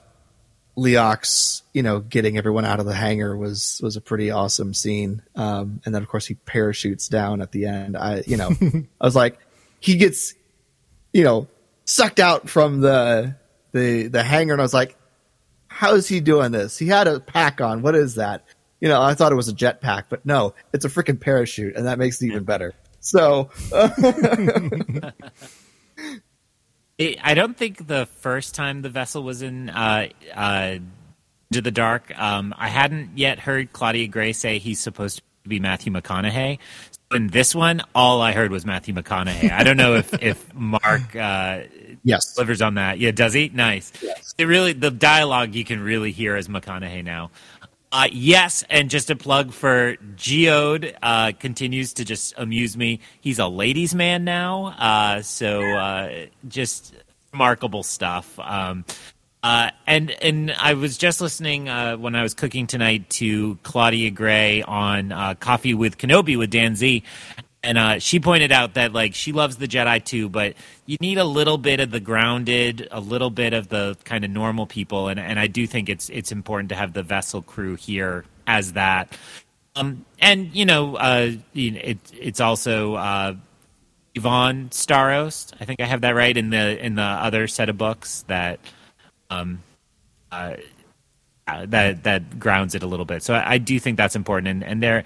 Leox, 0.76 1.62
you 1.74 1.82
know, 1.82 2.00
getting 2.00 2.38
everyone 2.38 2.64
out 2.64 2.80
of 2.80 2.86
the 2.86 2.94
hangar 2.94 3.36
was 3.36 3.80
was 3.82 3.96
a 3.96 4.00
pretty 4.00 4.30
awesome 4.30 4.72
scene, 4.74 5.22
um, 5.36 5.80
and 5.84 5.94
then 5.94 6.02
of 6.02 6.08
course 6.08 6.26
he 6.26 6.34
parachutes 6.34 7.08
down 7.08 7.42
at 7.42 7.52
the 7.52 7.66
end. 7.66 7.96
I, 7.96 8.22
you 8.26 8.36
know, 8.36 8.50
I 9.00 9.04
was 9.04 9.16
like, 9.16 9.38
he 9.80 9.96
gets, 9.96 10.34
you 11.12 11.24
know, 11.24 11.48
sucked 11.84 12.20
out 12.20 12.48
from 12.48 12.80
the 12.80 13.36
the 13.72 14.08
the 14.08 14.22
hangar, 14.22 14.54
and 14.54 14.62
I 14.62 14.64
was 14.64 14.74
like, 14.74 14.96
how 15.68 15.94
is 15.94 16.08
he 16.08 16.20
doing 16.20 16.52
this? 16.52 16.78
He 16.78 16.86
had 16.86 17.08
a 17.08 17.20
pack 17.20 17.60
on. 17.60 17.82
What 17.82 17.94
is 17.94 18.14
that? 18.14 18.44
you 18.80 18.88
know, 18.88 19.00
I 19.00 19.14
thought 19.14 19.30
it 19.30 19.36
was 19.36 19.48
a 19.48 19.54
jetpack, 19.54 20.04
but 20.08 20.24
no, 20.24 20.54
it's 20.72 20.84
a 20.84 20.88
freaking 20.88 21.20
parachute, 21.20 21.76
and 21.76 21.86
that 21.86 21.98
makes 21.98 22.20
it 22.22 22.26
even 22.26 22.44
better. 22.44 22.74
So. 23.00 23.50
I 27.00 27.34
don't 27.34 27.56
think 27.56 27.86
the 27.86 28.06
first 28.06 28.54
time 28.54 28.82
the 28.82 28.90
vessel 28.90 29.22
was 29.22 29.40
in 29.42 29.70
uh, 29.70 30.08
uh, 30.34 30.78
to 31.52 31.60
the 31.60 31.70
dark, 31.70 32.16
um, 32.18 32.54
I 32.56 32.68
hadn't 32.68 33.16
yet 33.16 33.38
heard 33.38 33.72
Claudia 33.72 34.06
Gray 34.06 34.32
say 34.32 34.58
he's 34.58 34.80
supposed 34.80 35.22
to 35.44 35.48
be 35.48 35.58
Matthew 35.58 35.92
McConaughey. 35.92 36.58
So 36.92 37.16
in 37.16 37.28
this 37.28 37.54
one, 37.54 37.82
all 37.94 38.20
I 38.20 38.32
heard 38.32 38.50
was 38.52 38.66
Matthew 38.66 38.94
McConaughey. 38.94 39.50
I 39.50 39.64
don't 39.64 39.76
know 39.76 39.94
if 39.94 40.12
if 40.22 40.54
Marc 40.54 41.16
uh, 41.16 41.62
yes 42.04 42.34
delivers 42.34 42.62
on 42.62 42.74
that. 42.74 42.98
Yeah, 42.98 43.10
does 43.10 43.32
he? 43.32 43.48
Nice. 43.48 43.92
Yes. 44.02 44.34
It 44.38 44.44
really 44.44 44.74
the 44.74 44.90
dialogue 44.90 45.54
you 45.54 45.64
can 45.64 45.80
really 45.80 46.12
hear 46.12 46.36
as 46.36 46.48
McConaughey 46.48 47.02
now. 47.02 47.30
Uh, 47.92 48.06
yes, 48.12 48.62
and 48.70 48.88
just 48.88 49.10
a 49.10 49.16
plug 49.16 49.52
for 49.52 49.96
Geode 50.14 50.94
uh, 51.02 51.32
continues 51.40 51.92
to 51.94 52.04
just 52.04 52.34
amuse 52.36 52.76
me. 52.76 53.00
He's 53.20 53.40
a 53.40 53.48
ladies' 53.48 53.96
man 53.96 54.22
now, 54.22 54.66
uh, 54.78 55.22
so 55.22 55.60
uh, 55.60 56.26
just 56.46 56.94
remarkable 57.32 57.82
stuff. 57.82 58.38
Um, 58.38 58.84
uh, 59.42 59.72
and 59.88 60.12
and 60.22 60.52
I 60.52 60.74
was 60.74 60.98
just 60.98 61.20
listening 61.20 61.68
uh, 61.68 61.96
when 61.96 62.14
I 62.14 62.22
was 62.22 62.32
cooking 62.32 62.68
tonight 62.68 63.10
to 63.10 63.58
Claudia 63.64 64.12
Gray 64.12 64.62
on 64.62 65.36
Coffee 65.40 65.74
with 65.74 65.98
Kenobi 65.98 66.38
with 66.38 66.50
Dan 66.50 66.76
Z, 66.76 67.02
and 67.62 67.76
uh, 67.76 67.98
she 67.98 68.20
pointed 68.20 68.52
out 68.52 68.74
that 68.74 68.92
like 68.92 69.14
she 69.14 69.32
loves 69.32 69.56
the 69.56 69.68
Jedi 69.68 70.02
too, 70.02 70.28
but 70.28 70.54
you 70.86 70.96
need 71.00 71.18
a 71.18 71.24
little 71.24 71.58
bit 71.58 71.80
of 71.80 71.90
the 71.90 72.00
grounded, 72.00 72.88
a 72.90 73.00
little 73.00 73.30
bit 73.30 73.52
of 73.52 73.68
the 73.68 73.96
kind 74.04 74.24
of 74.24 74.30
normal 74.30 74.66
people, 74.66 75.08
and 75.08 75.20
and 75.20 75.38
I 75.38 75.46
do 75.46 75.66
think 75.66 75.88
it's 75.88 76.08
it's 76.08 76.32
important 76.32 76.70
to 76.70 76.74
have 76.74 76.92
the 76.94 77.02
vessel 77.02 77.42
crew 77.42 77.76
here 77.76 78.24
as 78.46 78.72
that. 78.72 79.16
Um, 79.76 80.04
and 80.18 80.54
you 80.54 80.64
know, 80.64 80.96
uh, 80.96 81.32
it, 81.54 81.98
it's 82.18 82.40
also 82.40 82.94
uh, 82.94 83.34
Avon 84.16 84.70
Starros. 84.70 85.52
I 85.60 85.64
think 85.64 85.80
I 85.80 85.84
have 85.84 86.00
that 86.00 86.14
right 86.14 86.36
in 86.36 86.50
the 86.50 86.84
in 86.84 86.94
the 86.94 87.02
other 87.02 87.46
set 87.46 87.68
of 87.68 87.76
books 87.76 88.24
that 88.26 88.58
um, 89.28 89.62
uh, 90.32 90.56
uh 91.46 91.66
that 91.66 92.04
that 92.04 92.38
grounds 92.38 92.74
it 92.74 92.82
a 92.82 92.86
little 92.86 93.04
bit. 93.04 93.22
So 93.22 93.34
I, 93.34 93.52
I, 93.52 93.58
do 93.58 93.78
think 93.78 93.96
that's 93.96 94.16
important, 94.16 94.48
and 94.48 94.64
and 94.64 94.82
they're 94.82 95.04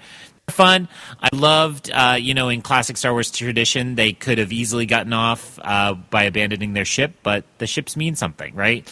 fun. 0.49 0.87
I 1.19 1.29
loved, 1.33 1.91
uh, 1.91 2.17
you 2.19 2.33
know, 2.33 2.49
in 2.49 2.61
classic 2.61 2.97
Star 2.97 3.11
Wars 3.11 3.31
tradition, 3.31 3.95
they 3.95 4.13
could 4.13 4.37
have 4.37 4.51
easily 4.51 4.85
gotten 4.85 5.13
off 5.13 5.59
uh, 5.61 5.93
by 5.93 6.23
abandoning 6.23 6.73
their 6.73 6.85
ship, 6.85 7.15
but 7.23 7.45
the 7.57 7.67
ships 7.67 7.95
mean 7.95 8.15
something, 8.15 8.53
right? 8.55 8.87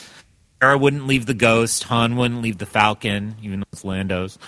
Hera 0.61 0.77
wouldn't 0.77 1.07
leave 1.07 1.25
the 1.25 1.33
Ghost, 1.33 1.83
Han 1.83 2.15
wouldn't 2.15 2.41
leave 2.41 2.57
the 2.57 2.65
Falcon, 2.65 3.35
even 3.41 3.59
though 3.59 3.65
it's 3.71 3.83
Lando's, 3.83 4.39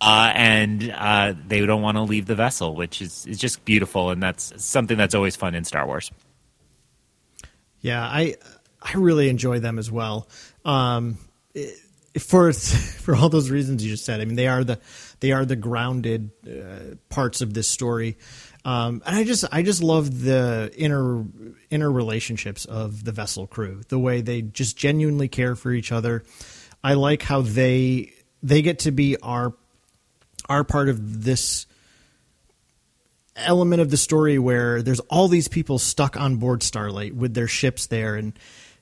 uh, 0.00 0.32
and 0.34 0.90
uh, 0.96 1.34
they 1.46 1.64
don't 1.64 1.82
want 1.82 1.96
to 1.96 2.02
leave 2.02 2.26
the 2.26 2.34
vessel, 2.34 2.74
which 2.74 3.00
is, 3.00 3.26
is 3.26 3.38
just 3.38 3.64
beautiful, 3.64 4.10
and 4.10 4.22
that's 4.22 4.52
something 4.62 4.96
that's 4.96 5.14
always 5.14 5.36
fun 5.36 5.54
in 5.54 5.64
Star 5.64 5.86
Wars. 5.86 6.10
Yeah, 7.80 8.02
I 8.02 8.36
I 8.82 8.94
really 8.94 9.28
enjoy 9.28 9.60
them 9.60 9.78
as 9.78 9.90
well. 9.90 10.28
Um, 10.64 11.18
it, 11.54 11.78
for 12.18 12.52
for 12.52 13.14
all 13.14 13.28
those 13.28 13.50
reasons 13.50 13.84
you 13.84 13.90
just 13.90 14.04
said. 14.04 14.20
I 14.20 14.24
mean, 14.24 14.36
they 14.36 14.48
are 14.48 14.64
the 14.64 14.78
they 15.20 15.32
are 15.32 15.44
the 15.44 15.56
grounded 15.56 16.30
uh, 16.46 16.96
parts 17.08 17.40
of 17.40 17.54
this 17.54 17.68
story, 17.68 18.16
um, 18.64 19.02
and 19.06 19.16
I 19.16 19.24
just 19.24 19.44
I 19.52 19.62
just 19.62 19.82
love 19.82 20.22
the 20.22 20.72
inner 20.76 21.24
inner 21.70 21.90
relationships 21.90 22.64
of 22.64 23.04
the 23.04 23.12
vessel 23.12 23.46
crew. 23.46 23.82
The 23.88 23.98
way 23.98 24.20
they 24.20 24.42
just 24.42 24.76
genuinely 24.76 25.28
care 25.28 25.54
for 25.54 25.70
each 25.72 25.92
other. 25.92 26.24
I 26.82 26.94
like 26.94 27.22
how 27.22 27.42
they 27.42 28.12
they 28.42 28.62
get 28.62 28.80
to 28.80 28.90
be 28.90 29.16
our 29.22 29.54
our 30.48 30.64
part 30.64 30.88
of 30.88 31.24
this 31.24 31.66
element 33.36 33.80
of 33.80 33.90
the 33.90 33.96
story 33.96 34.38
where 34.38 34.82
there's 34.82 35.00
all 35.00 35.28
these 35.28 35.48
people 35.48 35.78
stuck 35.78 36.16
on 36.18 36.36
board 36.36 36.62
Starlight 36.62 37.14
with 37.14 37.34
their 37.34 37.48
ships 37.48 37.86
there, 37.86 38.16
and 38.16 38.38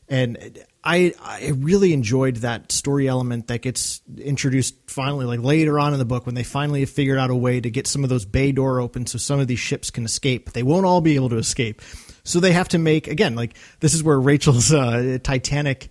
and 0.09 0.65
I 0.85 1.13
I 1.21 1.53
really 1.57 1.93
enjoyed 1.93 2.37
that 2.37 2.71
story 2.71 3.09
element 3.09 3.49
that 3.49 3.63
gets 3.63 4.01
introduced 4.17 4.75
finally, 4.87 5.27
like 5.27 5.41
later 5.41 5.79
on 5.79 5.93
in 5.93 5.99
the 5.99 6.05
book 6.05 6.25
when 6.25 6.35
they 6.35 6.45
finally 6.45 6.81
have 6.81 6.91
figured 6.91 7.19
out 7.19 7.31
a 7.31 7.35
way 7.35 7.61
to 7.61 7.71
get 7.71 7.87
some 7.87 8.05
of 8.05 8.11
those 8.11 8.25
bay 8.25 8.53
door 8.53 8.81
open 8.81 9.07
so 9.07 9.19
some 9.19 9.41
of 9.41 9.49
these 9.49 9.59
ships 9.59 9.91
can 9.91 10.05
escape. 10.05 10.53
They 10.53 10.63
won't 10.63 10.87
all 10.87 11.01
be 11.01 11.17
able 11.17 11.31
to 11.31 11.37
escape, 11.37 11.83
so 12.23 12.39
they 12.39 12.53
have 12.53 12.69
to 12.69 12.79
make 12.79 13.09
again 13.09 13.35
like 13.35 13.57
this 13.81 13.95
is 13.95 14.03
where 14.03 14.21
Rachel's 14.21 14.73
uh, 14.73 15.19
Titanic 15.23 15.89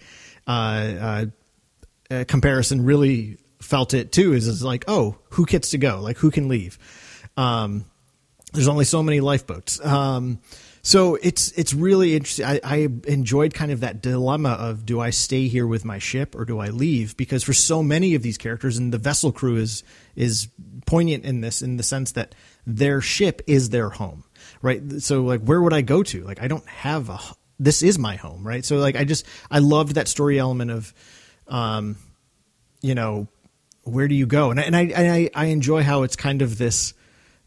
uh, 0.47 0.51
uh, 0.51 1.25
uh 2.09 2.23
comparison 2.27 2.85
really 2.85 3.37
felt 3.59 3.93
it 3.93 4.13
too. 4.13 4.33
Is 4.33 4.47
is 4.47 4.63
like 4.63 4.85
oh 4.87 5.17
who 5.31 5.45
gets 5.45 5.71
to 5.71 5.77
go 5.77 5.99
like 5.99 6.17
who 6.17 6.31
can 6.31 6.47
leave. 6.47 6.79
Um, 7.35 7.85
there's 8.53 8.69
only 8.69 8.85
so 8.85 9.03
many 9.03 9.19
lifeboats. 9.19 9.83
Um, 9.85 10.39
so 10.87 11.15
it's 11.15 11.51
it's 11.51 11.73
really 11.73 12.15
interesting. 12.15 12.45
I, 12.45 12.61
I, 12.63 12.87
enjoyed 13.07 13.53
kind 13.53 13.73
of 13.73 13.81
that 13.81 14.01
dilemma 14.01 14.51
of 14.51 14.85
do 14.85 15.01
I 15.01 15.09
stay 15.09 15.49
here 15.49 15.67
with 15.67 15.83
my 15.83 15.99
ship 15.99 16.33
or 16.33 16.45
do 16.45 16.59
I 16.59 16.69
leave? 16.69 17.17
Because 17.17 17.43
for 17.43 17.51
so 17.51 17.83
many 17.83 18.15
of 18.15 18.21
these 18.21 18.37
characters, 18.37 18.77
and 18.77 18.93
the 18.93 18.97
vessel 18.97 19.33
crew 19.33 19.57
is 19.57 19.83
is 20.15 20.47
poignant 20.85 21.25
in 21.25 21.41
this 21.41 21.61
in 21.61 21.75
the 21.75 21.83
sense 21.83 22.13
that 22.13 22.33
their 22.65 23.01
ship 23.01 23.41
is 23.47 23.69
their 23.69 23.89
home, 23.89 24.23
right? 24.61 24.81
So 24.99 25.23
like, 25.23 25.41
where 25.41 25.61
would 25.61 25.73
I 25.73 25.81
go 25.81 26.03
to? 26.03 26.23
Like, 26.23 26.41
I 26.41 26.47
don't 26.47 26.65
have 26.69 27.09
a. 27.09 27.19
This 27.59 27.83
is 27.83 27.99
my 27.99 28.15
home, 28.15 28.47
right? 28.47 28.63
So 28.63 28.77
like, 28.77 28.95
I 28.95 29.03
just 29.03 29.25
I 29.51 29.59
loved 29.59 29.95
that 29.95 30.07
story 30.07 30.39
element 30.39 30.71
of, 30.71 30.93
um, 31.49 31.97
you 32.81 32.95
know, 32.95 33.27
where 33.83 34.07
do 34.07 34.15
you 34.15 34.25
go? 34.25 34.51
And 34.51 34.59
I, 34.61 34.63
and 34.63 34.75
I 34.77 34.93
I, 34.95 35.29
I 35.35 35.45
enjoy 35.47 35.83
how 35.83 36.03
it's 36.03 36.15
kind 36.15 36.41
of 36.41 36.57
this 36.57 36.93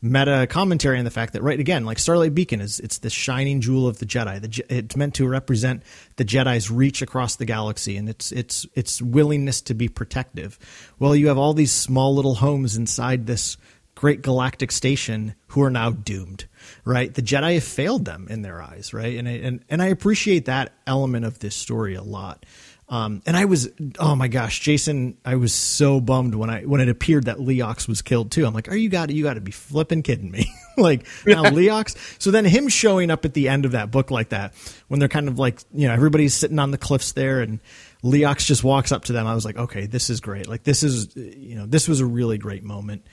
meta 0.02 0.46
commentary 0.48 0.98
on 0.98 1.04
the 1.04 1.10
fact 1.10 1.34
that 1.34 1.42
right 1.42 1.60
again 1.60 1.84
like 1.84 1.98
starlight 1.98 2.34
beacon 2.34 2.60
is 2.60 2.80
it's 2.80 2.98
the 2.98 3.10
shining 3.10 3.60
jewel 3.60 3.86
of 3.86 3.98
the 3.98 4.06
jedi. 4.06 4.40
The, 4.40 4.64
it's 4.74 4.96
meant 4.96 5.14
to 5.16 5.28
represent 5.28 5.82
the 6.16 6.24
jedi's 6.24 6.70
reach 6.70 7.02
across 7.02 7.36
the 7.36 7.44
galaxy 7.44 7.96
and 7.96 8.08
its 8.08 8.32
its 8.32 8.66
its 8.74 9.02
willingness 9.02 9.60
to 9.62 9.74
be 9.74 9.88
protective. 9.88 10.58
Well 10.98 11.14
you 11.14 11.28
have 11.28 11.38
all 11.38 11.52
these 11.52 11.72
small 11.72 12.14
little 12.14 12.36
homes 12.36 12.76
inside 12.76 13.26
this 13.26 13.56
great 13.94 14.22
galactic 14.22 14.72
station 14.72 15.34
who 15.48 15.62
are 15.62 15.70
now 15.70 15.90
doomed 15.90 16.46
right? 16.84 17.12
The 17.12 17.22
jedi 17.22 17.54
have 17.54 17.64
failed 17.64 18.06
them 18.06 18.26
in 18.30 18.40
their 18.40 18.62
eyes 18.62 18.94
right? 18.94 19.18
And 19.18 19.28
and 19.28 19.64
and 19.68 19.82
i 19.82 19.86
appreciate 19.86 20.46
that 20.46 20.72
element 20.86 21.26
of 21.26 21.40
this 21.40 21.54
story 21.54 21.94
a 21.94 22.02
lot 22.02 22.46
um, 22.90 23.22
and 23.24 23.36
I 23.36 23.44
was, 23.44 23.70
oh 24.00 24.16
my 24.16 24.26
gosh, 24.26 24.58
Jason, 24.58 25.16
I 25.24 25.36
was 25.36 25.54
so 25.54 26.00
bummed 26.00 26.34
when 26.34 26.50
I 26.50 26.62
when 26.62 26.80
it 26.80 26.88
appeared 26.88 27.26
that 27.26 27.36
Leox 27.38 27.86
was 27.86 28.02
killed 28.02 28.32
too. 28.32 28.44
I'm 28.44 28.52
like, 28.52 28.68
are 28.68 28.76
you 28.76 28.88
got 28.88 29.10
you 29.10 29.22
got 29.22 29.34
to 29.34 29.40
be 29.40 29.52
flipping 29.52 30.02
kidding 30.02 30.28
me? 30.28 30.52
like 30.76 31.06
now 31.24 31.44
Leox. 31.44 31.96
So 32.20 32.32
then 32.32 32.44
him 32.44 32.68
showing 32.68 33.12
up 33.12 33.24
at 33.24 33.32
the 33.32 33.48
end 33.48 33.64
of 33.64 33.72
that 33.72 33.92
book 33.92 34.10
like 34.10 34.30
that, 34.30 34.54
when 34.88 34.98
they're 34.98 35.08
kind 35.08 35.28
of 35.28 35.38
like, 35.38 35.60
you 35.72 35.86
know, 35.86 35.94
everybody's 35.94 36.34
sitting 36.34 36.58
on 36.58 36.72
the 36.72 36.78
cliffs 36.78 37.12
there, 37.12 37.40
and 37.40 37.60
Leox 38.02 38.44
just 38.44 38.64
walks 38.64 38.90
up 38.90 39.04
to 39.04 39.12
them. 39.12 39.24
I 39.24 39.36
was 39.36 39.44
like, 39.44 39.56
okay, 39.56 39.86
this 39.86 40.10
is 40.10 40.20
great. 40.20 40.48
Like 40.48 40.64
this 40.64 40.82
is, 40.82 41.14
you 41.14 41.54
know, 41.54 41.66
this 41.66 41.86
was 41.86 42.00
a 42.00 42.06
really 42.06 42.38
great 42.38 42.64
moment. 42.64 43.06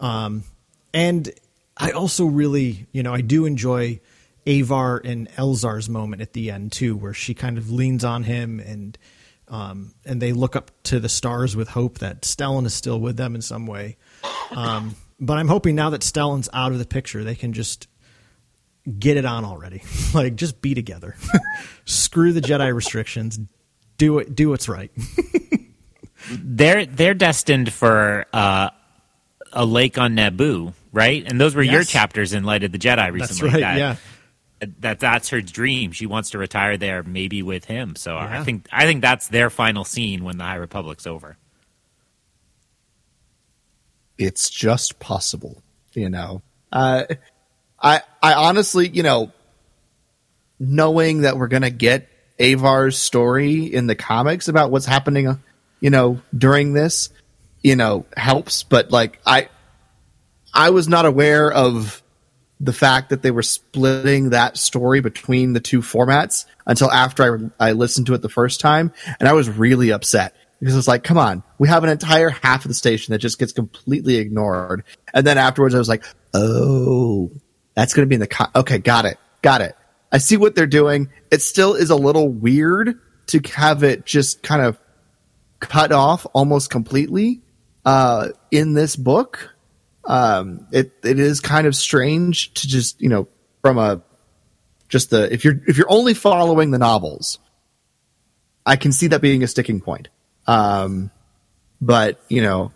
Um, 0.00 0.42
and 0.94 1.30
I 1.76 1.90
also 1.90 2.24
really, 2.24 2.86
you 2.92 3.02
know, 3.02 3.12
I 3.12 3.20
do 3.20 3.44
enjoy 3.44 4.00
Avar 4.46 5.02
and 5.04 5.30
Elzar's 5.32 5.90
moment 5.90 6.22
at 6.22 6.32
the 6.32 6.50
end 6.50 6.72
too, 6.72 6.96
where 6.96 7.12
she 7.12 7.34
kind 7.34 7.58
of 7.58 7.70
leans 7.70 8.04
on 8.04 8.22
him 8.22 8.58
and 8.58 8.96
um, 9.48 9.94
and 10.04 10.20
they 10.20 10.32
look 10.32 10.56
up 10.56 10.70
to 10.84 11.00
the 11.00 11.08
stars 11.08 11.56
with 11.56 11.68
hope 11.68 11.98
that 11.98 12.22
Stellan 12.22 12.66
is 12.66 12.74
still 12.74 13.00
with 13.00 13.16
them 13.16 13.34
in 13.34 13.42
some 13.42 13.66
way. 13.66 13.96
Um, 14.50 14.94
but 15.20 15.38
I'm 15.38 15.48
hoping 15.48 15.74
now 15.74 15.90
that 15.90 16.02
Stellan's 16.02 16.48
out 16.52 16.72
of 16.72 16.78
the 16.78 16.86
picture, 16.86 17.24
they 17.24 17.34
can 17.34 17.52
just 17.52 17.88
get 18.98 19.16
it 19.16 19.24
on 19.24 19.44
already. 19.44 19.82
like 20.14 20.36
just 20.36 20.60
be 20.60 20.74
together. 20.74 21.16
Screw 21.84 22.32
the 22.32 22.40
Jedi 22.40 22.74
restrictions. 22.74 23.38
Do 23.96 24.18
it. 24.18 24.34
Do 24.34 24.50
what's 24.50 24.68
right. 24.68 24.92
they're 26.30 26.86
they're 26.86 27.14
destined 27.14 27.72
for 27.72 28.26
uh, 28.32 28.70
a 29.52 29.64
lake 29.64 29.98
on 29.98 30.14
Naboo, 30.14 30.72
right? 30.92 31.24
And 31.26 31.40
those 31.40 31.54
were 31.56 31.62
yes. 31.62 31.72
your 31.72 31.84
chapters 31.84 32.32
in 32.32 32.44
Light 32.44 32.62
of 32.62 32.70
the 32.70 32.78
Jedi 32.78 33.12
recently. 33.12 33.50
That's 33.50 33.54
right. 33.54 33.60
That, 33.60 33.78
yeah 33.78 33.96
that 34.80 35.00
that's 35.00 35.28
her 35.30 35.40
dream. 35.40 35.92
She 35.92 36.06
wants 36.06 36.30
to 36.30 36.38
retire 36.38 36.76
there, 36.76 37.02
maybe 37.02 37.42
with 37.42 37.64
him. 37.64 37.96
So 37.96 38.14
yeah. 38.14 38.40
I 38.40 38.44
think 38.44 38.66
I 38.72 38.86
think 38.86 39.02
that's 39.02 39.28
their 39.28 39.50
final 39.50 39.84
scene 39.84 40.24
when 40.24 40.38
the 40.38 40.44
High 40.44 40.56
Republic's 40.56 41.06
over. 41.06 41.36
It's 44.16 44.50
just 44.50 44.98
possible, 44.98 45.62
you 45.94 46.08
know. 46.08 46.42
Uh, 46.72 47.04
I 47.80 48.02
I 48.22 48.34
honestly, 48.34 48.88
you 48.88 49.02
know, 49.02 49.32
knowing 50.58 51.22
that 51.22 51.36
we're 51.36 51.48
gonna 51.48 51.70
get 51.70 52.08
Avar's 52.38 52.98
story 52.98 53.64
in 53.64 53.86
the 53.86 53.94
comics 53.94 54.48
about 54.48 54.70
what's 54.70 54.86
happening, 54.86 55.28
uh, 55.28 55.36
you 55.80 55.90
know, 55.90 56.20
during 56.36 56.72
this, 56.72 57.10
you 57.62 57.76
know, 57.76 58.06
helps. 58.16 58.62
But 58.62 58.90
like 58.90 59.20
I, 59.24 59.48
I 60.52 60.70
was 60.70 60.88
not 60.88 61.06
aware 61.06 61.50
of 61.50 62.02
the 62.60 62.72
fact 62.72 63.10
that 63.10 63.22
they 63.22 63.30
were 63.30 63.42
splitting 63.42 64.30
that 64.30 64.56
story 64.56 65.00
between 65.00 65.52
the 65.52 65.60
two 65.60 65.80
formats 65.80 66.44
until 66.66 66.90
after 66.90 67.52
I, 67.60 67.68
I 67.68 67.72
listened 67.72 68.08
to 68.08 68.14
it 68.14 68.22
the 68.22 68.28
first 68.28 68.60
time. 68.60 68.92
And 69.20 69.28
I 69.28 69.32
was 69.32 69.48
really 69.48 69.92
upset 69.92 70.34
because 70.58 70.76
it's 70.76 70.88
like, 70.88 71.04
come 71.04 71.18
on, 71.18 71.42
we 71.58 71.68
have 71.68 71.84
an 71.84 71.90
entire 71.90 72.30
half 72.30 72.64
of 72.64 72.68
the 72.68 72.74
station 72.74 73.12
that 73.12 73.18
just 73.18 73.38
gets 73.38 73.52
completely 73.52 74.16
ignored. 74.16 74.84
And 75.14 75.26
then 75.26 75.38
afterwards 75.38 75.74
I 75.74 75.78
was 75.78 75.88
like, 75.88 76.04
oh, 76.34 77.30
that's 77.74 77.94
going 77.94 78.06
to 78.06 78.08
be 78.08 78.16
in 78.16 78.20
the, 78.20 78.50
okay, 78.56 78.78
got 78.78 79.04
it. 79.04 79.18
Got 79.40 79.60
it. 79.60 79.76
I 80.10 80.18
see 80.18 80.36
what 80.36 80.56
they're 80.56 80.66
doing. 80.66 81.10
It 81.30 81.42
still 81.42 81.74
is 81.74 81.90
a 81.90 81.96
little 81.96 82.28
weird 82.28 82.98
to 83.28 83.40
have 83.54 83.84
it 83.84 84.04
just 84.04 84.42
kind 84.42 84.62
of 84.62 84.78
cut 85.60 85.92
off 85.92 86.26
almost 86.32 86.70
completely, 86.70 87.42
uh, 87.84 88.28
in 88.50 88.74
this 88.74 88.96
book 88.96 89.54
um, 90.08 90.66
it 90.72 90.92
it 91.04 91.20
is 91.20 91.38
kind 91.40 91.66
of 91.66 91.76
strange 91.76 92.52
to 92.54 92.66
just 92.66 93.00
you 93.00 93.10
know 93.10 93.28
from 93.60 93.78
a 93.78 94.02
just 94.88 95.10
the 95.10 95.32
if 95.32 95.44
you're 95.44 95.60
if 95.68 95.76
you're 95.76 95.90
only 95.92 96.14
following 96.14 96.70
the 96.70 96.78
novels, 96.78 97.38
I 98.64 98.76
can 98.76 98.90
see 98.90 99.08
that 99.08 99.20
being 99.20 99.42
a 99.42 99.46
sticking 99.46 99.80
point. 99.80 100.08
Um, 100.46 101.10
but 101.80 102.20
you 102.28 102.40
know, 102.40 102.72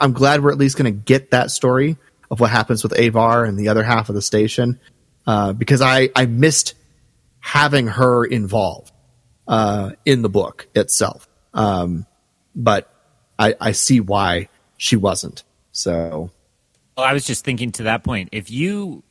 I'm 0.00 0.12
glad 0.12 0.40
we're 0.40 0.52
at 0.52 0.58
least 0.58 0.78
going 0.78 0.92
to 0.92 0.98
get 0.98 1.32
that 1.32 1.50
story 1.50 1.96
of 2.30 2.38
what 2.38 2.50
happens 2.50 2.84
with 2.84 2.96
Avar 2.96 3.44
and 3.44 3.58
the 3.58 3.68
other 3.68 3.82
half 3.82 4.08
of 4.08 4.14
the 4.14 4.22
station, 4.22 4.78
uh, 5.26 5.52
because 5.52 5.82
I 5.82 6.10
I 6.14 6.26
missed 6.26 6.74
having 7.40 7.88
her 7.88 8.24
involved 8.24 8.92
uh, 9.48 9.90
in 10.04 10.22
the 10.22 10.28
book 10.28 10.68
itself. 10.76 11.28
Um, 11.52 12.06
but 12.54 12.88
I 13.36 13.56
I 13.60 13.72
see 13.72 13.98
why 13.98 14.48
she 14.76 14.94
wasn't. 14.94 15.42
So 15.72 16.30
I 17.02 17.12
was 17.12 17.24
just 17.24 17.44
thinking 17.44 17.72
to 17.72 17.84
that 17.84 18.04
point. 18.04 18.30
If 18.32 18.50
you 18.50 19.02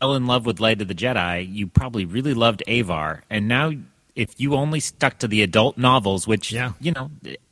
fell 0.00 0.14
in 0.14 0.26
love 0.26 0.46
with 0.46 0.60
Light 0.60 0.82
of 0.82 0.88
the 0.88 0.94
Jedi, 0.94 1.52
you 1.52 1.66
probably 1.66 2.04
really 2.04 2.34
loved 2.34 2.62
Avar, 2.66 3.22
and 3.30 3.48
now 3.48 3.72
if 4.14 4.40
you 4.40 4.54
only 4.54 4.80
stuck 4.80 5.18
to 5.18 5.28
the 5.28 5.42
adult 5.42 5.76
novels, 5.78 6.26
which 6.26 6.52
yeah. 6.52 6.72
you 6.80 6.92
know 6.92 7.10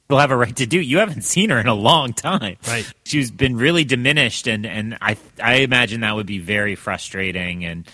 will 0.08 0.18
have 0.18 0.30
a 0.30 0.36
right 0.36 0.54
to 0.56 0.66
do, 0.66 0.80
you 0.80 0.98
haven't 0.98 1.22
seen 1.24 1.50
her 1.50 1.58
in 1.58 1.66
a 1.66 1.74
long 1.74 2.12
time. 2.12 2.56
Right, 2.66 2.90
she's 3.04 3.30
been 3.30 3.56
really 3.56 3.84
diminished, 3.84 4.46
and 4.46 4.66
and 4.66 4.98
I 5.00 5.16
I 5.42 5.56
imagine 5.56 6.00
that 6.00 6.14
would 6.16 6.26
be 6.26 6.38
very 6.38 6.74
frustrating 6.74 7.64
and. 7.64 7.88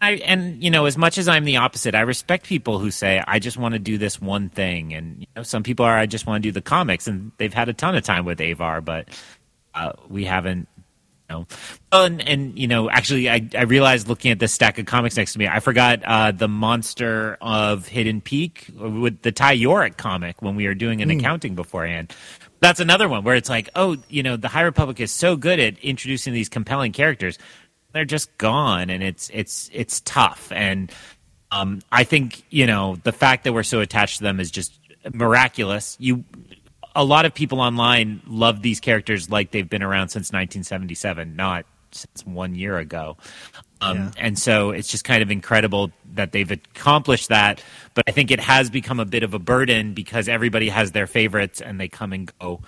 I, 0.00 0.16
and 0.16 0.62
you 0.62 0.70
know, 0.70 0.84
as 0.84 0.98
much 0.98 1.16
as 1.16 1.28
I'm 1.28 1.44
the 1.44 1.56
opposite, 1.56 1.94
I 1.94 2.02
respect 2.02 2.44
people 2.44 2.78
who 2.78 2.90
say 2.90 3.22
I 3.26 3.38
just 3.38 3.56
want 3.56 3.72
to 3.72 3.78
do 3.78 3.96
this 3.96 4.20
one 4.20 4.50
thing, 4.50 4.92
and 4.92 5.20
you 5.20 5.26
know, 5.34 5.42
some 5.42 5.62
people 5.62 5.86
are 5.86 5.96
I 5.96 6.04
just 6.04 6.26
want 6.26 6.42
to 6.42 6.46
do 6.46 6.52
the 6.52 6.60
comics, 6.60 7.06
and 7.06 7.32
they've 7.38 7.54
had 7.54 7.70
a 7.70 7.72
ton 7.72 7.96
of 7.96 8.02
time 8.02 8.26
with 8.26 8.38
Avar, 8.38 8.82
but 8.82 9.08
uh, 9.74 9.92
we 10.10 10.26
haven't 10.26 10.68
know. 11.30 11.46
Well, 11.92 12.04
and, 12.04 12.26
and 12.26 12.58
you 12.58 12.66
know, 12.66 12.90
actually, 12.90 13.28
I, 13.28 13.48
I 13.56 13.62
realized 13.62 14.08
looking 14.08 14.30
at 14.30 14.38
the 14.38 14.48
stack 14.48 14.78
of 14.78 14.86
comics 14.86 15.16
next 15.16 15.32
to 15.34 15.38
me, 15.38 15.48
I 15.48 15.60
forgot 15.60 16.02
uh, 16.04 16.32
the 16.32 16.48
monster 16.48 17.36
of 17.40 17.88
Hidden 17.88 18.20
Peak 18.20 18.70
with 18.74 19.22
the 19.22 19.32
Ty 19.32 19.56
Yorrick 19.56 19.96
comic 19.96 20.42
when 20.42 20.56
we 20.56 20.66
were 20.66 20.74
doing 20.74 21.02
an 21.02 21.08
mm. 21.08 21.18
accounting 21.18 21.54
beforehand. 21.54 22.12
That's 22.60 22.80
another 22.80 23.08
one 23.08 23.24
where 23.24 23.36
it's 23.36 23.50
like, 23.50 23.68
oh, 23.74 23.98
you 24.08 24.22
know, 24.22 24.36
the 24.36 24.48
High 24.48 24.62
Republic 24.62 25.00
is 25.00 25.12
so 25.12 25.36
good 25.36 25.60
at 25.60 25.78
introducing 25.80 26.32
these 26.32 26.48
compelling 26.48 26.92
characters. 26.92 27.38
They're 27.92 28.04
just 28.04 28.36
gone, 28.38 28.90
and 28.90 29.02
it's 29.02 29.30
it's 29.32 29.70
it's 29.72 30.00
tough. 30.00 30.50
And 30.50 30.90
um, 31.52 31.80
I 31.92 32.04
think 32.04 32.42
you 32.50 32.66
know 32.66 32.96
the 33.04 33.12
fact 33.12 33.44
that 33.44 33.52
we're 33.52 33.62
so 33.62 33.80
attached 33.80 34.18
to 34.18 34.24
them 34.24 34.40
is 34.40 34.50
just 34.50 34.78
miraculous. 35.12 35.96
You 36.00 36.24
a 36.94 37.04
lot 37.04 37.24
of 37.24 37.34
people 37.34 37.60
online 37.60 38.22
love 38.26 38.62
these 38.62 38.80
characters 38.80 39.30
like 39.30 39.50
they've 39.50 39.68
been 39.68 39.82
around 39.82 40.08
since 40.08 40.28
1977, 40.32 41.36
not 41.36 41.66
since 41.92 42.24
one 42.26 42.54
year 42.54 42.78
ago. 42.78 43.16
Um, 43.80 43.96
yeah. 43.96 44.10
And 44.18 44.38
so 44.38 44.70
it's 44.70 44.88
just 44.88 45.04
kind 45.04 45.22
of 45.22 45.30
incredible 45.30 45.90
that 46.14 46.32
they've 46.32 46.50
accomplished 46.50 47.28
that. 47.28 47.62
But 47.94 48.04
I 48.08 48.12
think 48.12 48.30
it 48.30 48.40
has 48.40 48.70
become 48.70 49.00
a 49.00 49.04
bit 49.04 49.22
of 49.22 49.34
a 49.34 49.38
burden 49.38 49.94
because 49.94 50.28
everybody 50.28 50.68
has 50.68 50.92
their 50.92 51.06
favorites 51.06 51.60
and 51.60 51.80
they 51.80 51.88
come 51.88 52.12
and 52.12 52.32
go. 52.38 52.62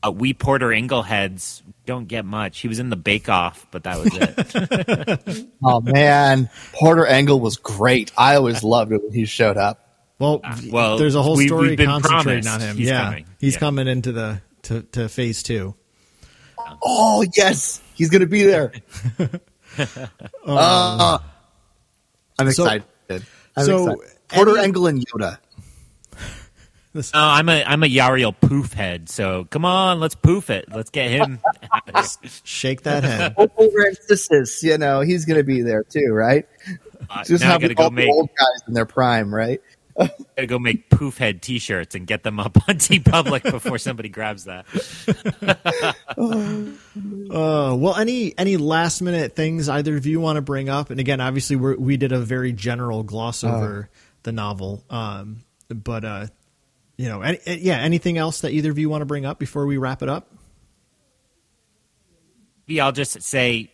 Uh, 0.00 0.12
we 0.12 0.32
Porter 0.32 0.68
Engleheads 0.68 1.62
don't 1.84 2.06
get 2.06 2.24
much. 2.24 2.60
He 2.60 2.68
was 2.68 2.78
in 2.78 2.88
the 2.88 2.96
Bake 2.96 3.28
Off, 3.28 3.66
but 3.72 3.82
that 3.82 3.98
was 3.98 4.10
it. 4.12 5.46
Oh 5.64 5.80
man, 5.80 6.48
Porter 6.72 7.04
Engle 7.04 7.40
was 7.40 7.56
great. 7.56 8.12
I 8.16 8.36
always 8.36 8.62
loved 8.62 8.92
it 8.92 9.02
when 9.02 9.12
he 9.12 9.24
showed 9.24 9.56
up. 9.56 9.87
Well, 10.18 10.40
well, 10.70 10.98
there's 10.98 11.14
a 11.14 11.22
whole 11.22 11.36
story 11.36 11.70
we've 11.76 11.78
concentrating 11.86 12.42
promised 12.42 12.48
on 12.48 12.60
him. 12.60 12.76
he's 12.76 12.88
yeah, 12.88 13.04
coming. 13.04 13.26
he's 13.38 13.54
Yeah. 13.54 13.60
coming 13.60 13.86
into 13.88 14.12
the 14.12 14.42
to, 14.62 14.82
to 14.82 15.08
phase 15.08 15.42
two. 15.42 15.74
Oh 16.82 17.24
yes, 17.36 17.80
he's 17.94 18.10
gonna 18.10 18.26
be 18.26 18.42
there. 18.44 18.72
Uh, 20.44 21.18
I'm 22.38 22.50
So- 22.50 22.64
excited. 22.64 22.84
I'm 23.56 23.64
so 23.64 23.90
excited. 23.92 24.18
Porter 24.28 24.56
any- 24.56 24.64
Engle 24.64 24.86
and 24.88 25.06
Yoda. 25.06 25.38
Oh, 26.96 27.02
I'm 27.14 27.48
a 27.48 27.62
I'm 27.62 27.82
a 27.84 27.86
Yarael 27.86 28.34
poof 28.40 28.72
head, 28.72 29.08
so 29.08 29.44
come 29.50 29.64
on, 29.64 30.00
let's 30.00 30.16
poof 30.16 30.50
it. 30.50 30.64
Let's 30.74 30.90
get 30.90 31.10
him. 31.12 31.38
Shake 32.44 32.82
that 32.82 33.04
head. 33.04 33.34
Over 33.56 33.86
emphasis, 33.86 34.62
you 34.64 34.78
know, 34.78 35.00
he's 35.02 35.24
gonna 35.24 35.44
be 35.44 35.62
there 35.62 35.84
too, 35.84 36.08
right? 36.10 36.44
Uh, 37.08 37.22
Just 37.24 37.44
now 37.44 37.52
have 37.52 37.60
gotta 37.60 37.74
all 37.76 37.90
go 37.90 37.94
the 37.94 38.02
make 38.02 38.08
old 38.10 38.30
guys 38.36 38.66
in 38.66 38.74
their 38.74 38.86
prime, 38.86 39.32
right? 39.32 39.60
Gotta 39.98 40.46
go 40.46 40.58
make 40.58 40.90
poof 40.90 41.18
head 41.18 41.42
T-shirts 41.42 41.94
and 41.94 42.06
get 42.06 42.22
them 42.22 42.38
up 42.38 42.56
on 42.68 42.76
TeePublic 42.76 43.50
before 43.50 43.78
somebody 43.78 44.08
grabs 44.08 44.44
that. 44.44 44.66
Uh, 47.30 47.76
well, 47.78 47.94
any 47.94 48.36
any 48.38 48.56
last 48.56 49.02
minute 49.02 49.36
things 49.36 49.68
either 49.68 49.96
of 49.96 50.06
you 50.06 50.18
want 50.18 50.36
to 50.36 50.40
bring 50.42 50.68
up? 50.68 50.90
And 50.90 50.98
again, 50.98 51.20
obviously, 51.20 51.56
we 51.56 51.76
we 51.76 51.96
did 51.96 52.10
a 52.10 52.18
very 52.18 52.52
general 52.52 53.02
gloss 53.02 53.44
over 53.44 53.88
the 54.22 54.32
novel. 54.32 54.82
Um, 54.90 55.44
but 55.68 56.04
uh, 56.04 56.26
you 56.96 57.08
know, 57.08 57.20
any, 57.20 57.38
yeah, 57.46 57.78
anything 57.78 58.18
else 58.18 58.40
that 58.40 58.52
either 58.52 58.70
of 58.70 58.78
you 58.78 58.88
want 58.88 59.02
to 59.02 59.06
bring 59.06 59.26
up 59.26 59.38
before 59.38 59.66
we 59.66 59.76
wrap 59.76 60.02
it 60.02 60.08
up? 60.08 60.32
Maybe 62.66 62.80
I'll 62.80 62.92
just 62.92 63.22
say, 63.22 63.70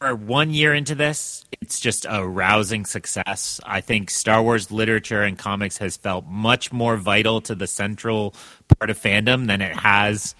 for 0.00 0.14
one 0.14 0.50
year 0.50 0.74
into 0.74 0.94
this, 0.94 1.44
it's 1.60 1.80
just 1.80 2.06
a 2.08 2.26
rousing 2.26 2.84
success. 2.84 3.60
I 3.64 3.80
think 3.80 4.10
Star 4.10 4.42
Wars 4.42 4.70
literature 4.70 5.22
and 5.22 5.36
comics 5.38 5.78
has 5.78 5.96
felt 5.96 6.26
much 6.26 6.72
more 6.72 6.96
vital 6.96 7.40
to 7.42 7.54
the 7.54 7.66
central 7.66 8.34
part 8.78 8.90
of 8.90 8.98
fandom 8.98 9.46
than 9.46 9.60
it 9.60 9.74
has 9.76 10.34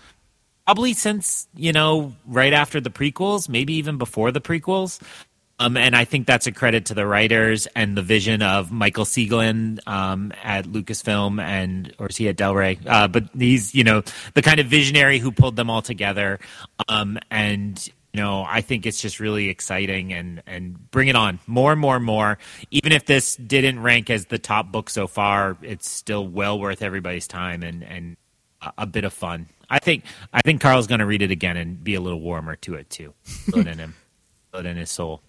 probably 0.69 0.93
since 0.93 1.49
you 1.57 1.73
know 1.73 2.13
right 2.27 2.53
after 2.53 2.79
the 2.79 2.91
prequels, 2.91 3.49
maybe 3.49 3.73
even 3.75 3.97
before 3.97 4.31
the 4.31 4.41
prequels. 4.41 5.01
Um, 5.61 5.77
and 5.77 5.97
I 5.97 6.05
think 6.05 6.27
that's 6.27 6.47
a 6.47 6.53
credit 6.53 6.85
to 6.87 6.95
the 6.95 7.07
writers 7.07 7.67
and 7.75 7.97
the 7.97 8.03
vision 8.03 8.43
of 8.43 8.71
Michael 8.71 9.07
Siglain 9.07 9.81
um, 9.89 10.33
at 10.45 10.67
Lucasfilm 10.67 11.43
and 11.43 11.93
or 11.99 12.09
is 12.09 12.17
he 12.17 12.29
at 12.29 12.37
Del 12.37 12.55
Rey? 12.55 12.79
Uh, 12.87 13.09
but 13.09 13.25
he's 13.37 13.75
you 13.75 13.83
know 13.83 14.03
the 14.35 14.43
kind 14.43 14.61
of 14.61 14.67
visionary 14.67 15.19
who 15.19 15.33
pulled 15.33 15.57
them 15.57 15.71
all 15.71 15.81
together. 15.81 16.39
Um, 16.87 17.19
and 17.31 17.89
you 18.19 18.25
know 18.25 18.45
I 18.45 18.63
think 18.63 18.85
it's 18.85 19.01
just 19.01 19.21
really 19.21 19.49
exciting 19.49 20.13
and 20.13 20.43
and 20.45 20.91
bring 20.91 21.07
it 21.07 21.15
on 21.15 21.39
more 21.47 21.71
and 21.71 21.81
more 21.81 21.95
and 21.95 22.05
more. 22.05 22.39
Even 22.73 22.91
if 22.91 23.05
this 23.07 23.37
didn't 23.37 23.81
rank 23.81 24.11
as 24.11 24.27
the 24.27 24.39
top 24.41 24.73
book 24.73 24.91
so 24.91 25.07
far, 25.07 25.57
it's 25.63 25.89
still 25.89 26.27
well 26.27 26.59
worth 26.59 26.83
everybody's 26.83 27.29
time 27.29 27.63
and 27.63 27.85
and 27.85 28.17
a, 28.61 28.73
a 28.79 28.87
bit 28.87 29.05
of 29.05 29.13
fun. 29.13 29.47
I 29.71 29.79
think 29.79 30.03
I 30.33 30.41
think 30.43 30.61
Carl's 30.61 30.89
going 30.89 30.99
to 30.99 31.07
read 31.07 31.23
it 31.23 31.31
again 31.31 31.57
and 31.57 31.83
be 31.85 31.95
a 31.95 32.01
little 32.01 32.21
warmer 32.21 32.57
to 32.57 32.75
it 32.75 32.91
too. 32.91 33.15
Feel 33.23 33.61
it 33.61 33.69
in 33.69 33.79
him, 33.79 33.95
feel 34.51 34.61
it 34.61 34.67
in 34.67 34.77
his 34.77 34.91
soul. 34.91 35.23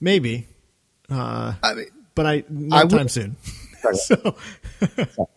Maybe, 0.00 0.46
uh, 1.10 1.52
I 1.62 1.74
mean, 1.74 1.86
but 2.14 2.24
I 2.24 2.32
I 2.32 2.44
no 2.48 2.82
would- 2.84 2.90
time 2.90 3.08
soon. 3.10 3.36
so 3.92 4.36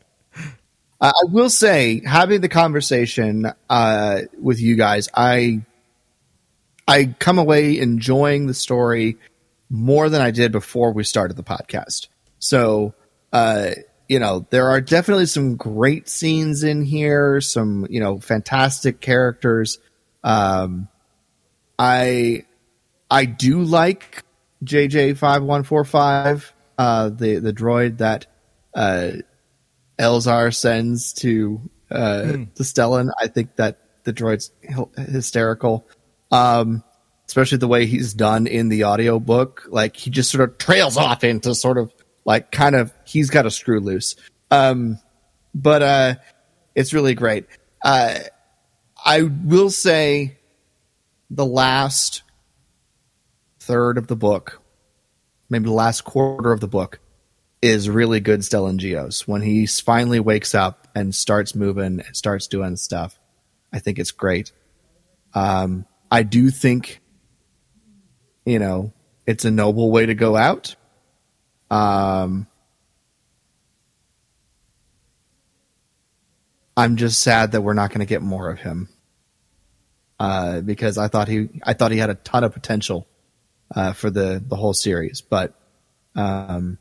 I 1.02 1.11
will 1.26 1.49
say, 1.49 2.02
having 2.06 2.40
the 2.40 2.48
conversation 2.48 3.52
uh, 3.69 4.22
with 4.40 4.61
you 4.61 4.77
guys, 4.77 5.10
I 5.14 5.61
I 6.88 7.16
come 7.20 7.40
away 7.40 7.80
enjoying 7.80 8.48
the 8.48 8.53
story 8.53 9.18
more 9.70 10.10
than 10.10 10.22
I 10.22 10.32
did 10.32 10.52
before 10.52 10.91
we 10.94 11.03
started 11.03 11.36
the 11.36 11.44
podcast. 11.44 12.07
So, 12.40 12.94
uh, 13.34 13.72
you 14.07 14.20
know, 14.20 14.45
there 14.52 14.68
are 14.70 14.82
definitely 14.82 15.26
some 15.26 15.56
great 15.56 16.07
scenes 16.07 16.64
in 16.64 16.84
here, 16.84 17.41
some 17.41 17.88
you 17.90 17.99
know 17.99 18.20
fantastic 18.20 19.02
characters. 19.02 19.80
Um, 20.24 20.88
I 21.80 22.45
I 23.10 23.26
do 23.26 23.64
like 23.64 24.24
JJ 24.64 25.18
five 25.18 25.44
one 25.44 25.64
four 25.64 25.84
five, 25.86 26.53
uh, 26.78 27.10
the 27.10 27.40
the 27.40 27.53
droid 27.53 27.98
that 27.98 28.28
uh, 28.76 29.12
Elzar 29.98 30.53
sends 30.53 31.14
to 31.14 31.62
uh, 31.90 32.32
to 32.32 32.64
Stellan. 32.64 33.10
I 33.20 33.28
think 33.28 33.56
that 33.56 33.80
the 34.03 34.14
droid's 34.14 34.52
hysterical, 34.98 35.88
um, 36.31 36.84
especially 37.27 37.57
the 37.57 37.68
way 37.68 37.85
he's 37.85 38.14
done 38.14 38.47
in 38.47 38.69
the 38.69 38.85
audiobook. 38.85 39.65
Like 39.68 39.95
he 39.95 40.10
just 40.10 40.31
sort 40.31 40.49
of 40.49 40.57
trails 40.57 40.97
off 40.97 41.23
into 41.23 41.56
sort 41.56 41.77
of 41.77 41.93
like 42.26 42.52
kind 42.52 42.76
of 42.76 42.93
he's 43.06 43.30
got 43.30 43.45
a 43.45 43.52
screw 43.52 43.80
loose. 43.80 44.15
Um, 44.52 44.99
but 45.53 45.81
uh, 45.81 46.15
it's 46.73 46.93
really 46.93 47.15
great. 47.15 47.45
Uh, 47.84 48.19
I 49.03 49.22
will 49.22 49.69
say 49.69 50.38
the 51.30 51.45
last 51.45 52.23
third 53.60 53.97
of 53.97 54.07
the 54.07 54.15
book, 54.15 54.61
maybe 55.49 55.65
the 55.65 55.72
last 55.72 56.02
quarter 56.02 56.52
of 56.52 56.60
the 56.60 56.68
book, 56.68 56.99
is 57.61 57.89
really 57.89 58.19
good 58.19 58.41
Stellan 58.41 58.80
Gios. 58.80 59.27
When 59.27 59.41
he 59.41 59.65
finally 59.65 60.19
wakes 60.19 60.53
up 60.53 60.88
and 60.93 61.14
starts 61.14 61.56
moving 61.56 62.02
and 62.06 62.15
starts 62.15 62.47
doing 62.47 62.76
stuff, 62.76 63.18
I 63.73 63.80
think 63.80 63.99
it's 63.99 64.11
great. 64.11 64.52
Um, 65.34 65.85
I 66.16 66.24
do 66.24 66.50
think, 66.50 67.02
you 68.46 68.58
know, 68.58 68.94
it's 69.28 69.44
a 69.44 69.52
noble 69.52 69.92
way 69.92 70.06
to 70.06 70.16
go 70.16 70.38
out. 70.38 70.78
Um, 71.70 72.48
I'm 76.78 76.96
just 76.96 77.22
sad 77.22 77.52
that 77.52 77.64
we're 77.64 77.74
not 77.74 77.90
going 77.90 78.00
to 78.00 78.06
get 78.06 78.22
more 78.22 78.50
of 78.50 78.60
him. 78.60 78.88
Uh, 80.18 80.62
because 80.62 80.98
I 80.98 81.10
thought 81.10 81.28
he, 81.28 81.50
I 81.64 81.74
thought 81.74 81.92
he 81.92 81.98
had 81.98 82.10
a 82.10 82.16
ton 82.16 82.46
of 82.46 82.54
potential, 82.54 83.06
uh, 83.76 83.92
for 83.92 84.10
the, 84.10 84.42
the 84.48 84.56
whole 84.56 84.74
series, 84.74 85.20
but, 85.20 85.54
um, 86.16 86.78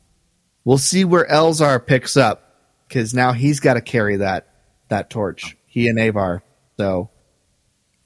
we'll 0.63 0.77
see 0.77 1.03
where 1.03 1.27
Elzar 1.27 1.85
picks 1.85 2.15
up 2.15 2.55
because 2.87 3.13
now 3.13 3.33
he's 3.33 3.59
got 3.59 3.73
to 3.73 3.81
carry 3.81 4.15
that, 4.15 4.47
that 4.87 5.09
torch. 5.09 5.57
He 5.65 5.89
and 5.89 5.99
Avar. 5.99 6.41
So, 6.77 7.09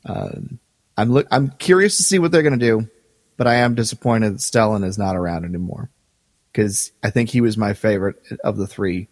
um, 0.06 0.58
I'm 1.00 1.12
look, 1.12 1.28
I'm 1.32 1.50
curious 1.50 1.98
to 1.98 2.04
see 2.04 2.20
what 2.20 2.32
they're 2.32 2.44
going 2.44 2.60
to 2.60 2.66
do, 2.66 2.90
but 3.38 3.48
I 3.48 3.56
am 3.56 3.76
disappointed 3.76 4.34
that 4.34 4.40
Stellan 4.40 4.84
is 4.86 4.98
not 4.98 5.16
around 5.16 5.46
anymore 5.46 5.90
because 6.52 6.92
I 7.04 7.10
think 7.10 7.30
he 7.30 7.42
was 7.42 7.58
my 7.58 7.74
favorite 7.74 8.18
of 8.44 8.58
the 8.58 8.68
three, 8.68 9.08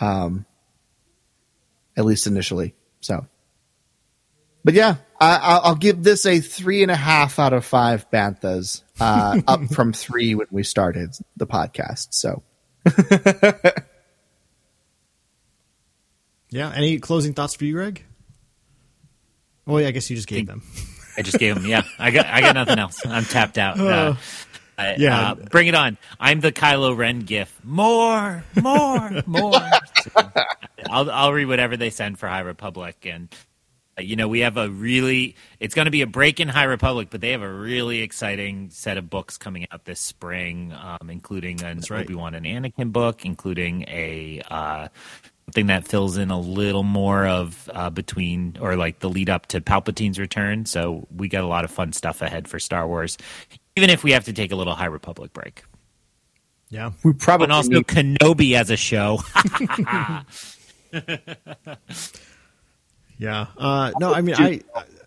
um, 0.00 0.44
at 1.96 2.04
least 2.04 2.26
initially. 2.26 2.74
So, 3.00 3.26
but 4.64 4.74
yeah, 4.74 4.96
I, 5.18 5.36
I'll- 5.36 5.60
I'll 5.64 5.74
give 5.76 6.02
this 6.02 6.26
a 6.26 6.40
three 6.40 6.82
and 6.82 6.90
a 6.90 6.96
half 6.96 7.38
out 7.38 7.52
of 7.54 7.64
five 7.64 8.10
banthas, 8.10 8.82
uh, 9.00 9.40
up 9.46 9.64
from 9.72 9.92
three 9.94 10.34
when 10.34 10.48
we 10.50 10.62
started 10.64 11.14
the 11.36 11.46
podcast. 11.46 12.08
So, 12.10 12.42
yeah, 16.50 16.72
any 16.74 16.98
closing 16.98 17.32
thoughts 17.34 17.54
for 17.54 17.64
you, 17.64 17.74
Greg? 17.74 18.04
Oh, 19.70 19.78
yeah, 19.78 19.88
I 19.88 19.90
guess 19.92 20.10
you 20.10 20.16
just 20.16 20.28
gave 20.28 20.46
them. 20.46 20.62
I 21.16 21.22
just 21.22 21.38
gave 21.38 21.54
them. 21.54 21.66
Yeah, 21.66 21.82
I 21.98 22.10
got 22.10 22.26
I 22.26 22.40
got 22.40 22.54
nothing 22.54 22.78
else. 22.78 23.04
I'm 23.06 23.24
tapped 23.24 23.58
out. 23.58 23.78
Uh, 23.80 24.14
I- 24.78 24.96
yeah. 24.98 25.32
uh, 25.32 25.34
bring 25.34 25.66
it 25.66 25.74
on. 25.74 25.98
I'm 26.18 26.40
the 26.40 26.52
Kylo 26.52 26.96
Ren 26.96 27.20
gif. 27.20 27.54
More, 27.62 28.42
more, 28.62 29.10
more. 29.26 29.52
So, 29.52 30.10
I'll 30.90 31.10
I'll 31.10 31.32
read 31.34 31.46
whatever 31.48 31.76
they 31.76 31.90
send 31.90 32.18
for 32.18 32.28
High 32.28 32.40
Republic, 32.40 32.96
and 33.04 33.28
uh, 33.98 34.02
you 34.02 34.16
know 34.16 34.26
we 34.26 34.40
have 34.40 34.56
a 34.56 34.70
really. 34.70 35.36
It's 35.58 35.74
going 35.74 35.84
to 35.84 35.90
be 35.90 36.00
a 36.00 36.06
break 36.06 36.40
in 36.40 36.48
High 36.48 36.64
Republic, 36.64 37.08
but 37.10 37.20
they 37.20 37.32
have 37.32 37.42
a 37.42 37.52
really 37.52 38.00
exciting 38.00 38.70
set 38.70 38.96
of 38.96 39.10
books 39.10 39.36
coming 39.36 39.66
out 39.70 39.84
this 39.84 40.00
spring, 40.00 40.72
um, 40.72 41.10
including 41.10 41.62
an 41.62 41.82
right. 41.90 42.06
Obi 42.06 42.14
Wan 42.14 42.34
and 42.34 42.46
Anakin 42.46 42.90
book, 42.90 43.26
including 43.26 43.82
a. 43.86 44.40
Something 45.50 45.66
that 45.66 45.84
fills 45.88 46.16
in 46.16 46.30
a 46.30 46.38
little 46.38 46.84
more 46.84 47.26
of 47.26 47.68
uh, 47.74 47.90
between 47.90 48.56
or 48.60 48.76
like 48.76 49.00
the 49.00 49.08
lead 49.10 49.28
up 49.28 49.46
to 49.48 49.60
Palpatine's 49.60 50.16
return. 50.16 50.64
So 50.64 51.08
we 51.12 51.26
got 51.26 51.42
a 51.42 51.48
lot 51.48 51.64
of 51.64 51.72
fun 51.72 51.92
stuff 51.92 52.22
ahead 52.22 52.46
for 52.46 52.60
Star 52.60 52.86
Wars, 52.86 53.18
even 53.74 53.90
if 53.90 54.04
we 54.04 54.12
have 54.12 54.26
to 54.26 54.32
take 54.32 54.52
a 54.52 54.54
little 54.54 54.76
High 54.76 54.84
Republic 54.86 55.32
break. 55.32 55.64
Yeah. 56.68 56.92
we 57.02 57.14
probably 57.14 57.46
And 57.46 57.52
also 57.52 57.68
need- 57.70 57.88
Kenobi 57.88 58.52
as 58.54 58.70
a 58.70 58.76
show. 58.76 59.18
Yeah. 63.18 63.46
Uh, 63.58 63.90
no, 64.00 64.14
I 64.14 64.20
mean, 64.22 64.34
I, 64.38 64.60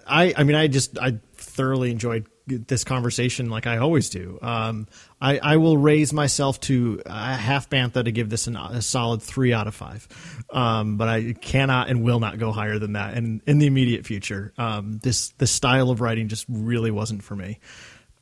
I, 0.06 0.34
I 0.38 0.44
mean, 0.44 0.56
I 0.56 0.68
just, 0.68 1.00
I 1.00 1.18
thoroughly 1.36 1.90
enjoyed 1.90 2.28
this 2.46 2.84
conversation 2.84 3.50
like 3.50 3.68
I 3.68 3.78
always 3.78 4.10
do. 4.10 4.38
Um, 4.42 4.88
I, 5.22 5.38
I 5.38 5.58
will 5.58 5.78
raise 5.78 6.12
myself 6.12 6.60
to 6.62 7.02
a 7.06 7.36
half 7.36 7.70
bantha 7.70 8.04
to 8.04 8.12
give 8.12 8.30
this 8.30 8.48
an, 8.48 8.58
a 8.58 8.82
solid 8.82 9.22
three 9.22 9.54
out 9.54 9.68
of 9.68 9.76
five, 9.76 10.08
um, 10.52 10.98
but 10.98 11.08
I 11.08 11.34
cannot 11.34 11.90
and 11.90 12.04
will 12.04 12.20
not 12.20 12.40
go 12.40 12.52
higher 12.52 12.80
than 12.80 12.94
that. 12.94 13.14
And 13.14 13.42
in 13.48 13.60
the 13.60 13.68
immediate 13.68 14.06
future, 14.06 14.54
um, 14.58 15.00
this 15.04 15.30
this 15.38 15.52
style 15.52 15.90
of 15.90 16.02
writing 16.02 16.28
just 16.28 16.46
really 16.50 16.92
wasn't 16.92 17.24
for 17.24 17.36
me. 17.36 17.60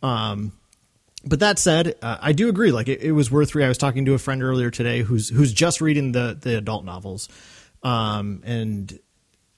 Um, 0.04 0.54
but 1.24 1.40
that 1.40 1.60
said, 1.60 1.96
uh, 2.02 2.18
I 2.20 2.32
do 2.32 2.50
agree. 2.50 2.72
Like 2.72 2.88
it, 2.88 3.02
it, 3.02 3.12
was 3.12 3.30
worth 3.30 3.50
three. 3.50 3.64
I 3.64 3.68
was 3.68 3.78
talking 3.78 4.06
to 4.06 4.14
a 4.14 4.18
friend 4.20 4.42
earlier 4.42 4.72
today 4.72 5.02
who's 5.02 5.30
who's 5.30 5.54
just 5.54 5.82
reading 5.82 6.12
the 6.12 6.38
the 6.40 6.58
adult 6.58 6.84
novels, 6.86 7.30
um, 7.84 8.42
and 8.44 9.00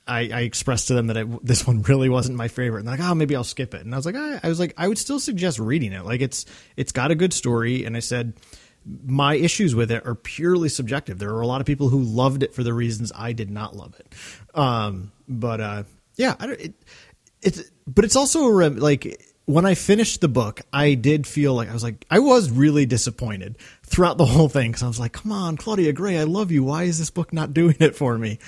I, 0.06 0.30
I, 0.34 0.42
expressed 0.42 0.88
to 0.90 0.94
them 0.96 1.08
that 1.08 1.18
I, 1.18 1.24
this 1.42 1.66
one 1.66 1.82
really 1.84 2.10
wasn't 2.10 2.38
my 2.38 2.48
favorite, 2.48 2.82
and 2.82 2.88
like, 2.88 3.00
oh, 3.00 3.16
maybe 3.16 3.36
I'll 3.36 3.44
skip 3.44 3.74
it. 3.74 3.86
And 3.86 3.94
I 3.94 3.98
was 3.98 4.06
like, 4.06 4.16
I, 4.16 4.40
I 4.44 4.50
was 4.50 4.60
like, 4.60 4.74
I 4.78 4.88
would 4.88 4.98
still 4.98 5.20
suggest 5.20 5.60
reading 5.60 5.94
it. 5.94 6.04
Like, 6.04 6.22
it's 6.22 6.46
it's 6.76 6.92
got 6.92 7.12
a 7.12 7.16
good 7.16 7.34
story, 7.34 7.86
and 7.86 7.96
I 7.96 8.00
said 8.00 8.34
my 9.06 9.36
issues 9.36 9.76
with 9.76 9.92
it 9.92 10.06
are 10.06 10.16
purely 10.16 10.70
subjective. 10.70 11.20
There 11.20 11.30
are 11.30 11.42
a 11.42 11.48
lot 11.48 11.62
of 11.62 11.68
people 11.68 11.90
who 11.90 12.02
loved 12.02 12.44
it 12.44 12.54
for 12.54 12.64
the 12.64 12.74
reasons 12.74 13.12
I 13.16 13.34
did 13.34 13.50
not 13.50 13.76
love 13.76 14.00
it. 14.00 14.14
Um, 14.54 15.12
but 15.28 15.62
uh, 15.62 15.84
yeah, 16.18 16.36
I 16.40 16.48
don't, 16.48 16.60
it, 16.60 16.74
it's 17.42 17.64
but 17.88 18.06
it's 18.06 18.16
also 18.16 18.48
a, 18.48 18.70
like 18.70 19.33
when 19.46 19.66
I 19.66 19.76
finished 19.76 20.22
the 20.22 20.30
book, 20.30 20.62
I 20.72 20.94
did 20.94 21.28
feel 21.28 21.54
like 21.54 21.70
I 21.70 21.74
was 21.74 21.84
like 21.84 22.06
I 22.10 22.20
was 22.20 22.50
really 22.50 22.86
disappointed 22.86 23.58
throughout 23.84 24.18
the 24.18 24.26
whole 24.26 24.48
thing 24.48 24.72
because 24.72 24.84
I 24.84 24.88
was 24.88 25.00
like, 25.00 25.12
"Come 25.12 25.34
on, 25.34 25.58
Claudia 25.58 25.92
Gray, 25.92 26.18
I 26.18 26.24
love 26.24 26.50
you. 26.52 26.64
Why 26.64 26.84
is 26.84 26.98
this 26.98 27.10
book 27.10 27.34
not 27.34 27.54
doing 27.54 27.76
it 27.80 27.96
for 27.96 28.18
me?" 28.18 28.40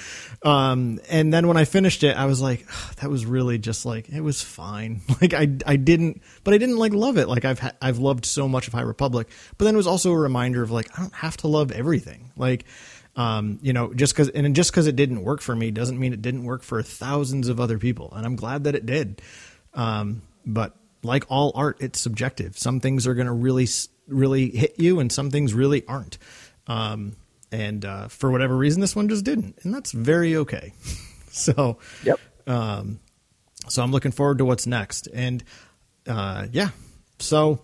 Um, 0.43 1.01
and 1.09 1.33
then 1.33 1.47
when 1.47 1.57
I 1.57 1.65
finished 1.65 2.03
it, 2.03 2.15
I 2.15 2.25
was 2.25 2.41
like, 2.41 2.65
"That 3.01 3.09
was 3.09 3.25
really 3.25 3.57
just 3.57 3.85
like 3.85 4.07
it 4.09 4.21
was 4.21 4.41
fine." 4.41 5.01
Like 5.21 5.33
I 5.33 5.47
I 5.65 5.77
didn't, 5.77 6.21
but 6.43 6.53
I 6.53 6.57
didn't 6.57 6.77
like 6.77 6.93
love 6.93 7.17
it. 7.17 7.27
Like 7.27 7.45
I've 7.45 7.59
ha- 7.59 7.71
I've 7.81 7.99
loved 7.99 8.25
so 8.25 8.47
much 8.47 8.67
of 8.67 8.73
High 8.73 8.81
Republic, 8.81 9.27
but 9.57 9.65
then 9.65 9.73
it 9.73 9.77
was 9.77 9.87
also 9.87 10.11
a 10.11 10.17
reminder 10.17 10.61
of 10.61 10.71
like 10.71 10.87
I 10.97 11.01
don't 11.01 11.15
have 11.15 11.37
to 11.37 11.47
love 11.47 11.71
everything. 11.71 12.31
Like 12.35 12.65
um, 13.15 13.59
you 13.61 13.73
know, 13.73 13.93
just 13.93 14.13
because 14.13 14.29
and 14.29 14.55
just 14.55 14.71
because 14.71 14.87
it 14.87 14.95
didn't 14.95 15.23
work 15.23 15.41
for 15.41 15.55
me 15.55 15.71
doesn't 15.71 15.97
mean 15.97 16.13
it 16.13 16.21
didn't 16.21 16.43
work 16.43 16.63
for 16.63 16.81
thousands 16.83 17.47
of 17.47 17.59
other 17.59 17.79
people, 17.79 18.11
and 18.13 18.25
I'm 18.25 18.35
glad 18.35 18.65
that 18.65 18.75
it 18.75 18.85
did. 18.85 19.21
Um, 19.73 20.21
but 20.45 20.75
like 21.05 21.25
all 21.29 21.51
art, 21.55 21.77
it's 21.79 21.99
subjective. 21.99 22.57
Some 22.57 22.79
things 22.79 23.07
are 23.07 23.13
going 23.13 23.27
to 23.27 23.33
really, 23.33 23.67
really 24.07 24.49
hit 24.49 24.75
you, 24.77 24.99
and 24.99 25.11
some 25.11 25.31
things 25.31 25.53
really 25.53 25.85
aren't. 25.87 26.17
Um, 26.67 27.15
and 27.51 27.85
uh, 27.85 28.07
for 28.07 28.31
whatever 28.31 28.55
reason, 28.55 28.81
this 28.81 28.95
one 28.95 29.07
just 29.07 29.23
didn't, 29.23 29.59
and 29.63 29.73
that's 29.73 29.91
very 29.91 30.35
okay. 30.37 30.73
so, 31.29 31.77
yep. 32.03 32.19
Um, 32.47 32.99
so 33.67 33.81
I'm 33.81 33.91
looking 33.91 34.11
forward 34.11 34.39
to 34.39 34.45
what's 34.45 34.67
next, 34.67 35.07
and 35.13 35.43
uh, 36.07 36.47
yeah. 36.51 36.69
So, 37.19 37.61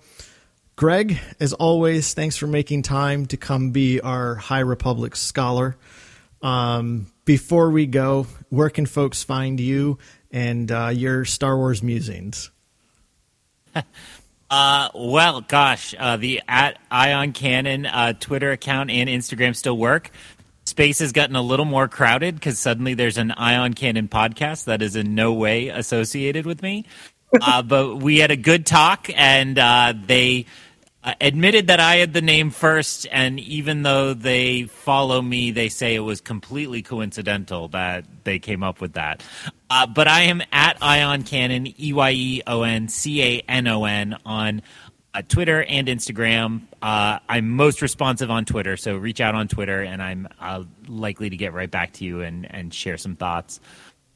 Greg, 0.75 1.19
as 1.39 1.53
always, 1.53 2.13
thanks 2.13 2.37
for 2.37 2.47
making 2.47 2.83
time 2.83 3.25
to 3.27 3.37
come 3.37 3.71
be 3.71 3.99
our 3.99 4.35
High 4.35 4.59
Republic 4.59 5.15
scholar. 5.15 5.75
Um, 6.41 7.11
before 7.25 7.69
we 7.69 7.85
go, 7.85 8.27
where 8.49 8.69
can 8.69 8.85
folks 8.85 9.23
find 9.23 9.59
you 9.59 9.99
and 10.31 10.71
uh, 10.71 10.87
your 10.87 11.25
Star 11.25 11.55
Wars 11.57 11.83
musings? 11.83 12.49
uh, 14.49 14.89
well, 14.93 15.41
gosh, 15.41 15.95
uh, 15.97 16.17
the 16.17 16.41
at 16.47 16.77
EyeOnCanon 16.91 17.89
uh, 17.91 18.13
Twitter 18.13 18.51
account 18.51 18.89
and 18.89 19.09
Instagram 19.09 19.55
still 19.55 19.77
work. 19.77 20.11
Space 20.65 20.99
has 20.99 21.11
gotten 21.11 21.35
a 21.35 21.41
little 21.41 21.65
more 21.65 21.87
crowded 21.87 22.35
because 22.35 22.59
suddenly 22.59 22.93
there's 22.93 23.17
an 23.17 23.31
Ion 23.31 23.73
Cannon 23.73 24.07
podcast 24.07 24.65
that 24.65 24.81
is 24.81 24.95
in 24.95 25.15
no 25.15 25.33
way 25.33 25.69
associated 25.69 26.45
with 26.45 26.61
me. 26.61 26.85
Uh, 27.41 27.61
but 27.61 27.95
we 27.95 28.17
had 28.17 28.29
a 28.29 28.35
good 28.35 28.65
talk, 28.65 29.09
and 29.15 29.57
uh, 29.57 29.93
they 30.05 30.45
uh, 31.03 31.15
admitted 31.19 31.67
that 31.67 31.79
I 31.79 31.95
had 31.95 32.13
the 32.13 32.21
name 32.21 32.51
first, 32.51 33.07
and 33.11 33.39
even 33.39 33.81
though 33.81 34.13
they 34.13 34.63
follow 34.63 35.21
me, 35.21 35.51
they 35.51 35.67
say 35.69 35.95
it 35.95 35.99
was 35.99 36.21
completely 36.21 36.81
coincidental 36.81 37.69
that 37.69 38.05
they 38.23 38.37
came 38.37 38.61
up 38.61 38.81
with 38.81 38.93
that. 38.93 39.23
Uh, 39.69 39.87
but 39.87 40.07
I 40.07 40.21
am 40.23 40.41
at 40.51 40.79
EyeOnCanon, 40.79 41.79
E 41.79 41.93
Y 41.93 42.11
E 42.11 42.41
O 42.45 42.61
N 42.61 42.87
C 42.87 43.21
A 43.23 43.43
N 43.47 43.67
O 43.67 43.85
N, 43.85 44.17
on 44.25 44.61
uh, 45.13 45.21
Twitter 45.27 45.63
and 45.63 45.87
Instagram. 45.87 46.61
Uh, 46.81 47.19
I'm 47.27 47.49
most 47.49 47.81
responsive 47.81 48.29
on 48.29 48.45
Twitter, 48.45 48.77
so 48.77 48.95
reach 48.95 49.21
out 49.21 49.33
on 49.33 49.47
Twitter, 49.47 49.81
and 49.81 50.01
I'm 50.01 50.27
uh, 50.39 50.63
likely 50.87 51.29
to 51.29 51.37
get 51.37 51.53
right 51.53 51.69
back 51.69 51.93
to 51.93 52.05
you 52.05 52.21
and, 52.21 52.47
and 52.53 52.73
share 52.73 52.97
some 52.97 53.15
thoughts. 53.15 53.59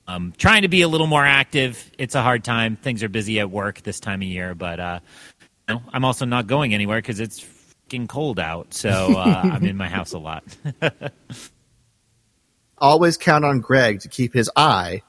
Um, 0.08 0.34
trying 0.38 0.62
to 0.62 0.68
be 0.68 0.84
a 0.84 0.88
little 0.88 1.08
more 1.08 1.26
active. 1.26 1.92
It's 1.98 2.14
a 2.14 2.22
hard 2.22 2.44
time. 2.44 2.76
Things 2.76 3.02
are 3.02 3.10
busy 3.10 3.40
at 3.40 3.50
work 3.50 3.82
this 3.82 4.00
time 4.00 4.22
of 4.22 4.28
year, 4.28 4.54
but 4.54 4.80
know, 5.70 5.82
I'm 5.92 6.06
also 6.06 6.26
not 6.26 6.48
going 6.48 6.74
anywhere 6.74 7.00
because 7.00 7.20
it's 7.20 7.40
fucking 7.40 8.08
cold 8.08 8.40
out. 8.40 8.74
So 8.74 8.90
uh, 8.90 9.42
I'm 9.44 9.66
in 9.66 9.78
my 9.78 9.88
house 9.88 10.14
a 10.14 10.20
lot. 10.20 10.44
Always 12.78 13.18
count 13.18 13.46
on 13.46 13.62
Greg 13.62 14.02
to 14.02 14.10
keep 14.10 14.34
his 14.34 14.50
eye 14.56 15.02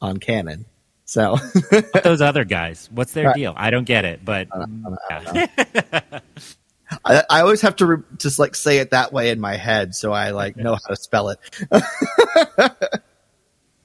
on 0.00 0.18
Cannon. 0.18 0.64
So 1.04 1.36
those 2.04 2.20
other 2.20 2.44
guys, 2.44 2.88
what's 2.92 3.12
their 3.12 3.26
right. 3.26 3.34
deal? 3.34 3.52
I 3.56 3.70
don't 3.70 3.84
get 3.84 4.04
it, 4.04 4.24
but 4.24 4.48
I, 4.52 4.64
I, 5.10 6.20
I, 7.04 7.24
I 7.28 7.40
always 7.40 7.60
have 7.62 7.76
to 7.76 7.86
re- 7.86 8.02
just 8.16 8.38
like 8.38 8.54
say 8.54 8.78
it 8.78 8.90
that 8.90 9.12
way 9.12 9.30
in 9.30 9.40
my 9.40 9.56
head, 9.56 9.94
so 9.94 10.12
I 10.12 10.30
like 10.30 10.56
know 10.56 10.74
how 10.74 10.88
to 10.88 10.96
spell 10.96 11.30
it. 11.30 11.40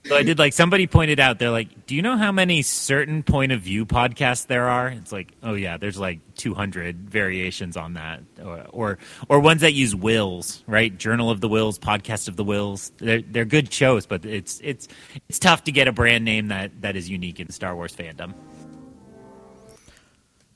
So 0.06 0.16
I 0.16 0.22
did 0.22 0.38
like 0.38 0.54
somebody 0.54 0.86
pointed 0.86 1.20
out 1.20 1.40
they're 1.40 1.50
like, 1.50 1.88
do 1.88 1.96
you 1.96 2.04
know 2.04 2.16
how 2.16 2.32
many 2.32 2.62
certain 2.62 3.24
point 3.24 3.52
of 3.52 3.62
view 3.62 3.88
podcasts 3.88 4.46
there 4.46 4.68
are? 4.68 4.90
It's 4.90 5.12
like, 5.12 5.32
oh 5.42 5.56
yeah, 5.56 5.78
there's 5.78 5.98
like 5.98 6.20
200 6.36 7.10
variations 7.10 7.76
on 7.76 7.94
that, 7.94 8.22
or 8.44 8.66
or, 8.70 8.98
or 9.30 9.40
ones 9.40 9.62
that 9.62 9.74
use 9.74 9.96
Whills, 9.96 10.62
right? 10.68 10.96
Journal 10.96 11.32
of 11.32 11.42
the 11.42 11.50
Whills, 11.50 11.80
Podcast 11.80 12.28
of 12.28 12.36
the 12.36 12.44
Whills. 12.44 12.92
They're 12.98 13.24
they're 13.24 13.46
good 13.46 13.74
shows, 13.74 14.06
but 14.06 14.26
it's 14.26 14.62
it's 14.64 14.88
it's 15.28 15.40
tough 15.40 15.64
to 15.64 15.72
get 15.72 15.88
a 15.88 15.92
brand 15.92 16.24
name 16.24 16.50
that 16.50 16.82
that 16.82 16.96
is 16.96 17.10
unique 17.10 17.40
in 17.40 17.50
Star 17.50 17.76
Wars 17.76 17.96
fandom. 17.96 18.36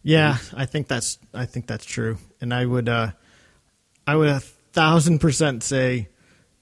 Yeah, 0.04 0.38
I 0.56 0.68
think 0.68 0.88
that's 0.88 1.18
I 1.34 1.48
think 1.48 1.66
that's 1.66 1.86
true, 1.86 2.20
and 2.40 2.54
I 2.54 2.68
would 2.68 2.88
uh, 2.88 3.12
I 4.06 4.16
would 4.16 4.30
a 4.30 4.40
thousand 4.40 5.20
percent 5.20 5.64
say 5.64 6.10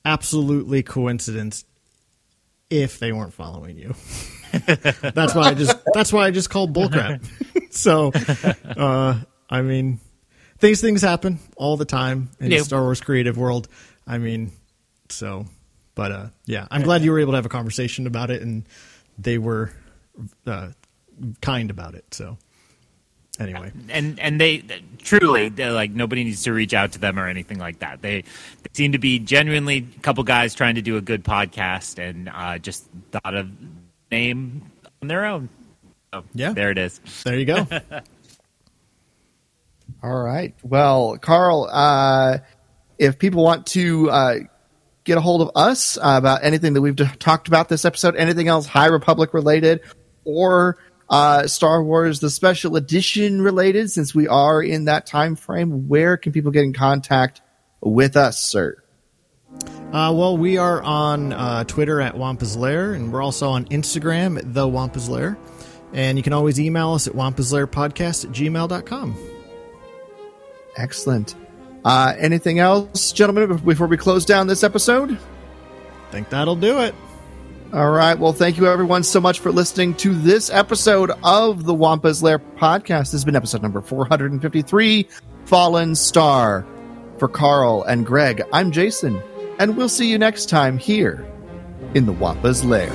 absolutely 0.05 0.83
coincidence 0.83 1.65
if 2.69 2.99
they 2.99 3.11
weren't 3.11 3.33
following 3.33 3.77
you. 3.77 3.95
that's 5.01 5.35
why 5.35 5.49
I 5.49 5.53
just 5.53 5.77
that's 5.93 6.11
why 6.11 6.25
I 6.25 6.31
just 6.31 6.49
called 6.49 6.73
bullcrap. 6.73 7.23
so, 7.73 8.11
uh, 8.77 9.19
I 9.49 9.61
mean, 9.61 9.99
these 10.59 10.81
things 10.81 11.01
happen 11.01 11.39
all 11.55 11.77
the 11.77 11.85
time 11.85 12.29
in 12.39 12.49
the 12.49 12.59
Star 12.59 12.81
Wars 12.81 13.01
creative 13.01 13.37
world. 13.37 13.67
I 14.05 14.17
mean, 14.17 14.51
so, 15.09 15.45
but 15.95 16.11
uh, 16.11 16.27
yeah, 16.45 16.67
I'm 16.71 16.81
glad 16.81 17.01
you 17.01 17.11
were 17.11 17.19
able 17.19 17.33
to 17.33 17.37
have 17.37 17.45
a 17.45 17.49
conversation 17.49 18.07
about 18.07 18.31
it, 18.31 18.41
and 18.41 18.65
they 19.17 19.37
were 19.37 19.71
uh, 20.45 20.69
kind 21.41 21.69
about 21.69 21.95
it. 21.95 22.13
So, 22.13 22.37
anyway. 23.39 23.71
And 23.89 24.19
and 24.19 24.39
they 24.39 24.63
truly 24.99 25.49
like 25.49 25.91
nobody 25.91 26.23
needs 26.23 26.43
to 26.43 26.53
reach 26.53 26.73
out 26.73 26.91
to 26.93 26.99
them 26.99 27.17
or 27.17 27.27
anything 27.27 27.59
like 27.59 27.79
that. 27.79 28.01
They, 28.01 28.21
they 28.21 28.69
seem 28.73 28.91
to 28.91 28.97
be 28.97 29.19
genuinely 29.19 29.87
a 29.97 29.99
couple 30.01 30.23
guys 30.23 30.53
trying 30.53 30.75
to 30.75 30.81
do 30.81 30.97
a 30.97 31.01
good 31.01 31.23
podcast 31.23 31.97
and 31.97 32.29
uh, 32.29 32.57
just 32.57 32.87
thought 33.11 33.33
of 33.33 33.49
name 34.11 34.69
on 35.01 35.07
their 35.07 35.25
own. 35.25 35.49
So, 36.13 36.23
yeah. 36.33 36.53
there 36.53 36.71
it 36.71 36.77
is. 36.77 36.99
There 37.23 37.37
you 37.37 37.45
go. 37.45 37.67
All 40.03 40.21
right. 40.21 40.53
Well 40.63 41.17
carl 41.17 41.69
uh, 41.71 42.39
if 42.97 43.17
people 43.19 43.43
want 43.43 43.67
to 43.67 44.09
uh, 44.09 44.35
get 45.03 45.17
a 45.17 45.21
hold 45.21 45.41
of 45.41 45.51
us 45.55 45.97
about 46.01 46.43
anything 46.43 46.73
that 46.73 46.81
we've 46.81 46.95
talked 47.19 47.47
about 47.47 47.69
this 47.69 47.85
episode 47.85 48.15
anything 48.17 48.47
else 48.49 48.65
high 48.65 48.87
republic 48.87 49.33
related 49.33 49.81
or 50.25 50.77
uh, 51.09 51.47
Star 51.47 51.83
Wars, 51.83 52.19
the 52.19 52.29
special 52.29 52.75
edition 52.75 53.41
related, 53.41 53.91
since 53.91 54.13
we 54.13 54.27
are 54.27 54.61
in 54.61 54.85
that 54.85 55.05
time 55.05 55.35
frame, 55.35 55.87
where 55.87 56.17
can 56.17 56.31
people 56.31 56.51
get 56.51 56.63
in 56.63 56.73
contact 56.73 57.41
with 57.81 58.17
us, 58.17 58.41
sir? 58.41 58.81
Uh, 59.93 60.13
well, 60.13 60.37
we 60.37 60.57
are 60.57 60.81
on 60.83 61.31
uh, 61.31 61.63
Twitter 61.63 62.01
at 62.01 62.17
Wampa's 62.17 62.57
Lair, 62.57 62.93
and 62.93 63.13
we're 63.13 63.23
also 63.23 63.49
on 63.49 63.65
Instagram 63.65 64.37
at 64.37 64.53
The 64.53 64.67
Wampa's 64.67 65.07
Lair. 65.07 65.37
And 65.93 66.17
you 66.17 66.23
can 66.23 66.33
always 66.33 66.59
email 66.59 66.91
us 66.93 67.07
at 67.07 67.13
wampaslairpodcast 67.13 68.25
at 68.25 68.31
gmail.com. 68.31 69.17
Excellent. 70.75 71.35
Uh, 71.85 72.13
anything 72.17 72.59
else, 72.59 73.13
gentlemen, 73.13 73.55
before 73.57 73.87
we 73.87 73.95
close 73.95 74.25
down 74.25 74.47
this 74.47 74.63
episode? 74.63 75.11
I 75.11 76.11
think 76.11 76.29
that'll 76.29 76.57
do 76.57 76.81
it. 76.81 76.93
All 77.73 77.91
right. 77.91 78.17
Well, 78.17 78.33
thank 78.33 78.57
you 78.57 78.67
everyone 78.67 79.03
so 79.03 79.19
much 79.19 79.39
for 79.39 79.51
listening 79.51 79.93
to 79.95 80.13
this 80.13 80.49
episode 80.49 81.11
of 81.23 81.65
the 81.65 81.73
Wampa's 81.73 82.23
Lair 82.23 82.39
podcast. 82.39 82.99
This 82.99 83.11
has 83.11 83.25
been 83.25 83.35
episode 83.35 83.61
number 83.61 83.81
453, 83.81 85.07
Fallen 85.45 85.95
Star. 85.95 86.65
For 87.17 87.27
Carl 87.27 87.81
and 87.83 88.05
Greg, 88.05 88.43
I'm 88.53 88.71
Jason, 88.71 89.19
and 89.57 89.75
we'll 89.75 89.89
see 89.89 90.07
you 90.07 90.19
next 90.19 90.49
time 90.49 90.77
here 90.77 91.27
in 91.95 92.05
the 92.05 92.11
Wampa's 92.11 92.63
Lair. 92.63 92.91